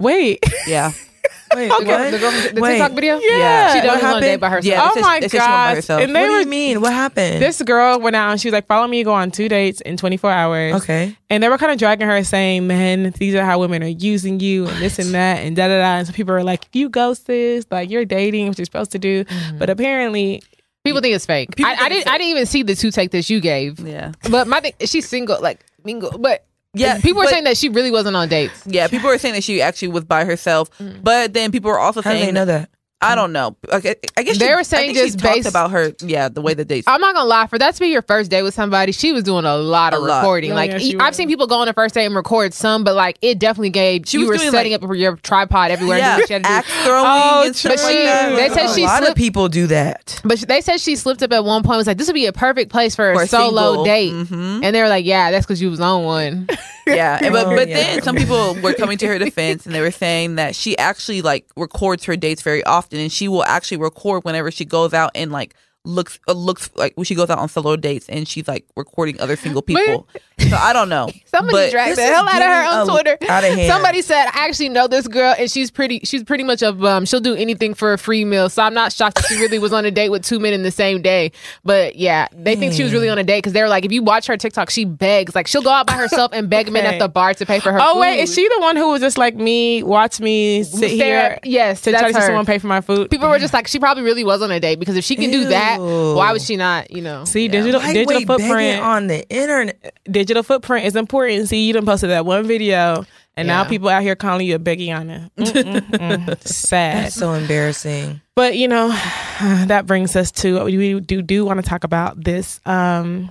Wait. 0.00 0.38
yeah, 0.66 0.92
Wait, 1.54 1.68
The 1.68 1.84
girl, 1.84 1.86
what? 1.86 2.10
the, 2.10 2.18
girl 2.18 2.30
from 2.30 2.54
the 2.54 2.60
Wait. 2.60 2.70
TikTok 2.72 2.92
video? 2.92 3.18
Yeah. 3.18 3.72
She 3.72 3.78
What 3.78 3.84
don't 3.84 3.94
on 3.96 3.98
a 3.98 4.14
happened? 4.14 4.40
by 4.40 4.48
herself. 4.50 4.64
Yeah. 4.64 4.88
oh 4.90 4.94
said- 4.94 5.00
my 5.02 5.20
they 5.20 5.28
said 5.28 5.30
she 5.30 5.38
gosh. 5.38 5.74
herself. 5.76 6.02
And 6.02 6.12
What 6.12 6.20
they 6.20 6.26
do 6.26 6.32
you 6.40 6.46
mean? 6.46 6.80
What 6.80 6.92
happened? 6.92 7.42
This 7.42 7.62
girl 7.62 8.00
went 8.00 8.16
out 8.16 8.30
and 8.32 8.40
she 8.40 8.48
was 8.48 8.52
like, 8.52 8.66
"Follow 8.66 8.86
me, 8.88 9.04
go 9.04 9.12
on 9.12 9.30
two 9.30 9.48
dates 9.48 9.80
in 9.82 9.96
24 9.96 10.30
hours." 10.30 10.74
okay. 10.82 11.16
And 11.30 11.42
they 11.42 11.48
were 11.48 11.58
kind 11.58 11.72
of 11.72 11.78
dragging 11.78 12.06
her, 12.06 12.22
saying, 12.24 12.66
"Man, 12.66 13.10
these 13.18 13.34
are 13.34 13.44
how 13.44 13.58
women 13.58 13.82
are 13.82 13.86
using 13.88 14.40
you, 14.40 14.66
and 14.66 14.76
this 14.78 14.98
and 14.98 15.12
that, 15.14 15.38
and 15.38 15.54
da 15.56 15.68
da 15.68 15.78
da." 15.78 15.98
And 15.98 16.06
so 16.06 16.12
people 16.12 16.34
are 16.34 16.44
like, 16.44 16.66
you 16.72 16.88
go, 16.88 17.14
sis, 17.14 17.66
like 17.70 17.90
you're 17.90 18.04
dating, 18.04 18.48
what 18.48 18.58
you're 18.58 18.64
supposed 18.64 18.92
to 18.92 18.98
do." 18.98 19.24
Mm-hmm. 19.24 19.58
But 19.58 19.70
apparently, 19.70 20.42
People 20.84 21.00
think 21.00 21.16
it's 21.16 21.26
fake. 21.26 21.56
People 21.56 21.68
I, 21.68 21.72
I 21.72 21.76
think 21.76 21.90
it's 21.90 21.98
didn't. 22.04 22.14
I 22.14 22.18
didn't 22.18 22.30
even 22.30 22.46
see 22.46 22.62
the 22.62 22.76
two 22.76 22.92
take 22.92 23.10
that 23.10 23.28
you 23.28 23.40
gave. 23.40 23.80
yeah, 23.80 24.12
But 24.30 24.46
my 24.46 24.60
thing, 24.60 24.72
she's 24.84 25.08
single, 25.08 25.40
like 25.40 25.64
mingle. 25.84 26.16
But 26.16 26.44
yeah. 26.80 27.00
people 27.00 27.22
are 27.22 27.24
but- 27.24 27.30
saying 27.30 27.44
that 27.44 27.56
she 27.56 27.68
really 27.68 27.90
wasn't 27.90 28.16
on 28.16 28.28
dates. 28.28 28.62
Yeah, 28.66 28.88
people 28.88 29.08
were 29.08 29.18
saying 29.18 29.34
that 29.34 29.44
she 29.44 29.62
actually 29.62 29.88
was 29.88 30.04
by 30.04 30.24
herself, 30.24 30.70
mm. 30.78 31.02
but 31.02 31.32
then 31.32 31.52
people 31.52 31.70
were 31.70 31.78
also 31.78 32.02
How 32.02 32.12
do 32.12 32.16
saying 32.18 32.26
they 32.26 32.32
know 32.32 32.44
that? 32.46 32.70
I 33.02 33.14
don't 33.14 33.32
know. 33.32 33.56
Okay, 33.70 33.94
I 34.16 34.22
guess 34.22 34.38
They 34.38 34.46
she, 34.48 34.54
were 34.54 34.64
saying 34.64 34.90
I 34.90 34.94
think 34.94 35.12
just 35.12 35.22
based- 35.22 35.46
about 35.48 35.70
her. 35.70 35.92
Yeah, 36.00 36.30
the 36.30 36.40
way 36.40 36.54
that 36.54 36.66
they. 36.68 36.82
I'm 36.86 37.00
not 37.00 37.14
gonna 37.14 37.28
lie. 37.28 37.46
For 37.46 37.58
that 37.58 37.74
to 37.74 37.80
be 37.80 37.88
your 37.88 38.00
first 38.00 38.30
date 38.30 38.42
with 38.42 38.54
somebody, 38.54 38.90
she 38.92 39.12
was 39.12 39.22
doing 39.22 39.44
a 39.44 39.54
lot 39.56 39.92
of 39.92 40.02
A 40.02 40.06
recording. 40.06 40.52
Oh, 40.52 40.54
like 40.54 40.70
yeah, 40.70 40.78
she 40.78 40.94
I've 40.98 41.08
was. 41.08 41.16
seen 41.16 41.28
people 41.28 41.46
go 41.46 41.56
on 41.60 41.68
a 41.68 41.74
first 41.74 41.94
date 41.94 42.06
and 42.06 42.14
record 42.16 42.54
some, 42.54 42.84
but 42.84 42.94
like 42.94 43.18
it 43.20 43.38
definitely 43.38 43.68
gave. 43.70 44.08
She 44.08 44.18
you 44.18 44.28
was 44.28 44.42
were 44.42 44.50
setting 44.50 44.72
like- 44.72 44.82
up 44.82 44.96
your 44.96 45.16
tripod 45.16 45.70
everywhere. 45.72 45.98
and 45.98 46.20
yeah, 46.20 46.26
she 46.26 46.32
had 46.32 46.42
to 46.44 46.48
do. 46.48 46.54
axe 46.54 46.72
throwing 46.84 47.04
Oh, 47.06 47.42
and 47.44 47.54
stuff 47.54 47.72
But 47.76 47.82
like 47.82 47.92
she- 47.92 48.02
that. 48.04 48.36
they 48.36 48.48
said 48.54 48.70
a 48.70 48.74
she 48.74 48.82
lot 48.84 49.06
of 49.08 49.14
people 49.14 49.48
do 49.48 49.66
that. 49.66 50.20
But 50.24 50.38
they 50.40 50.62
said 50.62 50.80
she 50.80 50.96
slipped 50.96 51.22
up 51.22 51.32
at 51.34 51.44
one 51.44 51.62
point. 51.64 51.76
Was 51.76 51.86
like, 51.86 51.98
this 51.98 52.06
would 52.08 52.14
be 52.14 52.26
a 52.26 52.32
perfect 52.32 52.72
place 52.72 52.96
for 52.96 53.10
a 53.12 53.14
For 53.14 53.22
a 53.24 53.26
solo 53.26 53.62
single. 53.72 53.84
date. 53.84 54.12
Mhm. 54.14 54.64
And 54.64 54.74
they 54.74 54.80
were 54.80 54.88
like, 54.88 55.04
yeah, 55.04 55.30
that's 55.30 55.44
because 55.44 55.60
you 55.60 55.70
was 55.70 55.80
on 55.80 56.04
one. 56.04 56.48
Yeah, 56.88 57.18
and- 57.20 57.32
but 57.32 57.46
Oh, 57.48 57.56
but 57.56 57.68
yeah. 57.68 57.74
then 57.78 58.02
some 58.02 58.14
people 58.14 58.54
were 58.62 58.72
coming 58.72 58.96
to 58.98 59.08
her 59.08 59.18
defense 59.18 59.66
and 59.66 59.74
they 59.74 59.80
were 59.80 59.90
saying 59.90 60.36
that 60.36 60.54
she 60.54 60.78
actually 60.78 61.20
like 61.20 61.44
records 61.56 62.04
her 62.04 62.14
dates 62.14 62.42
very 62.42 62.62
often, 62.62 62.85
and 62.92 63.12
she 63.12 63.28
will 63.28 63.44
actually 63.44 63.78
record 63.78 64.24
whenever 64.24 64.50
she 64.50 64.64
goes 64.64 64.94
out 64.94 65.10
and 65.14 65.32
like 65.32 65.54
looks 65.86 66.18
uh, 66.28 66.32
looks 66.32 66.70
like 66.74 66.92
when 66.96 67.04
she 67.04 67.14
goes 67.14 67.30
out 67.30 67.38
on 67.38 67.48
solo 67.48 67.76
dates 67.76 68.08
and 68.08 68.26
she's 68.28 68.46
like 68.48 68.66
recording 68.76 69.20
other 69.20 69.36
single 69.36 69.62
people. 69.70 70.06
so 70.38 70.56
I 70.56 70.72
don't 70.72 70.88
know. 70.88 71.08
Somebody 71.26 71.70
dragged 71.70 71.96
the 71.96 72.02
hell 72.02 72.28
out 72.28 72.36
of 72.36 72.48
her 72.48 72.64
on 72.80 72.88
a- 72.88 72.92
Twitter. 72.92 73.18
out 73.30 73.44
of 73.44 73.54
hand. 73.54 73.70
Somebody 73.70 74.02
said, 74.02 74.26
I 74.34 74.46
actually 74.48 74.68
know 74.68 74.86
this 74.88 75.06
girl, 75.08 75.34
and 75.38 75.50
she's 75.50 75.70
pretty. 75.70 76.00
She's 76.04 76.24
pretty 76.24 76.44
much 76.44 76.62
a 76.62 76.70
um. 76.70 77.04
She'll 77.06 77.20
do 77.20 77.34
anything 77.34 77.74
for 77.74 77.92
a 77.92 77.98
free 77.98 78.24
meal. 78.24 78.48
So 78.48 78.62
I'm 78.62 78.74
not 78.74 78.92
shocked 78.92 79.16
that 79.16 79.26
she 79.26 79.36
really 79.36 79.58
was 79.58 79.72
on 79.72 79.84
a 79.84 79.90
date 79.90 80.10
with 80.10 80.24
two 80.24 80.38
men 80.40 80.52
in 80.52 80.62
the 80.62 80.70
same 80.70 81.02
day. 81.02 81.32
But 81.64 81.96
yeah, 81.96 82.28
they 82.32 82.56
think 82.56 82.72
she 82.72 82.82
was 82.82 82.92
really 82.92 83.08
on 83.08 83.18
a 83.18 83.24
date 83.24 83.38
because 83.38 83.52
they're 83.52 83.68
like, 83.68 83.84
if 83.84 83.92
you 83.92 84.02
watch 84.02 84.26
her 84.26 84.36
TikTok, 84.36 84.70
she 84.70 84.84
begs. 84.84 85.34
Like 85.34 85.46
she'll 85.46 85.62
go 85.62 85.70
out 85.70 85.86
by 85.86 85.94
herself 85.94 86.32
and 86.32 86.50
beg 86.50 86.70
men 86.72 86.84
at 86.84 86.98
the 86.98 87.08
bar 87.08 87.34
to 87.34 87.46
pay 87.46 87.60
for 87.60 87.72
her. 87.72 87.78
oh 87.80 88.00
wait, 88.00 88.20
is 88.20 88.34
she 88.34 88.46
the 88.48 88.60
one 88.60 88.76
who 88.76 88.88
was 88.90 89.00
just 89.00 89.18
like 89.18 89.34
me? 89.36 89.82
Watch 89.82 90.20
me 90.20 90.62
sit 90.64 90.90
Stare 90.96 91.30
here 91.30 91.38
Yes, 91.44 91.80
to 91.82 91.92
try 91.92 92.08
to 92.12 92.14
see 92.14 92.26
someone 92.26 92.46
pay 92.46 92.58
for 92.58 92.66
my 92.66 92.80
food. 92.80 93.10
People 93.10 93.28
were 93.28 93.38
just 93.38 93.52
like, 93.54 93.66
she 93.68 93.78
probably 93.78 94.02
really 94.02 94.24
was 94.24 94.42
on 94.42 94.50
a 94.50 94.58
date 94.60 94.78
because 94.78 94.96
if 94.96 95.04
she 95.04 95.16
can 95.16 95.30
do 95.30 95.44
that, 95.48 95.75
Ew. 95.78 96.14
why 96.14 96.32
would 96.32 96.42
she 96.42 96.56
not? 96.56 96.90
You 96.90 97.02
know. 97.02 97.24
See, 97.24 97.48
digital 97.48 97.80
digital 97.80 98.04
Lightweight 98.04 98.26
begging 98.26 98.26
footprint. 98.26 98.82
on 98.82 99.06
the 99.06 99.28
internet. 99.28 99.94
digital 100.10 100.42
footprint 100.42 100.86
is 100.86 100.96
important. 100.96 101.48
See, 101.48 101.66
you 101.66 101.72
done 101.72 101.86
posted 101.86 102.10
that 102.10 102.24
one 102.26 102.46
video, 102.46 103.04
and 103.36 103.46
now 103.48 103.64
people 103.64 103.88
out 103.88 104.02
here 104.02 104.16
calling 104.16 104.46
you 104.46 104.54
a 104.56 104.58
Beggiana. 104.58 105.30
Mm-mm-mm. 105.38 106.40
Sad. 106.46 107.04
That's 107.04 107.14
so 107.14 107.32
embarrassing. 107.32 108.20
But 108.34 108.56
you 108.56 108.68
know, 108.68 108.88
that 109.66 109.86
brings 109.86 110.16
us 110.16 110.30
to 110.32 110.54
what 110.56 110.64
we 110.66 111.00
do 111.00 111.22
do 111.22 111.44
want 111.44 111.62
to 111.62 111.68
talk 111.68 111.84
about 111.84 112.22
this 112.22 112.60
um 112.66 113.30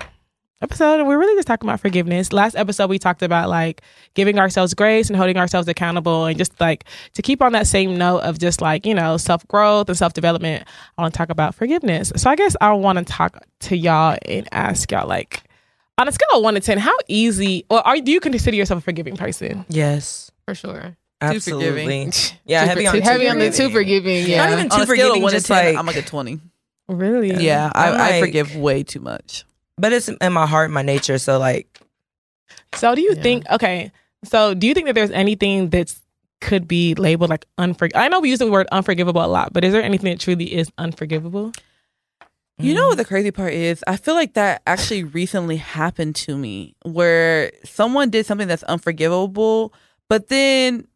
episode. 0.65 0.99
And 0.99 1.07
we're 1.07 1.17
really 1.19 1.35
just 1.37 1.47
talking 1.47 1.69
about 1.69 1.79
forgiveness. 1.79 2.33
Last 2.33 2.55
episode 2.55 2.89
we 2.89 2.97
talked 2.99 3.21
about 3.21 3.49
like 3.49 3.81
giving 4.15 4.39
ourselves 4.39 4.73
grace 4.73 5.09
and 5.09 5.15
holding 5.15 5.37
ourselves 5.37 5.67
accountable 5.67 6.25
and 6.25 6.37
just 6.37 6.59
like 6.59 6.85
to 7.13 7.21
keep 7.21 7.41
on 7.41 7.51
that 7.53 7.67
same 7.67 7.97
note 7.97 8.19
of 8.19 8.39
just 8.39 8.61
like, 8.61 8.85
you 8.85 8.93
know, 8.95 9.17
self 9.17 9.47
growth 9.47 9.87
and 9.89 9.97
self 9.97 10.13
development. 10.13 10.65
I 10.97 11.01
want 11.03 11.13
to 11.13 11.17
talk 11.17 11.29
about 11.29 11.53
forgiveness. 11.55 12.11
So 12.15 12.29
I 12.29 12.35
guess 12.35 12.55
I 12.59 12.73
want 12.73 12.97
to 12.97 13.05
talk 13.05 13.45
to 13.61 13.77
y'all 13.77 14.17
and 14.25 14.47
ask 14.51 14.91
y'all 14.91 15.07
like 15.07 15.43
on 15.97 16.07
a 16.07 16.11
scale 16.11 16.27
of 16.39 16.43
one 16.43 16.55
to 16.55 16.59
ten, 16.59 16.77
how 16.77 16.97
easy 17.07 17.63
or 17.69 17.85
are 17.87 17.97
do 18.01 18.11
you 18.11 18.19
consider 18.19 18.57
yourself 18.57 18.79
a 18.79 18.81
forgiving 18.83 19.15
person? 19.15 19.63
Yes, 19.69 20.31
For 20.45 20.55
sure. 20.55 20.97
absolutely. 21.21 22.11
Yeah, 22.45 22.63
Too 22.63 22.67
heavy 22.69 22.83
for- 22.83 22.89
on 22.89 22.93
too 22.95 22.99
too 22.99 23.03
heavy 23.05 23.29
on 23.29 23.39
the 23.39 23.45
forgiving. 23.51 23.67
too 23.69 23.73
forgiving. 23.73 24.27
Yeah. 24.29 24.37
Not 24.45 24.53
even 24.59 24.59
on 24.59 24.65
a 24.65 24.69
scale 24.69 24.81
of 24.81 24.87
forgiving. 24.87 25.21
one 25.21 25.31
to 25.33 25.41
ten, 25.41 25.65
like, 25.65 25.77
I'm 25.77 25.85
like 25.85 25.95
a 25.95 26.01
twenty. 26.01 26.39
Really? 26.87 27.33
Yeah, 27.43 27.71
I, 27.73 27.89
I'm 27.91 28.01
I 28.01 28.19
forgive 28.19 28.55
way 28.55 28.83
too 28.83 28.99
much. 28.99 29.43
But 29.77 29.93
it's 29.93 30.07
in 30.09 30.33
my 30.33 30.45
heart, 30.45 30.71
my 30.71 30.81
nature. 30.81 31.17
So 31.17 31.39
like, 31.39 31.79
So 32.73 32.95
do 32.95 33.01
you 33.01 33.13
Yeah. 33.15 33.23
think 33.23 33.49
okay, 33.51 33.91
so 34.23 34.53
do 34.53 34.67
you 34.67 34.73
think 34.73 34.87
that 34.87 34.93
there's 34.95 35.11
anything 35.11 35.69
that's 35.69 36.01
could 36.41 36.67
be 36.67 36.93
labeled 36.95 37.29
like 37.29 37.45
unforgivable? 37.57 38.03
I 38.03 38.07
know 38.07 38.19
we 38.19 38.29
use 38.29 38.39
the 38.39 38.51
word 38.51 38.67
unforgivable 38.71 39.23
a 39.23 39.27
lot, 39.27 39.53
but 39.53 39.63
is 39.63 39.73
there 39.73 39.81
anything 39.83 40.11
that 40.11 40.19
truly 40.19 40.53
is 40.53 40.69
unforgivable? 40.77 41.51
You 42.57 42.73
know 42.73 42.87
what 42.87 42.95
mm. 42.95 42.97
the 42.97 43.05
crazy 43.05 43.31
part 43.31 43.53
is? 43.53 43.83
I 43.85 43.97
feel 43.97 44.13
like 44.13 44.33
that 44.35 44.61
actually 44.65 45.03
recently 45.03 45.57
happened 45.57 46.15
to 46.17 46.37
me 46.37 46.75
where 46.83 47.51
someone 47.65 48.09
did 48.09 48.25
something 48.25 48.47
that's 48.47 48.63
unforgivable, 48.63 49.73
but 50.07 50.29
then 50.29 50.87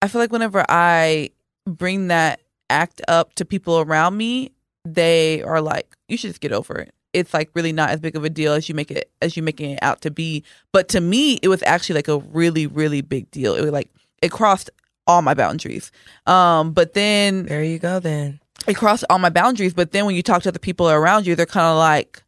I 0.00 0.08
feel 0.08 0.20
like 0.20 0.32
whenever 0.32 0.64
I 0.68 1.30
bring 1.66 2.08
that 2.08 2.40
act 2.70 3.02
up 3.06 3.34
to 3.34 3.44
people 3.44 3.80
around 3.80 4.16
me, 4.16 4.52
they 4.84 5.42
are 5.42 5.60
like, 5.60 5.86
"You 6.08 6.16
should 6.16 6.30
just 6.30 6.40
get 6.40 6.52
over 6.52 6.78
it." 6.78 6.94
It's 7.12 7.34
like 7.34 7.50
really 7.54 7.72
not 7.72 7.90
as 7.90 8.00
big 8.00 8.16
of 8.16 8.24
a 8.24 8.30
deal 8.30 8.52
as 8.52 8.68
you 8.68 8.74
make 8.74 8.90
it 8.90 9.10
as 9.20 9.36
you 9.36 9.42
making 9.42 9.72
it 9.72 9.78
out 9.82 10.00
to 10.02 10.10
be. 10.10 10.44
But 10.72 10.88
to 10.90 11.00
me, 11.00 11.34
it 11.42 11.48
was 11.48 11.62
actually 11.64 11.96
like 11.96 12.08
a 12.08 12.18
really 12.18 12.66
really 12.66 13.00
big 13.00 13.30
deal. 13.30 13.54
It 13.54 13.62
was 13.62 13.72
like 13.72 13.90
it 14.22 14.30
crossed 14.30 14.70
all 15.06 15.22
my 15.22 15.34
boundaries. 15.34 15.90
Um, 16.26 16.72
but 16.72 16.94
then 16.94 17.46
there 17.46 17.64
you 17.64 17.78
go. 17.78 18.00
Then 18.00 18.40
it 18.66 18.74
crossed 18.74 19.04
all 19.10 19.18
my 19.18 19.30
boundaries. 19.30 19.74
But 19.74 19.92
then 19.92 20.06
when 20.06 20.14
you 20.14 20.22
talk 20.22 20.42
to 20.42 20.52
the 20.52 20.58
people 20.58 20.88
around 20.88 21.26
you, 21.26 21.34
they're 21.34 21.46
kind 21.46 21.66
of 21.66 21.76
like, 21.76 22.22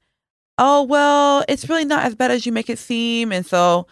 "Oh 0.58 0.82
well, 0.82 1.44
it's 1.48 1.68
really 1.68 1.84
not 1.84 2.04
as 2.04 2.14
bad 2.14 2.30
as 2.30 2.44
you 2.44 2.52
make 2.52 2.68
it 2.68 2.78
seem." 2.78 3.32
And 3.32 3.46
so, 3.46 3.86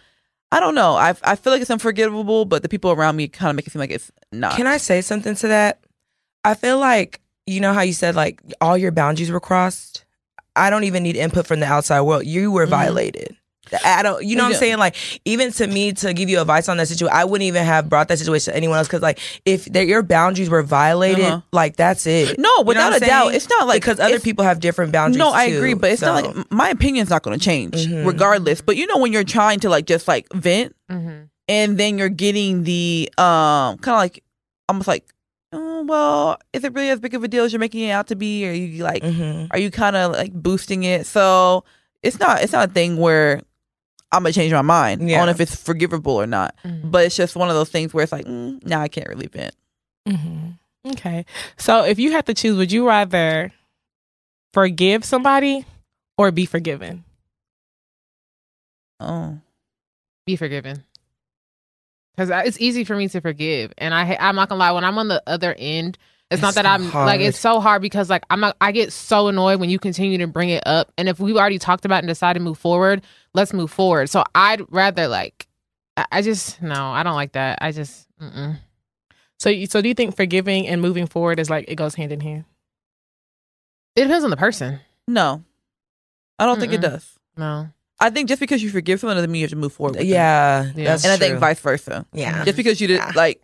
I 0.51 0.59
don't 0.59 0.75
know. 0.75 0.95
I 0.95 1.15
I 1.23 1.35
feel 1.35 1.53
like 1.53 1.61
it's 1.61 1.71
unforgivable, 1.71 2.45
but 2.45 2.63
the 2.63 2.69
people 2.69 2.91
around 2.91 3.15
me 3.15 3.27
kind 3.27 3.49
of 3.49 3.55
make 3.55 3.67
it 3.67 3.71
seem 3.71 3.79
like 3.79 3.91
it's 3.91 4.11
not. 4.31 4.55
Can 4.55 4.67
I 4.67 4.77
say 4.77 5.01
something 5.01 5.35
to 5.35 5.47
that? 5.47 5.79
I 6.43 6.55
feel 6.55 6.79
like 6.79 7.20
you 7.45 7.59
know 7.59 7.73
how 7.73 7.81
you 7.81 7.93
said 7.93 8.15
like 8.15 8.41
all 8.61 8.77
your 8.77 8.91
boundaries 8.91 9.31
were 9.31 9.39
crossed. 9.39 10.05
I 10.55 10.69
don't 10.69 10.83
even 10.83 11.03
need 11.03 11.15
input 11.15 11.47
from 11.47 11.59
the 11.61 11.65
outside 11.65 12.01
world. 12.01 12.25
You 12.25 12.51
were 12.51 12.65
Mhm. 12.67 12.71
violated. 12.71 13.35
I 13.85 14.03
don't. 14.03 14.21
You 14.25 14.35
know 14.35 14.43
what 14.43 14.53
I'm 14.53 14.59
saying? 14.59 14.79
Like 14.79 14.97
even 15.23 15.49
to 15.53 15.65
me 15.65 15.93
to 15.93 16.13
give 16.13 16.27
you 16.27 16.41
advice 16.41 16.67
on 16.67 16.75
that 16.75 16.89
situation, 16.89 17.15
I 17.15 17.23
wouldn't 17.23 17.47
even 17.47 17.63
have 17.63 17.87
brought 17.87 18.09
that 18.09 18.19
situation 18.19 18.51
to 18.51 18.57
anyone 18.57 18.77
else 18.77 18.87
because 18.87 19.01
like 19.01 19.17
if 19.45 19.63
that 19.65 19.87
your 19.87 20.03
boundaries 20.03 20.49
were 20.49 20.61
violated, 20.61 21.23
Uh-huh. 21.23 21.41
like 21.53 21.77
that's 21.77 22.05
it. 22.05 22.37
No, 22.37 22.49
You 22.49 22.57
know 22.57 22.63
without 22.63 22.91
what 22.91 23.01
a 23.01 23.05
I'm 23.05 23.09
doubt, 23.09 23.33
it's 23.35 23.47
not 23.47 23.67
like 23.67 23.81
because 23.81 24.01
other 24.01 24.19
people 24.19 24.43
have 24.43 24.59
different 24.59 24.91
boundaries. 24.91 25.19
No, 25.19 25.31
I 25.31 25.49
too, 25.51 25.57
agree, 25.57 25.73
but 25.73 25.89
it's 25.91 26.01
not 26.01 26.21
like 26.21 26.51
my 26.51 26.69
opinion's 26.69 27.09
not 27.09 27.23
going 27.23 27.39
to 27.39 27.43
change 27.43 27.75
Mhm. 27.87 28.05
regardless. 28.05 28.59
But 28.59 28.75
you 28.75 28.87
know, 28.87 28.97
when 28.97 29.13
you're 29.13 29.23
trying 29.23 29.61
to 29.61 29.69
like 29.69 29.85
just 29.85 30.05
like 30.05 30.27
vent, 30.33 30.75
Mm-hmm. 30.91 31.23
and 31.47 31.77
then 31.77 31.97
you're 31.97 32.09
getting 32.09 32.63
the 32.65 33.09
um 33.17 33.77
kind 33.77 33.95
of 33.95 33.99
like 33.99 34.21
almost 34.67 34.87
like, 34.89 35.05
oh 35.81 35.85
well, 35.85 36.37
is 36.53 36.63
it 36.63 36.73
really 36.73 36.89
as 36.89 36.99
big 36.99 37.13
of 37.15 37.23
a 37.23 37.27
deal 37.27 37.43
as 37.43 37.51
you're 37.51 37.59
making 37.59 37.81
it 37.87 37.91
out 37.91 38.07
to 38.07 38.15
be? 38.15 38.47
are 38.47 38.51
you 38.53 38.83
like 38.83 39.03
Mhm. 39.03 39.47
are 39.51 39.57
you 39.59 39.71
kind 39.71 39.95
of 39.95 40.11
like 40.13 40.33
boosting 40.33 40.83
it 40.83 41.05
so 41.05 41.63
it's 42.03 42.19
not 42.19 42.41
it's 42.43 42.53
not 42.53 42.69
a 42.69 42.71
thing 42.71 42.97
where 42.97 43.41
i'm 44.11 44.23
gonna 44.23 44.33
change 44.33 44.51
my 44.53 44.61
mind 44.61 45.07
Yeah. 45.09 45.21
on 45.21 45.29
if 45.29 45.39
it's 45.39 45.55
forgivable 45.55 46.13
or 46.13 46.27
not 46.27 46.55
Mm-hmm. 46.65 46.89
but 46.91 47.05
it's 47.05 47.15
just 47.15 47.35
one 47.35 47.49
of 47.49 47.55
those 47.55 47.69
things 47.69 47.93
where 47.93 48.03
it's 48.03 48.11
like 48.11 48.25
mm, 48.25 48.63
now 48.65 48.81
i 48.81 48.87
can't 48.87 49.07
really 49.09 49.27
vent 49.27 49.55
Mm-hmm. 50.07 50.49
Okay, 50.93 51.25
so 51.57 51.83
if 51.85 51.99
you 51.99 52.11
had 52.11 52.25
to 52.25 52.33
choose, 52.33 52.57
would 52.57 52.71
you 52.71 52.87
rather 52.87 53.51
forgive 54.51 55.05
somebody 55.05 55.63
or 56.17 56.31
be 56.31 56.47
forgiven? 56.47 57.03
Oh. 58.99 59.37
Be 60.25 60.35
forgiven. 60.35 60.83
Because 62.15 62.29
it's 62.45 62.59
easy 62.59 62.83
for 62.83 62.95
me 62.95 63.07
to 63.09 63.21
forgive, 63.21 63.71
and 63.77 63.93
I 63.93 64.17
I'm 64.19 64.35
not 64.35 64.49
gonna 64.49 64.59
lie. 64.59 64.71
When 64.71 64.83
I'm 64.83 64.97
on 64.97 65.07
the 65.07 65.23
other 65.27 65.55
end, 65.57 65.97
it's, 66.29 66.35
It's 66.35 66.41
not 66.41 66.55
that 66.55 66.65
so 66.65 66.71
I'm 66.71 67.05
like 67.05 67.21
it's 67.21 67.39
so 67.39 67.59
hard 67.59 67.81
because 67.81 68.09
like 68.09 68.23
I'm 68.29 68.41
not, 68.41 68.57
I 68.59 68.71
get 68.71 68.91
so 68.91 69.27
annoyed 69.27 69.59
when 69.59 69.69
you 69.69 69.79
continue 69.79 70.17
to 70.17 70.27
bring 70.27 70.49
it 70.49 70.63
up, 70.65 70.91
and 70.97 71.07
if 71.07 71.19
we've 71.19 71.37
already 71.37 71.59
talked 71.59 71.85
about 71.85 71.97
it 71.97 71.99
and 71.99 72.07
decided 72.07 72.39
to 72.39 72.43
move 72.43 72.57
forward, 72.57 73.01
let's 73.33 73.53
move 73.53 73.71
forward. 73.71 74.09
So 74.09 74.23
I'd 74.35 74.61
rather 74.69 75.07
like 75.07 75.47
I, 75.97 76.05
I 76.11 76.21
just 76.21 76.61
no, 76.61 76.91
I 76.91 77.03
don't 77.03 77.15
like 77.15 77.33
that. 77.33 77.59
I 77.61 77.71
just 77.71 78.07
mm-mm. 78.19 78.57
So, 79.39 79.65
so 79.65 79.81
do 79.81 79.87
you 79.87 79.95
think 79.95 80.15
forgiving 80.15 80.67
and 80.67 80.81
moving 80.81 81.07
forward 81.07 81.39
is 81.39 81.49
like 81.49 81.65
it 81.67 81.75
goes 81.75 81.95
hand 81.95 82.11
in 82.11 82.19
hand? 82.19 82.45
it 83.95 84.03
depends 84.03 84.23
on 84.23 84.29
the 84.29 84.37
person. 84.37 84.79
No. 85.07 85.43
I 86.37 86.45
don't 86.45 86.59
think 86.59 86.73
it 86.73 86.81
does. 86.81 87.17
No, 87.37 87.69
I 88.01 88.09
think 88.09 88.27
just 88.27 88.39
because 88.39 88.61
you 88.63 88.69
forgive 88.69 88.99
someone 88.99 89.15
doesn't 89.15 89.31
mean 89.31 89.39
you 89.41 89.45
have 89.45 89.51
to 89.51 89.55
move 89.55 89.73
forward. 89.73 89.91
with 89.95 89.99
them. 90.01 90.07
Yeah, 90.09 90.71
Yeah. 90.75 90.83
that's 90.89 91.03
And 91.05 91.13
I 91.13 91.17
true. 91.17 91.27
think 91.27 91.39
vice 91.39 91.59
versa. 91.59 92.05
Yeah. 92.13 92.43
Just 92.43 92.57
because 92.57 92.81
you 92.81 92.87
did 92.87 92.99
Ah. 92.99 93.11
like. 93.15 93.41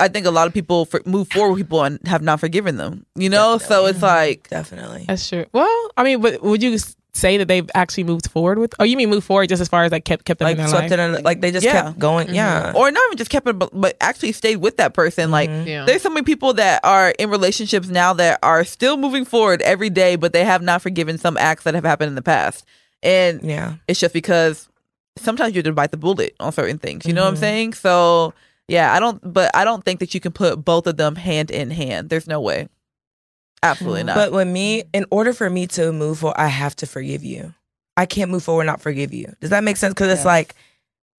I 0.00 0.06
think 0.06 0.26
a 0.26 0.30
lot 0.30 0.46
of 0.46 0.54
people 0.54 0.84
for, 0.84 1.02
move 1.06 1.26
forward 1.28 1.54
with 1.54 1.58
people 1.66 1.82
and 1.82 1.98
have 2.06 2.22
not 2.22 2.38
forgiven 2.38 2.76
them. 2.76 3.04
You 3.16 3.28
know? 3.30 3.58
So 3.58 3.86
it's 3.86 4.00
like 4.02 4.48
Definitely. 4.48 5.06
That's 5.08 5.28
true. 5.28 5.46
Well, 5.52 5.90
I 5.96 6.04
mean, 6.04 6.20
but 6.20 6.40
would 6.40 6.62
you 6.62 6.78
say 7.14 7.36
that 7.38 7.48
they've 7.48 7.68
actually 7.74 8.04
moved 8.04 8.30
forward 8.30 8.58
with? 8.58 8.74
Oh, 8.78 8.84
you 8.84 8.96
mean 8.96 9.10
move 9.10 9.24
forward 9.24 9.48
just 9.48 9.60
as 9.60 9.66
far 9.68 9.82
as 9.82 9.90
like 9.90 10.04
kept 10.04 10.24
kept 10.24 10.38
them 10.38 10.46
Like 10.46 10.52
in 10.52 10.58
their 10.58 10.68
something, 10.68 10.96
life? 10.98 11.18
in- 11.18 11.24
like 11.24 11.40
they 11.40 11.50
just 11.50 11.66
Yeah. 11.66 11.82
kept 11.82 11.98
going. 11.98 12.28
Mhm. 12.28 12.34
Yeah. 12.34 12.72
or 12.76 12.92
not 12.92 13.02
even 13.08 13.18
just 13.18 13.28
kept 13.30 13.48
it 13.48 13.58
but, 13.58 13.70
but 13.72 13.96
actually 14.00 14.30
stayed 14.30 14.58
with 14.58 14.76
that 14.76 14.94
person. 14.94 15.32
Like 15.32 15.50
Mhm. 15.50 15.66
yeah, 15.66 15.84
There's 15.84 16.02
so 16.02 16.10
many 16.10 16.22
people 16.22 16.52
that 16.54 16.78
are 16.84 17.10
in 17.18 17.28
relationships 17.28 17.88
now 17.88 18.12
that 18.12 18.38
are 18.44 18.62
still 18.64 18.96
moving 18.98 19.24
forward 19.24 19.62
every 19.62 19.90
day, 19.90 20.14
but 20.14 20.32
they 20.32 20.44
have 20.44 20.62
not 20.62 20.80
forgiven 20.80 21.18
some 21.18 21.36
acts 21.36 21.64
that 21.64 21.74
have 21.74 21.82
happened 21.84 22.10
in 22.10 22.14
the 22.14 22.22
past. 22.22 22.64
And 23.02 23.42
yeah. 23.42 23.74
it's 23.86 24.00
just 24.00 24.12
because 24.14 24.68
sometimes 25.16 25.54
you 25.54 25.58
have 25.58 25.64
to 25.64 25.72
bite 25.72 25.90
the 25.90 25.96
bullet 25.96 26.34
on 26.40 26.52
certain 26.52 26.78
things. 26.78 27.06
You 27.06 27.12
know 27.12 27.22
what 27.22 27.28
I'm 27.28 27.34
Mhm. 27.36 27.40
saying? 27.40 27.72
So 27.74 28.34
yeah, 28.68 28.92
I 28.92 29.00
don't 29.00 29.20
but 29.32 29.50
I 29.54 29.64
don't 29.64 29.84
think 29.84 30.00
that 30.00 30.12
you 30.14 30.20
can 30.20 30.32
put 30.32 30.64
both 30.64 30.86
of 30.86 30.96
them 30.96 31.16
hand 31.16 31.50
in 31.50 31.70
hand. 31.70 32.08
There's 32.10 32.26
no 32.26 32.40
way. 32.40 32.68
Absolutely 33.62 34.04
not. 34.04 34.14
But 34.14 34.32
with 34.32 34.46
me, 34.48 34.84
in 34.92 35.04
order 35.10 35.32
for 35.32 35.50
me 35.50 35.66
to 35.68 35.92
move 35.92 36.18
forward, 36.20 36.38
I 36.38 36.46
have 36.48 36.76
to 36.76 36.86
forgive 36.86 37.24
you. 37.24 37.54
I 37.96 38.06
can't 38.06 38.30
move 38.30 38.44
forward 38.44 38.64
not 38.64 38.80
forgive 38.80 39.12
you. 39.12 39.34
Does 39.40 39.50
that 39.50 39.64
make 39.64 39.76
sense? 39.76 39.94
Because 39.94 40.08
it's 40.12 40.20
Yes. 40.20 40.24
like, 40.26 40.54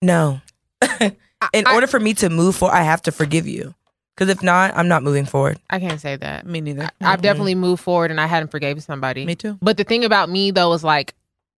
no. 0.01 0.39
in 1.01 1.67
I- 1.67 1.73
order 1.73 1.87
for 1.87 1.99
me 1.99 2.13
to 2.15 2.29
move 2.29 2.55
forward, 2.55 2.75
I 2.75 2.83
have 2.83 3.01
to 3.03 3.11
forgive 3.11 3.45
you. 3.47 3.73
Because 4.15 4.29
if 4.29 4.41
not, 4.43 4.75
I'm 4.75 4.87
not 4.89 5.03
moving 5.03 5.25
forward. 5.25 5.59
I 5.69 5.79
can't 5.79 5.99
say 5.99 6.15
that. 6.17 6.45
me 6.45 6.59
neither. 6.61 6.89
I've 7.01 7.19
Mhm. 7.19 7.23
definitely 7.23 7.55
moved 7.55 7.81
forward, 7.83 8.11
and 8.11 8.19
I 8.21 8.25
hadn't 8.27 8.51
forgave 8.51 8.81
somebody. 8.83 9.25
Me 9.25 9.35
too. 9.35 9.57
But 9.61 9.75
the 9.77 9.83
thing 9.85 10.03
about 10.05 10.29
me 10.29 10.51
though 10.51 10.71
is 10.73 10.83
like 10.83 11.13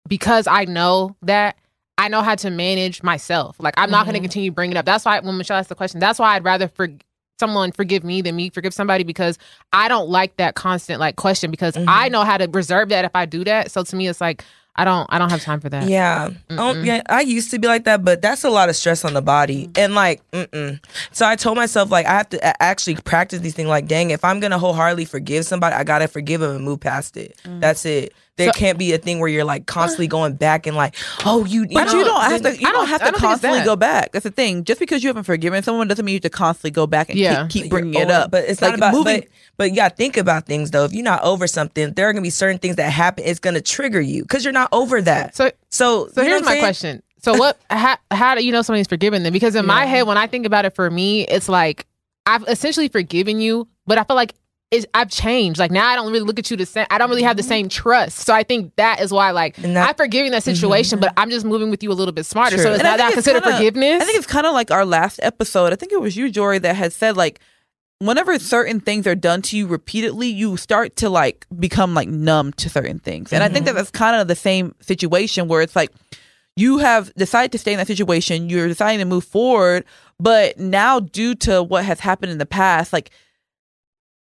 because 0.07 0.47
I 0.47 0.65
know 0.65 1.15
that 1.21 1.57
I 1.97 2.07
know 2.07 2.21
how 2.21 2.35
to 2.35 2.49
manage 2.49 3.03
myself. 3.03 3.57
Like 3.59 3.75
I'm 3.77 3.91
not 3.91 4.05
going 4.05 4.13
to 4.13 4.19
mm-hmm. 4.19 4.23
continue 4.23 4.51
bringing 4.51 4.75
it 4.75 4.79
up. 4.79 4.85
That's 4.85 5.05
why 5.05 5.19
when 5.19 5.37
Michelle 5.37 5.57
asked 5.57 5.69
the 5.69 5.75
question, 5.75 5.99
that's 5.99 6.19
why 6.19 6.35
I'd 6.35 6.43
rather 6.43 6.67
for 6.67 6.89
someone 7.39 7.71
forgive 7.71 8.03
me 8.03 8.21
than 8.21 8.35
me 8.35 8.49
forgive 8.51 8.73
somebody 8.73 9.03
because 9.03 9.39
I 9.73 9.87
don't 9.87 10.09
like 10.09 10.37
that 10.37 10.53
constant 10.53 10.99
like 10.99 11.15
question 11.15 11.49
because 11.49 11.75
Mhm. 11.75 11.85
I 11.87 12.05
mm-hmm. 12.05 12.13
know 12.13 12.23
how 12.23 12.37
to 12.37 12.47
reserve 12.47 12.89
that 12.89 13.03
if 13.03 13.11
I 13.15 13.25
do 13.25 13.43
that. 13.45 13.71
So 13.71 13.83
to 13.83 13.95
me, 13.95 14.07
it's 14.07 14.21
like 14.21 14.43
I 14.75 14.85
don't 14.85 15.05
I 15.09 15.19
don't 15.19 15.29
have 15.29 15.41
time 15.41 15.59
for 15.59 15.69
that. 15.69 15.89
Yeah. 15.89 16.29
Oh, 16.51 16.73
yeah. 16.73 17.01
I 17.09 17.21
used 17.21 17.51
to 17.51 17.59
be 17.59 17.67
like 17.67 17.83
that, 17.83 18.05
but 18.05 18.21
that's 18.21 18.43
a 18.43 18.49
lot 18.49 18.69
of 18.69 18.75
stress 18.75 19.03
on 19.03 19.13
the 19.13 19.21
body. 19.21 19.67
Mm. 19.67 19.77
And 19.77 19.95
like, 19.95 20.21
mm-mm. 20.31 20.79
So 21.11 21.27
I 21.27 21.35
told 21.35 21.57
myself, 21.57 21.91
like, 21.91 22.05
I 22.05 22.13
have 22.13 22.29
to 22.29 22.63
actually 22.63 22.95
practice 22.95 23.41
these 23.41 23.53
things. 23.53 23.67
Like, 23.67 23.87
dang, 23.87 24.11
if 24.11 24.23
I'm 24.23 24.39
going 24.39 24.51
to 24.51 24.57
wholeheartedly 24.57 25.05
forgive 25.05 25.45
somebody, 25.45 25.75
I 25.75 25.83
got 25.83 25.99
to 25.99 26.07
forgive 26.07 26.39
them 26.39 26.55
and 26.55 26.63
move 26.63 26.79
past 26.79 27.17
it. 27.17 27.37
Mm. 27.43 27.59
That's 27.59 27.85
it. 27.85 28.13
There 28.43 28.53
So- 28.53 28.59
can't 28.59 28.77
be 28.77 28.93
a 28.93 28.97
thing 28.97 29.19
where 29.19 29.29
you're 29.29 29.43
like 29.45 29.65
constantly 29.65 30.07
going 30.17 30.33
back 30.33 30.67
and 30.67 30.75
like, 30.75 30.95
oh, 31.25 31.45
you, 31.45 31.67
But 31.67 31.85
know, 31.85 31.93
you 31.99 32.03
don't 32.05 32.21
have 32.21 32.41
to. 32.41 32.49
You 32.57 32.67
I 32.67 32.71
don't, 32.71 32.73
don't- 32.73 32.87
have 32.89 32.99
to 33.01 33.11
don't 33.11 33.19
constantly 33.19 33.63
go 33.63 33.75
back. 33.75 34.11
That's 34.11 34.23
the 34.23 34.31
thing. 34.31 34.63
Just 34.63 34.79
because 34.79 35.03
you 35.03 35.09
haven't 35.09 35.23
forgiven 35.23 35.61
someone 35.63 35.87
doesn't 35.87 36.03
mean 36.05 36.13
you 36.13 36.17
have 36.17 36.23
to 36.23 36.29
constantly 36.29 36.71
go 36.71 36.87
back 36.87 37.09
and 37.09 37.17
Yeah. 37.19 37.47
keep, 37.47 37.63
keep 37.63 37.69
bringing 37.71 37.93
it 37.93 38.11
up. 38.11 38.31
But 38.31 38.45
it's 38.45 38.61
like 38.61 38.71
not 38.71 38.79
about 38.79 38.93
moving. 38.93 39.19
But, 39.21 39.27
but 39.57 39.69
you 39.69 39.75
gotta 39.75 39.95
think 39.95 40.17
about 40.17 40.45
things 40.45 40.71
though. 40.71 40.85
If 40.85 40.93
you're 40.93 41.03
not 41.03 41.23
over 41.23 41.47
something, 41.47 41.93
there 41.93 42.09
are 42.09 42.13
gonna 42.13 42.23
be 42.23 42.29
certain 42.29 42.57
things 42.57 42.75
that 42.77 42.89
happen. 42.89 43.23
It's 43.25 43.39
gonna 43.39 43.61
trigger 43.61 44.01
you 44.01 44.23
because 44.23 44.43
you're 44.43 44.53
not 44.53 44.69
over 44.71 45.01
that. 45.01 45.35
So 45.35 45.51
So, 45.69 46.07
So 46.13 46.23
here's 46.23 46.43
my 46.43 46.57
question. 46.59 47.03
So 47.23 47.35
what? 47.35 47.59
how, 47.69 47.97
how 48.09 48.33
do 48.35 48.43
you 48.43 48.51
know 48.51 48.61
somebody's 48.63 48.87
forgiven 48.87 49.21
them? 49.23 49.31
Because 49.33 49.55
in 49.55 49.65
my 49.65 49.85
head, 49.85 50.03
when 50.07 50.17
I 50.17 50.25
think 50.27 50.45
about 50.47 50.65
it, 50.65 50.73
for 50.75 50.89
me, 50.89 51.27
it's 51.27 51.47
like 51.47 51.85
I've 52.25 52.43
essentially 52.47 52.87
forgiven 52.87 53.39
you, 53.39 53.67
but 53.85 53.97
I 53.99 54.03
feel 54.03 54.15
like 54.15 54.33
I've 54.93 55.09
changed. 55.09 55.59
Like 55.59 55.71
now, 55.71 55.87
I 55.87 55.95
don't 55.95 56.11
really 56.11 56.25
look 56.25 56.39
at 56.39 56.49
you 56.49 56.57
the 56.57 56.65
same. 56.65 56.85
I 56.89 56.97
don't 56.97 57.09
really 57.09 57.23
have 57.23 57.35
the 57.35 57.43
mm-hmm. 57.43 57.49
same 57.49 57.69
trust. 57.69 58.19
So 58.19 58.33
I 58.33 58.43
think 58.43 58.75
that 58.77 59.01
is 59.01 59.11
why, 59.11 59.31
like, 59.31 59.57
that- 59.57 59.89
I'm 59.89 59.95
forgiving 59.95 60.31
that 60.31 60.43
mm-hmm. 60.43 60.53
situation, 60.53 60.99
but 60.99 61.13
I'm 61.17 61.29
just 61.29 61.45
moving 61.45 61.69
with 61.69 61.83
you 61.83 61.91
a 61.91 61.93
little 61.93 62.13
bit 62.13 62.25
smarter. 62.25 62.55
True. 62.55 62.63
So 62.63 62.71
it's 62.71 62.79
And 62.79 62.87
not 62.87 62.97
that 62.97 63.13
considered 63.13 63.43
forgiveness. 63.43 64.01
I 64.01 64.05
think 64.05 64.17
it's 64.17 64.27
kind 64.27 64.45
of 64.45 64.53
like 64.53 64.71
our 64.71 64.85
last 64.85 65.19
episode. 65.23 65.73
I 65.73 65.75
think 65.75 65.91
it 65.91 65.99
was 65.99 66.15
you, 66.15 66.31
Jori, 66.31 66.61
that 66.61 66.75
had 66.75 66.93
said 66.93 67.17
like, 67.17 67.41
whenever 67.99 68.39
certain 68.39 68.79
things 68.79 69.05
are 69.05 69.15
done 69.15 69.41
to 69.43 69.57
you 69.57 69.67
repeatedly, 69.67 70.27
you 70.27 70.57
start 70.57 70.95
to 70.97 71.09
like 71.09 71.45
become 71.59 71.93
like 71.93 72.07
numb 72.07 72.53
to 72.53 72.69
certain 72.69 72.99
things. 72.99 73.31
And 73.33 73.43
I 73.43 73.49
think 73.49 73.65
that 73.65 73.71
mm-hmm. 73.71 73.77
that's 73.77 73.91
kind 73.91 74.19
of 74.19 74.27
the 74.27 74.35
same 74.35 74.73
situation 74.79 75.47
where 75.47 75.61
it's 75.61 75.75
like 75.75 75.91
you 76.55 76.79
have 76.79 77.13
decided 77.13 77.51
to 77.51 77.57
stay 77.57 77.73
in 77.73 77.77
that 77.77 77.87
situation, 77.87 78.49
you're 78.49 78.67
deciding 78.67 78.99
to 78.99 79.05
move 79.05 79.23
forward, 79.23 79.85
but 80.19 80.57
now 80.57 80.99
due 80.99 81.35
to 81.35 81.61
what 81.61 81.85
has 81.85 81.99
happened 81.99 82.31
in 82.31 82.37
the 82.39 82.45
past, 82.45 82.91
like 82.91 83.11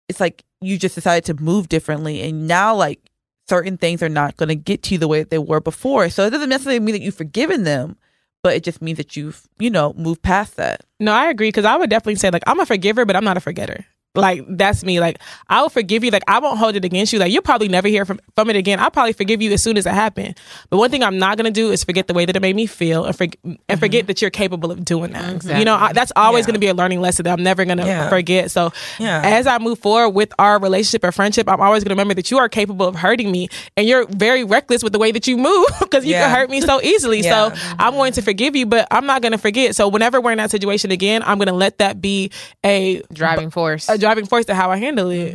it's 0.08 0.20
like 0.20 0.44
you 0.62 0.78
just 0.78 0.96
decided 0.96 1.26
to 1.26 1.42
move 1.42 1.70
differently, 1.70 2.22
and 2.22 2.48
now 2.48 2.76
like 2.76 3.12
certain 3.48 3.78
things 3.78 4.02
are 4.02 4.10
not 4.10 4.38
going 4.38 4.50
to 4.50 4.56
get 4.56 4.84
to 4.84 4.96
you 4.96 4.98
the 4.98 5.08
way 5.08 5.20
that 5.20 5.30
they 5.30 5.38
were 5.38 5.60
before. 5.60 6.10
So 6.10 6.26
it 6.26 6.32
doesn't 6.32 6.50
necessarily 6.50 6.80
mean 6.80 6.94
that 6.94 7.02
you've 7.02 7.16
forgiven 7.16 7.64
them, 7.64 7.98
but 8.44 8.56
it 8.56 8.64
just 8.64 8.82
means 8.82 8.98
that 8.98 9.16
you've, 9.16 9.48
you 9.60 9.70
know, 9.70 9.94
moved 9.94 10.22
past 10.22 10.56
that. 10.56 10.82
No, 11.00 11.14
I 11.14 11.30
agree 11.30 11.50
because 11.50 11.66
I 11.66 11.76
would 11.76 11.90
definitely 11.90 12.16
say 12.16 12.30
like 12.30 12.44
I'm 12.48 12.60
a 12.60 12.66
forgiver, 12.66 13.06
but 13.06 13.16
I'm 13.16 13.24
not 13.24 13.38
a 13.38 13.42
forgetter. 13.42 13.86
Like 14.16 14.44
that's 14.48 14.84
me. 14.84 15.00
Like 15.00 15.20
I'll 15.50 15.70
forgive 15.70 16.04
you. 16.04 16.12
Like 16.12 16.24
I 16.28 16.40
won't 16.40 16.58
hold 16.58 16.76
it 16.76 16.86
against 16.86 17.14
you. 17.14 17.20
Like 17.20 17.32
you'll 17.32 17.42
probably 17.42 17.68
never 17.68 17.88
hear 17.88 18.06
from, 18.06 18.20
from 18.36 18.50
it 18.50 18.56
again. 18.56 18.80
I'll 18.80 18.92
probably 18.92 19.14
forgive 19.14 19.42
you 19.42 19.52
as 19.52 19.62
soon 19.64 19.78
as 19.78 19.86
it 19.86 19.94
happened. 19.94 20.38
But 20.70 20.78
one 20.78 20.90
thing 20.92 21.04
I'm 21.04 21.18
not 21.18 21.38
gonna 21.38 21.52
do 21.52 21.72
is 21.72 21.84
forget 21.84 22.08
the 22.08 22.14
way 22.14 22.26
that 22.26 22.36
it 22.36 22.42
made 22.42 22.56
me 22.56 22.66
feel 22.66 23.06
and, 23.06 23.16
forg 23.16 23.36
and 23.70 23.80
forget 23.80 24.08
that 24.08 24.22
you're 24.22 24.32
capable 24.32 24.72
of 24.72 24.84
doing 24.86 25.12
that. 25.14 25.44
You 25.44 25.66
know, 25.66 25.76
I, 25.76 25.94
that's 25.94 26.12
always 26.16 26.46
Mm-hmm. 26.46 26.50
Yeah. 26.50 26.54
gonna 26.54 26.60
be 26.60 26.68
a 26.68 26.74
learning 26.74 27.02
lesson 27.02 27.24
that 27.24 27.32
I'm 27.38 27.44
never 27.44 27.66
gonna 27.66 27.86
Yeah. 27.86 28.10
forget. 28.10 28.52
So 28.52 28.72
Yeah. 29.00 29.22
as 29.24 29.48
I 29.48 29.58
move 29.60 29.80
forward 29.80 30.10
with 30.10 30.34
our 30.40 30.60
relationship 30.60 31.04
or 31.04 31.12
friendship, 31.12 31.50
I'm 31.50 31.62
always 31.62 31.84
gonna 31.84 31.94
remember 31.94 32.14
that 32.16 32.30
you 32.32 32.38
are 32.38 32.50
capable 32.50 32.88
of 32.88 32.96
hurting 32.96 33.32
me 33.32 33.50
and 33.78 33.88
you're 33.88 34.06
very 34.08 34.44
reckless 34.44 34.84
with 34.84 34.94
the 34.94 35.00
way 35.00 35.12
that 35.12 35.28
you 35.28 35.38
move 35.38 35.66
because 35.80 36.06
you 36.06 36.14
can 36.14 36.30
hurt 36.30 36.50
me 36.50 36.62
so 36.62 36.82
easily. 36.82 37.22
So 37.24 37.52
I'm 37.80 37.94
going 37.94 38.14
to 38.14 38.22
forgive 38.22 38.56
you, 38.56 38.66
but 38.66 38.88
I'm 38.92 39.06
not 39.06 39.22
going 39.22 39.32
to 39.32 39.38
forget. 39.38 39.76
So 39.76 39.88
whenever 39.88 40.22
we're 40.22 40.32
in 40.32 40.38
that 40.38 40.52
situation 40.52 40.92
again, 40.92 41.24
I'm 41.26 41.38
going 41.38 41.48
to 41.48 41.54
let 41.54 41.78
that 41.80 42.02
be 42.02 42.32
a 42.64 43.02
driving 43.14 43.50
force. 43.50 43.90
a 43.90 43.98
driving 44.06 44.28
force 44.28 44.46
to 44.46 44.54
how 44.54 44.70
I 44.70 44.78
handle 44.78 45.10
it. 45.10 45.34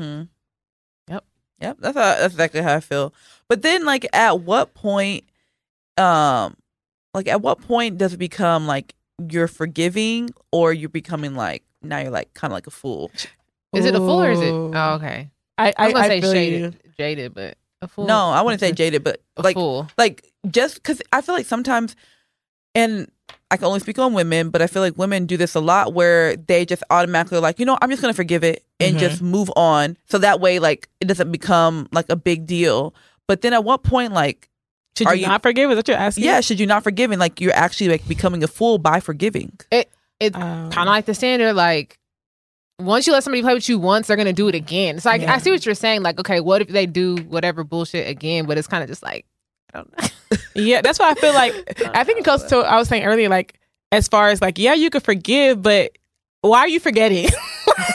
Yep, 1.08 1.24
yep. 1.60 1.76
that's 1.80 1.96
how, 1.96 2.14
that's 2.14 2.34
exactly 2.34 2.62
how 2.62 2.76
I 2.76 2.80
feel. 2.80 3.12
But 3.48 3.62
then, 3.62 3.84
like, 3.84 4.06
at 4.12 4.40
what 4.40 4.74
point, 4.74 5.24
um, 5.96 6.56
like, 7.12 7.26
at 7.26 7.42
what 7.42 7.60
point 7.60 7.98
does 7.98 8.12
it 8.12 8.18
become 8.18 8.68
like 8.68 8.94
you're 9.28 9.48
forgiving, 9.48 10.30
or 10.52 10.72
you're 10.72 10.88
becoming 10.88 11.34
like 11.34 11.64
now 11.82 11.98
you're 11.98 12.12
like 12.12 12.32
kind 12.34 12.52
of 12.52 12.54
like 12.54 12.68
a 12.68 12.70
fool? 12.70 13.10
is 13.74 13.84
it 13.84 13.94
a 13.94 13.98
fool 13.98 14.22
or 14.22 14.30
is 14.30 14.40
it? 14.40 14.52
Oh, 14.52 14.94
okay. 14.94 15.30
I 15.58 15.68
I 15.68 15.74
I, 15.76 15.84
was 15.86 15.92
gonna 15.94 16.04
I 16.04 16.08
say 16.08 16.20
feel 16.20 16.32
shaded, 16.32 16.60
you. 16.60 16.90
jaded, 16.96 17.34
but 17.34 17.56
a 17.82 17.88
fool. 17.88 18.06
No, 18.06 18.30
I 18.30 18.42
wouldn't 18.42 18.60
say 18.60 18.72
jaded, 18.72 19.02
but 19.02 19.20
a 19.36 19.42
like, 19.42 19.54
fool. 19.54 19.88
like 19.98 20.32
just 20.48 20.76
because 20.76 21.02
I 21.12 21.20
feel 21.22 21.34
like 21.34 21.46
sometimes, 21.46 21.96
and 22.74 23.10
I 23.50 23.56
can 23.56 23.66
only 23.66 23.80
speak 23.80 23.98
on 23.98 24.12
women, 24.14 24.50
but 24.50 24.62
I 24.62 24.66
feel 24.68 24.80
like 24.82 24.96
women 24.96 25.26
do 25.26 25.36
this 25.36 25.54
a 25.54 25.60
lot 25.60 25.92
where 25.92 26.36
they 26.36 26.64
just 26.64 26.82
automatically 26.90 27.38
are 27.38 27.40
like, 27.40 27.58
you 27.58 27.66
know, 27.66 27.76
I'm 27.82 27.90
just 27.90 28.00
gonna 28.00 28.14
forgive 28.14 28.44
it 28.44 28.64
and 28.78 28.96
Mhm. 28.96 29.00
just 29.00 29.22
move 29.22 29.50
on, 29.56 29.96
so 30.08 30.18
that 30.18 30.40
way, 30.40 30.58
like, 30.58 30.88
it 31.00 31.06
doesn't 31.06 31.32
become 31.32 31.88
like 31.92 32.06
a 32.08 32.16
big 32.16 32.46
deal. 32.46 32.94
But 33.26 33.42
then, 33.42 33.52
at 33.52 33.64
what 33.64 33.82
point, 33.82 34.12
like, 34.12 34.48
Should 34.98 35.06
Are 35.06 35.14
you, 35.14 35.22
you- 35.22 35.28
not 35.28 35.40
forgive? 35.42 35.70
Is 35.70 35.76
that 35.76 35.78
what 35.78 35.88
you're 35.88 35.96
asking? 35.96 36.24
yeah, 36.24 36.40
should 36.40 36.58
you 36.58 36.66
not 36.66 36.82
forgive? 36.82 37.12
And 37.12 37.20
like, 37.20 37.40
you're 37.40 37.54
actually 37.54 37.88
like 37.88 38.06
becoming 38.08 38.42
a 38.42 38.48
fool 38.48 38.76
by 38.78 38.98
forgiving. 38.98 39.52
It 39.70 39.88
it's 40.18 40.36
Um, 40.36 40.68
kind 40.70 40.88
of 40.88 40.92
like 40.92 41.06
the 41.06 41.14
standard. 41.14 41.54
Like 41.54 41.96
once 42.80 43.06
you 43.06 43.12
let 43.12 43.22
somebody 43.22 43.40
play 43.42 43.54
with 43.54 43.68
you 43.68 43.78
once, 43.78 44.08
they're 44.08 44.16
gonna 44.16 44.32
do 44.32 44.48
it 44.48 44.54
again. 44.56 44.96
It's 44.96 45.04
like 45.06 45.22
Yeah. 45.22 45.32
I 45.32 45.38
see 45.38 45.50
what 45.52 45.64
you're 45.64 45.74
saying. 45.76 46.02
Like, 46.02 46.18
okay, 46.18 46.40
what 46.40 46.60
if 46.62 46.68
they 46.68 46.86
do 46.86 47.16
whatever 47.28 47.62
bullshit 47.62 48.08
again? 48.08 48.46
But 48.46 48.58
it's 48.58 48.66
kind 48.66 48.82
of 48.82 48.88
just 48.88 49.02
like 49.02 49.24
I 49.72 49.78
don't 49.78 49.98
know. 49.98 50.08
Yeah, 50.54 50.80
that's 50.80 50.98
why 50.98 51.10
I 51.10 51.14
feel 51.14 51.32
like 51.32 51.52
I 51.94 52.04
think 52.04 52.18
it 52.18 52.24
goes 52.24 52.44
to 52.44 52.58
I 52.58 52.76
was 52.76 52.88
saying 52.88 53.04
earlier, 53.04 53.28
like 53.28 53.58
as 53.92 54.08
far 54.08 54.28
as 54.28 54.40
like, 54.40 54.58
yeah, 54.58 54.74
you 54.74 54.90
could 54.90 55.02
forgive, 55.02 55.62
but 55.62 55.92
why 56.42 56.60
are 56.60 56.68
you 56.68 56.80
forgetting? 56.80 57.28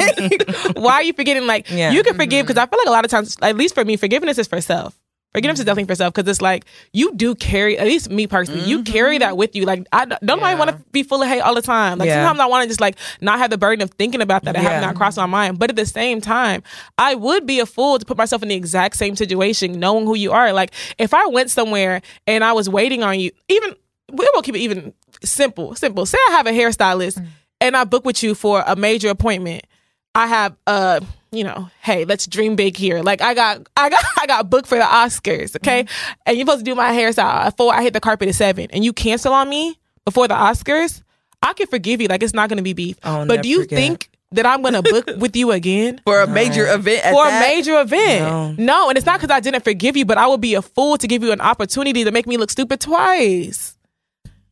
Like, 0.08 0.50
why 0.76 0.94
are 0.94 1.04
you 1.04 1.14
forgetting? 1.14 1.46
Like 1.46 1.70
Yeah. 1.70 1.92
you 1.92 2.02
can 2.02 2.16
forgive 2.16 2.48
because 2.48 2.60
mm-hmm. 2.60 2.74
I 2.74 2.76
feel 2.76 2.80
like 2.80 2.88
a 2.88 2.92
lot 2.92 3.06
of 3.06 3.12
times, 3.12 3.38
at 3.42 3.56
least 3.56 3.76
for 3.76 3.86
me, 3.86 3.98
forgiveness 3.98 4.38
is 4.38 4.48
for 4.48 4.60
self. 4.60 5.00
Forgiveness 5.36 5.60
is 5.60 5.66
definitely 5.66 5.92
for 5.92 5.96
self 5.96 6.14
because 6.14 6.30
it's 6.30 6.42
like 6.42 6.66
you 6.94 7.14
do 7.14 7.36
carry, 7.36 7.78
at 7.78 7.86
least 7.86 8.10
me 8.10 8.26
personally, 8.26 8.62
you 8.64 8.84
carry 8.84 9.18
that 9.18 9.36
with 9.36 9.56
you. 9.56 9.66
Like 9.66 9.86
I 9.92 10.06
don't 10.06 10.22
nobody 10.24 10.54
Yeah. 10.54 10.58
want 10.60 10.70
to 10.72 10.78
be 10.92 11.04
full 11.04 11.22
of 11.22 11.28
hate 11.28 11.42
all 11.42 11.54
the 11.54 11.62
time. 11.62 11.98
Like 12.00 12.08
Yeah. 12.08 12.16
sometimes 12.26 12.40
I 12.40 12.46
want 12.46 12.64
to 12.64 12.68
just 12.70 12.80
like 12.80 12.98
not 13.22 13.40
have 13.40 13.50
the 13.50 13.58
burden 13.58 13.84
of 13.84 13.92
thinking 13.92 14.22
about 14.22 14.44
that. 14.46 14.56
I 14.56 14.62
Yeah. 14.62 14.70
have 14.70 14.82
not 14.82 14.96
crossed 14.96 15.18
my 15.18 15.26
mind. 15.26 15.60
But 15.60 15.70
at 15.70 15.76
the 15.76 15.86
same 15.86 16.22
time, 16.22 16.64
I 16.98 17.16
would 17.16 17.46
be 17.46 17.60
a 17.60 17.66
fool 17.66 18.00
to 18.00 18.06
put 18.06 18.18
myself 18.18 18.42
in 18.44 18.48
the 18.50 18.56
exact 18.56 18.96
same 18.96 19.16
situation, 19.18 19.80
knowing 19.80 20.06
who 20.06 20.16
you 20.16 20.32
are. 20.32 20.54
Like 20.54 20.72
if 20.98 21.14
I 21.14 21.26
went 21.28 21.52
somewhere 21.52 22.02
and 22.26 22.44
I 22.44 22.54
was 22.54 22.70
waiting 22.70 23.04
on 23.04 23.20
you, 23.20 23.32
even 23.50 23.76
we 24.14 24.30
will 24.34 24.42
keep 24.42 24.56
it 24.56 24.60
even 24.60 24.94
simple. 25.24 25.76
Simple. 25.76 26.06
Say 26.06 26.18
I 26.30 26.32
have 26.32 26.48
a 26.48 26.52
hairstylist 26.52 27.22
and 27.60 27.76
I 27.76 27.84
book 27.84 28.06
with 28.06 28.24
you 28.24 28.36
for 28.36 28.64
a 28.66 28.76
major 28.78 29.10
appointment. 29.10 29.66
I 30.14 30.28
have 30.28 30.56
uh 30.66 31.02
you 31.32 31.44
know, 31.44 31.70
hey, 31.82 32.06
let's 32.06 32.28
dream 32.28 32.56
big 32.56 32.78
here. 32.78 33.02
Like 33.02 33.22
I 33.22 33.34
got 33.34 33.68
I 33.78 33.90
got 33.90 34.04
I 34.22 34.26
got 34.28 34.50
booked 34.50 34.68
for 34.68 34.78
the 34.78 34.84
Oscars, 34.84 35.56
okay? 35.58 35.84
Mm-hmm. 35.84 36.14
And 36.26 36.38
you're 36.38 36.46
supposed 36.46 36.66
to 36.66 36.72
do 36.72 36.76
my 36.76 36.92
hairstyle 36.92 37.46
at 37.48 37.58
four, 37.58 37.74
I 37.74 37.82
hit 37.84 37.94
the 37.94 38.00
carpet 38.00 38.30
at 38.30 38.36
seven, 38.36 38.68
and 38.72 38.84
you 38.86 38.94
cancel 38.94 39.34
on 39.34 39.50
me 39.50 39.80
before 40.06 40.28
the 40.28 40.36
Oscars, 40.36 41.02
I 41.42 41.54
can 41.54 41.68
forgive 41.68 42.02
you. 42.02 42.08
Like 42.08 42.24
it's 42.24 42.34
not 42.34 42.50
gonna 42.50 42.62
be 42.62 42.74
beef. 42.74 42.98
I'll 43.04 43.26
but 43.26 43.42
do 43.44 43.50
you 43.50 43.62
forget. 43.64 43.78
think 43.80 44.10
that 44.32 44.46
I'm 44.46 44.62
gonna 44.62 44.82
book 44.82 45.06
with 45.18 45.36
you 45.36 45.52
again? 45.52 46.02
for 46.06 46.22
a 46.22 46.28
major 46.28 46.68
event. 46.72 47.06
At 47.06 47.14
for 47.14 47.24
that, 47.26 47.44
a 47.44 47.48
major 47.48 47.80
event. 47.80 48.60
No. 48.60 48.90
and 48.90 48.98
it's 48.98 49.06
not 49.06 49.20
because 49.20 49.34
I 49.34 49.40
didn't 49.40 49.64
forgive 49.64 49.96
you, 49.98 50.06
but 50.06 50.18
I 50.18 50.28
would 50.28 50.42
be 50.42 50.56
a 50.56 50.62
fool 50.62 50.98
to 50.98 51.08
give 51.08 51.24
you 51.24 51.32
an 51.32 51.42
opportunity 51.42 52.04
to 52.04 52.12
make 52.12 52.28
me 52.28 52.38
look 52.38 52.50
stupid 52.52 52.80
twice. 52.82 53.78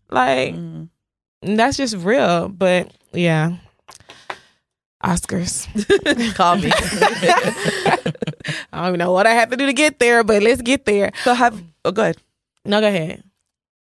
Like 0.10 0.54
Mm. 0.56 0.90
that's 1.42 1.78
just 1.78 1.96
real. 1.98 2.50
But 2.50 2.92
yeah. 3.14 3.58
Oscars. 5.04 5.68
Call 6.36 6.58
me. 6.58 6.72
I 8.74 8.90
don't 8.90 8.98
know 8.98 9.12
what 9.12 9.28
I 9.28 9.32
have 9.32 9.50
to 9.50 9.58
do 9.58 9.66
to 9.66 9.74
get 9.74 10.00
there, 10.00 10.24
but 10.24 10.42
let's 10.42 10.62
get 10.62 10.86
there. 10.86 11.12
so 11.24 11.34
have 11.34 11.62
oh 11.86 11.92
go 11.92 12.04
ahead. 12.04 12.18
No, 12.66 12.80
go 12.80 12.88
ahead. 12.88 13.24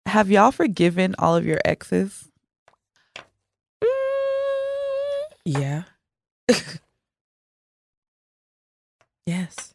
Have 0.08 0.32
y'all 0.32 0.52
forgiven 0.52 1.16
all 1.20 1.36
of 1.36 1.46
your 1.46 1.60
exes? 1.64 2.28
Mm, 3.84 3.88
yeah. 5.46 5.84
yes. 9.26 9.74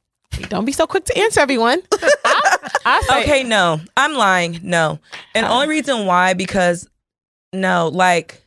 Don't 0.49 0.65
be 0.65 0.73
so 0.73 0.87
quick 0.87 1.05
to 1.07 1.17
answer, 1.17 1.41
everyone. 1.41 1.81
I, 1.93 2.69
I 2.85 3.01
say, 3.03 3.23
Okay, 3.23 3.43
no. 3.45 3.81
I'm 3.97 4.15
lying. 4.15 4.61
No. 4.63 4.99
And 5.35 5.47
How? 5.47 5.55
only 5.55 5.69
reason 5.69 6.07
why 6.07 6.35
because 6.35 6.89
no, 7.53 7.89
like 7.89 8.46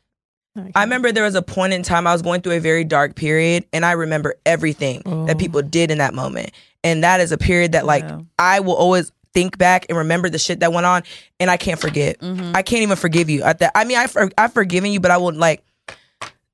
Okay. 0.60 0.72
I 0.76 0.84
remember 0.84 1.12
there 1.12 1.24
was 1.24 1.36
a 1.36 1.42
point 1.42 1.74
in 1.74 1.84
time 1.84 2.06
I 2.08 2.14
was 2.14 2.22
going 2.22 2.42
through 2.42 2.54
a 2.54 2.60
very 2.60 2.84
dark 2.84 3.16
period 3.16 3.66
and 3.74 3.86
I 3.86 3.94
remember 3.94 4.36
everything 4.46 5.02
Oh. 5.06 5.26
that 5.26 5.38
people 5.38 5.62
did 5.62 5.92
in 5.92 5.98
that 6.00 6.14
moment. 6.14 6.52
And 6.84 7.04
that 7.04 7.20
is 7.20 7.32
a 7.32 7.38
period 7.38 7.72
that 7.74 7.86
like 7.86 8.04
Yeah. 8.04 8.22
I 8.38 8.60
will 8.62 8.76
always 8.76 9.12
think 9.34 9.58
back 9.58 9.86
and 9.90 9.98
remember 9.98 10.28
the 10.30 10.40
shit 10.40 10.60
that 10.62 10.74
went 10.74 10.86
on 10.86 11.04
and 11.40 11.52
I 11.52 11.58
can't 11.58 11.80
forget. 11.80 12.20
Mm-hmm. 12.20 12.56
I 12.56 12.62
can't 12.64 12.82
even 12.84 12.96
forgive 12.98 13.30
you 13.30 13.44
at 13.44 13.60
that. 13.60 13.72
I 13.76 13.84
mean, 13.86 13.98
I 13.98 14.08
for, 14.08 14.30
I've 14.38 14.54
forgiven 14.54 14.92
you, 14.92 15.00
but 15.00 15.12
I 15.12 15.18
would 15.18 15.36
like 15.38 15.64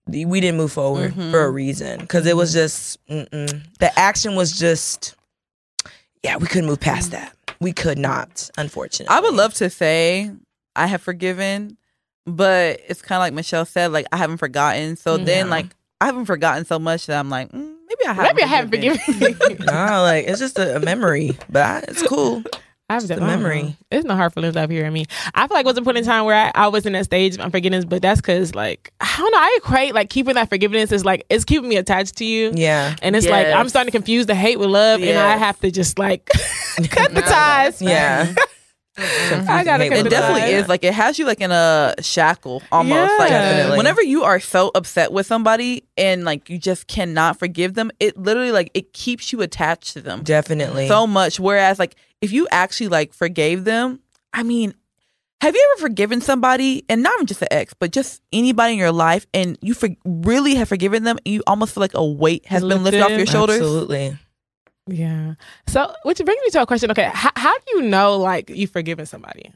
we 0.08 0.40
didn't 0.40 0.58
move 0.58 0.72
forward 0.72 1.14
Mhm. 1.14 1.32
for 1.32 1.44
a 1.46 1.50
reason 1.50 2.00
because 2.00 2.28
it 2.28 2.36
was 2.38 2.54
just 2.54 3.04
mm-mm. 3.08 3.62
the 3.80 3.98
action 4.00 4.36
was 4.36 4.58
just 4.58 5.16
yeah 6.22 6.38
we 6.38 6.48
couldn't 6.48 6.68
move 6.68 6.80
past 6.80 7.12
that. 7.12 7.34
We 7.62 7.72
could 7.74 7.98
not, 7.98 8.50
unfortunately. 8.58 9.16
I 9.16 9.20
would 9.22 9.34
love 9.34 9.54
to 9.56 9.70
say 9.70 10.30
I 10.76 10.88
have 10.88 11.02
forgiven, 11.02 11.78
but 12.26 12.80
it's 12.88 13.02
kind 13.02 13.18
of 13.18 13.22
like 13.22 13.34
Michelle 13.34 13.66
said, 13.66 13.92
like 13.92 14.06
I 14.12 14.18
haven't 14.18 14.38
forgotten. 14.38 14.96
So 14.96 15.18
then, 15.18 15.50
like 15.50 15.68
I 16.02 16.06
haven't 16.08 16.26
forgotten 16.26 16.66
so 16.66 16.80
much 16.80 17.06
that 17.08 17.20
I'm 17.20 17.30
like, 17.30 17.52
mm, 17.52 17.76
maybe 17.88 18.06
I 18.08 18.14
haven't. 18.14 18.36
maybe 18.36 18.44
I 18.44 18.48
haven't 18.48 18.72
forgiven. 18.72 19.58
no, 19.66 19.74
like 20.04 20.26
it's 20.28 20.40
just 20.40 20.58
a, 20.60 20.78
a 20.78 20.80
memory, 20.80 21.38
but 21.50 21.62
I, 21.64 21.80
it's 21.88 22.02
cool. 22.08 22.44
I 22.88 22.94
have 22.94 23.08
the 23.08 23.16
I 23.16 23.18
don't 23.18 23.28
memory. 23.28 23.64
know. 23.64 23.74
There's 23.90 24.04
no 24.06 24.16
hard 24.16 24.32
feelings 24.36 24.56
up 24.56 24.70
here 24.70 24.86
in 24.86 24.94
me. 24.94 25.06
I 25.34 25.48
feel 25.48 25.56
like 25.58 25.66
was 25.66 25.76
a 25.76 25.82
point 25.82 25.98
in 25.98 26.04
time 26.06 26.26
where 26.26 26.36
I, 26.36 26.66
I 26.66 26.68
was 26.68 26.86
in 26.86 26.94
that 26.94 27.06
stage 27.06 27.34
of 27.34 27.40
unforgiveness, 27.42 27.84
but 27.84 28.04
that's 28.04 28.22
because 28.22 28.54
like 28.54 28.94
I 29.00 29.12
don't 29.18 29.32
know. 29.32 29.40
I 29.40 29.58
equate 29.58 29.96
like 29.96 30.12
keeping 30.12 30.36
that 30.36 30.50
forgiveness 30.50 30.92
is 30.92 31.04
like 31.04 31.26
it's 31.30 31.46
keeping 31.46 31.68
me 31.68 31.78
attached 31.78 32.18
to 32.18 32.26
you. 32.26 32.52
Yeah, 32.54 32.96
And 33.02 33.16
it's 33.16 33.26
like 33.28 33.48
I'm 33.48 33.70
starting 33.70 33.88
to 33.92 33.98
confuse 33.98 34.28
the 34.28 34.36
hate 34.36 34.60
with 34.60 34.70
love, 34.70 35.02
and 35.02 35.18
I 35.18 35.36
have 35.38 35.60
to 35.62 35.72
just 35.72 35.98
like 35.98 36.26
cut 36.90 37.12
the 37.16 37.22
ties. 37.22 37.82
yeah. 37.82 38.34
I 38.98 39.64
gotta 39.64 39.86
It 39.86 40.10
definitely 40.10 40.42
ties. 40.42 40.64
is 40.64 40.68
like 40.70 40.84
it 40.84 40.94
has 40.94 41.20
you 41.20 41.26
like 41.26 41.42
in 41.42 41.52
a 41.52 41.96
shackle 42.02 42.64
almost. 42.72 43.20
Like 43.20 43.30
Definitely. 43.30 43.78
whenever 43.78 44.02
you 44.02 44.24
are 44.24 44.40
so 44.40 44.72
upset 44.74 45.12
with 45.12 45.26
somebody 45.28 45.84
and 45.98 46.24
like 46.24 46.50
you 46.50 46.58
just 46.58 46.88
cannot 46.88 47.38
forgive 47.38 47.74
them, 47.74 47.92
it 48.00 48.18
literally 48.18 48.52
like 48.52 48.72
it 48.74 48.94
keeps 48.94 49.34
you 49.34 49.42
attached 49.42 49.94
to 49.94 50.02
them 50.02 50.24
Definitely. 50.24 50.88
so 50.88 51.06
much. 51.08 51.40
Whereas 51.40 51.78
like 51.80 51.96
if 52.22 52.32
you 52.32 52.48
actually 52.52 52.88
like 52.88 53.14
forgave 53.14 53.66
them, 53.66 54.00
I 54.34 54.44
mean, 54.44 54.74
have 55.42 55.54
you 55.54 55.74
ever 55.78 55.82
forgiven 55.88 56.22
somebody 56.22 56.86
and 56.88 57.04
not 57.04 57.14
even 57.16 57.26
just 57.28 57.42
an 57.42 57.50
ex, 57.52 57.74
but 57.74 57.92
just 57.92 58.22
anybody 58.32 58.74
in 58.74 58.80
your 58.80 58.92
life, 58.94 59.28
and 59.34 59.58
you 59.62 59.74
for- 59.74 59.90
really 60.06 60.56
have 60.56 60.70
forgiven 60.70 61.04
them, 61.04 61.18
and 61.26 61.34
you 61.36 61.44
almost 61.46 61.74
feel 61.76 61.82
like 61.82 61.94
a 61.94 62.04
weight 62.06 62.46
has 62.48 62.64
been 62.64 62.84
lifted 62.84 63.02
off 63.02 63.12
your 63.12 63.26
shoulders? 63.26 63.58
Absolutely. 63.58 64.18
Yeah. 64.88 65.36
So, 65.68 65.94
which 66.04 66.24
brings 66.24 66.42
me 66.42 66.50
to 66.52 66.62
a 66.62 66.66
question. 66.66 66.92
Okay, 66.92 67.10
how, 67.12 67.32
how 67.36 67.58
do 67.58 67.64
you 67.76 67.82
know 67.84 68.18
like 68.18 68.50
you've 68.50 68.72
forgiven 68.72 69.06
somebody? 69.06 69.52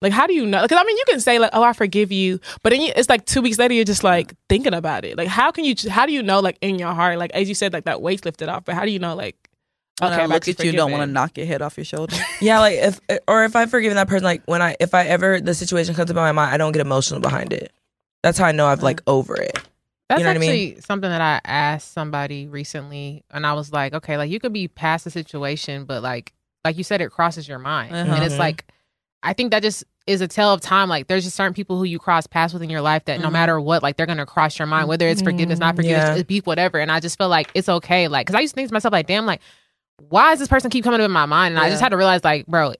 Like, 0.00 0.12
how 0.12 0.26
do 0.26 0.34
you 0.34 0.46
know? 0.46 0.62
Because 0.62 0.78
I 0.80 0.84
mean, 0.84 0.96
you 0.96 1.04
can 1.08 1.20
say 1.20 1.38
like, 1.38 1.50
"Oh, 1.52 1.62
I 1.62 1.72
forgive 1.72 2.12
you," 2.12 2.38
but 2.62 2.70
then 2.70 2.80
you, 2.80 2.92
it's 2.94 3.08
like 3.08 3.24
two 3.26 3.42
weeks 3.42 3.58
later, 3.58 3.74
you're 3.74 3.84
just 3.84 4.04
like 4.04 4.32
thinking 4.48 4.74
about 4.74 5.04
it. 5.04 5.16
Like, 5.16 5.28
how 5.28 5.50
can 5.50 5.64
you? 5.64 5.74
How 5.88 6.06
do 6.06 6.12
you 6.12 6.22
know? 6.22 6.40
Like 6.40 6.56
in 6.60 6.78
your 6.78 6.92
heart, 6.92 7.18
like 7.18 7.32
as 7.32 7.48
you 7.48 7.54
said, 7.54 7.72
like 7.72 7.84
that 7.84 8.00
weight's 8.00 8.24
lifted 8.24 8.48
off. 8.48 8.64
But 8.64 8.76
how 8.76 8.84
do 8.84 8.92
you 8.92 9.00
know? 9.00 9.16
Like, 9.16 9.36
When 10.00 10.12
I 10.12 10.26
look 10.26 10.36
actually 10.36 10.52
at 10.52 10.64
you, 10.64 10.72
don't 10.72 10.92
want 10.92 11.02
to 11.02 11.12
knock 11.12 11.36
your 11.36 11.46
head 11.46 11.62
off 11.62 11.76
your 11.76 11.84
shoulder. 11.84 12.16
Yeah, 12.40 12.60
like 12.60 12.76
if 12.78 13.00
or 13.26 13.44
if 13.44 13.56
I've 13.56 13.70
forgiven 13.70 13.96
that 13.96 14.06
person, 14.06 14.24
like 14.24 14.42
when 14.46 14.62
I 14.62 14.76
if 14.78 14.94
I 14.94 15.04
ever 15.06 15.40
the 15.40 15.54
situation 15.54 15.94
comes 15.94 16.10
up 16.10 16.16
in 16.16 16.22
my 16.22 16.32
mind, 16.32 16.54
I 16.54 16.56
don't 16.56 16.72
get 16.72 16.80
emotional 16.80 17.20
behind 17.20 17.52
it. 17.52 17.72
That's 18.22 18.38
how 18.38 18.46
I 18.46 18.52
know 18.52 18.66
I've 18.66 18.82
like 18.82 19.00
mm. 19.00 19.12
over 19.12 19.34
it. 19.34 19.58
That's 20.08 20.20
You 20.20 20.24
know 20.24 20.30
what 20.30 20.36
I 20.36 20.40
mean? 20.40 20.50
actually 20.50 20.80
something 20.80 21.10
that 21.10 21.20
I 21.20 21.40
asked 21.44 21.92
somebody 21.92 22.46
recently, 22.46 23.24
and 23.30 23.46
I 23.46 23.52
was 23.52 23.72
like, 23.72 23.92
okay, 23.94 24.16
like 24.16 24.30
you 24.30 24.40
could 24.40 24.52
be 24.52 24.66
past 24.68 25.04
the 25.04 25.10
situation, 25.10 25.84
but 25.84 26.02
like, 26.02 26.32
like 26.64 26.76
you 26.78 26.84
said, 26.84 27.00
it 27.00 27.10
crosses 27.10 27.46
your 27.48 27.58
mind, 27.58 27.94
Uh-huh. 27.94 28.14
and 28.14 28.24
it's 28.24 28.34
Mhm. 28.36 28.38
like, 28.38 28.64
I 29.22 29.32
think 29.34 29.50
that 29.50 29.62
just 29.62 29.84
is 30.06 30.22
a 30.22 30.28
tell 30.28 30.52
of 30.54 30.60
time. 30.62 30.88
Like, 30.88 31.06
there's 31.08 31.24
just 31.24 31.36
certain 31.36 31.52
people 31.52 31.76
who 31.76 31.84
you 31.84 31.98
cross 31.98 32.26
paths 32.26 32.54
with 32.54 32.62
in 32.62 32.70
your 32.70 32.80
life 32.80 33.04
that 33.04 33.20
no 33.20 33.28
Mhm. 33.28 33.32
matter 33.32 33.60
what, 33.60 33.82
like 33.82 33.96
they're 33.98 34.06
gonna 34.06 34.24
cross 34.24 34.58
your 34.58 34.64
mind, 34.66 34.88
whether 34.88 35.06
it's 35.08 35.20
forgiveness, 35.20 35.58
not 35.58 35.76
forgiveness, 35.76 36.16
Yeah. 36.16 36.22
beef, 36.22 36.46
whatever. 36.46 36.78
And 36.78 36.90
I 36.90 37.00
just 37.00 37.18
feel 37.18 37.28
like 37.28 37.50
it's 37.54 37.68
okay, 37.68 38.08
like, 38.08 38.26
because 38.26 38.38
I 38.38 38.40
used 38.40 38.54
to 38.54 38.56
think 38.56 38.68
to 38.68 38.72
myself, 38.74 38.92
like, 38.92 39.06
damn, 39.06 39.26
like, 39.26 39.42
why 40.08 40.30
does 40.30 40.38
this 40.38 40.48
person 40.48 40.70
keep 40.70 40.84
coming 40.84 41.00
up 41.00 41.04
in 41.04 41.10
my 41.10 41.26
mind? 41.26 41.52
And 41.52 41.60
I 41.62 41.68
just 41.68 41.82
had 41.82 41.90
to 41.90 41.96
realize, 41.98 42.24
like, 42.24 42.46
bro. 42.46 42.72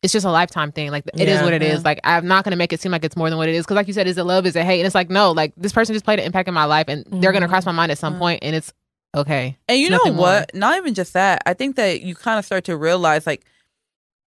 It- 0.00 0.04
it's 0.04 0.12
just 0.12 0.24
a 0.26 0.30
lifetime 0.30 0.72
thing. 0.72 0.90
Like 0.90 1.04
it 1.14 1.28
is 1.28 1.38
Yeah. 1.40 1.44
what 1.44 1.52
it 1.52 1.62
is. 1.62 1.78
Yeah. 1.80 1.82
Like 1.84 2.00
I'm 2.04 2.26
not 2.26 2.44
gonna 2.44 2.56
make 2.56 2.72
it 2.72 2.80
seem 2.80 2.92
like 2.92 3.04
it's 3.04 3.16
more 3.16 3.28
than 3.30 3.38
what 3.38 3.48
it 3.48 3.54
is. 3.54 3.64
Because 3.64 3.76
like 3.76 3.86
you 3.88 3.92
said, 3.94 4.06
is 4.06 4.16
it 4.18 4.24
love? 4.24 4.46
Is 4.46 4.56
it 4.56 4.64
hate? 4.64 4.80
And 4.80 4.86
it's 4.86 4.94
like 4.94 5.10
no. 5.10 5.32
Like 5.32 5.52
this 5.56 5.72
person 5.72 5.92
just 5.94 6.04
played 6.04 6.18
an 6.20 6.26
impact 6.26 6.48
in 6.48 6.54
my 6.54 6.64
life, 6.64 6.86
and 6.88 7.04
they're 7.10 7.32
gonna 7.32 7.48
cross 7.48 7.66
my 7.66 7.72
mind 7.72 7.92
at 7.92 7.98
some 7.98 8.14
Mhm. 8.14 8.18
point, 8.18 8.38
and 8.42 8.54
it's 8.56 8.72
okay. 9.16 9.56
And 9.68 9.78
you 9.78 9.90
know 9.90 10.00
what? 10.12 10.54
Not 10.54 10.76
even 10.76 10.94
just 10.94 11.12
that. 11.14 11.42
I 11.46 11.54
think 11.54 11.76
that 11.76 12.02
you 12.02 12.14
kind 12.14 12.38
of 12.38 12.44
start 12.44 12.64
to 12.64 12.76
realize, 12.76 13.26
like, 13.26 13.44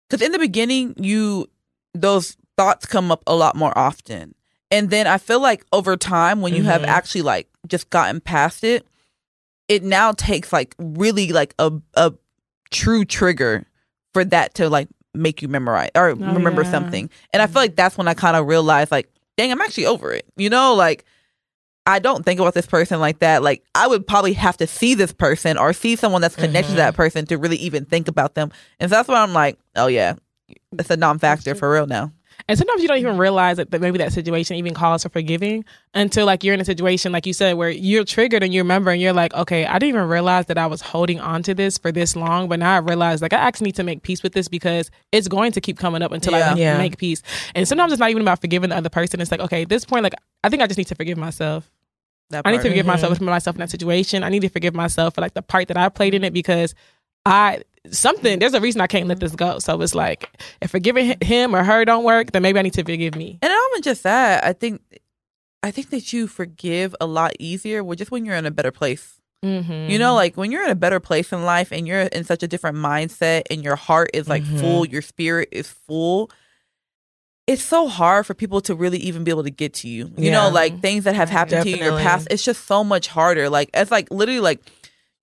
because 0.08 0.24
in 0.24 0.32
the 0.32 0.38
beginning, 0.38 0.94
you 0.96 1.48
those 1.94 2.36
thoughts 2.56 2.86
come 2.86 3.10
up 3.10 3.22
a 3.26 3.34
lot 3.34 3.56
more 3.56 3.76
often, 3.76 4.34
and 4.70 4.90
then 4.90 5.06
I 5.06 5.18
feel 5.18 5.40
like 5.40 5.64
over 5.72 5.96
time, 5.96 6.40
when 6.40 6.54
you 6.54 6.64
have 6.64 6.82
Mhm. 6.82 6.86
actually 6.88 7.22
like 7.22 7.48
just 7.66 7.90
gotten 7.90 8.20
past 8.20 8.64
it, 8.64 8.86
it 9.68 9.82
now 9.84 10.12
takes 10.12 10.52
like 10.52 10.74
really 10.78 11.32
like 11.32 11.54
a 11.58 11.72
a 11.94 12.12
true 12.70 13.04
trigger 13.04 13.66
for 14.12 14.24
that 14.24 14.54
to 14.54 14.68
like 14.68 14.88
make 15.14 15.42
you 15.42 15.48
memorize 15.48 15.90
or 15.94 16.10
oh, 16.10 16.14
remember 16.14 16.62
yeah. 16.62 16.70
something. 16.70 17.10
And 17.32 17.42
I 17.42 17.46
feel 17.46 17.62
like 17.62 17.76
that's 17.76 17.98
when 17.98 18.08
I 18.08 18.14
kind 18.14 18.36
of 18.36 18.46
realized, 18.46 18.90
like, 18.90 19.10
dang, 19.36 19.52
I'm 19.52 19.60
actually 19.60 19.86
over 19.86 20.12
it. 20.12 20.26
You 20.36 20.50
know, 20.50 20.74
like. 20.74 21.04
I 21.86 21.98
don't 21.98 22.24
think 22.24 22.38
about 22.38 22.52
this 22.52 22.66
person 22.66 23.00
like 23.00 23.20
that. 23.20 23.42
Like 23.42 23.64
I 23.74 23.88
would 23.88 24.06
probably 24.06 24.34
have 24.34 24.56
to 24.58 24.66
see 24.66 24.94
this 24.94 25.12
person 25.12 25.56
or 25.56 25.72
see 25.72 25.96
someone 25.96 26.20
that's 26.20 26.36
connected 26.36 26.72
to 26.72 26.76
that 26.76 26.90
mm-hmm. 26.90 26.96
person 26.96 27.26
to 27.26 27.38
really 27.38 27.56
even 27.56 27.86
think 27.86 28.06
about 28.06 28.34
them. 28.34 28.52
And 28.78 28.90
so 28.90 28.96
that's 28.96 29.08
why 29.08 29.20
I'm 29.22 29.32
like, 29.32 29.58
oh 29.74 29.86
yeah, 29.86 30.14
it's 30.78 30.90
a 30.90 30.96
non-factor 30.96 31.54
for 31.54 31.72
real 31.72 31.86
now. 31.86 32.12
And 32.48 32.58
sometimes 32.58 32.82
you 32.82 32.88
don't 32.88 32.98
even 32.98 33.18
realize 33.18 33.56
that, 33.56 33.70
that 33.70 33.80
maybe 33.80 33.98
that 33.98 34.12
situation 34.12 34.56
even 34.56 34.74
calls 34.74 35.02
for 35.02 35.08
forgiving 35.08 35.64
until 35.94 36.26
like 36.26 36.44
you're 36.44 36.54
in 36.54 36.60
a 36.60 36.64
situation 36.64 37.12
like 37.12 37.26
you 37.26 37.32
said 37.32 37.54
where 37.54 37.70
you're 37.70 38.04
triggered 38.04 38.42
and 38.42 38.54
you 38.54 38.60
remember 38.60 38.90
and 38.90 39.00
you're 39.00 39.12
like, 39.12 39.34
okay, 39.34 39.66
I 39.66 39.74
didn't 39.78 39.94
even 39.96 40.08
realize 40.08 40.46
that 40.46 40.58
I 40.58 40.66
was 40.66 40.80
holding 40.80 41.20
on 41.20 41.42
to 41.44 41.54
this 41.54 41.78
for 41.78 41.92
this 41.92 42.14
long, 42.16 42.48
but 42.48 42.58
now 42.58 42.74
I 42.74 42.78
realize 42.78 43.22
like 43.22 43.32
I 43.32 43.38
actually 43.38 43.66
need 43.66 43.76
to 43.76 43.84
make 43.84 44.02
peace 44.02 44.22
with 44.22 44.32
this 44.32 44.48
because 44.48 44.90
it's 45.12 45.28
going 45.28 45.52
to 45.52 45.60
keep 45.60 45.78
coming 45.78 46.02
up 46.02 46.12
until 46.12 46.34
I 46.34 46.38
Yeah. 46.38 46.50
make, 46.50 46.58
Yeah. 46.58 46.78
make 46.78 46.98
peace. 46.98 47.22
And 47.54 47.66
sometimes 47.66 47.92
it's 47.92 48.00
not 48.00 48.10
even 48.10 48.22
about 48.22 48.40
forgiving 48.40 48.70
the 48.70 48.76
other 48.76 48.88
person. 48.90 49.20
It's 49.20 49.30
like, 49.30 49.40
okay, 49.40 49.62
at 49.62 49.68
this 49.68 49.84
point, 49.84 50.02
like 50.02 50.14
I 50.44 50.48
think 50.48 50.62
I 50.62 50.66
just 50.66 50.78
need 50.78 50.88
to 50.88 50.94
forgive 50.94 51.18
myself. 51.18 51.70
That 52.30 52.46
I 52.46 52.52
need 52.52 52.58
to 52.58 52.62
part. 52.62 52.70
forgive 52.70 52.86
mm-hmm. 52.86 52.92
myself 52.92 53.18
for 53.18 53.24
myself 53.24 53.56
in 53.56 53.60
that 53.60 53.70
situation. 53.70 54.22
I 54.22 54.28
need 54.28 54.42
to 54.42 54.48
forgive 54.48 54.74
myself 54.74 55.14
for 55.16 55.20
like 55.20 55.34
the 55.34 55.42
part 55.42 55.68
that 55.68 55.76
I 55.76 55.88
played 55.88 56.14
in 56.14 56.22
it 56.22 56.32
because 56.32 56.74
I 57.26 57.62
something 57.90 58.38
there's 58.38 58.54
a 58.54 58.60
reason 58.60 58.80
I 58.80 58.86
can't 58.86 59.06
let 59.08 59.20
this 59.20 59.34
go. 59.34 59.58
So 59.58 59.80
it's 59.80 59.94
like 59.94 60.28
if 60.60 60.70
forgiving 60.70 61.16
him 61.22 61.54
or 61.54 61.62
her 61.64 61.84
don't 61.84 62.04
work, 62.04 62.32
then 62.32 62.42
maybe 62.42 62.58
I 62.58 62.62
need 62.62 62.74
to 62.74 62.84
forgive 62.84 63.14
me. 63.14 63.38
And 63.42 63.50
not 63.50 63.70
even 63.72 63.82
just 63.82 64.02
that. 64.02 64.44
I 64.44 64.52
think, 64.52 64.82
I 65.62 65.70
think 65.70 65.90
that 65.90 66.12
you 66.12 66.26
forgive 66.26 66.94
a 67.00 67.06
lot 67.06 67.32
easier. 67.38 67.82
Well, 67.82 67.96
just 67.96 68.10
when 68.10 68.24
you're 68.24 68.36
in 68.36 68.46
a 68.46 68.50
better 68.50 68.70
place. 68.70 69.16
Mm-hmm. 69.44 69.90
You 69.90 69.98
know, 69.98 70.14
like 70.14 70.36
when 70.36 70.52
you're 70.52 70.64
in 70.64 70.70
a 70.70 70.74
better 70.74 71.00
place 71.00 71.32
in 71.32 71.44
life 71.44 71.72
and 71.72 71.86
you're 71.88 72.00
in 72.02 72.24
such 72.24 72.42
a 72.42 72.48
different 72.48 72.76
mindset 72.76 73.42
and 73.50 73.64
your 73.64 73.76
heart 73.76 74.10
is 74.12 74.28
like 74.28 74.42
Mhm. 74.42 74.60
full, 74.60 74.86
your 74.86 75.00
spirit 75.00 75.48
is 75.50 75.66
full. 75.70 76.30
It's 77.46 77.62
so 77.62 77.88
hard 77.88 78.26
for 78.26 78.34
people 78.34 78.60
to 78.60 78.74
really 78.74 78.98
even 78.98 79.24
be 79.24 79.30
able 79.30 79.42
to 79.44 79.50
get 79.50 79.72
to 79.74 79.88
you. 79.88 80.12
You 80.18 80.30
know, 80.30 80.50
like 80.50 80.82
things 80.82 81.04
that 81.04 81.14
have 81.16 81.30
happened 81.30 81.62
to 81.62 81.68
you 81.70 81.76
in 81.76 81.82
your 81.82 81.98
past. 81.98 82.28
It's 82.30 82.44
just 82.44 82.66
so 82.66 82.84
much 82.84 83.08
harder. 83.08 83.48
Like 83.48 83.70
it's 83.72 83.90
like 83.90 84.08
literally 84.10 84.40
like 84.40 84.60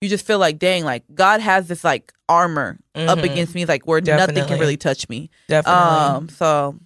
you 0.00 0.08
just 0.08 0.26
feel 0.26 0.38
like, 0.38 0.58
dang, 0.58 0.84
like 0.84 1.04
God 1.14 1.40
has 1.40 1.68
this 1.68 1.82
like 1.84 2.12
armor 2.28 2.78
up 2.94 3.18
Mhm. 3.18 3.24
against 3.24 3.54
me, 3.54 3.64
like 3.64 3.86
where 3.86 4.00
nothing 4.00 4.44
can 4.46 4.58
really 4.58 4.76
touch 4.76 5.08
me. 5.08 5.30
Definitely. 5.48 5.80
Um, 5.82 6.28
so 6.28 6.78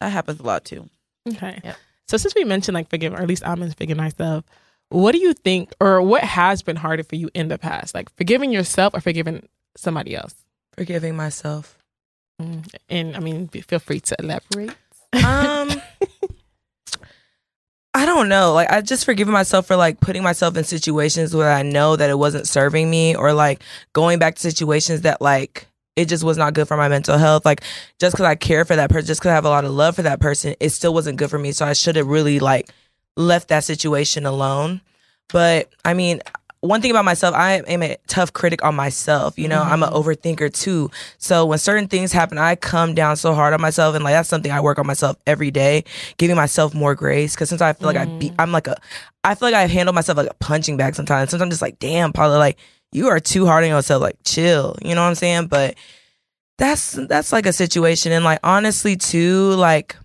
that 0.00 0.10
happens 0.10 0.40
a 0.40 0.42
lot 0.44 0.64
too. 0.64 0.88
Okay. 1.28 1.60
Yep. 1.64 1.76
So 2.08 2.16
since 2.16 2.34
we 2.34 2.44
mentioned 2.44 2.74
like 2.74 2.88
forgiving, 2.90 3.18
or 3.18 3.22
at 3.22 3.28
least 3.28 3.46
I'm 3.46 3.62
in 3.62 3.70
forgiving 3.70 3.96
myself, 4.02 4.44
what 4.90 5.12
do 5.12 5.18
you 5.18 5.32
think, 5.32 5.72
or 5.80 6.00
what 6.02 6.22
has 6.22 6.62
been 6.62 6.76
harder 6.76 7.02
for 7.02 7.16
you 7.16 7.30
in 7.34 7.48
the 7.48 7.58
past, 7.58 7.94
like 7.94 8.14
forgiving 8.16 8.52
yourself 8.52 8.94
or 8.94 9.00
forgiving 9.00 9.48
somebody 9.76 10.14
else? 10.14 10.34
Forgiving 10.76 11.16
myself. 11.16 11.78
Mm. 12.40 12.66
And 12.90 13.16
I 13.16 13.20
mean, 13.20 13.48
feel 13.48 13.78
free 13.78 14.00
to 14.00 14.16
elaborate. 14.18 14.74
Um, 15.24 15.70
I 18.04 18.06
don't 18.06 18.28
know. 18.28 18.52
Like 18.52 18.70
I 18.70 18.82
just 18.82 19.06
forgiven 19.06 19.32
myself 19.32 19.66
for 19.66 19.76
like 19.76 19.98
putting 19.98 20.22
myself 20.22 20.58
in 20.58 20.64
situations 20.64 21.34
where 21.34 21.50
I 21.50 21.62
know 21.62 21.96
that 21.96 22.10
it 22.10 22.18
wasn't 22.18 22.46
serving 22.46 22.90
me, 22.90 23.16
or 23.16 23.32
like 23.32 23.62
going 23.94 24.18
back 24.18 24.34
to 24.34 24.42
situations 24.42 25.00
that 25.00 25.22
like 25.22 25.68
it 25.96 26.10
just 26.10 26.22
was 26.22 26.36
not 26.36 26.52
good 26.52 26.68
for 26.68 26.76
my 26.76 26.88
mental 26.88 27.16
health. 27.16 27.46
Like 27.46 27.62
just 27.98 28.14
because 28.14 28.26
I 28.26 28.34
care 28.34 28.66
for 28.66 28.76
that 28.76 28.90
person, 28.90 29.06
just 29.06 29.22
because 29.22 29.30
I 29.30 29.34
have 29.34 29.46
a 29.46 29.48
lot 29.48 29.64
of 29.64 29.70
love 29.70 29.96
for 29.96 30.02
that 30.02 30.20
person, 30.20 30.54
it 30.60 30.68
still 30.68 30.92
wasn't 30.92 31.16
good 31.16 31.30
for 31.30 31.38
me. 31.38 31.52
So 31.52 31.64
I 31.64 31.72
should 31.72 31.96
have 31.96 32.06
really 32.06 32.40
like 32.40 32.68
left 33.16 33.48
that 33.48 33.64
situation 33.64 34.26
alone. 34.26 34.82
But 35.30 35.70
I 35.82 35.94
mean, 35.94 36.20
one 36.64 36.80
thing 36.80 36.90
about 36.90 37.04
myself, 37.04 37.34
I 37.34 37.56
am 37.56 37.82
a 37.82 37.96
tough 38.06 38.32
critic 38.32 38.64
on 38.64 38.74
myself. 38.74 39.38
You 39.38 39.48
know, 39.48 39.60
I'm 39.60 39.82
an 39.82 39.90
mm-hmm. 39.90 40.08
overthinker 40.08 40.52
too. 40.52 40.90
So 41.18 41.44
when 41.44 41.58
certain 41.58 41.88
things 41.88 42.10
happen, 42.10 42.38
I 42.38 42.56
come 42.56 42.94
down 42.94 43.16
so 43.16 43.34
hard 43.34 43.52
on 43.52 43.60
myself, 43.60 43.94
and 43.94 44.02
like 44.02 44.14
that's 44.14 44.30
something 44.30 44.50
I 44.50 44.60
work 44.60 44.78
on 44.78 44.86
myself 44.86 45.16
every 45.26 45.50
day, 45.50 45.84
giving 46.16 46.36
myself 46.36 46.74
more 46.74 46.94
grace. 46.94 47.34
Because 47.34 47.50
since 47.50 47.60
I 47.60 47.74
feel 47.74 47.86
like 47.86 47.98
I 47.98 48.06
be, 48.06 48.30
mm. 48.30 48.36
I'm 48.38 48.50
like 48.50 48.66
a, 48.66 48.76
I 49.22 49.34
feel 49.34 49.48
like 49.48 49.54
I 49.54 49.66
handle 49.66 49.92
myself 49.92 50.16
like 50.16 50.30
a 50.30 50.34
punching 50.34 50.78
bag 50.78 50.94
sometimes. 50.94 51.30
Sometimes 51.30 51.46
I'm 51.46 51.50
just 51.50 51.62
like, 51.62 51.78
damn, 51.78 52.14
Paula, 52.14 52.38
like 52.38 52.58
you 52.92 53.08
are 53.08 53.20
too 53.20 53.44
hard 53.44 53.64
on 53.64 53.70
yourself. 53.70 54.00
Like 54.00 54.16
chill, 54.24 54.76
you 54.82 54.94
know 54.94 55.02
what 55.02 55.08
I'm 55.08 55.14
saying? 55.16 55.48
But 55.48 55.74
that's 56.56 56.92
that's 56.92 57.30
like 57.30 57.44
a 57.44 57.52
situation, 57.52 58.10
and 58.10 58.24
like 58.24 58.40
honestly 58.42 58.96
too, 58.96 59.50
like 59.50 59.96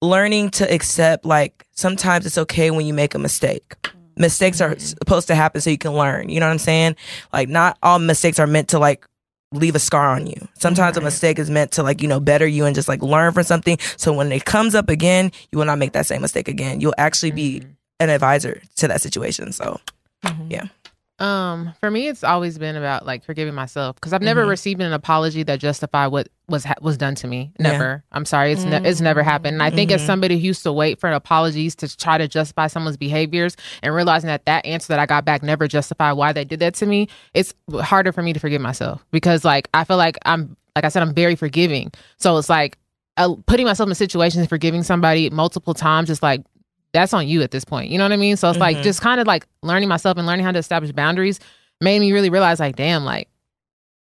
learning 0.00 0.50
to 0.50 0.72
accept 0.72 1.24
like 1.24 1.66
sometimes 1.72 2.24
it's 2.24 2.38
okay 2.38 2.70
when 2.70 2.86
you 2.86 2.94
make 2.94 3.16
a 3.16 3.18
mistake. 3.18 3.74
Mistakes 4.16 4.60
are 4.60 4.70
mm-hmm. 4.70 4.78
supposed 4.80 5.28
to 5.28 5.34
happen 5.34 5.60
so 5.60 5.70
you 5.70 5.78
can 5.78 5.92
learn. 5.92 6.28
You 6.28 6.40
know 6.40 6.46
what 6.46 6.52
I'm 6.52 6.58
saying? 6.58 6.96
Like 7.32 7.48
not 7.48 7.78
all 7.82 7.98
mistakes 7.98 8.38
are 8.38 8.46
meant 8.46 8.68
to 8.68 8.78
like 8.78 9.06
leave 9.52 9.74
a 9.74 9.78
scar 9.78 10.10
on 10.10 10.26
you. 10.26 10.48
Sometimes 10.58 10.96
a 10.96 11.00
mistake 11.00 11.38
is 11.38 11.50
meant 11.50 11.72
to 11.72 11.82
like, 11.82 12.02
you 12.02 12.08
know, 12.08 12.20
better 12.20 12.46
you 12.46 12.64
and 12.64 12.74
just 12.74 12.88
like 12.88 13.02
learn 13.02 13.32
from 13.32 13.44
something. 13.44 13.78
So 13.96 14.12
when 14.12 14.32
it 14.32 14.44
comes 14.44 14.74
up 14.74 14.88
again, 14.88 15.32
you 15.52 15.58
will 15.58 15.66
not 15.66 15.78
make 15.78 15.92
that 15.92 16.06
same 16.06 16.22
mistake 16.22 16.48
again. 16.48 16.80
You'll 16.80 16.94
actually 16.98 17.30
be 17.30 17.60
mm-hmm. 17.60 17.70
an 18.00 18.10
advisor 18.10 18.60
to 18.76 18.88
that 18.88 19.00
situation. 19.00 19.52
So 19.52 19.80
mm-hmm. 20.24 20.50
yeah. 20.50 20.66
Um, 21.18 21.72
for 21.80 21.90
me, 21.90 22.08
it's 22.08 22.22
always 22.22 22.58
been 22.58 22.76
about 22.76 23.06
like 23.06 23.24
forgiving 23.24 23.54
myself 23.54 23.96
because 23.96 24.12
I've 24.12 24.20
never 24.20 24.44
Mhm. 24.44 24.48
received 24.50 24.82
an 24.82 24.92
apology 24.92 25.42
that 25.44 25.60
justified 25.60 26.08
what 26.08 26.28
was 26.48 26.64
ha- 26.64 26.74
was 26.82 26.98
done 26.98 27.14
to 27.16 27.26
me. 27.26 27.52
Yeah. 27.58 27.70
Never. 27.72 28.04
I'm 28.12 28.26
sorry. 28.26 28.52
It's 28.52 28.64
ne- 28.64 28.82
it's 28.84 29.00
never 29.00 29.22
happened. 29.22 29.54
And 29.54 29.62
I 29.62 29.70
think 29.70 29.90
as 29.90 30.02
Mhm. 30.02 30.06
somebody 30.06 30.38
who 30.38 30.46
used 30.46 30.62
to 30.64 30.72
wait 30.72 31.00
for 31.00 31.10
apologies 31.10 31.74
to 31.76 31.96
try 31.96 32.18
to 32.18 32.28
justify 32.28 32.66
someone's 32.66 32.98
behaviors 32.98 33.56
and 33.82 33.94
realizing 33.94 34.28
that 34.28 34.44
that 34.44 34.66
answer 34.66 34.88
that 34.88 34.98
I 34.98 35.06
got 35.06 35.24
back 35.24 35.42
never 35.42 35.66
justified 35.66 36.12
why 36.12 36.32
they 36.32 36.44
did 36.44 36.60
that 36.60 36.74
to 36.74 36.86
me, 36.86 37.08
it's 37.32 37.54
harder 37.80 38.12
for 38.12 38.22
me 38.22 38.34
to 38.34 38.38
forgive 38.40 38.60
myself 38.60 39.04
because 39.10 39.42
like 39.44 39.68
I 39.72 39.84
feel 39.84 39.96
like 39.96 40.18
I'm 40.26 40.54
like 40.76 40.84
I 40.84 40.88
said 40.90 41.02
I'm 41.02 41.14
very 41.14 41.34
forgiving. 41.34 41.90
So 42.18 42.36
it's 42.36 42.50
like 42.50 42.76
uh, 43.16 43.34
putting 43.46 43.64
myself 43.64 43.88
in 43.88 43.94
situations 43.94 44.40
and 44.40 44.48
forgiving 44.50 44.82
somebody 44.82 45.30
multiple 45.30 45.72
times 45.72 46.10
is 46.10 46.22
like 46.22 46.42
that's 46.96 47.12
on 47.14 47.28
you 47.28 47.42
at 47.42 47.50
this 47.50 47.64
point. 47.64 47.90
You 47.90 47.98
know 47.98 48.04
what 48.04 48.12
I 48.12 48.16
mean? 48.16 48.36
So 48.36 48.48
it's 48.50 48.58
like 48.58 48.78
Mhm. 48.78 48.82
just 48.82 49.00
kind 49.00 49.20
of 49.20 49.26
like 49.26 49.46
learning 49.62 49.88
myself 49.88 50.16
and 50.18 50.26
learning 50.26 50.44
how 50.44 50.52
to 50.52 50.58
establish 50.58 50.90
boundaries 50.92 51.38
made 51.80 52.00
me 52.00 52.10
really 52.12 52.30
realize 52.30 52.58
like, 52.58 52.74
damn, 52.76 53.04
like 53.04 53.28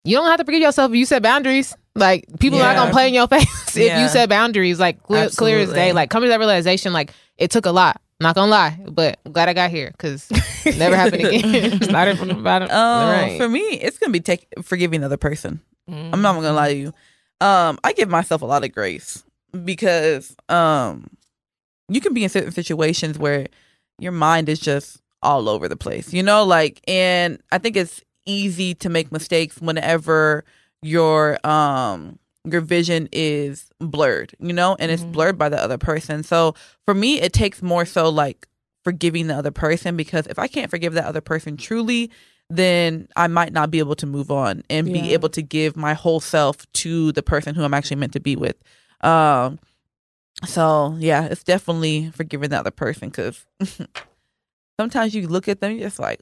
you 0.04 0.16
don't 0.16 0.28
have 0.28 0.38
to 0.38 0.46
forgive 0.46 0.62
yourself 0.62 0.92
if 0.92 0.96
you 0.98 1.06
set 1.06 1.22
boundaries. 1.22 1.76
Like 1.96 2.26
people 2.40 2.60
are 2.60 2.64
not 2.74 2.76
gonna 2.76 2.92
play 2.92 3.08
in 3.08 3.14
your 3.14 3.28
face 3.36 3.76
if 3.78 4.00
you 4.00 4.08
set 4.10 4.30
boundaries. 4.30 4.80
Like 4.80 5.02
clear, 5.04 5.30
clear 5.30 5.60
as 5.60 5.74
day. 5.74 5.94
Like 5.94 6.10
coming 6.10 6.28
to 6.28 6.32
that 6.32 6.40
realization, 6.40 6.94
like 6.94 7.12
it 7.38 7.52
took 7.52 7.66
a 7.66 7.72
lot. 7.72 8.02
Not 8.22 8.34
gonna 8.36 8.50
lie, 8.50 8.80
but 8.88 9.20
I'm 9.26 9.34
glad 9.34 9.50
I 9.50 9.54
got 9.54 9.72
here 9.72 9.92
because 9.92 10.30
never 10.78 10.96
happened 10.96 11.26
again. 11.26 11.82
Started 11.90 12.18
from 12.18 12.30
the 12.30 12.36
bottom. 12.36 12.70
Um, 12.72 13.10
Right. 13.10 13.38
For 13.38 13.50
me, 13.50 13.60
it's 13.60 13.98
gonna 13.98 14.14
be 14.14 14.22
take 14.22 14.48
forgiving 14.64 15.02
the 15.02 15.08
other 15.08 15.18
person. 15.18 15.60
Mm. 15.90 16.12
I'm 16.14 16.22
not 16.22 16.36
gonna 16.36 16.54
lie 16.54 16.74
to 16.74 16.80
you. 16.80 16.94
Um, 17.42 17.78
I 17.84 17.92
give 17.94 18.08
myself 18.10 18.42
a 18.42 18.46
lot 18.46 18.64
of 18.64 18.72
grace 18.72 19.22
because 19.66 20.36
um, 20.50 21.08
you 21.90 22.02
can 22.02 22.14
be 22.14 22.24
in 22.24 22.30
certain 22.30 22.52
situations 22.52 23.18
where 23.18 23.48
your 24.00 24.12
mind 24.12 24.50
is 24.50 24.60
just 24.60 25.02
all 25.22 25.48
over 25.50 25.68
the 25.68 25.78
place. 25.78 26.14
You 26.14 26.24
know, 26.24 26.44
like, 26.44 26.82
and 26.88 27.40
I 27.52 27.58
think 27.58 27.76
it's 27.76 28.02
easy 28.26 28.74
to 28.76 28.90
make 28.90 29.12
mistakes 29.12 29.60
whenever 29.62 30.44
your 30.82 31.38
um 31.48 32.20
your 32.48 32.62
vision 32.62 33.10
is 33.12 33.70
blurred. 33.80 34.36
You 34.40 34.54
know, 34.54 34.76
and 34.80 34.92
it's 34.92 35.04
Mhm. 35.04 35.12
blurred 35.14 35.38
by 35.38 35.50
the 35.50 35.62
other 35.62 35.78
person. 35.80 36.22
So 36.24 36.54
for 36.86 36.94
me, 36.94 37.20
it 37.22 37.34
takes 37.34 37.62
more 37.62 37.86
so 37.86 38.10
like 38.10 38.48
forgiving 38.84 39.26
the 39.28 39.36
other 39.36 39.50
person 39.52 39.98
because 39.98 40.28
if 40.28 40.38
I 40.38 40.48
can't 40.48 40.70
forgive 40.70 40.94
that 40.94 41.06
other 41.06 41.22
person 41.22 41.58
truly, 41.58 42.12
then 42.52 43.08
I 43.16 43.26
might 43.26 43.52
not 43.52 43.72
be 43.72 43.80
able 43.80 43.96
to 43.96 44.06
move 44.06 44.30
on 44.30 44.62
and 44.70 44.86
be 44.94 45.12
able 45.14 45.30
to 45.30 45.42
give 45.42 45.76
my 45.76 45.96
whole 45.96 46.20
self 46.20 46.72
to 46.74 47.12
the 47.14 47.24
person 47.24 47.56
who 47.56 47.64
I'm 47.64 47.74
actually 47.74 47.96
meant 47.98 48.14
to 48.14 48.20
be 48.20 48.36
with. 48.36 48.56
Um, 49.02 49.58
so 50.44 50.96
yeah, 51.00 51.26
it's 51.26 51.44
definitely 51.44 52.12
forgiving 52.12 52.50
the 52.50 52.60
other 52.60 52.72
person 52.72 53.10
because 53.10 53.46
sometimes 54.80 55.16
you 55.16 55.28
look 55.28 55.48
at 55.48 55.62
them, 55.62 55.72
you're 55.74 55.88
just 55.88 56.00
like, 56.00 56.20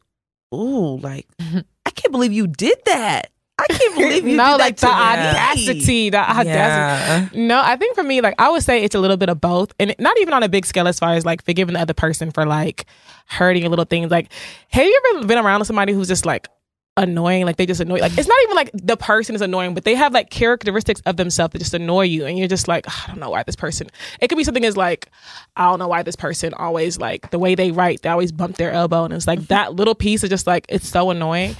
ooh, 0.53 0.97
like 0.97 1.27
I 1.85 1.89
can't 1.89 2.11
believe 2.11 2.31
you 2.31 2.47
did 2.47 2.77
that. 2.85 3.31
I 3.59 3.65
can't 3.67 3.95
believe 3.97 4.27
you 4.27 4.35
no, 4.35 4.57
did 4.57 4.59
like 4.59 4.77
that 4.77 5.55
the 5.55 5.57
to 5.57 5.65
me." 5.65 5.69
audacity, 5.69 6.09
the 6.09 6.17
audacity. 6.17 7.37
Yeah. 7.37 7.47
No, 7.47 7.61
I 7.63 7.75
think 7.75 7.95
for 7.95 8.03
me, 8.03 8.21
like 8.21 8.35
I 8.39 8.49
would 8.49 8.63
say 8.63 8.83
it's 8.83 8.95
a 8.95 8.99
little 8.99 9.17
bit 9.17 9.29
of 9.29 9.39
both, 9.41 9.73
and 9.79 9.95
not 9.99 10.17
even 10.19 10.33
on 10.33 10.43
a 10.43 10.49
big 10.49 10.65
scale 10.65 10.87
as 10.87 10.99
far 10.99 11.13
as 11.13 11.25
like 11.25 11.43
forgiving 11.43 11.73
the 11.73 11.81
other 11.81 11.93
person 11.93 12.31
for 12.31 12.45
like 12.45 12.85
hurting 13.27 13.69
little 13.69 13.85
things. 13.85 14.11
Like, 14.11 14.31
have 14.69 14.85
you 14.85 15.01
ever 15.15 15.27
been 15.27 15.37
around 15.37 15.65
somebody 15.65 15.93
who's 15.93 16.07
just 16.07 16.25
like 16.25 16.47
annoying? 16.97 17.45
Like 17.45 17.57
they 17.57 17.65
just 17.65 17.81
annoy. 17.81 17.99
Like 17.99 18.17
it's 18.17 18.27
not 18.27 18.37
even 18.43 18.55
like 18.55 18.71
the 18.73 18.97
person 18.97 19.35
is 19.35 19.41
annoying, 19.41 19.73
but 19.73 19.83
they 19.83 19.95
have 19.95 20.13
like 20.13 20.29
characteristics 20.29 21.01
of 21.05 21.17
themselves 21.17 21.53
that 21.53 21.59
just 21.59 21.73
annoy 21.73 22.03
you, 22.03 22.25
and 22.25 22.37
you're 22.37 22.47
just 22.47 22.67
like, 22.67 22.87
I 22.87 23.07
don't 23.07 23.19
know 23.19 23.29
why 23.29 23.43
this 23.43 23.55
person. 23.55 23.87
It 24.19 24.27
could 24.27 24.37
be 24.37 24.43
something 24.43 24.65
as 24.65 24.77
like, 24.77 25.09
I 25.55 25.69
don't 25.69 25.79
know 25.79 25.87
why 25.87 26.03
this 26.03 26.15
person 26.15 26.53
always 26.53 26.97
like 26.97 27.31
the 27.31 27.39
way 27.39 27.55
they 27.55 27.71
write, 27.71 28.01
they 28.01 28.09
always 28.09 28.31
bump 28.31 28.57
their 28.57 28.71
elbow, 28.71 29.05
and 29.05 29.13
it's 29.13 29.27
like 29.27 29.39
mm-hmm. 29.39 29.47
that 29.47 29.73
little 29.73 29.95
piece 29.95 30.23
is 30.23 30.29
just 30.29 30.47
like 30.47 30.65
it's 30.69 30.87
so 30.87 31.09
annoying. 31.09 31.55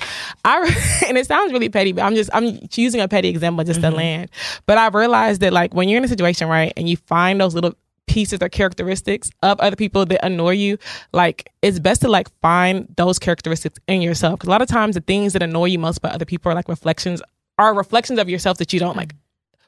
I 0.46 1.04
and 1.08 1.18
it 1.18 1.28
sounds 1.28 1.52
really 1.52 1.70
petty, 1.70 1.92
but 1.92 2.04
I'm 2.04 2.16
just 2.16 2.30
I'm 2.34 2.60
using 2.74 3.02
a 3.02 3.08
petty 3.08 3.30
example 3.30 3.64
just 3.64 3.82
to 3.82 3.88
mm-hmm. 3.88 3.98
land. 3.98 4.30
But 4.66 4.78
I 4.78 4.88
realized 4.88 5.42
that 5.42 5.54
like 5.54 5.74
when 5.74 5.90
you're 5.90 5.98
in 5.98 6.04
a 6.06 6.10
situation, 6.10 6.48
right, 6.48 6.74
and 6.78 6.88
you 6.90 6.98
find 6.98 7.40
those 7.40 7.56
little 7.56 7.76
pieces 8.08 8.40
or 8.42 8.50
characteristics 8.50 9.32
of 9.42 9.60
other 9.60 9.76
people 9.76 10.06
that 10.06 10.26
annoy 10.26 10.52
you, 10.52 10.78
like 11.14 11.50
it's 11.62 11.80
best 11.80 12.02
to 12.02 12.10
like 12.10 12.30
find 12.42 12.88
those 12.98 13.20
characteristics 13.20 13.80
in 13.88 14.02
yourself. 14.02 14.40
Because 14.40 14.48
a 14.48 14.52
lot 14.52 14.62
of 14.62 14.68
times 14.68 14.96
the 14.96 15.02
things 15.02 15.34
that 15.34 15.44
annoy 15.44 15.66
you 15.66 15.80
most 15.80 15.98
about 15.98 16.14
other 16.14 16.26
people 16.26 16.52
are 16.52 16.56
like 16.56 16.70
reflections 16.70 17.22
are 17.60 17.74
reflections 17.74 18.20
of 18.20 18.30
yourself 18.30 18.58
that 18.58 18.74
you 18.74 18.80
don't 18.80 18.98
like 18.98 19.14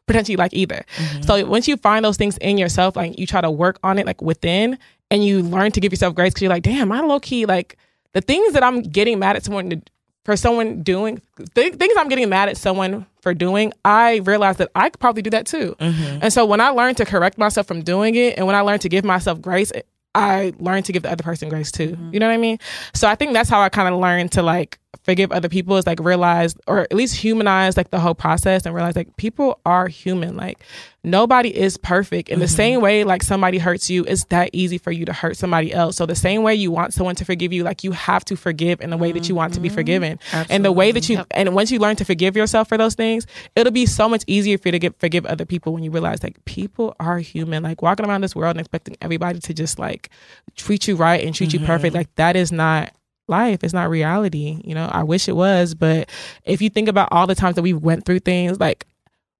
potentially 0.08 0.36
like 0.36 0.54
either. 0.54 0.86
Mm-hmm. 0.98 1.22
So 1.22 1.46
once 1.46 1.68
you 1.68 1.78
find 1.78 2.06
those 2.06 2.18
things 2.18 2.38
in 2.38 2.58
yourself, 2.58 2.96
like 2.96 3.18
you 3.18 3.26
try 3.26 3.42
to 3.42 3.52
work 3.52 3.80
on 3.84 3.98
it 4.00 4.06
like 4.06 4.22
within 4.22 4.78
and 5.12 5.24
you 5.24 5.42
learn 5.42 5.72
to 5.72 5.80
give 5.80 5.92
yourself 5.92 6.16
grace 6.16 6.34
because 6.34 6.44
you're 6.44 6.50
like, 6.50 6.64
damn, 6.64 6.92
I 6.92 7.02
low 7.02 7.20
key 7.20 7.46
like 7.46 7.78
the 8.14 8.22
things 8.22 8.54
that 8.54 8.64
I'm 8.64 8.82
getting 8.82 9.20
mad 9.20 9.36
at 9.36 9.44
someone 9.44 9.70
to, 9.70 9.82
for 10.26 10.36
someone 10.36 10.82
doing 10.82 11.22
th- 11.54 11.76
things 11.76 11.94
I'm 11.98 12.10
getting 12.10 12.28
mad 12.28 12.50
at 12.50 12.58
someone 12.58 13.06
for 13.22 13.34
doing, 13.34 13.72
I 13.86 14.18
realize 14.18 14.58
that 14.58 14.72
I 14.76 14.90
could 14.90 15.00
probably 15.00 15.22
do 15.22 15.30
that 15.30 15.46
too. 15.46 15.76
Mm-hmm. 15.80 16.20
And 16.24 16.34
so 16.34 16.46
when 16.46 16.60
I 16.60 16.70
learned 16.70 16.98
to 16.98 17.06
correct 17.06 17.38
myself 17.38 17.68
from 17.68 17.84
doing 17.84 18.16
it 18.16 18.38
and 18.38 18.46
when 18.46 18.56
I 18.56 18.62
learned 18.62 18.82
to 18.82 18.90
give 18.90 19.06
myself 19.06 19.40
grace, 19.40 19.72
I 20.16 20.54
learned 20.60 20.86
to 20.86 20.94
give 20.94 21.04
the 21.04 21.12
other 21.12 21.24
person 21.24 21.50
grace 21.50 21.72
too. 21.72 21.90
Mm-hmm. 21.90 22.14
You 22.14 22.20
know 22.20 22.28
what 22.28 22.34
I 22.34 22.38
mean? 22.38 22.58
So 22.94 23.08
I 23.08 23.16
think 23.16 23.34
that's 23.34 23.50
how 23.50 23.62
I 23.62 23.70
kind 23.70 23.94
of 23.94 24.00
learned 24.00 24.32
to 24.34 24.42
like 24.42 24.80
forgive 25.04 25.32
other 25.32 25.50
people 25.50 25.78
is 25.78 25.86
like 25.86 26.00
realize 26.00 26.56
or 26.68 26.80
at 26.80 26.94
least 26.94 27.16
humanize 27.16 27.78
like 27.78 27.92
the 27.92 28.00
whole 28.00 28.16
process 28.16 28.66
and 28.66 28.74
realize 28.74 28.96
like 28.96 29.16
people 29.18 29.60
are 29.66 29.88
human. 29.88 30.36
Like 30.36 30.64
nobody 31.06 31.56
is 31.56 31.78
perfect. 31.78 32.30
In 32.30 32.40
the 32.40 32.46
mm-hmm. 32.46 32.56
same 32.56 32.82
way 32.82 33.04
like 33.04 33.24
somebody 33.24 33.58
hurts 33.58 33.90
you, 33.90 34.04
it's 34.06 34.26
that 34.26 34.50
easy 34.54 34.78
for 34.78 34.92
you 34.92 35.06
to 35.06 35.14
hurt 35.14 35.38
somebody 35.38 35.74
else. 35.74 35.96
So 35.96 36.06
the 36.06 36.16
same 36.16 36.44
way 36.44 36.56
you 36.56 36.72
want 36.72 36.94
someone 36.94 37.16
to 37.16 37.26
forgive 37.26 37.54
you, 37.54 37.64
like 37.64 37.84
you 37.84 37.92
have 37.92 38.26
to 38.26 38.36
forgive 38.36 38.82
in 38.82 38.90
the 38.90 38.98
way 38.98 39.12
that 39.12 39.30
you 39.30 39.36
want 39.36 39.54
to 39.54 39.60
be 39.60 39.70
mm-hmm. 39.70 39.76
forgiven. 39.76 40.20
And 40.50 40.66
the 40.66 40.72
way 40.72 40.92
that 40.92 41.08
you 41.08 41.24
and 41.32 41.54
once 41.54 41.72
you 41.72 41.80
learn 41.80 41.96
to 41.98 42.06
forgive 42.06 42.36
yourself 42.36 42.68
for 42.68 42.78
those 42.78 42.96
things, 42.96 43.26
it'll 43.56 43.72
be 43.72 43.86
so 43.86 44.10
much 44.10 44.24
easier 44.28 44.58
for 44.58 44.70
you 44.70 44.74
to 44.74 44.80
get 44.80 45.00
forgive 45.00 45.26
other 45.26 45.46
people 45.46 45.74
when 45.74 45.84
you 45.84 45.92
realize 45.92 46.24
like 46.24 46.44
people 46.46 46.96
are 47.00 47.20
human. 47.20 47.64
Like 47.64 47.82
walking 47.82 48.06
around 48.06 48.22
this 48.22 48.36
world 48.36 48.52
and 48.52 48.60
expecting 48.60 48.98
everybody 49.02 49.40
to 49.40 49.54
just 49.54 49.80
like 49.80 50.10
treat 50.56 50.88
you 50.88 50.96
right 50.96 51.24
and 51.24 51.34
treat 51.34 51.54
you 51.54 51.60
perfect, 51.60 51.94
mm-hmm. 51.94 52.00
like 52.00 52.16
that 52.16 52.36
is 52.36 52.52
not 52.52 52.92
life. 53.28 53.64
It's 53.64 53.74
not 53.74 53.90
reality. 53.90 54.62
You 54.64 54.76
know, 54.76 54.88
I 54.92 55.04
wish 55.04 55.28
it 55.28 55.36
was, 55.36 55.74
but 55.74 56.10
if 56.44 56.62
you 56.62 56.70
think 56.70 56.88
about 56.88 57.10
all 57.12 57.28
the 57.28 57.36
times 57.36 57.56
that 57.56 57.62
we 57.62 57.74
went 57.74 58.06
through 58.06 58.20
things, 58.20 58.60
like 58.60 58.86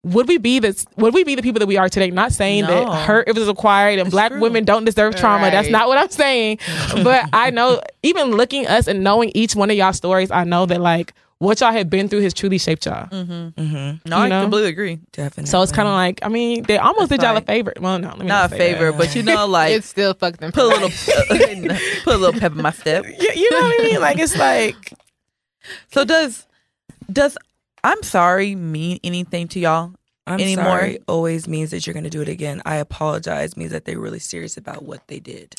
would 0.06 0.28
we 0.28 0.38
be 0.38 0.60
this 0.60 0.86
would 0.98 1.14
we 1.16 1.24
be 1.24 1.34
the 1.36 1.42
people 1.42 1.60
that 1.60 1.66
we 1.66 1.78
are 1.78 1.90
today 1.90 2.12
not 2.12 2.32
saying 2.32 2.62
No. 2.62 2.68
that 2.86 3.06
hurt 3.08 3.28
it 3.28 3.36
was 3.36 3.48
acquired 3.50 3.98
and 4.00 4.08
It's 4.08 4.12
black 4.12 4.32
true. 4.32 4.40
women 4.40 4.64
don't 4.64 4.86
deserve 4.86 5.16
trauma 5.16 5.50
that's 5.50 5.70
not 5.70 5.88
what 5.88 5.98
i'm 5.98 6.10
saying 6.10 6.60
but 7.04 7.28
i 7.34 7.50
know 7.50 7.82
even 8.04 8.32
looking 8.32 8.68
us 8.68 8.88
and 8.88 9.04
knowing 9.04 9.32
each 9.34 9.56
one 9.56 9.72
of 9.72 9.76
y'all 9.78 9.94
stories 9.94 10.30
i 10.30 10.44
know 10.44 10.66
that 10.68 10.80
like 10.80 11.14
what 11.40 11.60
y'all 11.60 11.72
have 11.72 11.90
been 11.90 12.08
through 12.08 12.22
has 12.22 12.34
truly 12.36 12.58
shaped 12.60 12.86
y'all 12.86 13.08
Mm-hmm. 13.10 13.60
Mm-hmm. 13.62 14.10
No, 14.10 14.18
You 14.18 14.24
I 14.24 14.28
know? 14.30 14.42
completely 14.44 14.70
agree. 14.70 15.00
Definitely. 15.12 15.48
so 15.48 15.62
it's 15.64 15.72
kind 15.72 15.88
of 15.88 15.96
like 15.96 16.20
i 16.22 16.30
mean 16.30 16.64
they 16.64 16.78
almost 16.78 17.10
That's 17.10 17.22
did 17.22 17.28
y'all 17.28 17.38
a 17.38 17.42
favor 17.42 17.74
well 17.80 17.98
no 17.98 18.10
let 18.10 18.20
me 18.20 18.26
Not 18.28 18.52
not, 18.52 18.54
a 18.54 18.56
favor, 18.64 18.92
that. 18.92 18.98
but 19.00 19.16
you 19.16 19.24
know, 19.24 19.48
like 19.58 19.72
it's 19.74 19.88
still 19.88 20.14
fucked 20.14 20.40
them. 20.40 20.52
put 20.52 20.64
a 20.64 20.68
little 20.68 20.90
put 22.04 22.14
a 22.14 22.18
little 22.18 22.40
pep 22.40 22.52
in 22.52 22.62
my 22.62 22.72
step. 22.72 23.06
you, 23.06 23.32
you 23.36 23.50
know 23.52 23.62
what 23.62 23.82
i 23.82 23.84
mean 23.84 24.00
like 24.02 24.20
it's 24.20 24.38
like 24.38 24.94
So 25.92 26.06
does 26.06 26.46
does 27.12 27.38
I'm 27.86 28.02
sorry 28.04 28.56
mean 28.56 29.00
anything 29.04 29.48
to 29.50 29.60
y'all? 29.60 29.94
I'm 30.28 30.40
anymore. 30.40 30.66
sorry 30.66 31.00
always 31.08 31.48
means 31.48 31.70
that 31.70 31.86
you're 31.86 31.94
going 31.94 32.04
to 32.04 32.10
do 32.10 32.22
it 32.22 32.28
again. 32.30 32.62
I 32.66 32.78
apologize 32.78 33.56
means 33.56 33.72
that 33.72 33.86
they're 33.86 34.00
really 34.00 34.18
serious 34.20 34.58
about 34.58 34.82
what 34.84 35.08
they 35.08 35.20
did. 35.20 35.54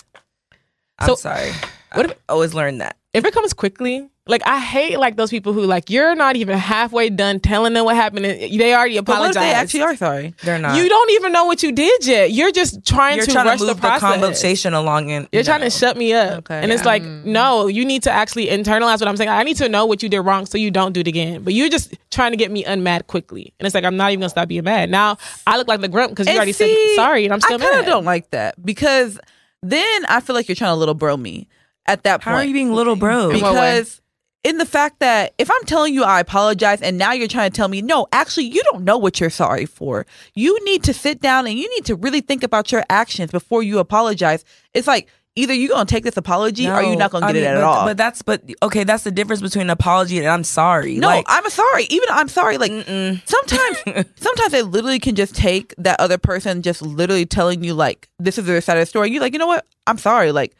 I'm 0.98 1.06
So- 1.06 1.14
sorry. 1.14 1.52
What 1.94 2.06
I've 2.10 2.16
always 2.28 2.54
learned 2.54 2.80
that. 2.80 2.96
if 3.14 3.24
it 3.24 3.32
comes 3.34 3.52
quickly 3.54 4.08
like 4.28 4.42
i 4.44 4.58
hate 4.58 4.98
like 4.98 5.14
those 5.16 5.30
people 5.30 5.52
who 5.52 5.62
like 5.62 5.88
you're 5.88 6.16
not 6.16 6.34
even 6.34 6.58
halfway 6.58 7.08
done 7.08 7.38
telling 7.38 7.74
them 7.74 7.84
what 7.84 7.94
happened 7.94 8.26
and 8.26 8.60
they 8.60 8.74
already 8.74 8.98
But 9.00 9.06
what 9.20 9.30
if 9.30 9.30
apologize 9.30 9.34
they 9.36 9.52
actually 9.52 9.82
are 9.82 9.94
sorry? 9.96 10.34
They're 10.42 10.58
not. 10.58 10.76
you 10.76 10.88
don't 10.88 11.10
even 11.12 11.30
know 11.32 11.44
what 11.44 11.62
you 11.62 11.70
did 11.70 12.04
yet 12.04 12.32
you're 12.32 12.50
just 12.50 12.84
trying 12.84 13.18
You're 13.18 13.26
to 13.26 13.32
trying 13.32 13.46
rush 13.46 13.60
to 13.60 13.66
the 13.66 13.74
the, 13.74 13.80
conversation 14.00 14.74
along 14.74 15.12
and 15.12 15.28
You're 15.30 15.44
trying 15.44 15.60
to 15.60 15.70
shut 15.70 15.96
me 15.96 16.12
up. 16.12 16.38
Okay. 16.38 16.58
and 16.60 16.72
it's 16.72 16.82
Yeah. 16.82 16.88
like, 16.88 17.02
no, 17.04 17.68
you 17.68 17.84
need 17.84 18.02
to 18.02 18.10
actually 18.10 18.48
internalize 18.48 18.98
what 18.98 19.06
I'm 19.06 19.16
saying. 19.16 19.30
I 19.30 19.44
need 19.44 19.58
to 19.58 19.68
know 19.68 19.86
what 19.86 20.02
you 20.02 20.08
did 20.08 20.20
wrong 20.22 20.44
so 20.46 20.58
you 20.58 20.72
don't 20.72 20.92
do 20.92 21.00
it 21.00 21.06
again. 21.06 21.44
But 21.44 21.54
you're 21.54 21.68
just 21.68 21.94
trying 22.10 22.32
to 22.32 22.36
get 22.36 22.50
me 22.50 22.64
unmad 22.64 23.06
quickly. 23.06 23.54
And 23.60 23.66
it's 23.66 23.76
like, 23.76 23.84
I'm 23.84 23.96
not 23.96 24.10
even 24.10 24.20
going 24.20 24.26
to 24.26 24.30
stop 24.30 24.48
being 24.48 24.64
mad. 24.64 24.90
Now, 24.90 25.18
I 25.46 25.56
look 25.56 25.68
like 25.68 25.80
the 25.80 25.88
grump 25.88 26.10
because 26.10 26.26
you 26.26 26.32
And 26.32 26.38
already 26.38 26.52
see, 26.52 26.96
said 26.96 26.96
sorry 26.96 27.24
and 27.26 27.32
I'm 27.32 27.40
still 27.40 27.58
mad. 27.58 27.64
I 27.66 27.70
kind 27.70 27.80
mad. 27.82 27.88
of 27.88 27.94
don't 27.94 28.04
like 28.04 28.30
that 28.30 28.60
because 28.66 29.20
then 29.62 30.04
I 30.08 30.18
feel 30.20 30.34
like 30.34 30.48
you're 30.48 30.56
trying 30.56 30.72
to 30.72 30.76
little 30.76 30.94
bro 30.94 31.16
me 31.16 31.46
at 31.86 32.04
that 32.04 32.22
How 32.22 32.32
point. 32.32 32.44
are 32.44 32.46
you 32.46 32.54
being 32.54 32.72
little 32.72 32.96
bro? 32.96 33.32
because 33.32 34.00
in 34.44 34.58
the 34.58 34.66
fact 34.66 35.00
that 35.00 35.34
if 35.38 35.50
I'm 35.50 35.64
telling 35.64 35.92
you 35.92 36.04
I 36.04 36.20
apologize 36.20 36.80
and 36.80 36.96
now 36.96 37.12
you're 37.12 37.28
trying 37.28 37.50
to 37.50 37.56
tell 37.56 37.68
me 37.68 37.82
no, 37.82 38.06
actually 38.12 38.44
you 38.44 38.62
don't 38.70 38.84
know 38.84 38.98
what 38.98 39.20
you're 39.20 39.30
sorry 39.30 39.66
for. 39.66 40.06
You 40.34 40.64
need 40.64 40.84
to 40.84 40.94
sit 40.94 41.20
down 41.20 41.46
and 41.46 41.58
you 41.58 41.68
need 41.74 41.84
to 41.86 41.96
really 41.96 42.20
think 42.20 42.42
about 42.42 42.70
your 42.70 42.84
actions 42.88 43.30
before 43.30 43.62
you 43.62 43.78
apologize. 43.78 44.44
It's 44.72 44.86
like 44.86 45.08
either 45.36 45.52
you're 45.52 45.68
gonna 45.68 45.84
take 45.84 46.02
this 46.02 46.16
apology 46.16 46.68
or 46.68 46.82
you're 46.82 46.96
not 46.96 47.10
gonna 47.10 47.26
I 47.26 47.32
get 47.32 47.42
it 47.42 47.46
at 47.46 47.54
but, 47.56 47.64
all. 47.64 47.84
But 47.84 47.96
that's 47.96 48.22
but 48.22 48.42
okay. 48.62 48.84
That's 48.84 49.04
the 49.04 49.10
difference 49.10 49.42
between 49.42 49.62
an 49.62 49.70
apology 49.70 50.18
and 50.18 50.26
I'm 50.26 50.44
sorry. 50.44 50.96
no, 50.96 51.08
like, 51.08 51.26
I'm 51.28 51.48
sorry. 51.50 51.84
Even 51.84 52.08
I'm 52.10 52.28
sorry. 52.28 52.58
Like 52.58 52.72
mm-mm. 52.72 53.20
sometimes, 53.28 54.06
sometimes 54.16 54.54
I 54.54 54.62
literally 54.62 54.98
can 54.98 55.14
just 55.14 55.36
take 55.36 55.74
that 55.78 56.00
other 56.00 56.18
person 56.18 56.62
just 56.62 56.82
literally 56.82 57.26
telling 57.26 57.62
you 57.62 57.74
like 57.74 58.08
this 58.18 58.38
is 58.38 58.46
their 58.46 58.60
side 58.60 58.78
of 58.78 58.82
the 58.82 58.86
story. 58.86 59.10
You're 59.10 59.20
like, 59.20 59.34
you 59.34 59.38
know 59.38 59.46
what? 59.46 59.66
I'm 59.86 59.98
sorry. 59.98 60.32
Like 60.32 60.56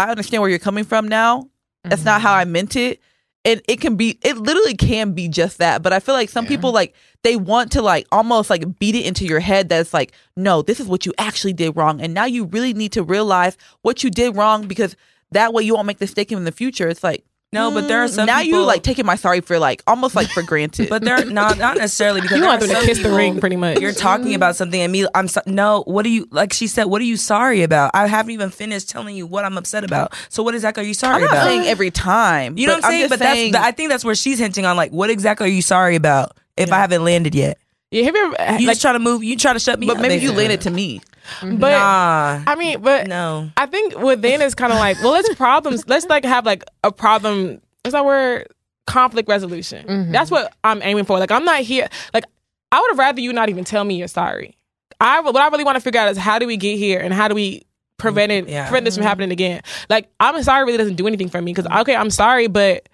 I 0.00 0.10
understand 0.10 0.40
where 0.40 0.50
you're 0.50 0.58
coming 0.58 0.84
from 0.84 1.08
now. 1.08 1.50
That's 1.84 2.04
not 2.04 2.20
how 2.20 2.32
mm-hmm. 2.32 2.40
I 2.40 2.44
meant 2.46 2.76
it. 2.76 3.00
And 3.44 3.62
it 3.68 3.80
can 3.80 3.96
be, 3.96 4.18
it 4.22 4.36
literally 4.36 4.74
can 4.74 5.12
be 5.12 5.28
just 5.28 5.58
that. 5.58 5.82
But 5.82 5.92
I 5.92 6.00
feel 6.00 6.14
like 6.14 6.28
some 6.28 6.46
people 6.46 6.72
like 6.72 6.94
they 7.22 7.36
want 7.36 7.72
to 7.72 7.82
like 7.82 8.06
almost 8.12 8.50
like 8.50 8.78
beat 8.78 8.94
it 8.94 9.06
into 9.06 9.24
your 9.24 9.40
head 9.40 9.68
that's 9.68 9.94
like, 9.94 10.12
no, 10.36 10.62
this 10.62 10.78
is 10.78 10.86
what 10.86 11.06
you 11.06 11.14
actually 11.18 11.54
did 11.54 11.76
wrong. 11.76 12.00
And 12.00 12.12
now 12.12 12.26
you 12.26 12.44
really 12.44 12.74
need 12.74 12.92
to 12.92 13.02
realize 13.02 13.56
what 13.82 14.04
you 14.04 14.10
did 14.10 14.36
wrong 14.36 14.66
because 14.66 14.94
that 15.32 15.54
way 15.54 15.62
you 15.62 15.74
won't 15.74 15.86
make 15.86 15.98
the 15.98 16.04
mistake 16.04 16.32
in 16.32 16.44
the 16.44 16.52
future. 16.52 16.88
It's 16.88 17.04
like, 17.04 17.24
no, 17.52 17.72
but 17.72 17.88
there 17.88 18.02
are 18.02 18.06
mm, 18.06 18.10
some 18.10 18.26
now 18.26 18.40
people, 18.42 18.60
you 18.60 18.64
like 18.64 18.82
taking 18.82 19.04
my 19.04 19.16
sorry 19.16 19.40
for 19.40 19.58
like 19.58 19.82
almost 19.86 20.14
like 20.14 20.28
for 20.28 20.42
granted. 20.42 20.88
But 20.88 21.02
they're 21.02 21.24
not 21.24 21.58
not 21.58 21.76
necessarily 21.78 22.20
because 22.20 22.36
You 22.36 22.42
there 22.42 22.48
want 22.50 22.62
are 22.62 22.66
them 22.66 22.76
to 22.76 22.80
some 22.80 22.86
kiss 22.86 23.02
the 23.02 23.10
ring 23.10 23.40
pretty 23.40 23.56
much. 23.56 23.80
You're 23.80 23.92
talking 23.92 24.34
about 24.34 24.54
something 24.56 24.80
and 24.80 24.92
me. 24.92 25.06
I'm 25.14 25.26
so, 25.28 25.40
no. 25.46 25.82
What 25.86 26.06
are 26.06 26.10
you 26.10 26.28
like? 26.30 26.52
She 26.52 26.66
said. 26.68 26.84
What 26.84 27.00
are 27.00 27.04
you 27.04 27.16
sorry 27.16 27.62
about? 27.62 27.90
I 27.94 28.06
haven't 28.06 28.32
even 28.32 28.50
finished 28.50 28.88
telling 28.88 29.16
you 29.16 29.26
what 29.26 29.44
I'm 29.44 29.58
upset 29.58 29.82
about. 29.84 30.14
So 30.28 30.42
what 30.42 30.54
exactly 30.54 30.84
are 30.84 30.86
you 30.86 30.94
sorry 30.94 31.16
I'm 31.16 31.20
not 31.22 31.32
about? 31.32 31.44
saying 31.44 31.62
every 31.66 31.90
time. 31.90 32.56
you 32.56 32.66
know 32.66 32.74
but 32.74 32.82
what 32.82 32.84
I'm 32.84 32.90
saying? 32.92 33.02
just 33.08 33.10
But 33.10 33.18
saying, 33.18 33.52
that's. 33.52 33.64
I 33.66 33.72
think 33.72 33.90
that's 33.90 34.04
where 34.04 34.14
she's 34.14 34.38
hinting 34.38 34.64
on. 34.64 34.76
Like, 34.76 34.92
what 34.92 35.10
exactly 35.10 35.46
are 35.48 35.52
you 35.52 35.62
sorry 35.62 35.96
about? 35.96 36.36
If 36.56 36.70
I 36.72 36.76
haven't 36.78 37.04
landed 37.04 37.34
yet, 37.34 37.58
yeah, 37.90 38.04
have 38.04 38.14
you 38.14 38.34
ever, 38.34 38.60
you 38.60 38.66
like, 38.66 38.74
just 38.74 38.82
try 38.82 38.92
to 38.92 38.98
move. 38.98 39.24
You 39.24 39.36
try 39.36 39.54
to 39.54 39.58
shut 39.58 39.80
me. 39.80 39.86
but 39.86 39.96
up, 39.96 40.02
maybe 40.02 40.14
you 40.16 40.20
basically. 40.20 40.36
landed 40.44 40.60
to 40.62 40.70
me. 40.70 41.00
But 41.40 41.70
nah. 41.70 42.42
I 42.46 42.54
mean, 42.56 42.80
but 42.80 43.06
no. 43.06 43.50
I 43.56 43.66
think 43.66 43.98
with 43.98 44.22
then 44.22 44.40
it's 44.42 44.54
kind 44.54 44.72
of 44.72 44.78
like, 44.78 45.02
well, 45.02 45.12
let's 45.12 45.34
problems. 45.34 45.84
Let's 45.88 46.06
like 46.06 46.24
have 46.24 46.44
like 46.46 46.64
a 46.84 46.92
problem. 46.92 47.60
Is 47.84 47.92
that 47.92 48.04
word? 48.04 48.46
Conflict 48.86 49.28
resolution. 49.28 49.86
Mhm. 49.86 50.12
That's 50.12 50.30
what 50.30 50.52
I'm 50.64 50.82
aiming 50.82 51.04
for. 51.04 51.18
Like 51.18 51.30
I'm 51.30 51.44
not 51.44 51.60
here. 51.60 51.88
Like 52.12 52.24
I 52.72 52.80
would 52.80 52.90
have 52.90 52.98
rather 52.98 53.20
you 53.20 53.32
not 53.32 53.48
even 53.48 53.64
tell 53.64 53.84
me 53.84 53.96
you're 53.96 54.08
sorry. 54.08 54.56
I 55.00 55.20
what 55.20 55.36
I 55.36 55.48
really 55.48 55.64
want 55.64 55.76
to 55.76 55.80
figure 55.80 56.00
out 56.00 56.10
is 56.10 56.18
how 56.18 56.38
do 56.38 56.46
we 56.46 56.56
get 56.56 56.76
here 56.76 56.98
and 57.00 57.14
how 57.14 57.28
do 57.28 57.34
we 57.34 57.62
prevent 57.98 58.32
it, 58.32 58.48
Yeah. 58.48 58.66
prevent 58.66 58.84
this 58.86 58.96
from 58.96 59.04
happening 59.04 59.30
again. 59.30 59.62
Like 59.88 60.08
I'm 60.18 60.42
sorry 60.42 60.64
really 60.64 60.78
doesn't 60.78 60.96
do 60.96 61.06
anything 61.06 61.28
for 61.28 61.40
me 61.40 61.52
because 61.54 61.70
okay, 61.82 61.94
I'm 61.94 62.10
sorry, 62.10 62.48
but 62.48 62.88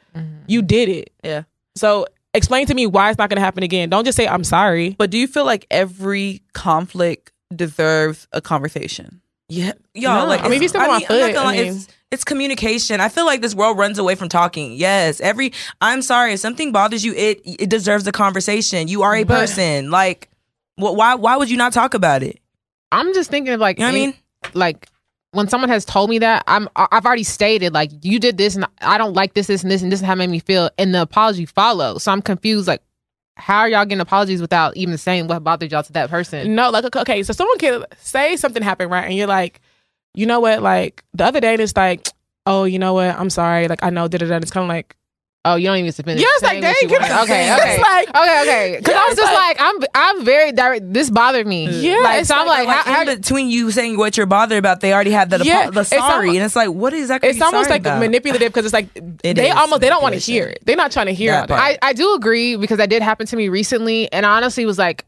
you 0.46 0.60
did 0.62 0.88
it. 0.88 1.12
Yeah. 1.24 1.42
So 1.76 2.06
explain 2.34 2.66
to 2.66 2.74
me 2.74 2.86
why 2.86 3.08
it's 3.10 3.18
not 3.18 3.30
going 3.30 3.36
to 3.38 3.42
happen 3.44 3.62
again. 3.62 3.88
Don't 3.88 4.04
just 4.04 4.16
say 4.16 4.26
I'm 4.28 4.44
sorry. 4.44 4.94
But 4.98 5.10
do 5.10 5.16
you 5.18 5.26
feel 5.26 5.44
like 5.44 5.66
every 5.70 6.42
conflict 6.52 7.32
deserves 7.54 8.26
a 8.32 8.40
conversation? 8.40 9.20
Yeah, 9.48 9.72
y'all. 9.94 10.22
No. 10.22 10.26
Like, 10.26 10.40
I 10.40 10.44
mean, 10.48 10.54
if 10.54 10.62
you 10.62 10.66
it's- 10.66 10.74
on 10.82 10.88
my 10.88 10.94
I'm 10.94 11.00
not 11.00 11.06
foot, 11.08 11.34
gonna 11.34 11.48
I 11.48 11.52
mean- 11.62 11.66
it's 11.76 11.88
it's 12.12 12.24
communication. 12.24 13.00
I 13.00 13.08
feel 13.08 13.26
like 13.26 13.40
this 13.42 13.54
world 13.54 13.78
runs 13.78 13.98
away 13.98 14.14
from 14.14 14.28
talking. 14.28 14.72
Yes, 14.74 15.20
every. 15.20 15.52
I'm 15.80 16.02
sorry 16.02 16.32
if 16.34 16.40
something 16.40 16.72
bothers 16.72 17.04
you. 17.04 17.12
It 17.14 17.40
it 17.44 17.68
deserves 17.70 18.06
a 18.06 18.12
conversation. 18.12 18.88
You 18.88 19.02
are 19.02 19.14
a 19.14 19.24
But- 19.24 19.34
person. 19.40 19.90
Like, 19.90 20.28
wh- 20.76 20.94
why 20.94 21.14
why 21.14 21.36
would 21.36 21.50
you 21.50 21.56
not 21.56 21.72
talk 21.72 21.94
about 21.94 22.22
it? 22.22 22.40
I'm 22.92 23.12
just 23.14 23.30
thinking 23.30 23.52
of 23.54 23.60
like, 23.60 23.78
You 23.78 23.84
know 23.84 23.90
what 23.92 23.96
I 23.96 24.06
mean? 24.06 24.14
like 24.54 24.88
when 25.32 25.48
someone 25.48 25.68
has 25.68 25.84
told 25.84 26.08
me 26.10 26.18
that 26.20 26.44
I'm 26.46 26.68
I- 26.76 26.86
I've 26.92 27.04
already 27.04 27.24
stated 27.24 27.72
like 27.74 27.90
you 28.02 28.18
did 28.18 28.38
this 28.38 28.54
and 28.56 28.64
I 28.80 28.96
don't 28.98 29.14
like 29.14 29.34
this 29.34 29.48
this 29.48 29.62
and 29.62 29.70
this 29.70 29.82
and 29.82 29.90
this 29.92 30.00
is 30.00 30.06
how 30.06 30.12
it 30.12 30.16
made 30.16 30.30
me 30.30 30.38
feel 30.38 30.70
and 30.78 30.94
the 30.94 31.02
apology 31.02 31.46
follows. 31.46 32.04
So 32.04 32.12
I'm 32.12 32.22
confused 32.22 32.66
like 32.68 32.82
how 33.36 33.60
are 33.60 33.68
y'all 33.68 33.84
getting 33.84 34.00
apologies 34.00 34.40
without 34.40 34.76
even 34.76 34.96
saying 34.96 35.28
what 35.28 35.44
bothered 35.44 35.70
y'all 35.70 35.82
to 35.82 35.92
that 35.92 36.10
person? 36.10 36.54
No, 36.54 36.70
like 36.70 36.96
okay, 36.96 37.22
so 37.22 37.32
someone 37.32 37.58
can 37.58 37.84
say 37.98 38.36
something 38.36 38.62
happened, 38.62 38.90
right? 38.90 39.04
And 39.04 39.14
you're 39.14 39.26
like, 39.26 39.60
you 40.14 40.26
know 40.26 40.40
what? 40.40 40.62
Like 40.62 41.04
the 41.14 41.24
other 41.24 41.40
day, 41.40 41.54
it's 41.54 41.76
like, 41.76 42.08
oh, 42.46 42.64
you 42.64 42.78
know 42.78 42.94
what? 42.94 43.14
I'm 43.18 43.30
sorry. 43.30 43.68
Like 43.68 43.82
I 43.82 43.90
know, 43.90 44.08
da 44.08 44.18
da 44.18 44.26
da. 44.26 44.36
It's 44.36 44.50
kind 44.50 44.64
of 44.64 44.68
like, 44.68 44.96
Oh, 45.46 45.54
you 45.54 45.68
don't 45.68 45.78
even 45.78 45.92
finish. 45.92 46.20
Yeah, 46.20 46.26
it's 46.32 46.42
like, 46.42 46.50
saying 46.50 46.62
what 46.64 46.74
dang, 46.74 46.82
you 46.82 46.88
give 46.88 47.00
want. 47.00 47.12
me- 47.12 47.22
okay, 47.22 47.52
it's 47.52 47.62
okay, 47.62 47.80
like- 47.82 48.08
okay, 48.08 48.40
okay. 48.42 48.74
Because 48.78 48.92
Yeah, 48.94 49.00
I 49.00 49.06
was 49.08 49.16
just 49.16 49.32
like- 49.32 49.60
like, 49.60 49.60
I'm, 49.60 49.76
I'm 50.18 50.24
very 50.24 50.50
direct. 50.52 50.92
This 50.92 51.08
bothered 51.08 51.46
me. 51.46 51.68
Yeah, 51.70 51.98
like, 51.98 52.20
it's 52.20 52.28
so 52.28 52.34
I'm 52.34 52.46
like- 52.46 52.66
like, 52.66 52.68
Like, 52.68 52.86
how, 52.86 53.04
how, 53.04 53.14
between 53.14 53.48
you 53.48 53.70
saying 53.70 53.96
what 53.96 54.16
you're 54.16 54.26
bothered 54.26 54.58
about, 54.58 54.80
they 54.80 54.92
already 54.92 55.12
have 55.12 55.30
that 55.30 55.44
Yeah, 55.44 55.70
the 55.70 55.80
it's 55.80 55.90
sorry, 55.90 56.28
almo- 56.28 56.36
and 56.36 56.44
it's 56.44 56.56
like, 56.56 56.70
what 56.70 56.92
exactly? 56.92 57.28
it's 57.30 57.36
are 57.36 57.38
you 57.38 57.44
almost 57.46 57.68
sorry 57.68 57.74
like 57.74 57.82
about? 57.82 58.00
manipulative 58.00 58.48
because 58.52 58.64
it's 58.64 58.74
like 58.74 58.88
It 59.22 59.34
they 59.34 59.50
almost 59.50 59.80
they 59.82 59.88
don't 59.88 60.02
want 60.02 60.14
to 60.14 60.20
hear 60.20 60.46
it. 60.48 60.58
They're 60.66 60.76
not 60.76 60.90
trying 60.90 61.06
to 61.06 61.14
hear 61.14 61.30
That 61.32 61.50
all 61.50 61.56
part. 61.56 61.78
I, 61.82 61.90
I 61.90 61.92
do 61.92 62.14
agree 62.14 62.56
because 62.56 62.78
that 62.78 62.90
did 62.90 63.02
happen 63.02 63.26
to 63.28 63.36
me 63.36 63.48
recently, 63.48 64.12
and 64.12 64.26
I 64.26 64.36
honestly 64.36 64.66
was 64.66 64.78
like, 64.78 65.04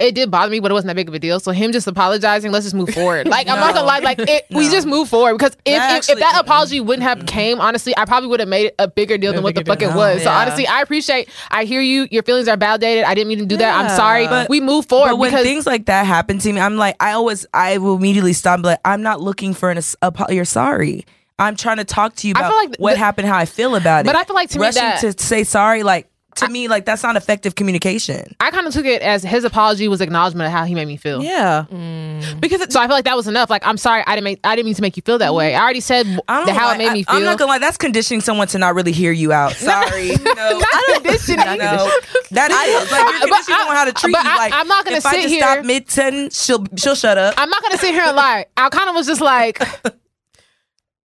it 0.00 0.14
did 0.14 0.30
bother 0.30 0.50
me, 0.50 0.58
but 0.60 0.70
it 0.70 0.74
wasn't 0.74 0.88
that 0.88 0.96
big 0.96 1.08
of 1.08 1.14
a 1.14 1.18
deal. 1.18 1.38
So 1.38 1.52
him 1.52 1.70
just 1.72 1.86
apologizing, 1.86 2.50
let's 2.50 2.64
just 2.66 2.74
move 2.74 2.88
forward. 2.90 3.28
Like 3.28 3.48
I'm 3.48 3.60
not 3.60 3.74
gonna 3.74 3.86
lie, 3.86 3.98
like 4.00 4.18
it, 4.18 4.46
we 4.50 4.68
just 4.70 4.86
move 4.86 5.08
forward 5.08 5.34
because 5.34 5.56
if 5.64 5.76
That 5.78 5.98
if, 5.98 6.10
if 6.10 6.18
that 6.18 6.40
apology 6.40 6.80
wouldn't 6.80 7.02
have 7.02 7.26
came, 7.26 7.60
honestly, 7.60 7.94
I 7.96 8.04
probably 8.06 8.28
would 8.30 8.40
have 8.40 8.48
made 8.48 8.66
it 8.66 8.74
a 8.78 8.88
bigger 8.88 9.18
deal 9.18 9.32
than 9.32 9.40
A 9.40 9.42
what 9.42 9.54
the 9.54 9.60
bigger 9.60 9.72
fuck 9.72 9.82
it 9.82 9.86
deal. 9.88 9.96
was. 9.96 10.22
So 10.22 10.30
honestly, 10.30 10.66
I 10.66 10.80
appreciate. 10.82 11.28
I 11.50 11.64
hear 11.64 11.80
you. 11.80 12.08
Your 12.10 12.22
feelings 12.22 12.48
are 12.48 12.56
validated. 12.56 13.04
I 13.04 13.14
didn't 13.14 13.28
mean 13.28 13.38
to 13.38 13.46
do 13.46 13.56
that. 13.58 13.78
I'm 13.78 13.94
sorry, 13.96 14.24
But- 14.26 14.30
but 14.44 14.50
we 14.50 14.60
move 14.60 14.86
forward 14.86 15.10
But 15.10 15.16
when 15.18 15.30
because 15.30 15.44
things 15.44 15.66
like 15.66 15.86
that 15.86 16.06
happen 16.06 16.38
to 16.38 16.52
me, 16.52 16.60
I'm 16.60 16.76
like, 16.76 16.96
I 17.00 17.12
always, 17.12 17.46
I 17.52 17.78
will 17.78 17.96
immediately 17.96 18.32
stop. 18.32 18.54
And 18.54 18.62
be 18.62 18.68
like, 18.70 18.80
I'm 18.84 19.02
not 19.02 19.20
looking 19.20 19.54
for 19.54 19.70
an. 19.70 19.78
apo- 20.02 20.30
You're 20.32 20.44
sorry. 20.44 21.04
I'm 21.38 21.56
trying 21.56 21.78
to 21.78 21.84
talk 21.84 22.16
to 22.16 22.28
you 22.28 22.32
about 22.32 22.52
like 22.54 22.76
what 22.78 22.92
the- 22.92 22.98
happened, 22.98 23.26
how 23.28 23.36
I 23.36 23.44
feel 23.46 23.74
about 23.74 24.00
it. 24.00 24.06
But 24.06 24.16
I 24.16 24.24
feel 24.24 24.34
like 24.34 24.50
to 24.50 24.58
me 24.58 24.70
that- 24.70 25.00
to 25.00 25.12
say 25.22 25.44
sorry, 25.44 25.82
like 25.82 26.06
to 26.36 26.48
me, 26.48 26.68
like 26.68 26.84
that's 26.84 27.02
not 27.02 27.16
effective 27.16 27.54
communication. 27.54 28.34
I 28.40 28.50
kind 28.50 28.66
of 28.66 28.72
took 28.72 28.84
it 28.86 29.02
as 29.02 29.22
his 29.22 29.44
apology 29.44 29.88
was 29.88 30.00
acknowledgement 30.00 30.46
of 30.46 30.52
how 30.52 30.64
he 30.64 30.74
made 30.74 30.86
me 30.86 30.96
feel. 30.96 31.22
Yeah, 31.22 31.64
Mm. 31.70 32.40
because 32.40 32.60
it's 32.60 32.72
So 32.74 32.80
I 32.80 32.86
feel 32.86 32.94
like 32.96 33.04
that 33.04 33.16
was 33.16 33.26
enough. 33.28 33.50
Like 33.50 33.66
I'm 33.66 33.76
sorry, 33.76 34.02
I 34.06 34.14
didn't 34.14 34.24
make, 34.24 34.40
I 34.44 34.54
didn't 34.56 34.66
mean 34.66 34.74
to 34.76 34.82
make 34.82 34.96
you 34.96 35.02
feel 35.02 35.18
that 35.18 35.34
way. 35.34 35.54
I 35.54 35.60
already 35.62 35.80
said 35.80 36.06
I 36.28 36.44
the, 36.44 36.52
how 36.52 36.66
why- 36.68 36.74
it 36.74 36.78
made 36.78 36.92
me 36.92 37.02
feel. 37.02 37.16
I'm 37.16 37.24
not 37.24 37.38
gonna 37.38 37.50
lie. 37.50 37.58
That's 37.58 37.76
conditioning 37.76 38.20
someone 38.20 38.46
to 38.48 38.58
not 38.58 38.74
really 38.74 38.92
hear 38.92 39.12
you 39.12 39.32
out. 39.32 39.52
Sorry, 39.56 40.08
no, 40.16 40.34
Not 40.60 40.94
conditioning. 41.02 41.40
I 41.46 41.56
know 41.56 41.90
that 42.30 42.50
is 42.50 42.56
like 42.92 43.00
you're 43.00 43.10
But 43.10 43.20
conditioning 43.20 43.58
someone 43.58 43.76
how 43.76 43.84
to 43.84 43.92
treat 43.92 44.12
but 44.12 44.24
you. 44.24 44.30
Like 44.36 44.52
I'm 44.54 44.68
not 44.68 44.84
gonna 44.84 44.98
if 44.98 45.06
I 45.06 45.10
sit 45.12 45.22
just 45.22 45.34
here- 45.34 45.42
stop 45.42 45.64
mid 45.64 45.90
sentence, 45.90 46.44
she'll 46.44 46.64
she'll 46.76 46.94
shut 46.94 47.18
up. 47.18 47.34
I'm 47.36 47.50
not 47.50 47.62
gonna 47.62 47.78
sit 47.78 47.92
here 47.92 48.04
and 48.04 48.16
lie. 48.16 48.46
I 48.56 48.68
kind 48.68 48.88
of 48.88 48.94
was 48.94 49.06
just 49.06 49.20
like, 49.20 49.60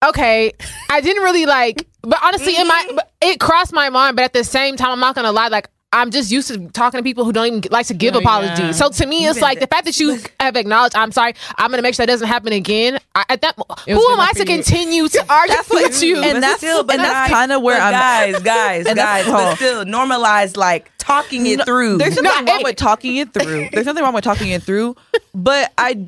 okay, 0.05 0.53
I 0.89 1.01
didn't 1.01 1.23
really 1.23 1.45
like, 1.45 1.87
but 2.01 2.19
honestly, 2.23 2.55
in 2.55 2.67
my, 2.67 2.85
mm-hmm. 2.87 2.95
but 2.95 3.11
it 3.21 3.39
crossed 3.39 3.73
my 3.73 3.89
mind. 3.89 4.15
But 4.15 4.25
at 4.25 4.33
the 4.33 4.43
same 4.43 4.75
time, 4.75 4.91
I'm 4.91 4.99
not 4.99 5.15
gonna 5.15 5.31
lie. 5.31 5.47
Like, 5.49 5.69
I'm 5.91 6.11
just 6.11 6.29
used 6.31 6.49
to 6.49 6.67
talking 6.69 6.99
to 6.99 7.03
people 7.03 7.25
who 7.25 7.31
don't 7.33 7.47
even 7.47 7.61
like 7.71 7.87
to 7.87 7.95
give 7.95 8.15
Oh, 8.15 8.19
apologies. 8.19 8.59
yeah. 8.59 8.71
So 8.73 8.89
to 8.89 9.05
me, 9.07 9.25
it's 9.25 9.41
like 9.41 9.59
the 9.59 9.65
fact 9.65 9.85
that 9.85 9.99
you 9.99 10.19
have 10.39 10.55
acknowledged, 10.55 10.95
I'm 10.95 11.11
sorry, 11.11 11.33
I'm 11.57 11.71
gonna 11.71 11.81
make 11.81 11.95
sure 11.95 12.05
that 12.05 12.11
doesn't 12.11 12.27
happen 12.27 12.53
again. 12.53 12.99
I, 13.15 13.25
at 13.29 13.41
that, 13.41 13.55
who 13.57 14.11
am 14.11 14.19
I 14.19 14.31
to 14.33 14.39
you. 14.39 14.45
continue 14.45 15.07
to 15.07 15.25
argue 15.33 15.55
with 15.71 16.03
you? 16.03 16.17
and 16.21 16.33
But 16.33 16.39
that's 16.41 16.57
still, 16.57 16.83
but 16.83 16.95
and 16.97 17.03
that's 17.05 17.31
kind 17.31 17.51
of 17.51 17.63
where 17.63 17.81
I'm 17.81 17.91
guys, 17.91 18.39
guys, 18.43 18.85
And 18.85 18.97
guys. 18.97 19.25
But 19.25 19.53
oh. 19.53 19.55
still, 19.55 19.83
normalize 19.85 20.55
like 20.55 20.91
talking 20.99 21.47
it 21.47 21.65
through. 21.65 21.97
There's 21.97 22.15
No, 22.17 22.21
nothing 22.21 22.45
wrong 22.45 22.57
hey. 22.57 22.63
with 22.63 22.75
talking 22.75 23.15
it 23.17 23.33
through. 23.33 23.69
There's 23.71 23.87
nothing 23.87 24.03
wrong 24.03 24.13
with 24.13 24.23
talking 24.23 24.49
it 24.49 24.61
through, 24.61 24.95
but 25.33 25.73
I 25.77 25.89
you 25.95 26.05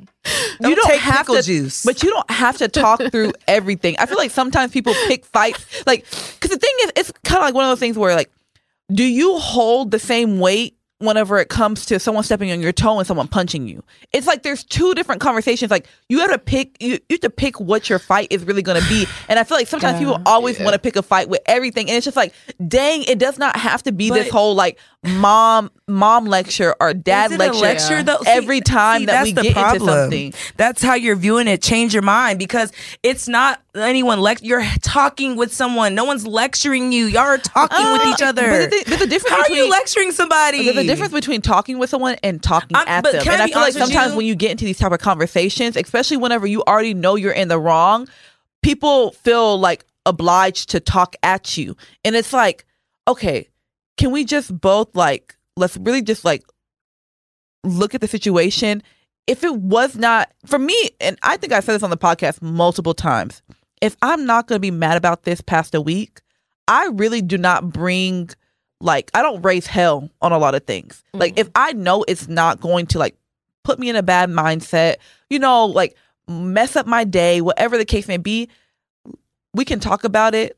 Don't 0.62 0.76
don't 0.76 0.88
take 0.88 1.02
have 1.02 1.26
to. 1.26 1.42
juice. 1.42 1.84
But 1.84 2.04
you 2.04 2.12
don't 2.12 2.30
have 2.30 2.58
to 2.60 2.68
talk 2.68 3.02
through 3.12 3.34
everything. 3.48 3.96
I 3.98 4.06
feel 4.06 4.18
like 4.18 4.30
sometimes 4.30 4.72
people 4.72 4.94
pick 5.08 5.26
fights, 5.26 5.66
like 5.88 6.06
because 6.06 6.52
the 6.52 6.60
thing 6.60 6.74
is, 6.84 6.92
it's 6.96 7.12
kind 7.24 7.38
of 7.38 7.42
like 7.46 7.56
one 7.56 7.66
of 7.66 7.72
those 7.72 7.80
things 7.80 7.98
where 7.98 8.14
like, 8.16 8.30
do 8.94 9.04
you 9.04 9.38
hold 9.38 9.92
the 9.92 10.00
same 10.00 10.40
weight? 10.40 10.78
Whenever 11.00 11.40
it 11.40 11.50
comes 11.50 11.88
to 11.88 12.00
someone 12.00 12.24
stepping 12.24 12.52
on 12.52 12.62
your 12.62 12.72
toe 12.72 13.00
and 13.00 13.08
someone 13.08 13.28
punching 13.28 13.68
you, 13.68 13.84
it's 14.14 14.28
like 14.28 14.44
there's 14.44 14.64
two 14.64 14.94
different 14.94 15.20
conversations. 15.20 15.72
Like 15.72 15.88
you 16.10 16.20
have 16.20 16.30
to 16.30 16.38
pick, 16.38 16.78
you, 16.80 17.00
you 17.10 17.16
have 17.16 17.22
to 17.22 17.32
pick 17.32 17.60
what 17.60 17.90
your 17.90 17.98
fight 17.98 18.28
is 18.30 18.44
really 18.44 18.62
going 18.62 18.80
to 18.80 18.88
be. 18.88 19.08
And 19.28 19.40
I 19.40 19.44
feel 19.44 19.58
like 19.58 19.68
sometimes 19.68 19.98
people 19.98 20.22
always 20.28 20.60
want 20.60 20.74
to 20.74 20.80
pick 20.80 20.96
a 20.98 21.02
fight 21.02 21.28
with 21.28 21.42
everything, 21.48 21.88
and 21.88 21.98
it's 21.98 22.06
just 22.06 22.16
like, 22.16 22.36
dang, 22.68 23.02
it 23.04 23.18
does 23.18 23.40
not 23.40 23.56
have 23.56 23.82
to 23.84 23.92
be 23.92 24.12
this 24.12 24.30
whole 24.30 24.54
like 24.54 24.78
mom 25.04 25.72
mom 25.88 26.26
lecture 26.26 26.76
or 26.80 26.94
dad 26.94 27.32
Is 27.32 27.40
it 27.40 27.42
a 27.42 27.46
lecture, 27.46 27.60
lecture 27.60 28.04
though? 28.04 28.20
See, 28.24 28.30
every 28.30 28.62
time 28.62 29.00
see, 29.00 29.06
that 29.08 29.24
we 29.24 29.32
get 29.32 29.54
problem. 29.54 29.82
into 29.82 29.94
something. 29.94 30.34
That's 30.58 30.84
how 30.84 30.94
you're 30.94 31.16
viewing 31.16 31.48
it. 31.48 31.64
Change 31.64 31.94
your 31.94 32.04
mind 32.04 32.38
because 32.38 32.72
it's 33.02 33.28
not 33.28 33.60
anyone 33.76 34.20
lect. 34.20 34.42
You're 34.44 34.64
talking 34.82 35.36
with 35.36 35.54
someone. 35.54 35.96
No 35.96 36.04
one's 36.06 36.26
lecturing 36.28 36.92
you. 36.92 37.06
Y'all 37.06 37.22
are 37.22 37.38
talking 37.38 37.92
with 37.92 38.02
Uh, 38.06 38.10
each 38.14 38.22
other. 38.22 38.50
But 38.50 38.70
the- 38.72 38.84
there's 38.88 39.02
a 39.02 39.08
difference 39.08 39.34
how 39.34 39.40
are 39.40 39.44
between 39.44 39.64
you 39.66 39.70
lecturing 39.70 40.12
somebody? 40.12 40.72
the, 40.72 40.80
a 40.80 40.84
difference 40.84 41.14
between 41.14 41.42
talking 41.42 41.80
with 41.80 41.90
someone 41.90 42.18
and 42.24 42.42
talking 42.44 42.76
I'm- 42.76 42.88
at 42.88 43.04
but 43.04 43.14
them. 43.14 43.24
I 43.28 43.34
And 43.34 43.42
I 43.42 43.46
be 43.48 43.52
feel 43.54 43.62
like 43.62 43.74
sometimes 43.74 44.12
you? 44.12 44.18
when 44.18 44.26
you 44.26 44.36
get 44.36 44.52
into 44.52 44.66
these 44.66 44.78
type 44.78 44.92
of 44.92 45.00
conversations, 45.00 45.76
especially 45.78 46.18
whenever 46.18 46.46
you 46.48 46.64
already 46.68 46.94
know 46.94 47.16
you're 47.16 47.32
in 47.32 47.48
the 47.48 47.60
wrong, 47.60 48.08
people 48.62 49.12
feel 49.12 49.58
like 49.60 49.86
obliged 50.06 50.70
to 50.72 50.80
talk 50.80 51.16
at 51.24 51.58
you. 51.58 51.76
And 52.04 52.16
it's 52.16 52.34
like, 52.34 52.66
okay, 53.08 53.48
can 53.98 54.12
we 54.12 54.26
just 54.26 54.60
both 54.60 54.96
like 54.96 55.36
let's 55.58 55.78
really 55.78 56.02
just 56.02 56.26
like 56.26 56.44
look 57.64 57.94
at 57.94 58.02
the 58.02 58.08
situation. 58.08 58.82
If 59.28 59.44
it 59.44 59.56
was 59.56 59.96
not 59.96 60.32
for 60.48 60.58
me, 60.58 60.90
and 61.00 61.18
I 61.22 61.38
think 61.38 61.54
I 61.54 61.60
said 61.60 61.74
this 61.76 61.84
on 61.84 61.92
the 61.92 61.98
podcast 61.98 62.42
multiple 62.42 62.94
times, 62.96 63.42
if 63.82 63.98
I'm 64.02 64.26
not 64.26 64.48
going 64.48 64.58
to 64.58 64.62
be 64.62 64.72
mad 64.72 64.96
about 64.96 65.24
this 65.24 65.42
past 65.42 65.76
a 65.76 65.82
week, 65.82 66.22
I 66.68 66.88
really 66.88 67.22
do 67.22 67.38
not 67.38 67.72
bring 67.72 68.30
like 68.80 69.12
I 69.14 69.22
don't 69.22 69.42
raise 69.42 69.68
hell 69.68 70.10
on 70.22 70.32
a 70.32 70.38
lot 70.38 70.56
of 70.56 70.66
things. 70.66 71.04
Like 71.14 71.38
if 71.38 71.48
mm. 71.48 71.52
I 71.56 71.74
know 71.74 72.06
it's 72.08 72.28
not 72.28 72.62
going 72.62 72.88
to 72.88 73.00
like 73.00 73.16
put 73.64 73.80
me 73.80 73.90
in 73.90 73.96
a 73.96 74.04
bad 74.04 74.30
mindset, 74.30 74.96
you 75.30 75.40
know, 75.40 75.66
like 75.66 75.96
mess 76.28 76.76
up 76.76 76.88
my 76.88 77.04
day, 77.04 77.42
whatever 77.42 77.78
the 77.78 77.86
case 77.86 78.08
may 78.08 78.18
be, 78.18 78.50
we 79.54 79.66
can 79.66 79.80
talk 79.80 80.04
about 80.04 80.34
it. 80.34 80.58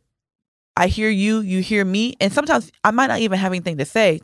I 0.75 0.87
hear 0.87 1.09
you, 1.09 1.41
you 1.41 1.61
hear 1.61 1.85
me, 1.85 2.15
and 2.19 2.33
sometimes 2.33 2.71
I 2.83 2.91
might 2.91 3.07
not 3.07 3.19
even 3.19 3.37
have 3.37 3.51
anything 3.51 3.77
to 3.77 3.85
say. 3.85 4.21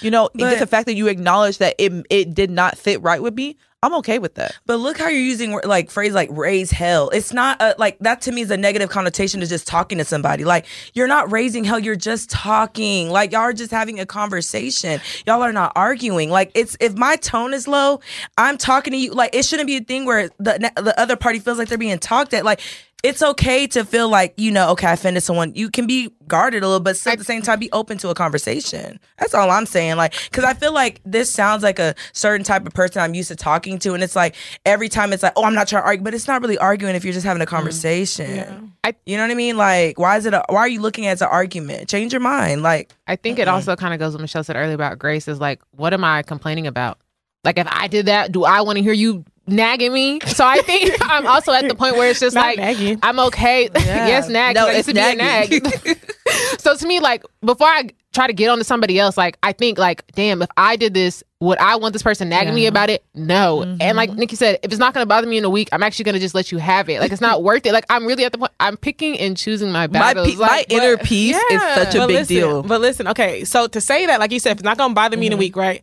You 0.00 0.10
know, 0.10 0.30
But- 0.32 0.50
just 0.50 0.60
the 0.60 0.66
fact 0.66 0.86
that 0.86 0.94
you 0.94 1.08
acknowledge 1.08 1.58
that 1.58 1.74
it 1.78 1.92
it 2.08 2.34
did 2.34 2.50
not 2.50 2.78
sit 2.78 3.02
right 3.02 3.22
with 3.22 3.34
me, 3.34 3.56
I'm 3.80 3.94
okay 3.96 4.18
with 4.18 4.34
that. 4.34 4.58
But 4.66 4.76
look 4.76 4.98
how 4.98 5.06
you're 5.06 5.20
using 5.20 5.58
like 5.64 5.88
phrase 5.88 6.12
like 6.12 6.28
raise 6.32 6.72
hell. 6.72 7.10
It's 7.10 7.32
not 7.32 7.62
a, 7.62 7.76
like 7.78 7.96
that 8.00 8.20
to 8.22 8.32
me 8.32 8.40
is 8.40 8.50
a 8.50 8.56
negative 8.56 8.88
connotation 8.88 9.38
to 9.38 9.46
just 9.46 9.68
talking 9.68 9.98
to 9.98 10.04
somebody. 10.04 10.44
Like 10.44 10.66
you're 10.94 11.06
not 11.06 11.30
raising 11.30 11.62
hell. 11.62 11.78
You're 11.78 11.94
just 11.94 12.28
talking. 12.28 13.08
Like 13.08 13.30
y'all 13.30 13.42
are 13.42 13.52
just 13.52 13.70
having 13.70 14.00
a 14.00 14.06
conversation. 14.06 15.00
Y'all 15.26 15.42
are 15.42 15.52
not 15.52 15.72
arguing. 15.76 16.28
Like 16.28 16.50
it's 16.56 16.76
if 16.80 16.96
my 16.96 17.14
tone 17.16 17.54
is 17.54 17.68
low, 17.68 18.00
I'm 18.36 18.58
talking 18.58 18.92
to 18.94 18.98
you. 18.98 19.12
Like 19.12 19.32
it 19.32 19.44
shouldn't 19.44 19.68
be 19.68 19.76
a 19.76 19.80
thing 19.80 20.06
where 20.06 20.28
the 20.38 20.72
the 20.76 20.94
other 20.98 21.14
party 21.14 21.38
feels 21.38 21.58
like 21.58 21.68
they're 21.68 21.78
being 21.78 22.00
talked 22.00 22.34
at. 22.34 22.44
Like 22.44 22.60
it's 23.04 23.22
okay 23.22 23.64
to 23.64 23.84
feel 23.84 24.08
like 24.08 24.34
you 24.36 24.50
know 24.50 24.70
okay 24.70 24.88
I 24.88 24.92
offended 24.94 25.22
someone. 25.22 25.52
You 25.54 25.70
can 25.70 25.86
be 25.86 26.10
guarded 26.26 26.62
a 26.62 26.66
little, 26.66 26.80
but 26.80 27.00
at 27.06 27.18
the 27.18 27.24
same 27.24 27.42
time 27.42 27.60
be 27.60 27.70
open 27.72 27.96
to 27.98 28.08
a 28.08 28.14
conversation. 28.14 28.98
That's 29.18 29.34
all 29.34 29.50
I'm 29.50 29.66
saying. 29.66 29.96
Like 29.96 30.14
because 30.24 30.44
I 30.44 30.54
feel 30.54 30.72
like 30.72 31.00
this 31.04 31.30
sounds 31.30 31.62
like 31.62 31.78
a 31.78 31.94
certain 32.12 32.44
type 32.44 32.66
of 32.66 32.74
person 32.74 33.00
I'm 33.00 33.14
used 33.14 33.28
to 33.28 33.36
talking 33.36 33.67
to, 33.80 33.92
and 33.92 34.04
it's 34.04 34.14
like 34.14 34.36
every 34.64 34.88
time 34.88 35.12
it's 35.12 35.24
like 35.24 35.32
oh 35.36 35.44
I'm 35.44 35.54
not 35.54 35.66
trying 35.66 35.82
to 35.82 35.86
argue, 35.86 36.04
but 36.04 36.14
it's 36.14 36.28
not 36.28 36.40
really 36.40 36.56
arguing 36.58 36.94
if 36.94 37.04
you're 37.04 37.12
just 37.12 37.26
having 37.26 37.42
a 37.42 37.44
mm. 37.44 37.48
conversation. 37.48 38.72
I- 38.84 38.94
you 39.04 39.16
know 39.16 39.24
what 39.24 39.32
I 39.32 39.34
mean? 39.34 39.56
Like 39.56 39.98
why 39.98 40.16
is 40.16 40.24
it? 40.24 40.32
A, 40.32 40.44
why 40.48 40.60
are 40.60 40.68
you 40.68 40.80
looking 40.80 41.06
at 41.06 41.10
it 41.10 41.12
as 41.12 41.22
an 41.22 41.28
argument? 41.28 41.88
Change 41.88 42.12
your 42.12 42.20
mind. 42.20 42.62
Like 42.62 42.94
I 43.06 43.16
think 43.16 43.38
it 43.38 43.48
also 43.48 43.76
kind 43.76 43.92
of 43.92 44.00
goes 44.00 44.12
what 44.12 44.22
Michelle 44.22 44.44
said 44.44 44.56
earlier 44.56 44.74
about 44.74 44.98
grace 44.98 45.26
is 45.26 45.40
like, 45.40 45.60
what 45.72 45.92
am 45.92 46.04
I 46.04 46.22
complaining 46.22 46.66
about? 46.66 46.98
Like, 47.44 47.58
if 47.58 47.68
I 47.70 47.88
did 47.88 48.06
that, 48.06 48.32
do 48.32 48.44
I 48.44 48.60
want 48.62 48.78
to 48.78 48.82
hear 48.82 48.92
you 48.92 49.24
nagging 49.46 49.92
me? 49.92 50.20
So 50.26 50.44
I 50.46 50.58
think 50.58 50.94
I'm 51.02 51.26
also 51.26 51.52
at 51.52 51.68
the 51.68 51.74
point 51.74 51.96
where 51.96 52.10
it's 52.10 52.20
just 52.20 52.34
Not 52.34 52.46
like, 52.46 52.58
nagging. 52.58 52.98
I'm 53.02 53.18
okay. 53.20 53.70
yes, 53.74 54.28
nag. 54.28 54.54
No, 54.54 54.66
No, 54.66 54.72
it's 54.72 54.88
to 54.88 54.94
be 54.94 55.00
a 55.00 55.14
nagging. 55.14 55.62
nag. 55.62 56.14
so 56.58 56.76
to 56.76 56.86
me, 56.86 57.00
like, 57.00 57.24
before 57.40 57.68
I 57.68 57.90
try 58.12 58.26
to 58.26 58.32
get 58.32 58.48
on 58.48 58.58
to 58.58 58.64
somebody 58.64 58.98
else, 58.98 59.16
like, 59.16 59.38
I 59.42 59.52
think, 59.52 59.78
like, 59.78 60.06
damn, 60.12 60.42
if 60.42 60.48
I 60.56 60.76
did 60.76 60.94
this, 60.94 61.22
would 61.40 61.58
I 61.58 61.76
want 61.76 61.92
this 61.92 62.02
person 62.02 62.28
nagging 62.28 62.54
me 62.54 62.66
about 62.66 62.90
it? 62.90 63.04
No. 63.14 63.62
And 63.62 63.96
like 63.96 64.10
mm-hmm. 64.10 64.18
Nikki 64.18 64.36
said, 64.36 64.58
if 64.62 64.72
it's 64.72 64.80
not 64.80 64.92
going 64.92 65.02
to 65.02 65.06
bother 65.06 65.26
me 65.26 65.38
in 65.38 65.44
a 65.44 65.50
week, 65.50 65.68
I'm 65.70 65.82
actually 65.82 66.06
going 66.06 66.14
to 66.14 66.20
just 66.20 66.34
let 66.34 66.50
you 66.50 66.58
have 66.58 66.88
it. 66.88 67.00
Like, 67.00 67.12
it's 67.12 67.20
not 67.20 67.42
worth 67.42 67.64
it. 67.66 67.72
Like, 67.72 67.84
I'm 67.88 68.06
really 68.06 68.24
at 68.24 68.32
the 68.32 68.38
point, 68.38 68.52
I'm 68.58 68.76
picking 68.76 69.18
and 69.20 69.36
choosing 69.36 69.70
my 69.70 69.86
My 69.86 70.14
battles. 70.14 70.30
pe- 70.30 70.36
my 70.36 70.46
like, 70.46 70.72
inner 70.72 70.96
but- 70.96 71.06
peace 71.06 71.36
is 71.36 71.62
such 71.62 71.94
a 71.94 71.98
but 71.98 72.06
big 72.08 72.16
listen, 72.16 72.36
deal. 72.36 72.62
But 72.62 72.80
listen, 72.80 73.06
okay, 73.08 73.44
so 73.44 73.68
to 73.68 73.80
say 73.80 74.06
that, 74.06 74.18
like 74.20 74.32
you 74.32 74.40
said, 74.40 74.52
if 74.52 74.58
it's 74.58 74.64
not 74.64 74.78
gonna 74.78 74.94
bother 74.94 75.16
me 75.16 75.26
in 75.26 75.32
a 75.32 75.36
mm-hmm. 75.36 75.40
week, 75.40 75.56
right? 75.56 75.82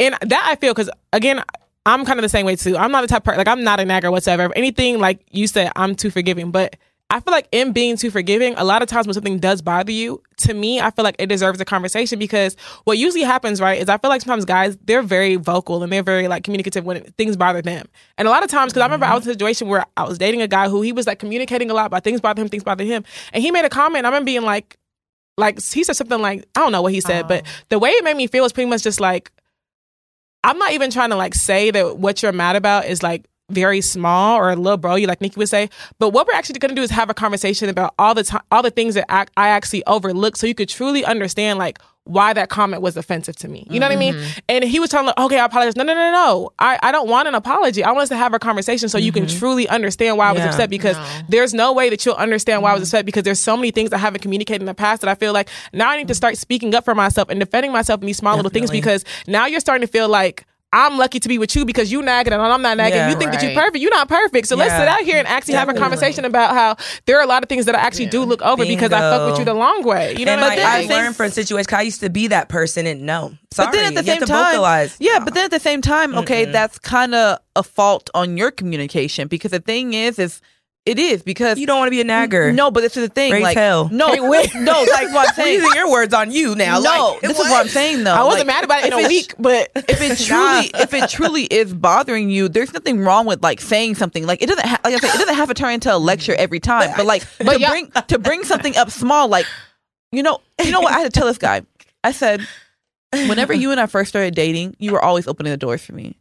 And 0.00 0.16
that 0.22 0.46
I 0.50 0.56
feel 0.56 0.74
because 0.74 0.90
again, 1.12 1.42
I'm 1.86 2.04
kind 2.04 2.18
of 2.18 2.22
the 2.22 2.28
same 2.28 2.46
way 2.46 2.56
too. 2.56 2.76
I'm 2.76 2.90
not 2.90 3.02
the 3.02 3.06
type 3.06 3.18
of 3.18 3.24
person 3.24 3.38
like 3.38 3.48
I'm 3.48 3.62
not 3.62 3.78
a 3.78 3.84
nagger 3.84 4.10
whatsoever. 4.10 4.44
If 4.44 4.52
anything, 4.56 4.98
like 4.98 5.20
you 5.30 5.46
said, 5.46 5.70
I'm 5.76 5.94
too 5.94 6.10
forgiving. 6.10 6.50
But 6.50 6.76
I 7.14 7.20
feel 7.20 7.30
like 7.30 7.46
in 7.52 7.70
being 7.70 7.96
too 7.96 8.10
forgiving, 8.10 8.54
a 8.56 8.64
lot 8.64 8.82
of 8.82 8.88
times 8.88 9.06
when 9.06 9.14
something 9.14 9.38
does 9.38 9.62
bother 9.62 9.92
you, 9.92 10.20
to 10.38 10.52
me, 10.52 10.80
I 10.80 10.90
feel 10.90 11.04
like 11.04 11.14
it 11.20 11.28
deserves 11.28 11.60
a 11.60 11.64
conversation 11.64 12.18
because 12.18 12.56
what 12.82 12.98
usually 12.98 13.22
happens, 13.22 13.60
right, 13.60 13.80
is 13.80 13.88
I 13.88 13.98
feel 13.98 14.08
like 14.08 14.20
sometimes 14.20 14.44
guys 14.44 14.76
they're 14.82 15.00
very 15.00 15.36
vocal 15.36 15.84
and 15.84 15.92
they're 15.92 16.02
very 16.02 16.26
like 16.26 16.42
communicative 16.42 16.84
when 16.84 17.04
things 17.12 17.36
bother 17.36 17.62
them. 17.62 17.86
And 18.18 18.26
a 18.26 18.32
lot 18.32 18.42
of 18.42 18.50
times, 18.50 18.72
because 18.72 18.80
I 18.80 18.86
remember 18.86 19.06
I 19.06 19.14
was 19.14 19.24
in 19.26 19.30
a 19.30 19.34
situation 19.34 19.68
where 19.68 19.86
I 19.96 20.02
was 20.02 20.18
dating 20.18 20.42
a 20.42 20.48
guy 20.48 20.68
who 20.68 20.82
he 20.82 20.90
was 20.90 21.06
like 21.06 21.20
communicating 21.20 21.70
a 21.70 21.74
lot 21.74 21.86
about 21.86 22.02
things 22.02 22.20
bother 22.20 22.42
him, 22.42 22.48
things 22.48 22.64
bother 22.64 22.82
him, 22.82 23.04
and 23.32 23.44
he 23.44 23.52
made 23.52 23.64
a 23.64 23.68
comment. 23.70 24.06
I 24.06 24.08
remember 24.08 24.26
being 24.26 24.42
like, 24.42 24.76
like 25.38 25.62
he 25.62 25.84
said 25.84 25.94
something 25.94 26.20
like 26.20 26.44
I 26.56 26.60
don't 26.62 26.72
know 26.72 26.82
what 26.82 26.92
he 26.92 27.00
said, 27.00 27.28
but 27.28 27.46
oh. 27.46 27.50
the 27.68 27.78
way 27.78 27.90
it 27.90 28.02
made 28.02 28.16
me 28.16 28.26
feel 28.26 28.42
was 28.42 28.52
pretty 28.52 28.68
much 28.68 28.82
just 28.82 28.98
like 28.98 29.30
I'm 30.42 30.58
not 30.58 30.72
even 30.72 30.90
trying 30.90 31.10
to 31.10 31.16
like 31.16 31.36
say 31.36 31.70
that 31.70 31.96
what 31.96 32.24
you're 32.24 32.32
mad 32.32 32.56
about 32.56 32.86
is 32.86 33.04
like 33.04 33.24
very 33.50 33.80
small 33.80 34.38
or 34.38 34.50
a 34.50 34.56
little 34.56 34.78
bro 34.78 34.94
you 34.94 35.06
like 35.06 35.20
Nikki 35.20 35.38
would 35.38 35.48
say, 35.48 35.68
but 35.98 36.10
what 36.10 36.26
we're 36.26 36.34
actually 36.34 36.58
going 36.58 36.70
to 36.70 36.74
do 36.74 36.82
is 36.82 36.90
have 36.90 37.10
a 37.10 37.14
conversation 37.14 37.68
about 37.68 37.94
all 37.98 38.14
the 38.14 38.24
time, 38.24 38.42
all 38.50 38.62
the 38.62 38.70
things 38.70 38.94
that 38.94 39.04
I, 39.08 39.26
I 39.36 39.48
actually 39.48 39.84
overlooked, 39.86 40.38
so 40.38 40.46
you 40.46 40.54
could 40.54 40.68
truly 40.68 41.04
understand 41.04 41.58
like 41.58 41.78
why 42.06 42.34
that 42.34 42.50
comment 42.50 42.82
was 42.82 42.98
offensive 42.98 43.34
to 43.34 43.48
me. 43.48 43.66
You 43.70 43.80
know 43.80 43.86
what 43.88 43.96
I 43.96 43.98
mean? 43.98 44.14
Mm-hmm. 44.14 44.38
And 44.50 44.64
he 44.64 44.78
was 44.78 44.90
telling 44.90 45.06
like, 45.06 45.18
okay, 45.18 45.38
I 45.38 45.46
apologize. 45.46 45.74
No, 45.74 45.84
no, 45.84 45.94
no, 45.94 46.12
no. 46.12 46.52
I, 46.58 46.78
I 46.82 46.92
don't 46.92 47.08
want 47.08 47.28
an 47.28 47.34
apology. 47.34 47.82
I 47.82 47.92
want 47.92 48.02
us 48.02 48.08
to 48.10 48.16
have 48.16 48.34
a 48.34 48.38
conversation 48.38 48.90
so 48.90 48.98
you 48.98 49.10
can 49.10 49.24
mm-hmm. 49.24 49.38
truly 49.38 49.66
understand 49.68 50.18
why 50.18 50.28
I 50.28 50.32
was 50.32 50.40
Yeah. 50.40 50.50
upset 50.50 50.68
because 50.68 50.96
No. 50.98 51.06
there's 51.30 51.54
no 51.54 51.72
way 51.72 51.88
that 51.88 52.04
you'll 52.04 52.14
understand 52.16 52.60
why 52.62 52.70
I 52.70 52.72
was 52.74 52.80
mm-hmm. 52.80 52.96
upset 52.96 53.06
because 53.06 53.22
there's 53.22 53.40
so 53.40 53.56
many 53.56 53.70
things 53.70 53.90
I 53.90 53.96
haven't 53.96 54.20
communicated 54.20 54.60
in 54.60 54.66
the 54.66 54.74
past 54.74 55.00
that 55.00 55.08
I 55.08 55.14
feel 55.14 55.32
like 55.32 55.48
now 55.72 55.88
I 55.88 55.96
need 55.96 56.08
to 56.08 56.14
start 56.14 56.36
speaking 56.36 56.74
up 56.74 56.84
for 56.84 56.94
myself 56.94 57.30
and 57.30 57.40
defending 57.40 57.72
myself 57.72 58.02
in 58.02 58.06
these 58.06 58.18
small 58.18 58.36
little 58.36 58.50
things 58.50 58.70
because 58.70 59.02
now 59.26 59.46
you're 59.46 59.60
starting 59.60 59.86
to 59.86 59.90
feel 59.90 60.08
like 60.10 60.44
I'm 60.74 60.98
lucky 60.98 61.20
to 61.20 61.28
be 61.28 61.38
with 61.38 61.54
you 61.54 61.64
because 61.64 61.92
you 61.92 62.02
nagging 62.02 62.32
and 62.32 62.42
I'm 62.42 62.60
not 62.60 62.76
nagging. 62.76 62.96
Yeah, 62.98 63.10
you 63.10 63.16
think 63.16 63.30
that 63.32 63.42
you're 63.42 63.54
perfect. 63.54 63.78
You're 63.78 63.90
not 63.94 64.08
perfect. 64.08 64.48
So 64.48 64.56
let's 64.56 64.74
sit 64.74 64.88
out 64.88 65.00
here 65.02 65.18
and 65.18 65.26
actually 65.28 65.54
have 65.54 65.68
a 65.68 65.74
conversation 65.74 66.24
about 66.24 66.54
how 66.54 66.76
there 67.06 67.16
are 67.18 67.22
a 67.22 67.26
lot 67.26 67.42
of 67.44 67.48
things 67.48 67.66
that 67.66 67.74
I 67.76 67.78
actually 67.78 68.06
do 68.06 68.24
look 68.24 68.42
over 68.42 68.64
because 68.66 68.92
I 68.92 68.98
fuck 69.00 69.30
with 69.30 69.38
you 69.38 69.44
the 69.44 69.54
long 69.54 69.84
way. 69.84 70.16
You 70.18 70.24
know 70.26 70.32
and 70.32 70.40
what 70.40 70.48
like 70.48 70.58
I 70.58 70.62
then 70.62 70.66
I 70.66 70.78
mean? 70.78 70.84
I 70.84 70.88
think- 70.88 71.00
learned 71.00 71.16
from 71.16 71.30
situations. 71.30 71.66
'cause 71.68 71.78
I 71.78 71.82
used 71.82 72.00
to 72.00 72.10
be 72.10 72.26
that 72.28 72.48
person, 72.48 72.86
and 72.86 73.02
no, 73.02 73.34
sorry, 73.52 73.66
But 73.68 73.72
then 73.72 73.84
at 73.84 73.94
the 73.94 74.00
you 74.00 74.06
same 74.06 74.18
have 74.20 74.26
to 74.28 74.32
time, 74.32 74.52
vocalize. 74.52 74.96
yeah. 74.98 75.20
But 75.20 75.34
then 75.34 75.44
at 75.44 75.50
the 75.52 75.60
same 75.60 75.80
time, 75.80 76.14
okay, 76.18 76.44
that's 76.46 76.78
kind 76.78 77.14
of 77.14 77.38
a 77.54 77.62
fault 77.62 78.10
on 78.14 78.36
your 78.36 78.50
communication 78.50 79.28
because 79.28 79.52
the 79.52 79.60
thing 79.60 79.94
is, 79.94 80.18
is 80.18 80.40
it 80.86 80.98
is 80.98 81.22
because 81.22 81.58
you 81.58 81.66
don't 81.66 81.78
want 81.78 81.86
to 81.86 81.90
be 81.90 82.00
a 82.00 82.04
nagger. 82.04 82.52
No, 82.52 82.70
but 82.70 82.82
this 82.82 82.96
is 82.96 83.08
the 83.08 83.12
thing. 83.14 83.32
Raise 83.32 83.42
like 83.42 83.56
hell. 83.56 83.88
no, 83.90 84.12
no, 84.14 84.22
like 84.30 84.52
what 84.54 85.28
I'm 85.28 85.34
saying. 85.34 85.60
using 85.60 85.74
your 85.74 85.90
words 85.90 86.12
on 86.12 86.30
you 86.30 86.54
now. 86.54 86.78
no, 86.80 87.10
like, 87.12 87.20
this 87.22 87.32
is 87.32 87.38
what 87.38 87.60
I'm 87.60 87.68
saying 87.68 88.04
though. 88.04 88.12
I 88.14 88.22
wasn't 88.24 88.46
Like, 88.46 88.54
mad 88.56 88.64
about 88.64 88.80
it 88.84 88.86
in 88.88 88.92
a 88.92 88.96
it's- 88.98 89.08
week, 89.08 89.34
but 89.38 89.70
If 89.88 90.00
it 90.02 90.18
truly, 90.26 90.70
if 90.74 90.92
it 90.92 91.08
truly 91.08 91.44
is 91.44 91.72
bothering 91.72 92.28
you, 92.30 92.48
there's 92.48 92.72
nothing 92.74 93.00
wrong 93.00 93.24
with 93.26 93.42
like 93.42 93.60
saying 93.60 93.94
something. 93.94 94.26
Like 94.26 94.42
it 94.42 94.46
doesn't, 94.46 94.66
ha- 94.66 94.80
like 94.84 94.94
I 94.94 94.98
said, 94.98 95.14
it 95.14 95.18
doesn't 95.18 95.34
have 95.36 95.48
to 95.48 95.54
turn 95.54 95.72
into 95.72 95.94
a 95.94 95.96
lecture 95.96 96.34
every 96.34 96.60
time. 96.60 96.90
But 96.96 97.06
like 97.06 97.22
to 97.38 97.58
yeah- 97.58 97.70
bring 97.70 97.90
to 98.08 98.18
bring 98.18 98.44
something 98.44 98.76
up 98.76 98.90
small, 98.90 99.28
like 99.28 99.46
you 100.12 100.22
know, 100.22 100.40
you 100.62 100.70
know 100.70 100.80
what 100.80 100.92
I 100.92 100.98
had 101.00 101.12
to 101.12 101.18
tell 101.18 101.26
this 101.26 101.38
guy. 101.38 101.62
I 102.04 102.12
said, 102.12 102.46
whenever 103.12 103.52
you 103.54 103.70
and 103.70 103.80
I 103.80 103.86
first 103.86 104.10
started 104.10 104.34
dating, 104.34 104.76
you 104.78 104.92
were 104.92 105.00
always 105.02 105.26
opening 105.26 105.50
the 105.50 105.56
doors 105.56 105.82
for 105.84 105.92
me. 105.94 106.18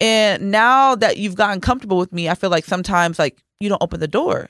And 0.00 0.50
now 0.50 0.94
that 0.96 1.16
you've 1.18 1.34
gotten 1.34 1.60
comfortable 1.60 1.98
with 1.98 2.12
me, 2.12 2.28
I 2.28 2.34
feel 2.36 2.50
like 2.50 2.64
sometimes 2.64 3.18
like 3.18 3.42
you 3.64 3.68
don't 3.70 3.82
open 3.82 3.98
the 4.00 4.08
door. 4.08 4.48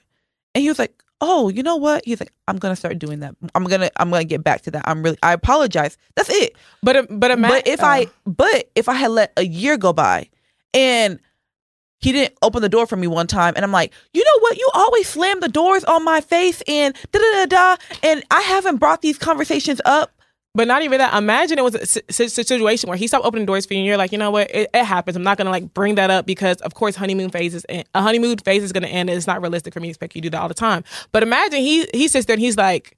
And 0.55 0.63
he 0.63 0.69
was 0.69 0.79
like, 0.79 1.03
oh, 1.21 1.49
you 1.49 1.63
know 1.63 1.77
what? 1.77 2.05
He's 2.05 2.21
like, 2.21 2.33
I'm 2.49 2.59
gonna 2.59 2.77
start 2.77 2.99
doing 2.99 3.21
that. 3.21 3.35
I'm 3.55 3.65
gonna 3.65 3.91
I'm 3.97 4.11
gonna 4.11 4.25
get 4.25 4.45
back 4.45 4.63
to 4.63 4.71
that. 4.73 4.85
I'm 4.87 5.03
really 5.03 5.19
I 5.23 5.33
apologize. 5.33 5.97
That's 6.17 6.29
it. 6.31 6.57
But 6.83 6.97
uh, 6.97 7.07
but 7.11 7.31
ima- 7.31 7.49
but 7.49 7.67
if 7.67 7.83
I 7.83 8.07
but 8.27 8.71
if 8.75 8.89
I 8.89 8.95
had 8.95 9.11
let 9.11 9.33
a 9.37 9.45
year 9.45 9.77
go 9.77 9.93
by 9.93 10.29
and 10.73 11.19
he 11.99 12.13
didn't 12.13 12.37
open 12.43 12.61
the 12.61 12.69
door 12.69 12.87
for 12.87 12.97
me 12.97 13.07
one 13.07 13.27
time 13.27 13.55
and 13.57 13.65
I'm 13.65 13.73
like, 13.73 13.93
you 14.13 14.23
know 14.23 14.39
what? 14.41 14.59
You 14.59 14.69
always 14.75 15.09
slam 15.09 15.41
the 15.41 15.49
doors 15.49 15.85
on 15.85 16.05
my 16.05 16.21
face 16.21 16.63
and 16.69 16.95
da 17.13 17.19
da 17.19 17.47
da 17.47 17.47
da 17.47 17.77
and 18.03 18.23
I 18.31 18.43
haven't 18.43 18.77
brought 18.77 19.01
these 19.01 19.17
conversations 19.17 19.81
up. 19.87 20.14
But 20.57 20.69
not 20.69 20.83
even 20.83 20.99
that. 20.99 21.13
Imagine 21.15 21.59
it 21.59 21.63
was 21.65 21.75
a 21.75 21.85
si- 21.85 22.01
si- 22.11 22.29
situation 22.29 22.89
where 22.89 22.97
he 22.97 23.09
stopped 23.09 23.25
opening 23.27 23.45
doors 23.45 23.67
for 23.67 23.75
you, 23.75 23.81
and 23.81 23.87
you're 23.87 23.97
like, 23.97 24.13
you 24.13 24.19
know 24.19 24.31
what? 24.31 24.49
It, 24.55 24.71
it 24.73 24.85
happens. 24.85 25.17
I'm 25.17 25.25
not 25.25 25.37
gonna 25.37 25.51
like 25.51 25.75
bring 25.75 25.97
that 25.97 26.11
up 26.11 26.27
because, 26.27 26.59
of 26.59 26.75
course, 26.75 26.95
honeymoon 26.95 27.31
phases. 27.31 27.67
A 27.69 27.85
honeymoon 27.97 28.39
phase 28.39 28.63
is 28.63 28.73
gonna 28.73 28.87
end. 28.87 29.11
And 29.11 29.17
it's 29.17 29.27
not 29.27 29.43
realistic 29.43 29.75
for 29.75 29.81
me 29.81 29.89
to 29.89 29.91
expect 29.91 30.15
you 30.15 30.23
to 30.23 30.27
do 30.27 30.31
that 30.31 30.41
all 30.41 30.49
the 30.49 30.55
time. 30.55 30.85
But 31.11 31.25
imagine 31.25 31.59
he 31.61 31.87
he 31.93 32.07
sits 32.07 32.27
there 32.27 32.35
and 32.35 32.41
he's 32.41 32.57
like, 32.57 32.97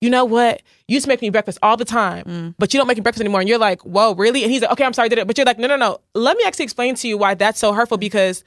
you 0.00 0.10
know 0.10 0.24
what? 0.24 0.62
You 0.88 0.94
used 0.94 1.04
to 1.04 1.08
make 1.08 1.22
me 1.22 1.30
breakfast 1.30 1.58
all 1.62 1.76
the 1.76 1.84
time, 1.84 2.24
Mm. 2.24 2.54
but 2.58 2.74
you 2.74 2.78
don't 2.80 2.88
make 2.88 2.96
me 2.96 3.02
breakfast 3.02 3.20
anymore. 3.20 3.40
And 3.40 3.48
you're 3.48 3.58
like, 3.58 3.82
whoa, 3.82 4.14
really? 4.14 4.42
And 4.42 4.50
he's 4.50 4.62
like, 4.62 4.72
okay, 4.72 4.84
I'm 4.84 4.92
sorry, 4.92 5.06
I 5.06 5.08
did 5.10 5.18
it. 5.18 5.26
But 5.28 5.38
you're 5.38 5.44
like, 5.44 5.58
no, 5.60 5.68
no, 5.68 5.76
no. 5.76 6.00
Let 6.16 6.36
me 6.36 6.42
actually 6.44 6.64
explain 6.64 6.96
to 6.96 7.06
you 7.08 7.16
why 7.16 7.34
that's 7.34 7.60
so 7.60 7.72
hurtful 7.72 7.98
because 7.98 8.42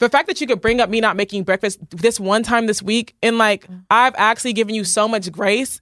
the 0.00 0.08
fact 0.08 0.26
that 0.26 0.40
you 0.40 0.46
could 0.48 0.60
bring 0.60 0.80
up 0.80 0.88
me 0.90 1.00
not 1.00 1.14
making 1.16 1.44
breakfast 1.44 1.78
this 1.90 2.18
one 2.18 2.42
time 2.42 2.66
this 2.66 2.82
week 2.82 3.14
and 3.22 3.38
like 3.38 3.68
Mm. 3.68 3.84
I've 3.90 4.14
actually 4.16 4.54
given 4.54 4.74
you 4.74 4.82
so 4.82 5.06
much 5.06 5.30
grace. 5.30 5.80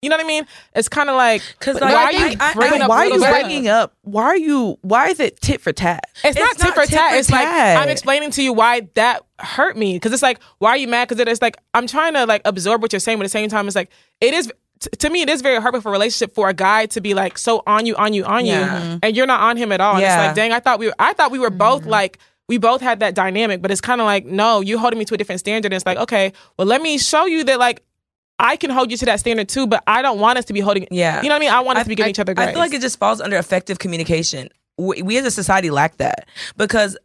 You 0.00 0.10
know 0.10 0.16
what 0.16 0.24
I 0.24 0.28
mean? 0.28 0.46
It's 0.76 0.88
kind 0.88 1.10
of 1.10 1.16
like 1.16 1.42
'Cause, 1.58 1.80
why 1.80 1.92
like, 1.92 1.94
are 1.94 2.06
I- 2.06 2.10
you 2.30 2.36
I- 2.38 2.50
I- 2.50 2.54
bringing 2.54 2.82
up 2.82 2.88
why 2.88 2.96
are 2.98 3.06
you 3.08 3.18
stuff? 3.18 3.30
bringing 3.30 3.68
up? 3.68 3.94
Why 4.02 4.24
are 4.24 4.36
you? 4.36 4.78
Why 4.82 5.08
is 5.08 5.18
it 5.18 5.40
tit 5.40 5.60
for 5.60 5.72
tat? 5.72 6.04
It's, 6.22 6.38
not 6.38 6.52
It's 6.52 6.62
tit 6.62 6.74
for 6.74 6.82
tit 6.82 6.90
tat. 6.90 7.10
for 7.12 7.16
It's 7.16 7.30
like. 7.30 7.48
I'm 7.48 7.88
explaining 7.88 8.30
to 8.32 8.42
you 8.42 8.52
why 8.52 8.88
that 8.94 9.22
hurt 9.40 9.76
me 9.76 9.94
because 9.94 10.12
it's 10.12 10.22
like 10.22 10.40
why 10.58 10.70
are 10.70 10.76
you 10.76 10.86
mad? 10.88 11.08
Because 11.08 11.20
it's 11.26 11.42
like 11.42 11.56
I'm 11.74 11.86
trying 11.88 12.14
to 12.14 12.26
like 12.26 12.42
absorb 12.44 12.80
what 12.80 12.92
you're 12.92 13.00
saying, 13.00 13.18
but 13.18 13.22
at 13.24 13.26
the 13.26 13.30
same 13.30 13.48
time, 13.48 13.66
it's 13.66 13.74
like 13.76 13.90
it 14.20 14.34
is. 14.34 14.52
t- 14.78 14.88
To 15.00 15.10
me, 15.10 15.22
it 15.22 15.28
is 15.28 15.42
very 15.42 15.60
hurtful 15.60 15.80
for 15.80 15.88
a 15.88 15.92
relationship 15.92 16.32
for 16.32 16.48
a 16.48 16.54
guy 16.54 16.86
to 16.86 17.00
be 17.00 17.12
like 17.14 17.36
so 17.36 17.64
on 17.66 17.84
you, 17.84 17.96
on 17.96 18.12
you, 18.12 18.24
on 18.24 18.46
Yeah. 18.46 18.92
you, 18.92 18.98
and 19.02 19.16
you're 19.16 19.26
not 19.26 19.40
on 19.40 19.56
him 19.56 19.72
at 19.72 19.80
all. 19.80 19.96
And 19.96 20.04
it's 20.04 20.14
like, 20.14 20.36
dang, 20.36 20.52
I 20.52 20.60
thought 20.60 20.78
we, 20.78 20.86
were, 20.86 20.94
I 21.00 21.12
thought 21.14 21.32
we 21.32 21.40
were 21.40 21.50
both 21.50 21.80
mm-hmm. 21.82 21.90
like, 21.90 22.18
we 22.48 22.58
both 22.58 22.80
had 22.80 23.00
that 23.00 23.14
dynamic, 23.16 23.60
but 23.60 23.72
it's 23.72 23.80
kind 23.80 24.00
of 24.00 24.04
like, 24.06 24.24
no, 24.24 24.60
you're 24.60 24.78
holding 24.78 24.98
me 25.00 25.04
to 25.06 25.14
a 25.14 25.16
different 25.18 25.40
standard. 25.40 25.72
And 25.72 25.76
it's 25.76 25.84
like, 25.84 25.98
okay, 25.98 26.32
well, 26.56 26.66
let 26.68 26.80
me 26.80 26.96
show 26.98 27.26
you 27.26 27.42
that 27.44 27.58
like 27.58 27.82
I 28.38 28.56
can 28.56 28.70
hold 28.70 28.90
you 28.90 28.96
to 28.98 29.06
that 29.06 29.20
standard 29.20 29.48
too, 29.48 29.66
but 29.66 29.82
I 29.86 30.02
don't 30.02 30.18
want 30.20 30.38
us 30.38 30.44
to 30.46 30.52
be 30.52 30.60
holding. 30.60 30.86
Yeah. 30.90 31.22
you 31.22 31.28
know 31.28 31.34
what 31.34 31.36
I 31.36 31.40
mean. 31.40 31.50
I 31.50 31.60
want 31.60 31.78
us 31.78 31.84
to 31.84 31.88
be 31.88 31.94
giving 31.94 32.10
each 32.10 32.18
other 32.20 32.34
grace. 32.34 32.48
I 32.48 32.52
feel 32.52 32.60
like 32.60 32.72
it 32.72 32.80
just 32.80 32.98
falls 32.98 33.20
under 33.20 33.36
effective 33.36 33.78
communication. 33.78 34.48
We, 34.76 35.02
we 35.02 35.18
as 35.18 35.24
a 35.26 35.30
society 35.30 35.70
lack 35.70 35.96
that 35.96 36.28
because 36.56 36.96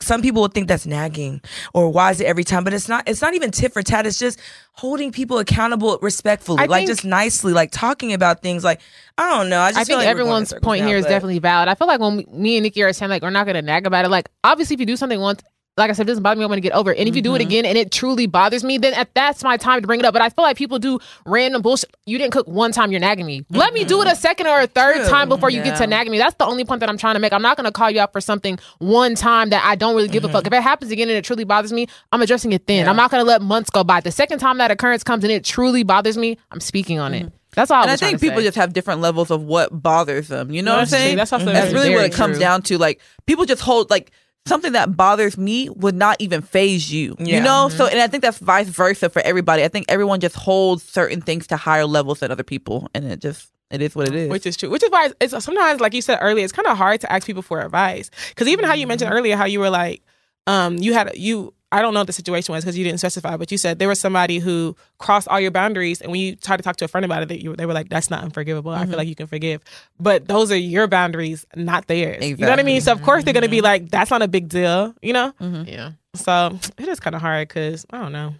some 0.00 0.22
people 0.22 0.42
would 0.42 0.54
think 0.54 0.68
that's 0.68 0.86
nagging 0.86 1.40
or 1.74 1.90
why 1.90 2.12
is 2.12 2.20
it 2.20 2.26
every 2.26 2.44
time, 2.44 2.62
but 2.62 2.72
it's 2.72 2.88
not. 2.88 3.08
It's 3.08 3.20
not 3.20 3.34
even 3.34 3.50
tit 3.50 3.72
for 3.72 3.82
tat. 3.82 4.06
It's 4.06 4.18
just 4.20 4.38
holding 4.74 5.10
people 5.10 5.38
accountable 5.38 5.98
respectfully, 6.00 6.62
I 6.62 6.66
like 6.66 6.80
think- 6.86 6.90
just 6.90 7.04
nicely, 7.04 7.52
like 7.52 7.72
talking 7.72 8.12
about 8.12 8.40
things. 8.40 8.62
Like 8.62 8.80
I 9.16 9.28
don't 9.28 9.48
know. 9.48 9.60
I 9.60 9.70
just 9.70 9.80
I 9.80 9.84
feel 9.84 9.98
think 9.98 10.06
like 10.06 10.14
we're 10.14 10.22
going 10.22 10.28
in 10.28 10.42
everyone's 10.44 10.54
point 10.62 10.82
now, 10.82 10.88
here 10.88 10.98
is 10.98 11.04
but- 11.04 11.08
definitely 11.10 11.40
valid. 11.40 11.68
I 11.68 11.74
feel 11.74 11.88
like 11.88 11.98
when 11.98 12.18
we, 12.18 12.26
me 12.30 12.56
and 12.58 12.62
Nikki 12.62 12.80
are 12.84 12.92
saying 12.92 13.10
like 13.10 13.22
we're 13.22 13.30
not 13.30 13.46
gonna 13.46 13.62
nag 13.62 13.88
about 13.88 14.04
it, 14.04 14.08
like 14.10 14.28
obviously 14.44 14.74
if 14.74 14.80
you 14.80 14.86
do 14.86 14.96
something 14.96 15.18
once, 15.20 15.42
like 15.78 15.90
I 15.90 15.92
said, 15.94 16.06
it 16.06 16.08
doesn't 16.08 16.22
bother 16.22 16.38
me, 16.38 16.44
I'm 16.44 16.50
gonna 16.50 16.60
get 16.60 16.72
over 16.72 16.92
it. 16.92 16.98
And 16.98 17.08
if 17.08 17.16
you 17.16 17.22
do 17.22 17.34
it 17.34 17.38
mm-hmm. 17.38 17.48
again 17.48 17.64
and 17.64 17.78
it 17.78 17.90
truly 17.90 18.26
bothers 18.26 18.64
me, 18.64 18.78
then 18.78 18.94
at, 18.94 19.14
that's 19.14 19.42
my 19.42 19.56
time 19.56 19.80
to 19.80 19.86
bring 19.86 20.00
it 20.00 20.06
up. 20.06 20.12
But 20.12 20.22
I 20.22 20.28
feel 20.28 20.42
like 20.42 20.56
people 20.56 20.78
do 20.78 20.98
random 21.24 21.62
bullshit. 21.62 21.96
You 22.04 22.18
didn't 22.18 22.32
cook 22.32 22.46
one 22.48 22.72
time, 22.72 22.90
you're 22.90 23.00
nagging 23.00 23.24
me. 23.24 23.46
Let 23.50 23.72
me 23.72 23.84
do 23.84 24.02
it 24.02 24.08
a 24.08 24.16
second 24.16 24.48
or 24.48 24.60
a 24.60 24.66
third 24.66 24.96
True. 24.96 25.08
time 25.08 25.28
before 25.28 25.50
you 25.50 25.62
get 25.62 25.76
to 25.76 25.84
Yeah. 25.84 25.86
nagging 25.86 26.12
me. 26.12 26.18
That's 26.18 26.34
the 26.34 26.46
only 26.46 26.64
point 26.64 26.80
that 26.80 26.88
I'm 26.88 26.98
trying 26.98 27.14
to 27.14 27.20
make. 27.20 27.32
I'm 27.32 27.42
not 27.42 27.56
gonna 27.56 27.72
call 27.72 27.90
you 27.90 28.00
out 28.00 28.12
for 28.12 28.20
something 28.20 28.58
one 28.78 29.14
time 29.14 29.50
that 29.50 29.64
I 29.64 29.76
don't 29.76 29.94
really 29.94 30.08
give 30.08 30.24
a 30.24 30.28
fuck. 30.28 30.44
Mm-hmm. 30.44 30.54
If 30.54 30.60
it 30.60 30.62
happens 30.62 30.90
again 30.90 31.08
and 31.08 31.16
it 31.16 31.24
truly 31.24 31.44
bothers 31.44 31.72
me, 31.72 31.86
I'm 32.12 32.20
addressing 32.20 32.52
it 32.52 32.66
then. 32.66 32.84
Yeah. 32.84 32.90
I'm 32.90 32.96
not 32.96 33.10
gonna 33.10 33.24
let 33.24 33.40
months 33.40 33.70
go 33.70 33.84
by. 33.84 34.00
The 34.00 34.12
second 34.12 34.40
time 34.40 34.58
that 34.58 34.70
occurrence 34.70 35.04
comes 35.04 35.24
and 35.24 35.32
it 35.32 35.44
truly 35.44 35.84
bothers 35.84 36.18
me, 36.18 36.38
I'm 36.50 36.60
speaking 36.60 36.98
on 36.98 37.14
it. 37.14 37.26
Mm-hmm. 37.26 37.34
That's 37.54 37.70
all. 37.70 37.82
and 37.82 37.90
I 37.90 37.94
I 37.94 37.96
think 37.96 38.18
to 38.18 38.24
people 38.24 38.38
say. 38.38 38.44
just 38.44 38.56
have 38.56 38.72
different 38.72 39.00
levels 39.00 39.30
of 39.30 39.42
what 39.42 39.82
bothers 39.82 40.28
them. 40.28 40.50
You 40.50 40.62
know 40.62 40.74
what 40.74 40.80
I'm 40.80 40.86
saying? 40.86 41.16
That's 41.16 41.32
also 41.32 41.46
That's 41.46 41.72
really 41.72 41.94
what 41.94 42.04
it 42.04 42.12
comes 42.12 42.36
true. 42.36 42.40
down 42.40 42.62
to. 42.62 42.78
Like 42.78 43.00
people 43.26 43.46
just 43.46 43.62
hold 43.62 43.90
like 43.90 44.12
something 44.48 44.72
that 44.72 44.96
bothers 44.96 45.38
me 45.38 45.68
would 45.70 45.94
not 45.94 46.16
even 46.18 46.42
phase 46.42 46.92
you. 46.92 47.14
Yeah. 47.18 47.36
You 47.36 47.42
know? 47.42 47.68
So 47.68 47.86
and 47.86 48.00
I 48.00 48.06
think 48.08 48.22
that's 48.22 48.38
vice 48.38 48.68
versa 48.68 49.08
for 49.10 49.22
everybody. 49.22 49.62
I 49.62 49.68
think 49.68 49.86
everyone 49.88 50.20
just 50.20 50.34
holds 50.34 50.82
certain 50.82 51.20
things 51.20 51.46
to 51.48 51.56
higher 51.56 51.86
levels 51.86 52.20
than 52.20 52.30
other 52.30 52.42
people. 52.42 52.88
And 52.94 53.04
it 53.04 53.20
just 53.20 53.50
it 53.70 53.82
is 53.82 53.94
what 53.94 54.08
it 54.08 54.14
is. 54.14 54.30
Which 54.30 54.46
is 54.46 54.56
true. 54.56 54.70
Which 54.70 54.82
is 54.82 54.90
why 54.90 55.10
it's 55.20 55.44
sometimes, 55.44 55.80
like 55.80 55.94
you 55.94 56.02
said 56.02 56.18
earlier, 56.20 56.44
it's 56.44 56.52
kind 56.52 56.66
of 56.66 56.76
hard 56.76 57.00
to 57.02 57.12
ask 57.12 57.26
people 57.26 57.42
for 57.42 57.60
advice. 57.60 58.10
Because 58.30 58.48
even 58.48 58.64
how 58.64 58.74
you 58.74 58.86
mentioned 58.86 59.12
earlier, 59.12 59.36
how 59.36 59.44
you 59.44 59.60
were 59.60 59.70
like, 59.70 60.02
um, 60.46 60.78
you 60.78 60.94
had 60.94 61.16
you. 61.16 61.54
I 61.70 61.82
don't 61.82 61.92
know 61.92 62.00
what 62.00 62.06
the 62.06 62.14
situation 62.14 62.54
was 62.54 62.64
because 62.64 62.78
you 62.78 62.84
didn't 62.84 62.98
specify, 63.00 63.36
but 63.36 63.52
you 63.52 63.58
said 63.58 63.78
there 63.78 63.88
was 63.88 64.00
somebody 64.00 64.38
who 64.38 64.74
crossed 64.98 65.28
all 65.28 65.38
your 65.38 65.50
boundaries, 65.50 66.00
and 66.00 66.10
when 66.10 66.18
you 66.20 66.34
tried 66.34 66.56
to 66.56 66.62
talk 66.62 66.76
to 66.76 66.86
a 66.86 66.88
friend 66.88 67.04
about 67.04 67.22
it, 67.22 67.28
that 67.28 67.42
you, 67.42 67.54
they 67.56 67.66
were 67.66 67.74
like, 67.74 67.90
"That's 67.90 68.08
not 68.08 68.24
unforgivable. 68.24 68.70
I 68.70 68.86
feel 68.86 68.96
like 68.96 69.06
you 69.08 69.14
can 69.14 69.26
forgive." 69.26 69.60
But 70.00 70.26
those 70.26 70.50
are 70.50 70.56
your 70.56 70.86
boundaries, 70.86 71.44
not 71.54 71.86
theirs. 71.86 72.24
You 72.24 72.36
know 72.38 72.48
what 72.50 72.58
I 72.58 72.62
mean? 72.62 72.80
So 72.80 72.92
of 72.92 73.02
course 73.02 73.24
they're 73.24 73.34
gonna 73.34 73.48
be 73.50 73.60
like, 73.60 73.90
"That's 73.90 74.10
not 74.10 74.22
a 74.22 74.28
big 74.28 74.48
deal," 74.48 74.94
you 75.02 75.12
know. 75.12 75.34
yeah. 75.40 75.92
So 76.14 76.58
it 76.78 76.88
is 76.88 77.00
kind 77.00 77.14
of 77.14 77.20
hard 77.20 77.48
because 77.48 77.84
I 77.90 77.98
don't 77.98 78.12
know. 78.12 78.34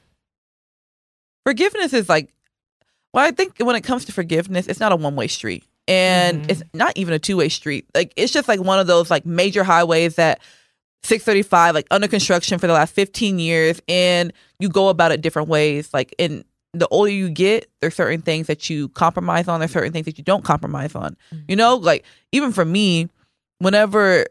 forgiveness 1.45 1.93
is 1.93 2.09
like 2.09 2.29
well 3.15 3.25
i 3.27 3.31
think 3.31 3.55
when 3.59 3.75
it 3.77 3.81
comes 3.83 4.05
to 4.05 4.13
forgiveness 4.13 4.67
it's 4.67 4.81
not 4.81 4.93
a 4.93 4.97
one-way 4.97 5.27
street 5.29 5.65
and 5.87 6.43
Mhm. 6.43 6.51
it's 6.51 6.63
not 6.75 6.93
even 6.97 7.15
a 7.15 7.19
two-way 7.19 7.49
street 7.49 7.87
like 7.95 8.13
it's 8.17 8.33
just 8.33 8.49
like 8.49 8.61
one 8.61 8.79
of 8.79 8.87
those 8.87 9.11
like 9.11 9.25
major 9.25 9.65
highways 9.65 10.17
that 10.17 10.41
635 11.03 11.75
like 11.75 11.87
under 11.91 12.09
construction 12.09 12.59
for 12.59 12.66
the 12.66 12.73
last 12.73 12.95
15 12.95 13.39
years 13.39 13.81
and 13.89 14.33
you 14.59 14.69
go 14.69 14.89
about 14.89 15.12
it 15.12 15.20
different 15.20 15.49
ways. 15.49 15.93
Like 15.95 16.15
in 16.19 16.45
the 16.75 16.89
older 16.89 17.11
you 17.11 17.31
get 17.31 17.70
there's 17.81 17.95
certain 17.95 18.20
things 18.20 18.47
that 18.47 18.69
you 18.69 18.89
compromise 18.91 19.49
on 19.49 19.61
there's 19.61 19.73
certain 19.73 19.93
things 19.93 20.07
that 20.07 20.19
you 20.19 20.25
don't 20.25 20.45
compromise 20.45 20.95
on. 20.95 21.16
Mm-hmm. 21.33 21.45
You 21.49 21.57
know 21.57 21.77
like 21.77 22.05
even 22.33 22.53
for 22.53 22.65
me 22.65 23.09
whenever 23.59 24.27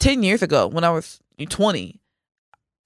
10 0.00 0.22
years 0.22 0.42
ago 0.42 0.66
when 0.66 0.84
i 0.84 0.90
was 0.90 1.20
20 1.46 2.00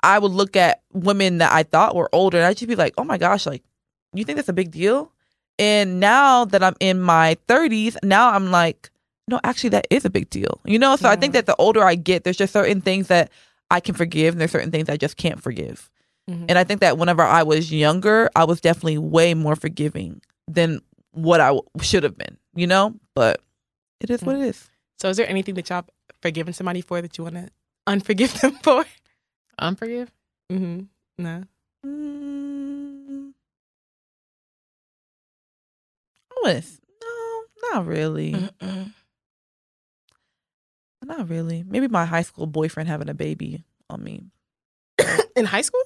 I 0.05 0.19
would 0.19 0.33
look 0.33 0.55
at 0.55 0.83
women 0.93 1.39
that 1.39 1.51
I 1.51 1.63
thought 1.63 1.97
were 1.97 2.11
older 2.13 2.37
and 2.37 2.47
I'd 2.47 2.59
just 2.59 2.69
be 2.69 2.77
like, 2.77 2.93
oh 2.99 3.05
my 3.05 3.17
gosh, 3.17 3.47
like, 3.47 3.65
you 4.13 4.23
think 4.23 4.37
that's 4.37 4.51
a 4.51 4.53
big 4.53 4.71
deal? 4.71 5.11
And 5.59 5.99
now 5.99 6.45
that 6.45 6.63
I'm 6.63 6.77
in 6.79 7.01
my 7.01 7.39
30s, 7.49 7.97
now 8.03 8.31
I'm 8.31 8.51
like, 8.51 8.91
no, 9.29 9.41
actually, 9.45 9.71
that 9.71 9.87
is 9.91 10.05
a 10.05 10.11
big 10.11 10.29
deal. 10.31 10.61
You 10.65 10.79
know? 10.79 10.97
So 10.97 11.09
I 11.09 11.17
think 11.17 11.33
that 11.33 11.47
the 11.47 11.57
older 11.57 11.83
I 11.85 11.95
get, 11.95 12.25
there's 12.25 12.37
just 12.37 12.53
certain 12.53 12.81
things 12.81 13.09
that 13.09 13.31
I 13.71 13.81
can 13.81 13.95
forgive 13.95 14.35
and 14.35 14.41
there's 14.41 14.51
certain 14.51 14.71
things 14.71 14.89
I 14.89 14.97
just 14.97 15.17
can't 15.17 15.43
forgive. 15.43 15.91
Mhm. 16.31 16.47
And 16.49 16.59
I 16.59 16.65
think 16.65 16.81
that 16.81 16.99
whenever 16.99 17.23
I 17.23 17.43
was 17.43 17.73
younger, 17.73 18.31
I 18.37 18.45
was 18.45 18.61
definitely 18.61 18.99
way 18.99 19.35
more 19.35 19.57
forgiving 19.57 20.21
than 20.49 20.81
what 21.13 21.41
I 21.41 21.49
w- 21.49 21.63
should 21.83 22.03
have 22.03 22.17
been, 22.19 22.37
you 22.55 22.67
know? 22.67 22.95
But 23.15 23.41
it 24.01 24.11
is 24.11 24.23
what 24.23 24.37
it 24.37 24.43
is. 24.43 24.69
So 24.99 25.09
is 25.09 25.17
there 25.17 25.29
anything 25.29 25.55
that 25.55 25.69
y'all 25.71 25.85
forgiven 26.23 26.53
somebody 26.53 26.81
for 26.83 27.01
that 27.03 27.17
you 27.19 27.25
want 27.25 27.37
to 27.37 27.49
unforgive 27.87 28.39
them 28.41 28.53
for? 28.63 28.85
Unforgive. 29.61 30.09
Mm-hmm. 30.53 30.81
No. 31.19 31.45
Mm. 31.87 33.33
Honest. 36.45 36.81
No, 37.03 37.43
not 37.73 37.87
really. 37.87 38.33
Mm-mm. 38.33 38.93
Not 41.05 41.29
really. 41.29 41.65
Maybe 41.67 41.89
my 41.89 42.05
high 42.05 42.23
school 42.23 42.47
boyfriend 42.47 42.89
having 42.89 43.09
a 43.09 43.15
baby 43.15 43.65
on 43.91 44.03
me. 44.03 44.23
In 45.37 45.45
high 45.45 45.61
school? 45.63 45.83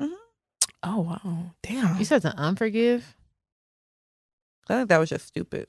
Mhm. 0.00 0.10
Oh 0.82 1.00
wow, 1.00 1.52
damn, 1.62 1.98
You 1.98 2.04
said 2.04 2.22
to 2.22 2.30
unforgive. 2.30 3.02
I 4.68 4.76
think 4.76 4.88
that 4.90 4.98
was 4.98 5.08
just 5.08 5.26
stupid. 5.26 5.66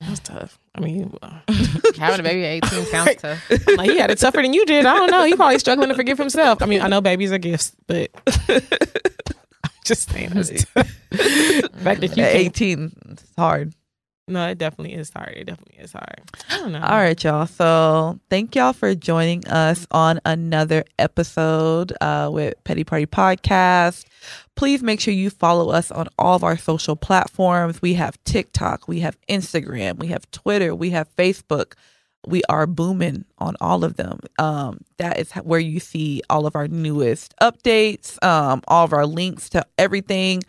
that's 0.00 0.20
tough. 0.20 0.58
I 0.74 0.80
mean, 0.80 1.14
uh, 1.22 1.40
Having 1.98 2.20
a 2.20 2.22
baby 2.22 2.44
at 2.46 2.72
18 2.72 2.84
sounds 2.86 3.16
tough. 3.16 3.50
like 3.76 3.90
he 3.90 3.98
had 3.98 4.10
it 4.10 4.18
tougher 4.18 4.40
than 4.42 4.54
you 4.54 4.64
did. 4.64 4.86
I 4.86 4.94
don't 4.96 5.10
know. 5.10 5.24
He 5.24 5.34
probably 5.36 5.58
struggling 5.58 5.88
to 5.90 5.94
forgive 5.94 6.18
himself. 6.18 6.62
I 6.62 6.66
mean, 6.66 6.80
I 6.80 6.88
know 6.88 7.00
babies 7.00 7.30
are 7.32 7.38
gifts, 7.38 7.72
but 7.86 8.10
I'm 8.48 9.70
just 9.84 10.08
saying. 10.10 10.30
That's 10.30 10.48
tough. 10.72 10.88
The 11.10 11.70
fact 11.82 12.00
that 12.00 12.16
you 12.16 12.22
At 12.22 12.32
can't- 12.32 12.46
18, 12.46 12.92
it's 13.10 13.24
hard. 13.36 13.74
No, 14.28 14.46
it 14.48 14.58
definitely 14.58 14.94
is 14.94 15.10
hard. 15.10 15.34
It 15.36 15.44
definitely 15.44 15.82
is 15.82 15.92
hard. 15.92 16.22
I 16.48 16.58
don't 16.58 16.72
know. 16.72 16.80
All 16.80 16.96
right, 16.96 17.22
y'all. 17.22 17.46
So 17.46 18.20
thank 18.30 18.54
y'all 18.54 18.72
for 18.72 18.94
joining 18.94 19.46
us 19.48 19.86
on 19.90 20.20
another 20.24 20.84
episode 20.98 21.92
uh, 22.00 22.30
with 22.32 22.54
Petty 22.62 22.84
Party 22.84 23.06
Podcast. 23.06 24.04
Please 24.54 24.82
make 24.82 25.00
sure 25.00 25.12
you 25.12 25.28
follow 25.28 25.70
us 25.70 25.90
on 25.90 26.06
all 26.18 26.36
of 26.36 26.44
our 26.44 26.56
social 26.56 26.94
platforms. 26.94 27.82
We 27.82 27.94
have 27.94 28.22
TikTok, 28.22 28.86
we 28.86 29.00
have 29.00 29.16
Instagram, 29.28 29.98
we 29.98 30.08
have 30.08 30.30
Twitter, 30.30 30.74
we 30.74 30.90
have 30.90 31.14
Facebook. 31.16 31.74
We 32.24 32.42
are 32.48 32.68
booming 32.68 33.24
on 33.38 33.56
all 33.60 33.82
of 33.82 33.96
them. 33.96 34.20
Um, 34.38 34.82
that 34.98 35.18
is 35.18 35.32
where 35.32 35.58
you 35.58 35.80
see 35.80 36.22
all 36.30 36.46
of 36.46 36.54
our 36.54 36.68
newest 36.68 37.34
updates, 37.42 38.22
um, 38.24 38.62
all 38.68 38.84
of 38.84 38.92
our 38.92 39.06
links 39.06 39.48
to 39.50 39.66
everything 39.76 40.44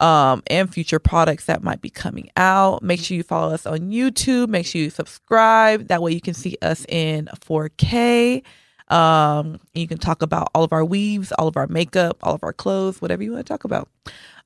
um, 0.00 0.42
and 0.48 0.72
future 0.72 0.98
products 0.98 1.46
that 1.46 1.62
might 1.62 1.80
be 1.80 1.90
coming 1.90 2.30
out. 2.36 2.82
Make 2.82 3.00
sure 3.00 3.16
you 3.16 3.22
follow 3.22 3.52
us 3.52 3.66
on 3.66 3.90
YouTube. 3.90 4.48
Make 4.48 4.66
sure 4.66 4.80
you 4.80 4.90
subscribe. 4.90 5.88
That 5.88 6.02
way 6.02 6.12
you 6.12 6.20
can 6.20 6.34
see 6.34 6.56
us 6.62 6.84
in 6.88 7.28
4K. 7.40 8.42
Um, 8.88 9.60
you 9.74 9.86
can 9.86 9.98
talk 9.98 10.22
about 10.22 10.50
all 10.54 10.64
of 10.64 10.72
our 10.72 10.84
weaves, 10.84 11.32
all 11.32 11.46
of 11.48 11.56
our 11.56 11.66
makeup, 11.66 12.18
all 12.22 12.34
of 12.34 12.42
our 12.42 12.52
clothes, 12.52 13.02
whatever 13.02 13.22
you 13.22 13.32
want 13.32 13.46
to 13.46 13.52
talk 13.52 13.64
about. 13.64 13.88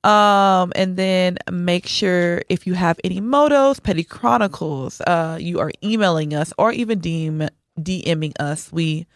Um, 0.05 0.73
and 0.75 0.97
then 0.97 1.39
make 1.51 1.87
sure 1.87 2.43
if 2.49 2.67
you 2.67 2.75
have 2.75 2.99
any 3.05 3.21
motos, 3.21 3.81
petty 3.81 4.03
chronicles, 4.03 5.01
uh, 5.03 5.39
you 5.41 5.61
are 5.61 5.71
emailing 5.85 6.35
us 6.35 6.53
or 6.59 6.73
even 6.73 7.01
DM, 7.01 7.49
DMing 7.79 8.33
us. 8.41 8.73
We 8.73 9.07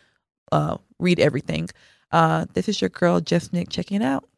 uh, 0.53 0.77
read 1.01 1.19
everything. 1.19 1.71
Uh, 2.13 2.47
this 2.55 2.69
is 2.69 2.81
your 2.81 2.91
girl, 2.91 3.21
Jess 3.21 3.53
Nick, 3.53 3.69
checking 3.69 4.03
out. 4.03 4.29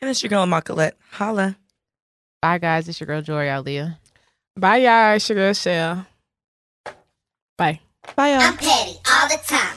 And 0.00 0.10
it's 0.10 0.22
your 0.22 0.30
girl, 0.30 0.46
Macolette. 0.46 0.92
Holla. 1.12 1.56
Bye, 2.40 2.58
guys. 2.58 2.88
It's 2.88 3.00
your 3.00 3.06
girl, 3.06 3.22
Jori 3.22 3.48
Aliah. 3.48 3.98
Bye, 4.56 4.78
y'all. 4.78 5.14
It's 5.14 5.28
your 5.28 5.36
girl, 5.36 5.52
Shell. 5.52 6.06
Bye. 7.58 7.80
Bye, 8.16 8.30
y'all. 8.30 8.40
I'm 8.40 8.56
petty 8.56 8.98
all 9.10 9.28
the 9.28 9.38
time. 9.46 9.76